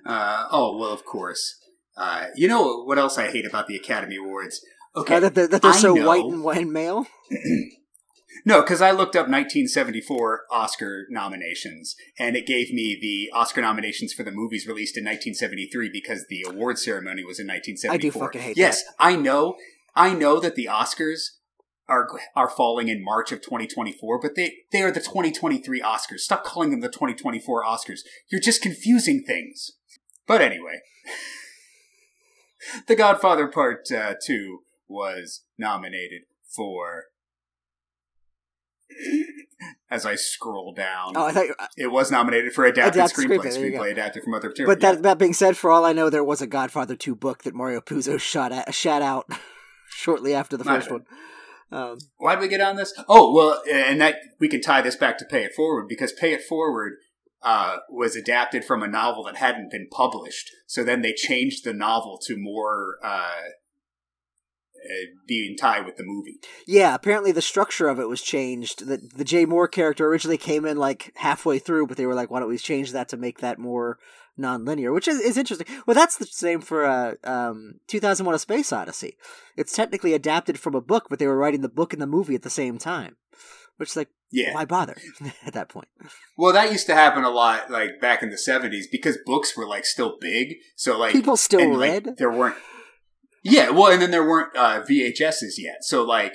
Uh, 0.06 0.48
oh 0.52 0.76
well, 0.78 0.92
of 0.92 1.06
course. 1.06 1.60
Uh, 1.98 2.28
you 2.36 2.48
know 2.48 2.84
what 2.84 2.98
else 3.00 3.18
I 3.18 3.32
hate 3.32 3.46
about 3.46 3.68
the 3.68 3.76
Academy 3.76 4.18
Awards? 4.18 4.62
Okay, 4.96 5.16
Uh, 5.16 5.20
that, 5.22 5.36
that, 5.36 5.52
that 5.52 5.62
they're 5.62 5.72
I 5.72 5.78
so 5.78 5.93
know- 5.93 6.08
white 6.08 6.26
and 6.26 6.43
white 6.43 6.62
and 6.62 6.72
male. 6.74 7.08
No, 8.43 8.62
because 8.62 8.82
I 8.82 8.91
looked 8.91 9.16
up 9.16 9.28
1974 9.28 10.41
Oscar 10.52 11.06
nominations, 11.10 11.96
and 12.20 12.36
it 12.36 12.46
gave 12.46 12.72
me 12.72 12.98
the 13.02 13.36
Oscar 13.36 13.62
nominations 13.62 14.14
for 14.14 14.24
the 14.24 14.32
movies 14.32 14.68
released 14.68 14.98
in 14.98 15.04
1973 15.06 15.89
because 15.91 16.26
the 16.30 16.46
award 16.48 16.78
ceremony 16.78 17.24
was 17.24 17.39
in 17.39 17.48
1974. 17.48 17.91
I 17.93 17.98
do 17.98 18.12
fucking 18.12 18.41
hate 18.41 18.58
Yes, 18.58 18.84
I 19.00 19.16
know. 19.16 19.56
I 19.96 20.14
know 20.14 20.39
that 20.41 20.56
the 20.56 20.66
Oscars 20.66 21.22
are 21.88 22.08
are 22.36 22.50
falling 22.50 22.88
in 22.89 23.04
March 23.04 23.32
of 23.32 23.41
2024, 23.41 24.20
but 24.22 24.36
they 24.36 24.54
they 24.72 24.82
are 24.82 24.91
the 24.91 25.00
2023 25.00 25.82
Oscars. 25.82 26.20
Stop 26.20 26.43
calling 26.43 26.72
them 26.72 26.82
the 26.82 26.89
2024 26.89 27.64
Oscars. 27.64 28.02
You're 28.30 28.41
just 28.41 28.62
confusing 28.62 29.24
things. 29.26 29.72
But 30.28 30.41
anyway, 30.41 30.82
The 32.88 32.95
Godfather 32.95 33.47
Part 33.47 33.91
uh, 33.91 34.16
Two 34.26 34.59
was 34.88 35.43
nominated 35.57 36.24
for. 36.47 37.05
As 39.89 40.05
I 40.05 40.16
scroll 40.16 40.74
down, 40.74 41.13
Oh, 41.16 41.26
I 41.28 41.32
thought. 41.32 41.45
You, 41.45 41.55
it 41.78 41.91
was 41.91 42.11
nominated 42.11 42.53
for 42.53 42.66
adapted, 42.66 42.95
Adapted 43.01 43.26
screenplay. 43.26 43.38
screenplay, 43.38 43.53
there 43.53 43.66
you 43.66 43.72
go. 43.72 43.78
Screenplay 43.80 43.91
adapted 43.91 44.24
from 44.24 44.34
other 44.34 44.49
material. 44.49 44.74
but 44.74 44.82
that 44.82 45.03
that 45.03 45.18
being 45.18 45.34
said, 45.34 45.55
for 45.57 45.72
all 45.72 45.86
I 45.86 45.93
know, 45.93 46.09
there 46.09 46.24
was 46.24 46.41
a 46.41 46.47
Godfather 46.47 46.95
two 46.95 47.16
book 47.16 47.43
that 47.43 47.53
Mario 47.55 47.80
Puzo 47.82 48.20
shot 48.34 48.51
at, 48.51 48.68
a 48.70 48.72
shot 48.74 49.01
out 49.01 49.28
shortly 49.89 50.34
after 50.34 50.57
the 50.57 50.66
Might 50.66 50.76
first 50.76 50.89
have 50.89 51.01
one. 51.01 51.05
Um, 51.72 51.97
Why 52.18 52.36
did 52.36 52.41
we 52.41 52.47
get 52.47 52.61
on 52.61 52.76
this? 52.76 52.93
Oh, 53.07 53.34
well, 53.34 53.61
and 53.72 53.99
that 54.01 54.16
we 54.39 54.47
can 54.49 54.61
tie 54.61 54.82
this 54.82 54.95
back 54.95 55.18
to 55.20 55.26
Pay 55.26 55.43
It 55.45 55.53
Forward 55.55 55.88
because 55.88 56.11
Pay 56.13 56.34
It 56.34 56.43
Forward 56.43 56.93
uh, 57.46 57.78
was 57.89 58.16
adapted 58.16 58.66
from 58.66 58.82
a 58.82 58.88
novel 58.88 59.24
that 59.24 59.38
hadn't 59.38 59.70
been 59.72 59.88
published. 59.91 60.50
So 60.66 60.84
then 60.84 61.04
they 61.04 61.14
changed 61.14 61.64
the 61.64 61.74
novel 61.74 62.20
to 62.26 62.36
more 62.36 62.98
uh, 63.04 63.32
uh, 64.86 65.06
being 65.28 65.56
tied 65.56 65.86
with 65.86 65.96
the 65.96 66.04
movie. 66.04 66.39
yeah, 66.68 66.96
apparently 66.96 67.32
the 67.32 67.41
structure 67.41 67.88
of 67.88 68.00
it 68.00 68.10
was 68.10 68.22
changed. 68.22 68.88
The 68.88 68.98
the 69.16 69.24
Jay 69.24 69.46
Mohr 69.46 69.72
character 69.72 70.08
originally 70.08 70.38
came 70.38 70.66
in 70.66 70.78
like 70.78 71.12
halfway 71.18 71.60
through, 71.60 71.88
but 71.88 71.98
they 71.98 72.08
were 72.08 72.16
like, 72.16 72.32
"Why 72.32 72.39
don't 72.39 72.50
we 72.50 72.58
change 72.58 72.91
that 72.91 73.10
to 73.10 73.18
make 73.18 73.39
that 73.39 73.60
more 73.60 74.00
non-linear?" 74.38 74.91
Which 74.91 75.08
is, 75.08 75.20
is 75.22 75.38
interesting. 75.38 75.68
Well, 75.86 75.96
that's 75.96 76.18
the 76.18 76.26
same 76.26 76.62
for 76.62 76.84
uh, 76.84 77.14
um, 77.24 77.76
2001: 77.88 78.36
A 78.36 78.39
Space 78.39 78.74
Odyssey. 78.74 79.18
It's 79.56 79.76
technically 79.76 80.14
adapted 80.14 80.60
from 80.60 80.74
a 80.74 80.82
book, 80.82 81.08
but 81.10 81.20
they 81.20 81.28
were 81.28 81.38
writing 81.38 81.62
the 81.62 81.70
book 81.70 81.93
and 81.93 82.02
the 82.02 82.08
movie 82.08 82.36
at 82.36 82.41
the 82.41 82.50
same 82.50 82.78
time. 82.80 83.18
Which 83.78 83.89
is 83.89 83.96
like, 83.98 84.10
Yeah. 84.32 84.53
why 84.53 84.65
bother 84.65 84.97
at 85.45 85.53
that 85.53 85.69
point? 85.69 85.88
Well, 86.38 86.51
that 86.53 86.71
used 86.71 86.88
to 86.88 86.95
happen 86.95 87.23
a 87.23 87.30
lot, 87.30 87.69
like 87.71 88.01
back 88.01 88.21
in 88.23 88.30
the 88.30 88.38
seventies, 88.38 88.88
because 88.91 89.17
books 89.26 89.55
were 89.55 89.67
like 89.67 89.86
still 89.86 90.17
big. 90.19 90.55
So 90.76 90.97
like 90.97 91.13
People 91.13 91.38
still 91.38 91.61
and, 91.61 91.78
like, 91.78 92.05
read? 92.05 92.17
there 92.17 92.32
weren't. 92.32 92.55
Yeah, 93.43 93.69
well, 93.69 93.91
and 93.91 94.01
then 94.01 94.11
there 94.11 94.28
weren't 94.28 94.55
uh, 94.57 94.82
VHSs 94.82 95.53
yet. 95.59 95.78
So 95.82 96.03
like, 96.03 96.34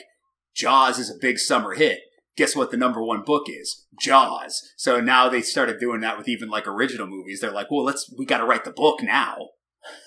Jaws 0.54 0.98
is 0.98 1.10
a 1.10 1.18
big 1.20 1.38
summer 1.38 1.74
hit. 1.74 1.98
Guess 2.36 2.54
what? 2.54 2.70
The 2.70 2.76
number 2.76 3.02
one 3.02 3.22
book 3.26 3.42
is 3.48 3.86
Jaws. 4.00 4.62
So 4.76 5.00
now 5.00 5.28
they 5.28 5.42
started 5.42 5.80
doing 5.80 6.00
that 6.02 6.16
with 6.16 6.28
even 6.28 6.48
like 6.48 6.66
original 6.68 7.06
movies. 7.08 7.40
They're 7.40 7.50
like, 7.50 7.70
well, 7.70 7.84
let's 7.84 8.10
we 8.16 8.24
got 8.24 8.38
to 8.38 8.44
write 8.44 8.64
the 8.64 8.70
book 8.70 9.02
now. 9.02 9.36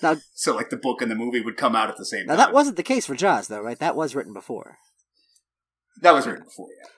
Now- 0.02 0.16
so 0.34 0.56
like 0.56 0.70
the 0.70 0.78
book 0.78 1.02
and 1.02 1.12
the 1.12 1.16
movie 1.16 1.42
would 1.42 1.58
come 1.58 1.76
out 1.76 1.90
at 1.90 1.98
the 1.98 2.06
same 2.06 2.26
Now 2.26 2.34
time. 2.34 2.38
Now 2.40 2.46
that 2.46 2.54
wasn't 2.54 2.78
the 2.78 2.84
case 2.84 3.06
for 3.06 3.16
Jaws, 3.16 3.50
though, 3.50 3.62
right? 3.62 3.78
That 3.78 3.96
was 3.98 4.16
written 4.16 4.34
before. 4.34 4.78
that 6.02 6.14
was 6.14 6.26
written 6.26 6.46
before, 6.46 6.70
yeah. 6.82 6.90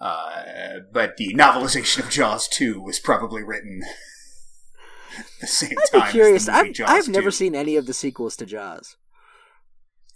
Uh, 0.00 0.80
but 0.92 1.16
the 1.18 1.34
novelization 1.34 1.98
of 1.98 2.08
Jaws 2.08 2.48
two 2.48 2.80
was 2.80 2.98
probably 2.98 3.42
written 3.42 3.82
the 5.40 5.46
same 5.46 5.76
I'd 5.92 6.00
time. 6.00 6.10
curious. 6.10 6.46
the 6.46 6.52
movie 6.52 6.82
I've, 6.84 6.90
I've 7.04 7.08
never 7.08 7.30
seen 7.30 7.54
any 7.54 7.76
of 7.76 7.86
the 7.86 7.92
sequels 7.92 8.34
to 8.36 8.46
Jaws. 8.46 8.96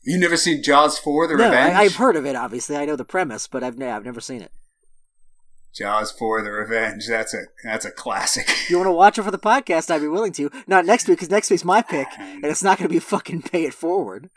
You 0.02 0.18
never 0.18 0.36
seen 0.36 0.62
Jaws 0.62 0.98
four: 0.98 1.26
The 1.28 1.36
no, 1.36 1.44
Revenge? 1.44 1.74
I, 1.74 1.82
I've 1.82 1.96
heard 1.96 2.16
of 2.16 2.24
it. 2.26 2.36
Obviously, 2.36 2.76
I 2.76 2.84
know 2.86 2.96
the 2.96 3.04
premise, 3.04 3.46
but 3.46 3.62
I've, 3.62 3.78
ne- 3.78 3.90
I've 3.90 4.04
never 4.04 4.20
seen 4.20 4.42
it. 4.42 4.52
Jaws 5.74 6.12
four: 6.12 6.40
The 6.42 6.50
Revenge. 6.52 7.06
That's 7.08 7.34
a 7.34 7.42
that's 7.62 7.84
a 7.84 7.90
classic. 7.90 8.50
You 8.70 8.76
want 8.78 8.86
to 8.88 8.92
watch 8.92 9.18
it 9.18 9.22
for 9.22 9.30
the 9.30 9.38
podcast, 9.38 9.90
I'd 9.90 10.00
be 10.00 10.08
willing 10.08 10.32
to. 10.34 10.50
Not 10.66 10.86
next 10.86 11.08
week, 11.08 11.18
because 11.18 11.30
next 11.30 11.50
week's 11.50 11.64
my 11.64 11.82
pick, 11.82 12.06
and 12.18 12.44
it's 12.44 12.62
not 12.62 12.78
going 12.78 12.88
to 12.88 12.92
be 12.94 12.98
fucking 13.00 13.42
pay 13.42 13.64
it 13.64 13.74
forward. 13.74 14.30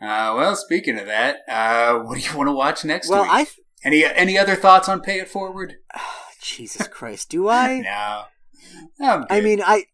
Uh, 0.00 0.32
well, 0.36 0.54
speaking 0.56 0.98
of 0.98 1.06
that, 1.06 1.38
uh, 1.48 1.98
what 2.00 2.18
do 2.18 2.24
you 2.24 2.36
want 2.36 2.48
to 2.48 2.52
watch 2.52 2.84
next 2.84 3.08
Well, 3.08 3.22
week? 3.22 3.30
I. 3.32 3.46
Any 3.84 4.04
any 4.04 4.36
other 4.38 4.56
thoughts 4.56 4.88
on 4.88 5.00
Pay 5.00 5.20
It 5.20 5.28
Forward? 5.28 5.76
Jesus 6.42 6.86
Christ, 6.88 7.30
do 7.30 7.48
I? 7.48 8.24
No. 9.00 9.24
I 9.30 9.40
mean, 9.40 9.62
I. 9.64 9.84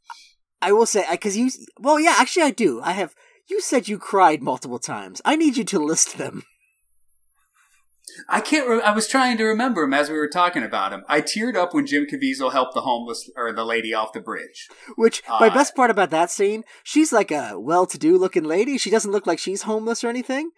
I 0.60 0.72
will 0.72 0.86
say 0.86 1.04
because 1.10 1.36
you. 1.36 1.50
Well, 1.78 2.00
yeah, 2.00 2.14
actually, 2.18 2.42
I 2.44 2.50
do. 2.50 2.80
I 2.82 2.92
have. 2.92 3.14
You 3.48 3.60
said 3.60 3.86
you 3.88 3.98
cried 3.98 4.42
multiple 4.42 4.78
times. 4.78 5.20
I 5.24 5.36
need 5.36 5.56
you 5.56 5.64
to 5.64 5.78
list 5.78 6.16
them. 6.16 6.42
I 8.28 8.40
can't. 8.40 8.68
Re- 8.68 8.80
I 8.82 8.92
was 8.94 9.06
trying 9.06 9.36
to 9.38 9.44
remember 9.44 9.82
him 9.82 9.94
as 9.94 10.08
we 10.08 10.16
were 10.16 10.28
talking 10.28 10.62
about 10.62 10.92
him. 10.92 11.04
I 11.08 11.20
teared 11.20 11.54
up 11.56 11.74
when 11.74 11.86
Jim 11.86 12.06
Caviezel 12.10 12.52
helped 12.52 12.74
the 12.74 12.80
homeless 12.82 13.30
or 13.36 13.52
the 13.52 13.64
lady 13.64 13.92
off 13.92 14.12
the 14.12 14.20
bridge. 14.20 14.68
Which 14.96 15.22
my 15.28 15.48
Uh, 15.48 15.54
best 15.54 15.74
part 15.76 15.90
about 15.90 16.10
that 16.10 16.30
scene, 16.30 16.64
she's 16.82 17.12
like 17.12 17.30
a 17.30 17.58
well-to-do 17.60 18.16
looking 18.16 18.44
lady. 18.44 18.78
She 18.78 18.90
doesn't 18.90 19.12
look 19.12 19.26
like 19.26 19.38
she's 19.38 19.62
homeless 19.62 20.02
or 20.02 20.08
anything. 20.08 20.50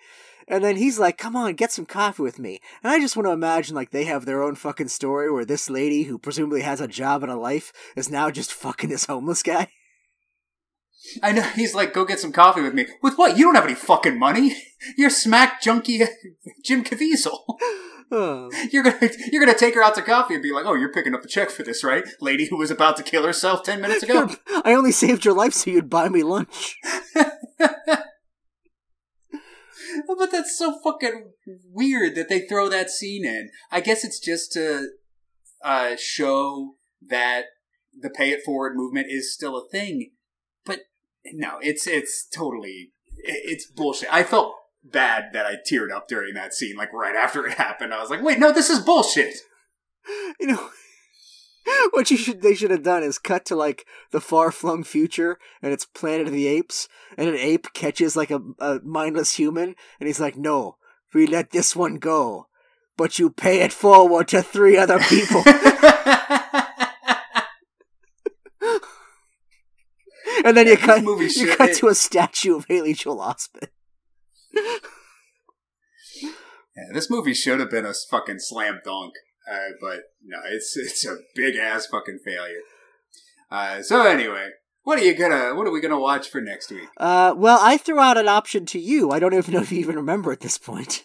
And 0.49 0.63
then 0.63 0.77
he's 0.77 0.99
like, 0.99 1.19
"Come 1.19 1.35
on, 1.35 1.55
get 1.55 1.73
some 1.73 1.87
coffee 1.87 2.23
with 2.23 2.39
me." 2.39 2.61
And 2.83 2.93
I 2.93 3.01
just 3.01 3.17
want 3.17 3.27
to 3.27 3.33
imagine 3.33 3.75
like 3.75 3.91
they 3.91 4.05
have 4.05 4.25
their 4.25 4.43
own 4.43 4.55
fucking 4.55 4.89
story 4.89 5.31
where 5.31 5.45
this 5.45 5.69
lady, 5.69 6.05
who 6.05 6.19
presumably 6.19 6.63
has 6.63 6.81
a 6.81 6.89
job 6.89 7.23
and 7.23 7.33
a 7.33 7.37
life, 7.37 7.73
is 7.97 8.11
now 8.11 8.31
just 8.31 8.53
fucking 8.53 8.91
this 8.91 9.07
homeless 9.07 9.43
guy. 9.43 9.69
I 11.23 11.33
know 11.33 11.43
he's 11.43 11.75
like, 11.75 11.93
"Go 11.93 12.05
get 12.05 12.21
some 12.21 12.33
coffee 12.33 12.63
with 12.63 12.75
me." 12.75 12.87
With 13.03 13.17
what? 13.17 13.37
You 13.37 13.45
don't 13.45 13.55
have 13.55 13.65
any 13.65 13.75
fucking 13.75 14.19
money. 14.19 14.57
You're 14.97 15.11
smack 15.11 15.63
junkie 15.63 16.03
Jim 16.65 16.85
Caviezel. 16.85 17.39
Oh. 18.11 18.51
You're 18.71 18.85
gonna 18.85 19.11
you're 19.33 19.45
gonna 19.45 19.59
take 19.59 19.75
her 19.75 19.83
out 19.83 19.97
to 19.97 20.03
coffee 20.03 20.35
and 20.35 20.43
be 20.43 20.53
like, 20.53 20.65
"Oh, 20.65 20.75
you're 20.75 20.93
picking 20.93 21.15
up 21.15 21.23
the 21.23 21.29
check 21.29 21.51
for 21.51 21.65
this, 21.65 21.83
right, 21.83 22.05
lady 22.21 22.47
who 22.47 22.57
was 22.57 22.71
about 22.71 22.97
to 22.99 23.03
kill 23.03 23.25
herself 23.25 23.65
ten 23.65 23.81
minutes 23.81 24.05
ago." 24.05 24.31
I 24.65 24.75
only 24.75 24.93
saved 24.93 25.25
your 25.25 25.35
life 25.35 25.55
so 25.55 25.71
you'd 25.71 25.91
buy 25.91 26.09
me 26.09 26.23
lunch. 26.23 26.77
but 30.19 30.31
that's 30.31 30.59
so 30.59 30.79
fucking 30.83 31.33
weird 31.71 32.15
that 32.15 32.29
they 32.29 32.41
throw 32.41 32.69
that 32.69 32.91
scene 32.91 33.25
in. 33.25 33.51
I 33.71 33.81
guess 33.81 34.05
it's 34.05 34.21
just 34.21 34.53
to 34.53 34.89
uh, 35.65 35.97
show 35.97 36.77
that 37.09 37.47
the 37.99 38.11
pay 38.11 38.31
it 38.31 38.43
forward 38.45 38.77
movement 38.77 39.07
is 39.11 39.33
still 39.33 39.57
a 39.57 39.69
thing. 39.69 40.11
But 40.65 40.81
no, 41.33 41.59
it's 41.61 41.87
it's 41.87 42.27
totally 42.27 42.93
it's 43.19 43.67
bullshit. 43.67 44.13
I 44.13 44.23
felt 44.23 44.55
bad 44.85 45.33
that 45.33 45.47
I 45.47 45.57
teared 45.71 45.93
up 45.93 46.09
during 46.09 46.35
that 46.35 46.55
scene, 46.55 46.77
like 46.77 46.93
right 46.93 47.17
after 47.17 47.47
it 47.47 47.55
happened. 47.55 47.93
I 47.93 48.01
was 48.01 48.11
like, 48.11 48.23
wait, 48.23 48.39
no, 48.39 48.53
this 48.53 48.71
is 48.71 48.81
bullshit. 48.81 49.37
You 50.39 50.47
know, 50.47 50.71
what 51.93 52.11
you 52.11 52.17
should 52.17 52.43
they 52.43 52.55
should 52.55 52.71
have 52.71 52.83
done 52.83 53.03
is 53.03 53.19
cut 53.19 53.45
to 53.47 53.57
like 53.57 53.87
the 54.11 54.21
far 54.21 54.51
flung 54.53 54.85
future, 54.85 55.39
and 55.63 55.73
it's 55.73 55.85
Planet 55.85 56.27
of 56.29 56.33
the 56.33 56.47
Apes, 56.47 56.89
and 57.17 57.29
an 57.29 57.37
ape 57.37 57.73
catches 57.73 58.17
like 58.17 58.31
a, 58.31 58.41
a 58.59 58.81
mindless 58.85 59.35
human, 59.37 59.75
and 60.01 60.07
he's 60.07 60.21
like, 60.21 60.37
"No, 60.37 60.77
we 61.15 61.27
let 61.27 61.51
this 61.51 61.75
one 61.75 61.97
go, 61.97 62.47
but 62.97 63.19
you 63.19 63.31
pay 63.31 63.61
it 63.63 63.73
forward 63.73 64.29
to 64.29 64.43
three 64.43 64.77
other 64.77 64.99
people." 64.99 65.43
and 70.45 70.57
then 70.57 70.67
you 70.67 70.77
cut 70.77 71.03
you 71.03 71.57
cut 71.57 71.75
to 71.75 71.89
a 71.89 71.95
statue 71.95 72.57
of 72.57 72.67
Haley 72.69 72.95
Joel 72.95 73.19
Osment. 73.19 73.69
Yeah, 76.77 76.93
this 76.93 77.11
movie 77.11 77.33
should 77.33 77.59
have 77.59 77.71
been 77.71 77.87
a 77.87 77.95
fucking 77.95 78.39
slam 78.39 78.81
dunk, 78.85 79.15
uh, 79.51 79.71
but 79.81 80.01
no, 80.25 80.39
it's 80.47 80.77
it's 80.77 81.07
a 81.07 81.19
big 81.35 81.57
ass 81.57 81.87
fucking 81.87 82.21
failure. 82.25 82.61
Uh, 83.51 83.83
so 83.83 84.03
anyway, 84.03 84.51
what 84.83 84.99
are 84.99 85.05
you 85.05 85.15
gonna 85.15 85.55
what 85.55 85.67
are 85.67 85.71
we 85.71 85.81
gonna 85.81 85.99
watch 85.99 86.29
for 86.29 86.41
next 86.41 86.71
week? 86.71 86.89
Uh, 86.97 87.35
well, 87.37 87.59
I 87.61 87.77
threw 87.77 88.01
out 88.01 88.19
an 88.19 88.29
option 88.29 88.67
to 88.67 88.79
you. 88.79 89.11
I 89.11 89.19
don't 89.19 89.35
even 89.35 89.55
know 89.55 89.61
if 89.61 89.73
you 89.73 89.79
even 89.79 89.97
remember 89.97 90.33
at 90.33 90.41
this 90.41 90.59
point. 90.59 91.05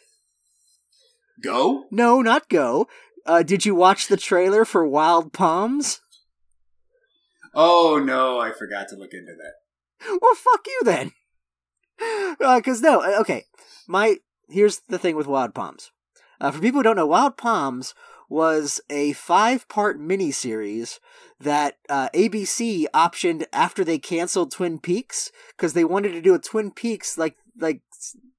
Go? 1.44 1.86
No, 1.92 2.22
not 2.22 2.50
go. 2.50 2.88
Uh, 3.26 3.44
did 3.44 3.66
you 3.66 3.76
watch 3.76 4.08
the 4.08 4.18
trailer 4.18 4.66
for 4.66 4.86
Wild 4.88 5.34
Palms? 5.34 6.02
Oh 7.54 8.02
no, 8.04 8.40
I 8.40 8.52
forgot 8.52 8.88
to 8.90 8.96
look 8.96 9.14
into 9.14 9.34
that. 9.34 10.18
Well, 10.22 10.36
fuck 10.36 10.66
you 10.66 10.82
then. 10.84 11.12
Because 12.40 12.82
no, 12.82 13.02
uh, 13.02 13.20
okay. 13.22 13.46
My 13.88 14.18
here's 14.50 14.82
the 14.88 14.98
thing 14.98 15.16
with 15.16 15.28
Wild 15.28 15.54
Palms. 15.54 15.92
Uh, 16.40 16.50
for 16.50 16.60
people 16.60 16.80
who 16.80 16.84
don't 16.84 16.96
know, 16.96 17.06
Wild 17.06 17.38
Palms 17.38 17.94
was 18.32 18.80
a 18.90 19.12
five-part 19.12 20.00
miniseries 20.00 21.00
that 21.38 21.78
uh, 21.90 22.08
ABC 22.14 22.86
optioned 22.94 23.44
after 23.52 23.84
they 23.84 24.00
canceled 24.00 24.54
Twin 24.54 24.80
Peaks 24.80 25.34
because 25.50 25.74
they 25.74 25.84
wanted 25.84 26.14
to 26.14 26.22
do 26.22 26.34
a 26.34 26.40
Twin 26.40 26.72
Peaks 26.72 27.18
like 27.18 27.36
like 27.60 27.82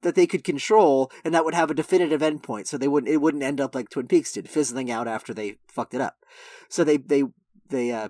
that 0.00 0.14
they 0.14 0.26
could 0.26 0.44
control 0.44 1.12
and 1.24 1.34
that 1.34 1.44
would 1.44 1.52
have 1.52 1.70
a 1.70 1.74
definitive 1.74 2.22
endpoint, 2.22 2.66
so 2.66 2.78
they 2.78 2.88
wouldn't 2.88 3.12
it 3.12 3.18
wouldn't 3.18 3.42
end 3.42 3.60
up 3.60 3.74
like 3.74 3.90
Twin 3.90 4.08
Peaks 4.08 4.32
did, 4.32 4.48
fizzling 4.48 4.90
out 4.90 5.06
after 5.06 5.34
they 5.34 5.58
fucked 5.68 5.92
it 5.92 6.00
up. 6.00 6.24
So 6.70 6.84
they 6.84 6.96
they 6.96 7.24
they 7.68 7.92
uh, 7.92 8.08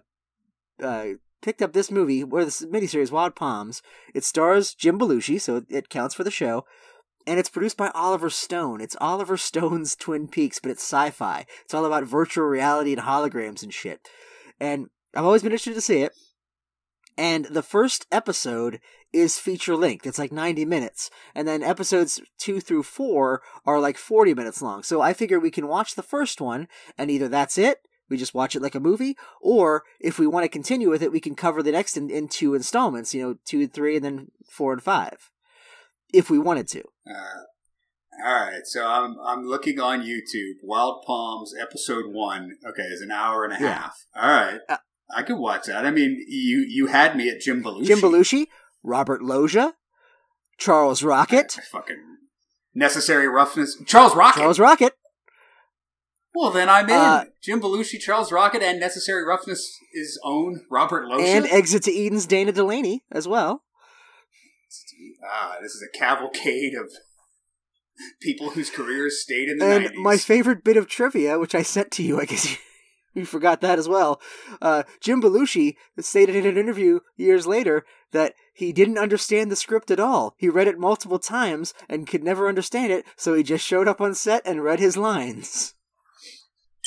uh, 0.80 1.06
picked 1.40 1.62
up 1.62 1.72
this 1.72 1.90
movie, 1.90 2.22
where 2.22 2.44
this 2.44 2.64
miniseries 2.64 3.10
Wild 3.10 3.34
Palms. 3.34 3.82
It 4.14 4.22
stars 4.22 4.72
Jim 4.72 5.00
Belushi, 5.00 5.40
so 5.40 5.56
it, 5.56 5.64
it 5.68 5.88
counts 5.88 6.14
for 6.14 6.22
the 6.22 6.30
show. 6.30 6.64
And 7.26 7.38
it's 7.38 7.48
produced 7.48 7.76
by 7.76 7.90
Oliver 7.94 8.30
Stone. 8.30 8.80
It's 8.80 8.96
Oliver 9.00 9.36
Stone's 9.36 9.94
Twin 9.98 10.28
Peaks, 10.28 10.58
but 10.58 10.70
it's 10.70 10.82
sci-fi. 10.82 11.46
It's 11.64 11.74
all 11.74 11.84
about 11.84 12.04
virtual 12.04 12.46
reality 12.46 12.92
and 12.92 13.02
holograms 13.02 13.62
and 13.62 13.72
shit. 13.72 14.08
And 14.60 14.88
I've 15.14 15.24
always 15.24 15.42
been 15.42 15.52
interested 15.52 15.74
to 15.74 15.80
see 15.80 16.02
it. 16.02 16.12
And 17.16 17.44
the 17.46 17.62
first 17.62 18.06
episode 18.10 18.80
is 19.12 19.38
feature 19.38 19.76
length. 19.76 20.06
It's 20.06 20.18
like 20.18 20.32
90 20.32 20.64
minutes. 20.64 21.10
And 21.34 21.46
then 21.46 21.62
episodes 21.62 22.20
2 22.38 22.60
through 22.60 22.84
4 22.84 23.42
are 23.66 23.80
like 23.80 23.98
40 23.98 24.34
minutes 24.34 24.62
long. 24.62 24.82
So 24.82 25.02
I 25.02 25.12
figure 25.12 25.38
we 25.38 25.50
can 25.50 25.68
watch 25.68 25.94
the 25.94 26.02
first 26.02 26.40
one, 26.40 26.68
and 26.96 27.10
either 27.10 27.28
that's 27.28 27.58
it, 27.58 27.78
we 28.08 28.16
just 28.16 28.34
watch 28.34 28.56
it 28.56 28.62
like 28.62 28.74
a 28.74 28.80
movie, 28.80 29.16
or 29.40 29.84
if 30.00 30.18
we 30.18 30.26
want 30.26 30.44
to 30.44 30.48
continue 30.48 30.90
with 30.90 31.02
it, 31.02 31.12
we 31.12 31.20
can 31.20 31.34
cover 31.34 31.62
the 31.62 31.72
next 31.72 31.96
in, 31.96 32.10
in 32.10 32.28
two 32.28 32.54
installments, 32.54 33.14
you 33.14 33.22
know, 33.22 33.36
2, 33.44 33.60
and 33.60 33.72
3, 33.72 33.96
and 33.96 34.04
then 34.04 34.28
4 34.50 34.72
and 34.74 34.82
5. 34.82 35.30
If 36.12 36.30
we 36.30 36.38
wanted 36.38 36.68
to. 36.68 36.82
Uh, 37.08 38.24
all 38.24 38.34
right, 38.34 38.60
so 38.64 38.86
I'm 38.86 39.16
I'm 39.24 39.44
looking 39.46 39.80
on 39.80 40.02
YouTube. 40.02 40.54
Wild 40.62 41.02
Palms 41.06 41.52
episode 41.60 42.04
one. 42.08 42.52
Okay, 42.68 42.82
is 42.82 43.00
an 43.00 43.10
hour 43.10 43.44
and 43.44 43.54
a 43.54 43.56
Yeah. 43.60 43.72
half. 43.74 43.96
All 44.14 44.28
right, 44.30 44.60
Uh, 44.68 44.76
I 45.14 45.22
could 45.22 45.38
watch 45.38 45.66
that. 45.66 45.84
I 45.86 45.90
mean, 45.90 46.24
you 46.28 46.64
you 46.68 46.86
had 46.86 47.16
me 47.16 47.28
at 47.30 47.40
Jim 47.40 47.62
Belushi. 47.62 47.86
Jim 47.86 47.98
Belushi, 48.00 48.46
Robert 48.82 49.22
Loggia, 49.22 49.74
Charles 50.58 51.02
Rocket. 51.02 51.52
Fucking 51.70 52.18
necessary 52.74 53.26
roughness. 53.28 53.76
Charles 53.86 54.14
Rocket. 54.14 54.40
Charles 54.40 54.58
Rocket. 54.60 54.92
well, 56.34 56.50
then 56.50 56.68
I'm 56.68 56.88
in. 56.88 56.94
Uh, 56.96 57.24
Jim 57.42 57.60
Belushi, 57.60 57.98
Charles 57.98 58.30
Rocket, 58.30 58.62
and 58.62 58.78
necessary 58.78 59.24
roughness 59.24 59.76
is 59.94 60.20
own 60.24 60.60
Robert 60.70 61.06
Loggia. 61.08 61.26
And 61.26 61.46
Exit 61.46 61.82
to 61.84 61.92
Eden's 61.92 62.26
Dana 62.26 62.52
Delany 62.52 63.02
as 63.10 63.26
well. 63.26 63.62
Ah, 65.24 65.56
this 65.60 65.72
is 65.72 65.82
a 65.82 65.98
cavalcade 65.98 66.74
of 66.74 66.92
people 68.20 68.50
whose 68.50 68.70
careers 68.70 69.20
stayed 69.22 69.48
in 69.48 69.58
the 69.58 69.66
And 69.66 69.84
90s. 69.86 69.94
my 69.96 70.16
favorite 70.16 70.64
bit 70.64 70.76
of 70.76 70.88
trivia, 70.88 71.38
which 71.38 71.54
I 71.54 71.62
sent 71.62 71.90
to 71.92 72.02
you, 72.02 72.20
I 72.20 72.24
guess 72.24 72.50
you, 72.50 72.56
you 73.14 73.24
forgot 73.24 73.60
that 73.60 73.78
as 73.78 73.88
well. 73.88 74.20
Uh, 74.60 74.82
Jim 75.00 75.20
Belushi 75.22 75.76
stated 76.00 76.34
in 76.34 76.46
an 76.46 76.56
interview 76.56 77.00
years 77.16 77.46
later 77.46 77.84
that 78.12 78.34
he 78.54 78.72
didn't 78.72 78.98
understand 78.98 79.50
the 79.50 79.56
script 79.56 79.90
at 79.90 80.00
all. 80.00 80.34
He 80.38 80.48
read 80.48 80.68
it 80.68 80.78
multiple 80.78 81.18
times 81.18 81.74
and 81.88 82.06
could 82.06 82.22
never 82.24 82.48
understand 82.48 82.92
it, 82.92 83.04
so 83.16 83.34
he 83.34 83.42
just 83.42 83.64
showed 83.66 83.88
up 83.88 84.00
on 84.00 84.14
set 84.14 84.42
and 84.46 84.64
read 84.64 84.80
his 84.80 84.96
lines. 84.96 85.74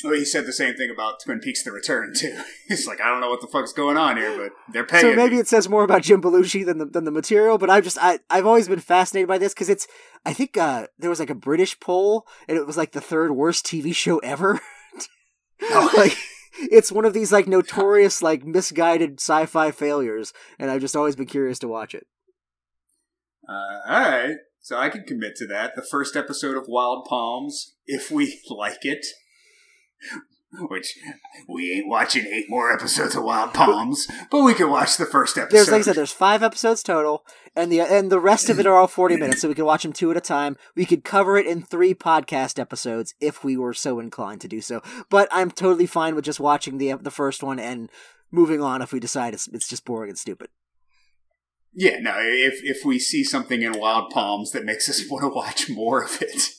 Well, 0.06 0.14
he 0.14 0.24
said 0.24 0.46
the 0.46 0.52
same 0.52 0.74
thing 0.76 0.90
about 0.90 1.20
Twin 1.20 1.40
Peaks: 1.40 1.62
The 1.62 1.72
Return 1.72 2.12
too. 2.14 2.40
He's 2.68 2.86
like, 2.86 3.00
I 3.00 3.08
don't 3.08 3.20
know 3.20 3.30
what 3.30 3.40
the 3.40 3.46
fuck's 3.46 3.72
going 3.72 3.96
on 3.96 4.16
here, 4.16 4.36
but 4.36 4.52
they're 4.72 4.86
paying. 4.86 5.02
So 5.02 5.14
maybe 5.14 5.36
it 5.36 5.48
says 5.48 5.68
more 5.68 5.84
about 5.84 6.02
Jim 6.02 6.22
Belushi 6.22 6.64
than 6.64 6.78
the 6.78 6.86
than 6.86 7.04
the 7.04 7.10
material, 7.10 7.58
but 7.58 7.70
I've 7.70 7.84
just 7.84 7.98
I 8.00 8.20
I've 8.30 8.46
always 8.46 8.68
been 8.68 8.80
fascinated 8.80 9.28
by 9.28 9.38
this 9.38 9.54
because 9.54 9.68
it's 9.68 9.86
I 10.24 10.32
think 10.32 10.56
uh 10.56 10.86
there 10.98 11.10
was 11.10 11.20
like 11.20 11.30
a 11.30 11.34
British 11.34 11.78
poll 11.80 12.26
and 12.48 12.56
it 12.56 12.66
was 12.66 12.76
like 12.76 12.92
the 12.92 13.00
third 13.00 13.32
worst 13.32 13.66
TV 13.66 13.94
show 13.94 14.18
ever. 14.18 14.60
Oh. 15.62 15.90
like 15.96 16.14
it's 16.58 16.92
one 16.92 17.04
of 17.04 17.14
these 17.14 17.32
like 17.32 17.46
notorious 17.46 18.22
like 18.22 18.44
misguided 18.44 19.20
sci-fi 19.20 19.70
failures, 19.70 20.32
and 20.58 20.70
I've 20.70 20.80
just 20.80 20.96
always 20.96 21.16
been 21.16 21.26
curious 21.26 21.58
to 21.60 21.68
watch 21.68 21.94
it. 21.94 22.06
Uh, 23.48 23.78
all 23.88 24.00
right, 24.00 24.36
so 24.60 24.76
I 24.76 24.88
can 24.88 25.04
commit 25.04 25.36
to 25.36 25.46
that. 25.46 25.76
The 25.76 25.82
first 25.82 26.16
episode 26.16 26.56
of 26.56 26.64
Wild 26.68 27.06
Palms, 27.08 27.74
if 27.86 28.10
we 28.10 28.40
like 28.50 28.78
it. 28.82 29.06
Which 30.58 30.96
we 31.48 31.72
ain't 31.72 31.88
watching 31.88 32.24
eight 32.24 32.46
more 32.48 32.72
episodes 32.72 33.14
of 33.14 33.24
Wild 33.24 33.52
Palms, 33.52 34.06
but 34.30 34.42
we 34.42 34.54
can 34.54 34.70
watch 34.70 34.96
the 34.96 35.04
first 35.04 35.36
episode. 35.36 35.54
There's 35.54 35.70
like 35.70 35.80
I 35.80 35.82
said, 35.82 35.96
there's 35.96 36.12
five 36.12 36.42
episodes 36.42 36.82
total, 36.82 37.26
and 37.54 37.70
the 37.70 37.80
and 37.80 38.10
the 38.10 38.20
rest 38.20 38.48
of 38.48 38.58
it 38.58 38.66
are 38.66 38.74
all 38.74 38.86
forty 38.86 39.16
minutes, 39.18 39.42
so 39.42 39.48
we 39.48 39.54
can 39.54 39.66
watch 39.66 39.82
them 39.82 39.92
two 39.92 40.10
at 40.10 40.16
a 40.16 40.20
time. 40.20 40.56
We 40.74 40.86
could 40.86 41.04
cover 41.04 41.36
it 41.36 41.46
in 41.46 41.62
three 41.62 41.94
podcast 41.94 42.58
episodes 42.58 43.14
if 43.20 43.44
we 43.44 43.56
were 43.56 43.74
so 43.74 43.98
inclined 43.98 44.40
to 44.42 44.48
do 44.48 44.60
so. 44.60 44.82
But 45.10 45.28
I'm 45.30 45.50
totally 45.50 45.86
fine 45.86 46.14
with 46.14 46.24
just 46.24 46.40
watching 46.40 46.78
the 46.78 46.94
the 46.94 47.10
first 47.10 47.42
one 47.42 47.58
and 47.58 47.90
moving 48.30 48.62
on 48.62 48.82
if 48.82 48.92
we 48.92 49.00
decide 49.00 49.34
it's 49.34 49.48
it's 49.48 49.68
just 49.68 49.84
boring 49.84 50.10
and 50.10 50.18
stupid. 50.18 50.48
Yeah, 51.74 51.98
no. 52.00 52.14
If 52.18 52.64
if 52.64 52.84
we 52.84 52.98
see 52.98 53.22
something 53.22 53.62
in 53.62 53.78
Wild 53.78 54.10
Palms 54.10 54.52
that 54.52 54.64
makes 54.64 54.88
us 54.88 55.02
want 55.10 55.22
to 55.22 55.28
watch 55.28 55.68
more 55.68 56.02
of 56.02 56.22
it, 56.22 56.50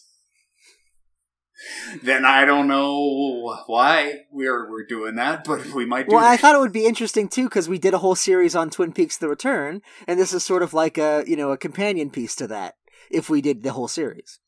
then 2.03 2.25
I 2.25 2.45
don't 2.45 2.67
know 2.67 3.57
why 3.65 4.25
we're 4.31 4.69
we're 4.69 4.85
doing 4.85 5.15
that, 5.15 5.43
but 5.43 5.65
we 5.73 5.85
might 5.85 6.07
do. 6.07 6.15
Well, 6.15 6.25
I 6.25 6.37
thought 6.37 6.55
it 6.55 6.59
would 6.59 6.71
be 6.73 6.85
interesting 6.85 7.27
too 7.27 7.45
because 7.45 7.67
we 7.69 7.79
did 7.79 7.93
a 7.93 7.99
whole 7.99 8.15
series 8.15 8.55
on 8.55 8.69
Twin 8.69 8.93
Peaks: 8.93 9.17
The 9.17 9.27
Return, 9.29 9.81
and 10.07 10.19
this 10.19 10.33
is 10.33 10.43
sort 10.43 10.63
of 10.63 10.73
like 10.73 10.97
a 10.97 11.23
you 11.27 11.35
know 11.35 11.51
a 11.51 11.57
companion 11.57 12.09
piece 12.09 12.35
to 12.35 12.47
that. 12.47 12.75
If 13.09 13.29
we 13.29 13.41
did 13.41 13.63
the 13.63 13.71
whole 13.73 13.87
series, 13.87 14.39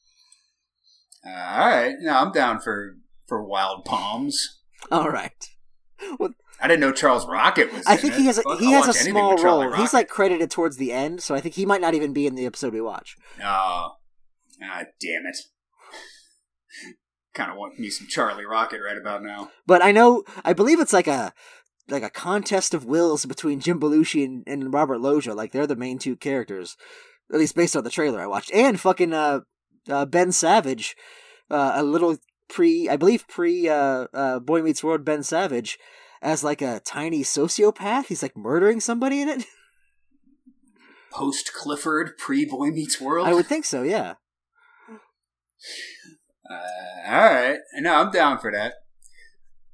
Uh, 1.26 1.30
all 1.30 1.68
right, 1.70 1.96
no, 2.00 2.14
I'm 2.14 2.32
down 2.32 2.60
for 2.60 2.98
for 3.28 3.44
Wild 3.44 3.86
Palms. 3.86 4.60
All 4.92 5.10
right. 5.10 5.50
I 6.62 6.68
didn't 6.68 6.80
know 6.82 6.92
Charles 6.92 7.26
Rocket 7.28 7.72
was. 7.74 7.86
I 7.88 7.94
in 7.94 8.00
think 8.00 8.14
it. 8.16 8.20
he 8.20 8.26
has 8.26 8.38
a, 8.38 8.42
he 8.58 8.74
I'll 8.74 8.84
has 8.84 8.96
a 8.96 9.00
small 9.00 9.38
role. 9.38 9.74
He's 9.74 9.94
like 9.94 10.10
credited 10.10 10.50
towards 10.52 10.78
the 10.78 10.92
end, 10.92 11.22
so 11.24 11.36
I 11.36 11.42
think 11.42 11.56
he 11.56 11.66
might 11.66 11.82
not 11.82 11.94
even 11.94 12.14
be 12.14 12.26
in 12.28 12.36
the 12.36 12.46
episode 12.46 12.74
we 12.74 12.82
watch. 12.82 13.16
oh, 13.42 13.44
ah, 14.64 14.84
damn 15.00 15.26
it. 15.26 15.38
Kind 17.34 17.52
of 17.52 17.58
want 17.58 17.80
me 17.80 17.90
some 17.90 18.08
Charlie 18.08 18.46
Rocket 18.46 18.82
right 18.84 18.98
about 18.98 19.24
now. 19.24 19.52
But 19.66 19.84
I 19.84 19.92
know, 19.92 20.24
I 20.44 20.54
believe 20.54 20.80
it's 20.80 20.94
like 20.94 21.08
a 21.08 21.34
like 21.88 22.04
a 22.04 22.10
contest 22.10 22.74
of 22.74 22.86
wills 22.86 23.26
between 23.26 23.60
Jim 23.60 23.80
Belushi 23.80 24.24
and, 24.24 24.44
and 24.48 24.74
Robert 24.74 25.00
Loggia. 25.00 25.34
Like 25.34 25.52
they're 25.52 25.68
the 25.68 25.76
main 25.76 25.98
two 25.98 26.16
characters, 26.16 26.78
at 27.32 27.40
least 27.40 27.56
based 27.56 27.76
on 27.76 27.84
the 27.84 27.90
trailer 27.90 28.22
I 28.22 28.28
watched. 28.28 28.52
And 28.54 28.80
fucking 28.80 29.14
uh, 29.14 29.42
uh 29.90 30.06
Ben 30.06 30.32
Savage, 30.32 30.96
uh, 31.50 31.74
a 31.76 31.84
little 31.84 32.18
pre, 32.48 32.90
I 32.90 32.98
believe 32.98 33.28
pre 33.28 33.68
uh, 33.68 34.08
uh 34.14 34.40
Boy 34.40 34.62
Meets 34.62 34.84
World 34.84 35.06
Ben 35.06 35.24
Savage, 35.24 35.80
as 36.22 36.44
like 36.44 36.62
a 36.62 36.82
tiny 36.82 37.22
sociopath. 37.22 38.08
He's 38.08 38.24
like 38.24 38.38
murdering 38.38 38.80
somebody 38.80 39.22
in 39.22 39.30
it. 39.30 39.46
Post 41.12 41.54
Clifford, 41.54 42.18
pre 42.18 42.46
Boy 42.46 42.68
Meets 42.68 43.02
World. 43.02 43.28
I 43.28 43.34
would 43.34 43.48
think 43.48 43.66
so. 43.66 43.82
Yeah. 43.82 44.16
Uh, 46.50 47.08
all 47.08 47.24
right, 47.34 47.58
no, 47.76 47.94
I'm 47.96 48.12
down 48.12 48.40
for 48.40 48.52
that. 48.52 48.74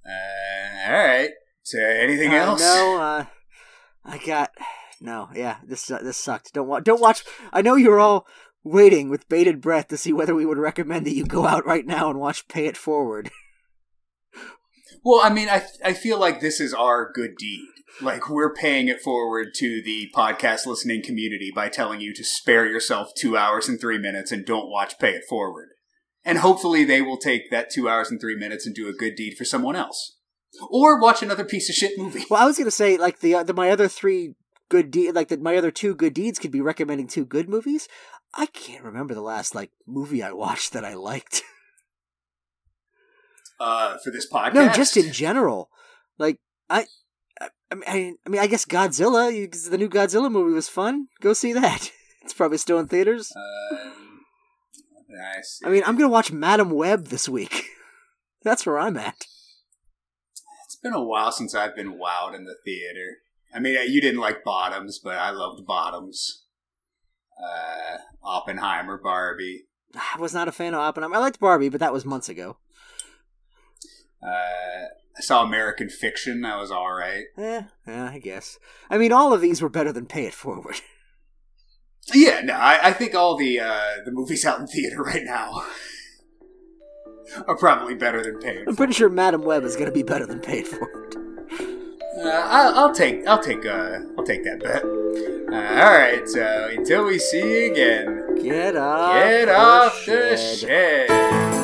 Uh, 0.07 0.91
all 0.91 0.97
right. 1.07 1.29
So, 1.63 1.79
anything 1.79 2.31
Uh, 2.33 2.37
else? 2.37 2.59
No, 2.61 2.97
uh, 3.01 3.25
I 4.03 4.17
got 4.19 4.51
no. 5.01 5.29
Yeah, 5.33 5.57
this 5.65 5.89
uh, 5.89 5.99
this 6.03 6.17
sucked. 6.17 6.53
Don't 6.53 6.67
watch. 6.67 6.83
Don't 6.83 7.01
watch. 7.01 7.23
I 7.53 7.61
know 7.61 7.75
you're 7.75 7.99
all 7.99 8.27
waiting 8.63 9.09
with 9.09 9.29
bated 9.29 9.61
breath 9.61 9.87
to 9.89 9.97
see 9.97 10.11
whether 10.13 10.35
we 10.35 10.45
would 10.45 10.57
recommend 10.57 11.05
that 11.05 11.15
you 11.15 11.25
go 11.25 11.45
out 11.47 11.65
right 11.65 11.85
now 11.85 12.09
and 12.09 12.19
watch 12.19 12.47
Pay 12.47 12.65
It 12.67 12.77
Forward. 12.77 13.31
Well, 15.07 15.21
I 15.23 15.29
mean, 15.29 15.49
I 15.49 15.61
I 15.83 15.93
feel 15.93 16.19
like 16.19 16.39
this 16.41 16.59
is 16.59 16.73
our 16.73 17.11
good 17.13 17.35
deed. 17.37 17.67
Like 18.01 18.27
we're 18.27 18.55
paying 18.55 18.87
it 18.87 19.01
forward 19.01 19.49
to 19.57 19.81
the 19.83 20.09
podcast 20.15 20.65
listening 20.65 21.03
community 21.03 21.51
by 21.53 21.69
telling 21.69 22.01
you 22.01 22.11
to 22.15 22.23
spare 22.23 22.65
yourself 22.65 23.09
two 23.15 23.37
hours 23.37 23.69
and 23.69 23.79
three 23.79 23.99
minutes 23.99 24.31
and 24.31 24.43
don't 24.43 24.67
watch 24.71 24.97
Pay 24.97 25.11
It 25.11 25.25
Forward. 25.29 25.67
And 26.25 26.39
hopefully 26.39 26.83
they 26.83 27.01
will 27.01 27.17
take 27.17 27.51
that 27.51 27.69
two 27.69 27.87
hours 27.87 28.09
and 28.09 28.19
three 28.19 28.35
minutes 28.35 28.65
and 28.65 28.75
do 28.75 28.89
a 28.89 28.93
good 28.93 29.15
deed 29.15 29.37
for 29.37 29.45
someone 29.45 29.75
else, 29.75 30.17
or 30.69 30.99
watch 30.99 31.21
another 31.21 31.45
piece 31.45 31.69
of 31.69 31.75
shit 31.75 31.97
movie. 31.97 32.25
Well, 32.29 32.41
I 32.41 32.45
was 32.45 32.57
gonna 32.57 32.71
say 32.71 32.97
like 32.97 33.19
the, 33.19 33.35
uh, 33.35 33.43
the 33.43 33.53
my 33.53 33.69
other 33.69 33.87
three 33.87 34.33
good 34.69 34.89
deed, 34.89 35.13
like 35.13 35.27
that 35.27 35.41
my 35.41 35.55
other 35.55 35.71
two 35.71 35.93
good 35.93 36.13
deeds 36.13 36.39
could 36.39 36.51
be 36.51 36.61
recommending 36.61 37.07
two 37.07 37.25
good 37.25 37.47
movies. 37.47 37.87
I 38.33 38.47
can't 38.47 38.83
remember 38.83 39.13
the 39.13 39.21
last 39.21 39.53
like 39.53 39.71
movie 39.85 40.23
I 40.23 40.31
watched 40.31 40.73
that 40.73 40.85
I 40.85 40.95
liked. 40.95 41.43
Uh, 43.57 43.97
for 44.03 44.11
this 44.11 44.29
podcast, 44.29 44.53
no, 44.53 44.69
just 44.73 44.97
in 44.97 45.13
general. 45.13 45.69
Like 46.17 46.39
I, 46.69 46.87
I, 47.39 47.49
I 47.71 47.75
mean, 47.75 48.17
I 48.25 48.29
mean, 48.29 48.41
I 48.41 48.47
guess 48.47 48.65
Godzilla. 48.65 49.31
The 49.69 49.77
new 49.77 49.87
Godzilla 49.87 50.29
movie 50.29 50.53
was 50.53 50.67
fun. 50.67 51.07
Go 51.21 51.31
see 51.31 51.53
that. 51.53 51.91
It's 52.25 52.33
probably 52.33 52.57
still 52.57 52.79
in 52.79 52.87
theaters. 52.87 53.31
Um, 53.35 53.93
I 55.17 55.41
see. 55.41 55.65
I 55.65 55.69
mean, 55.69 55.83
I'm 55.85 55.97
gonna 55.97 56.09
watch 56.09 56.31
Madame 56.31 56.71
Web 56.71 57.07
this 57.07 57.29
week. 57.29 57.65
That's 58.43 58.65
where 58.65 58.79
I'm 58.79 58.97
at. 58.97 59.25
It's 60.65 60.75
been 60.75 60.93
a 60.93 61.03
while 61.03 61.31
since 61.31 61.55
I've 61.55 61.75
been 61.75 61.99
wowed 61.99 62.35
in 62.35 62.45
the 62.45 62.55
theater. 62.63 63.17
I 63.53 63.59
mean, 63.59 63.77
you 63.89 64.01
didn't 64.01 64.19
like 64.19 64.43
Bottoms, 64.43 64.99
but 64.99 65.15
I 65.15 65.31
loved 65.31 65.65
Bottoms. 65.65 66.43
Uh, 67.41 67.97
Oppenheimer, 68.23 68.99
Barbie. 69.01 69.65
I 70.15 70.19
was 70.19 70.33
not 70.33 70.47
a 70.47 70.51
fan 70.51 70.73
of 70.73 70.81
Oppenheimer. 70.81 71.15
I 71.15 71.19
liked 71.19 71.39
Barbie, 71.39 71.69
but 71.69 71.79
that 71.79 71.93
was 71.93 72.05
months 72.05 72.29
ago. 72.29 72.57
Uh, 74.21 74.87
I 75.17 75.21
saw 75.21 75.43
American 75.43 75.89
Fiction. 75.89 76.41
That 76.41 76.59
was 76.59 76.71
all 76.71 76.91
right. 76.91 77.25
Eh, 77.37 77.63
yeah, 77.87 78.09
I 78.11 78.19
guess. 78.19 78.59
I 78.89 78.97
mean, 78.97 79.11
all 79.11 79.33
of 79.33 79.41
these 79.41 79.61
were 79.61 79.69
better 79.69 79.93
than 79.93 80.05
Pay 80.05 80.25
It 80.25 80.33
Forward. 80.33 80.81
Yeah, 82.13 82.41
no, 82.41 82.53
I, 82.53 82.79
I 82.89 82.93
think 82.93 83.15
all 83.15 83.35
the 83.35 83.59
uh, 83.59 83.81
the 84.05 84.11
movies 84.11 84.45
out 84.45 84.59
in 84.59 84.67
theater 84.67 85.01
right 85.01 85.23
now 85.23 85.63
are 87.47 87.57
probably 87.57 87.95
better 87.95 88.21
than 88.23 88.39
paid. 88.39 88.67
I'm 88.67 88.75
pretty 88.75 88.93
sure 88.93 89.09
Madame 89.09 89.41
Web 89.41 89.63
is 89.63 89.75
gonna 89.75 89.91
be 89.91 90.03
better 90.03 90.25
than 90.25 90.39
paid 90.39 90.67
for. 90.67 90.87
It 91.07 91.15
Uh, 92.17 92.29
I'll, 92.29 92.75
I'll 92.79 92.93
take 92.93 93.25
I'll 93.27 93.41
take 93.41 93.65
uh, 93.65 93.99
I'll 94.17 94.23
take 94.25 94.43
that 94.43 94.59
bet. 94.61 94.83
Uh, 94.83 95.83
all 95.83 95.97
right, 95.97 96.27
so 96.27 96.69
until 96.75 97.05
we 97.05 97.17
see 97.19 97.65
you 97.65 97.71
again, 97.71 98.35
Get 98.43 98.75
off. 98.75 99.13
get 99.15 99.45
the 99.45 99.57
off 99.57 100.05
the 100.05 100.37
shed. 100.37 100.57
shed. 101.09 101.54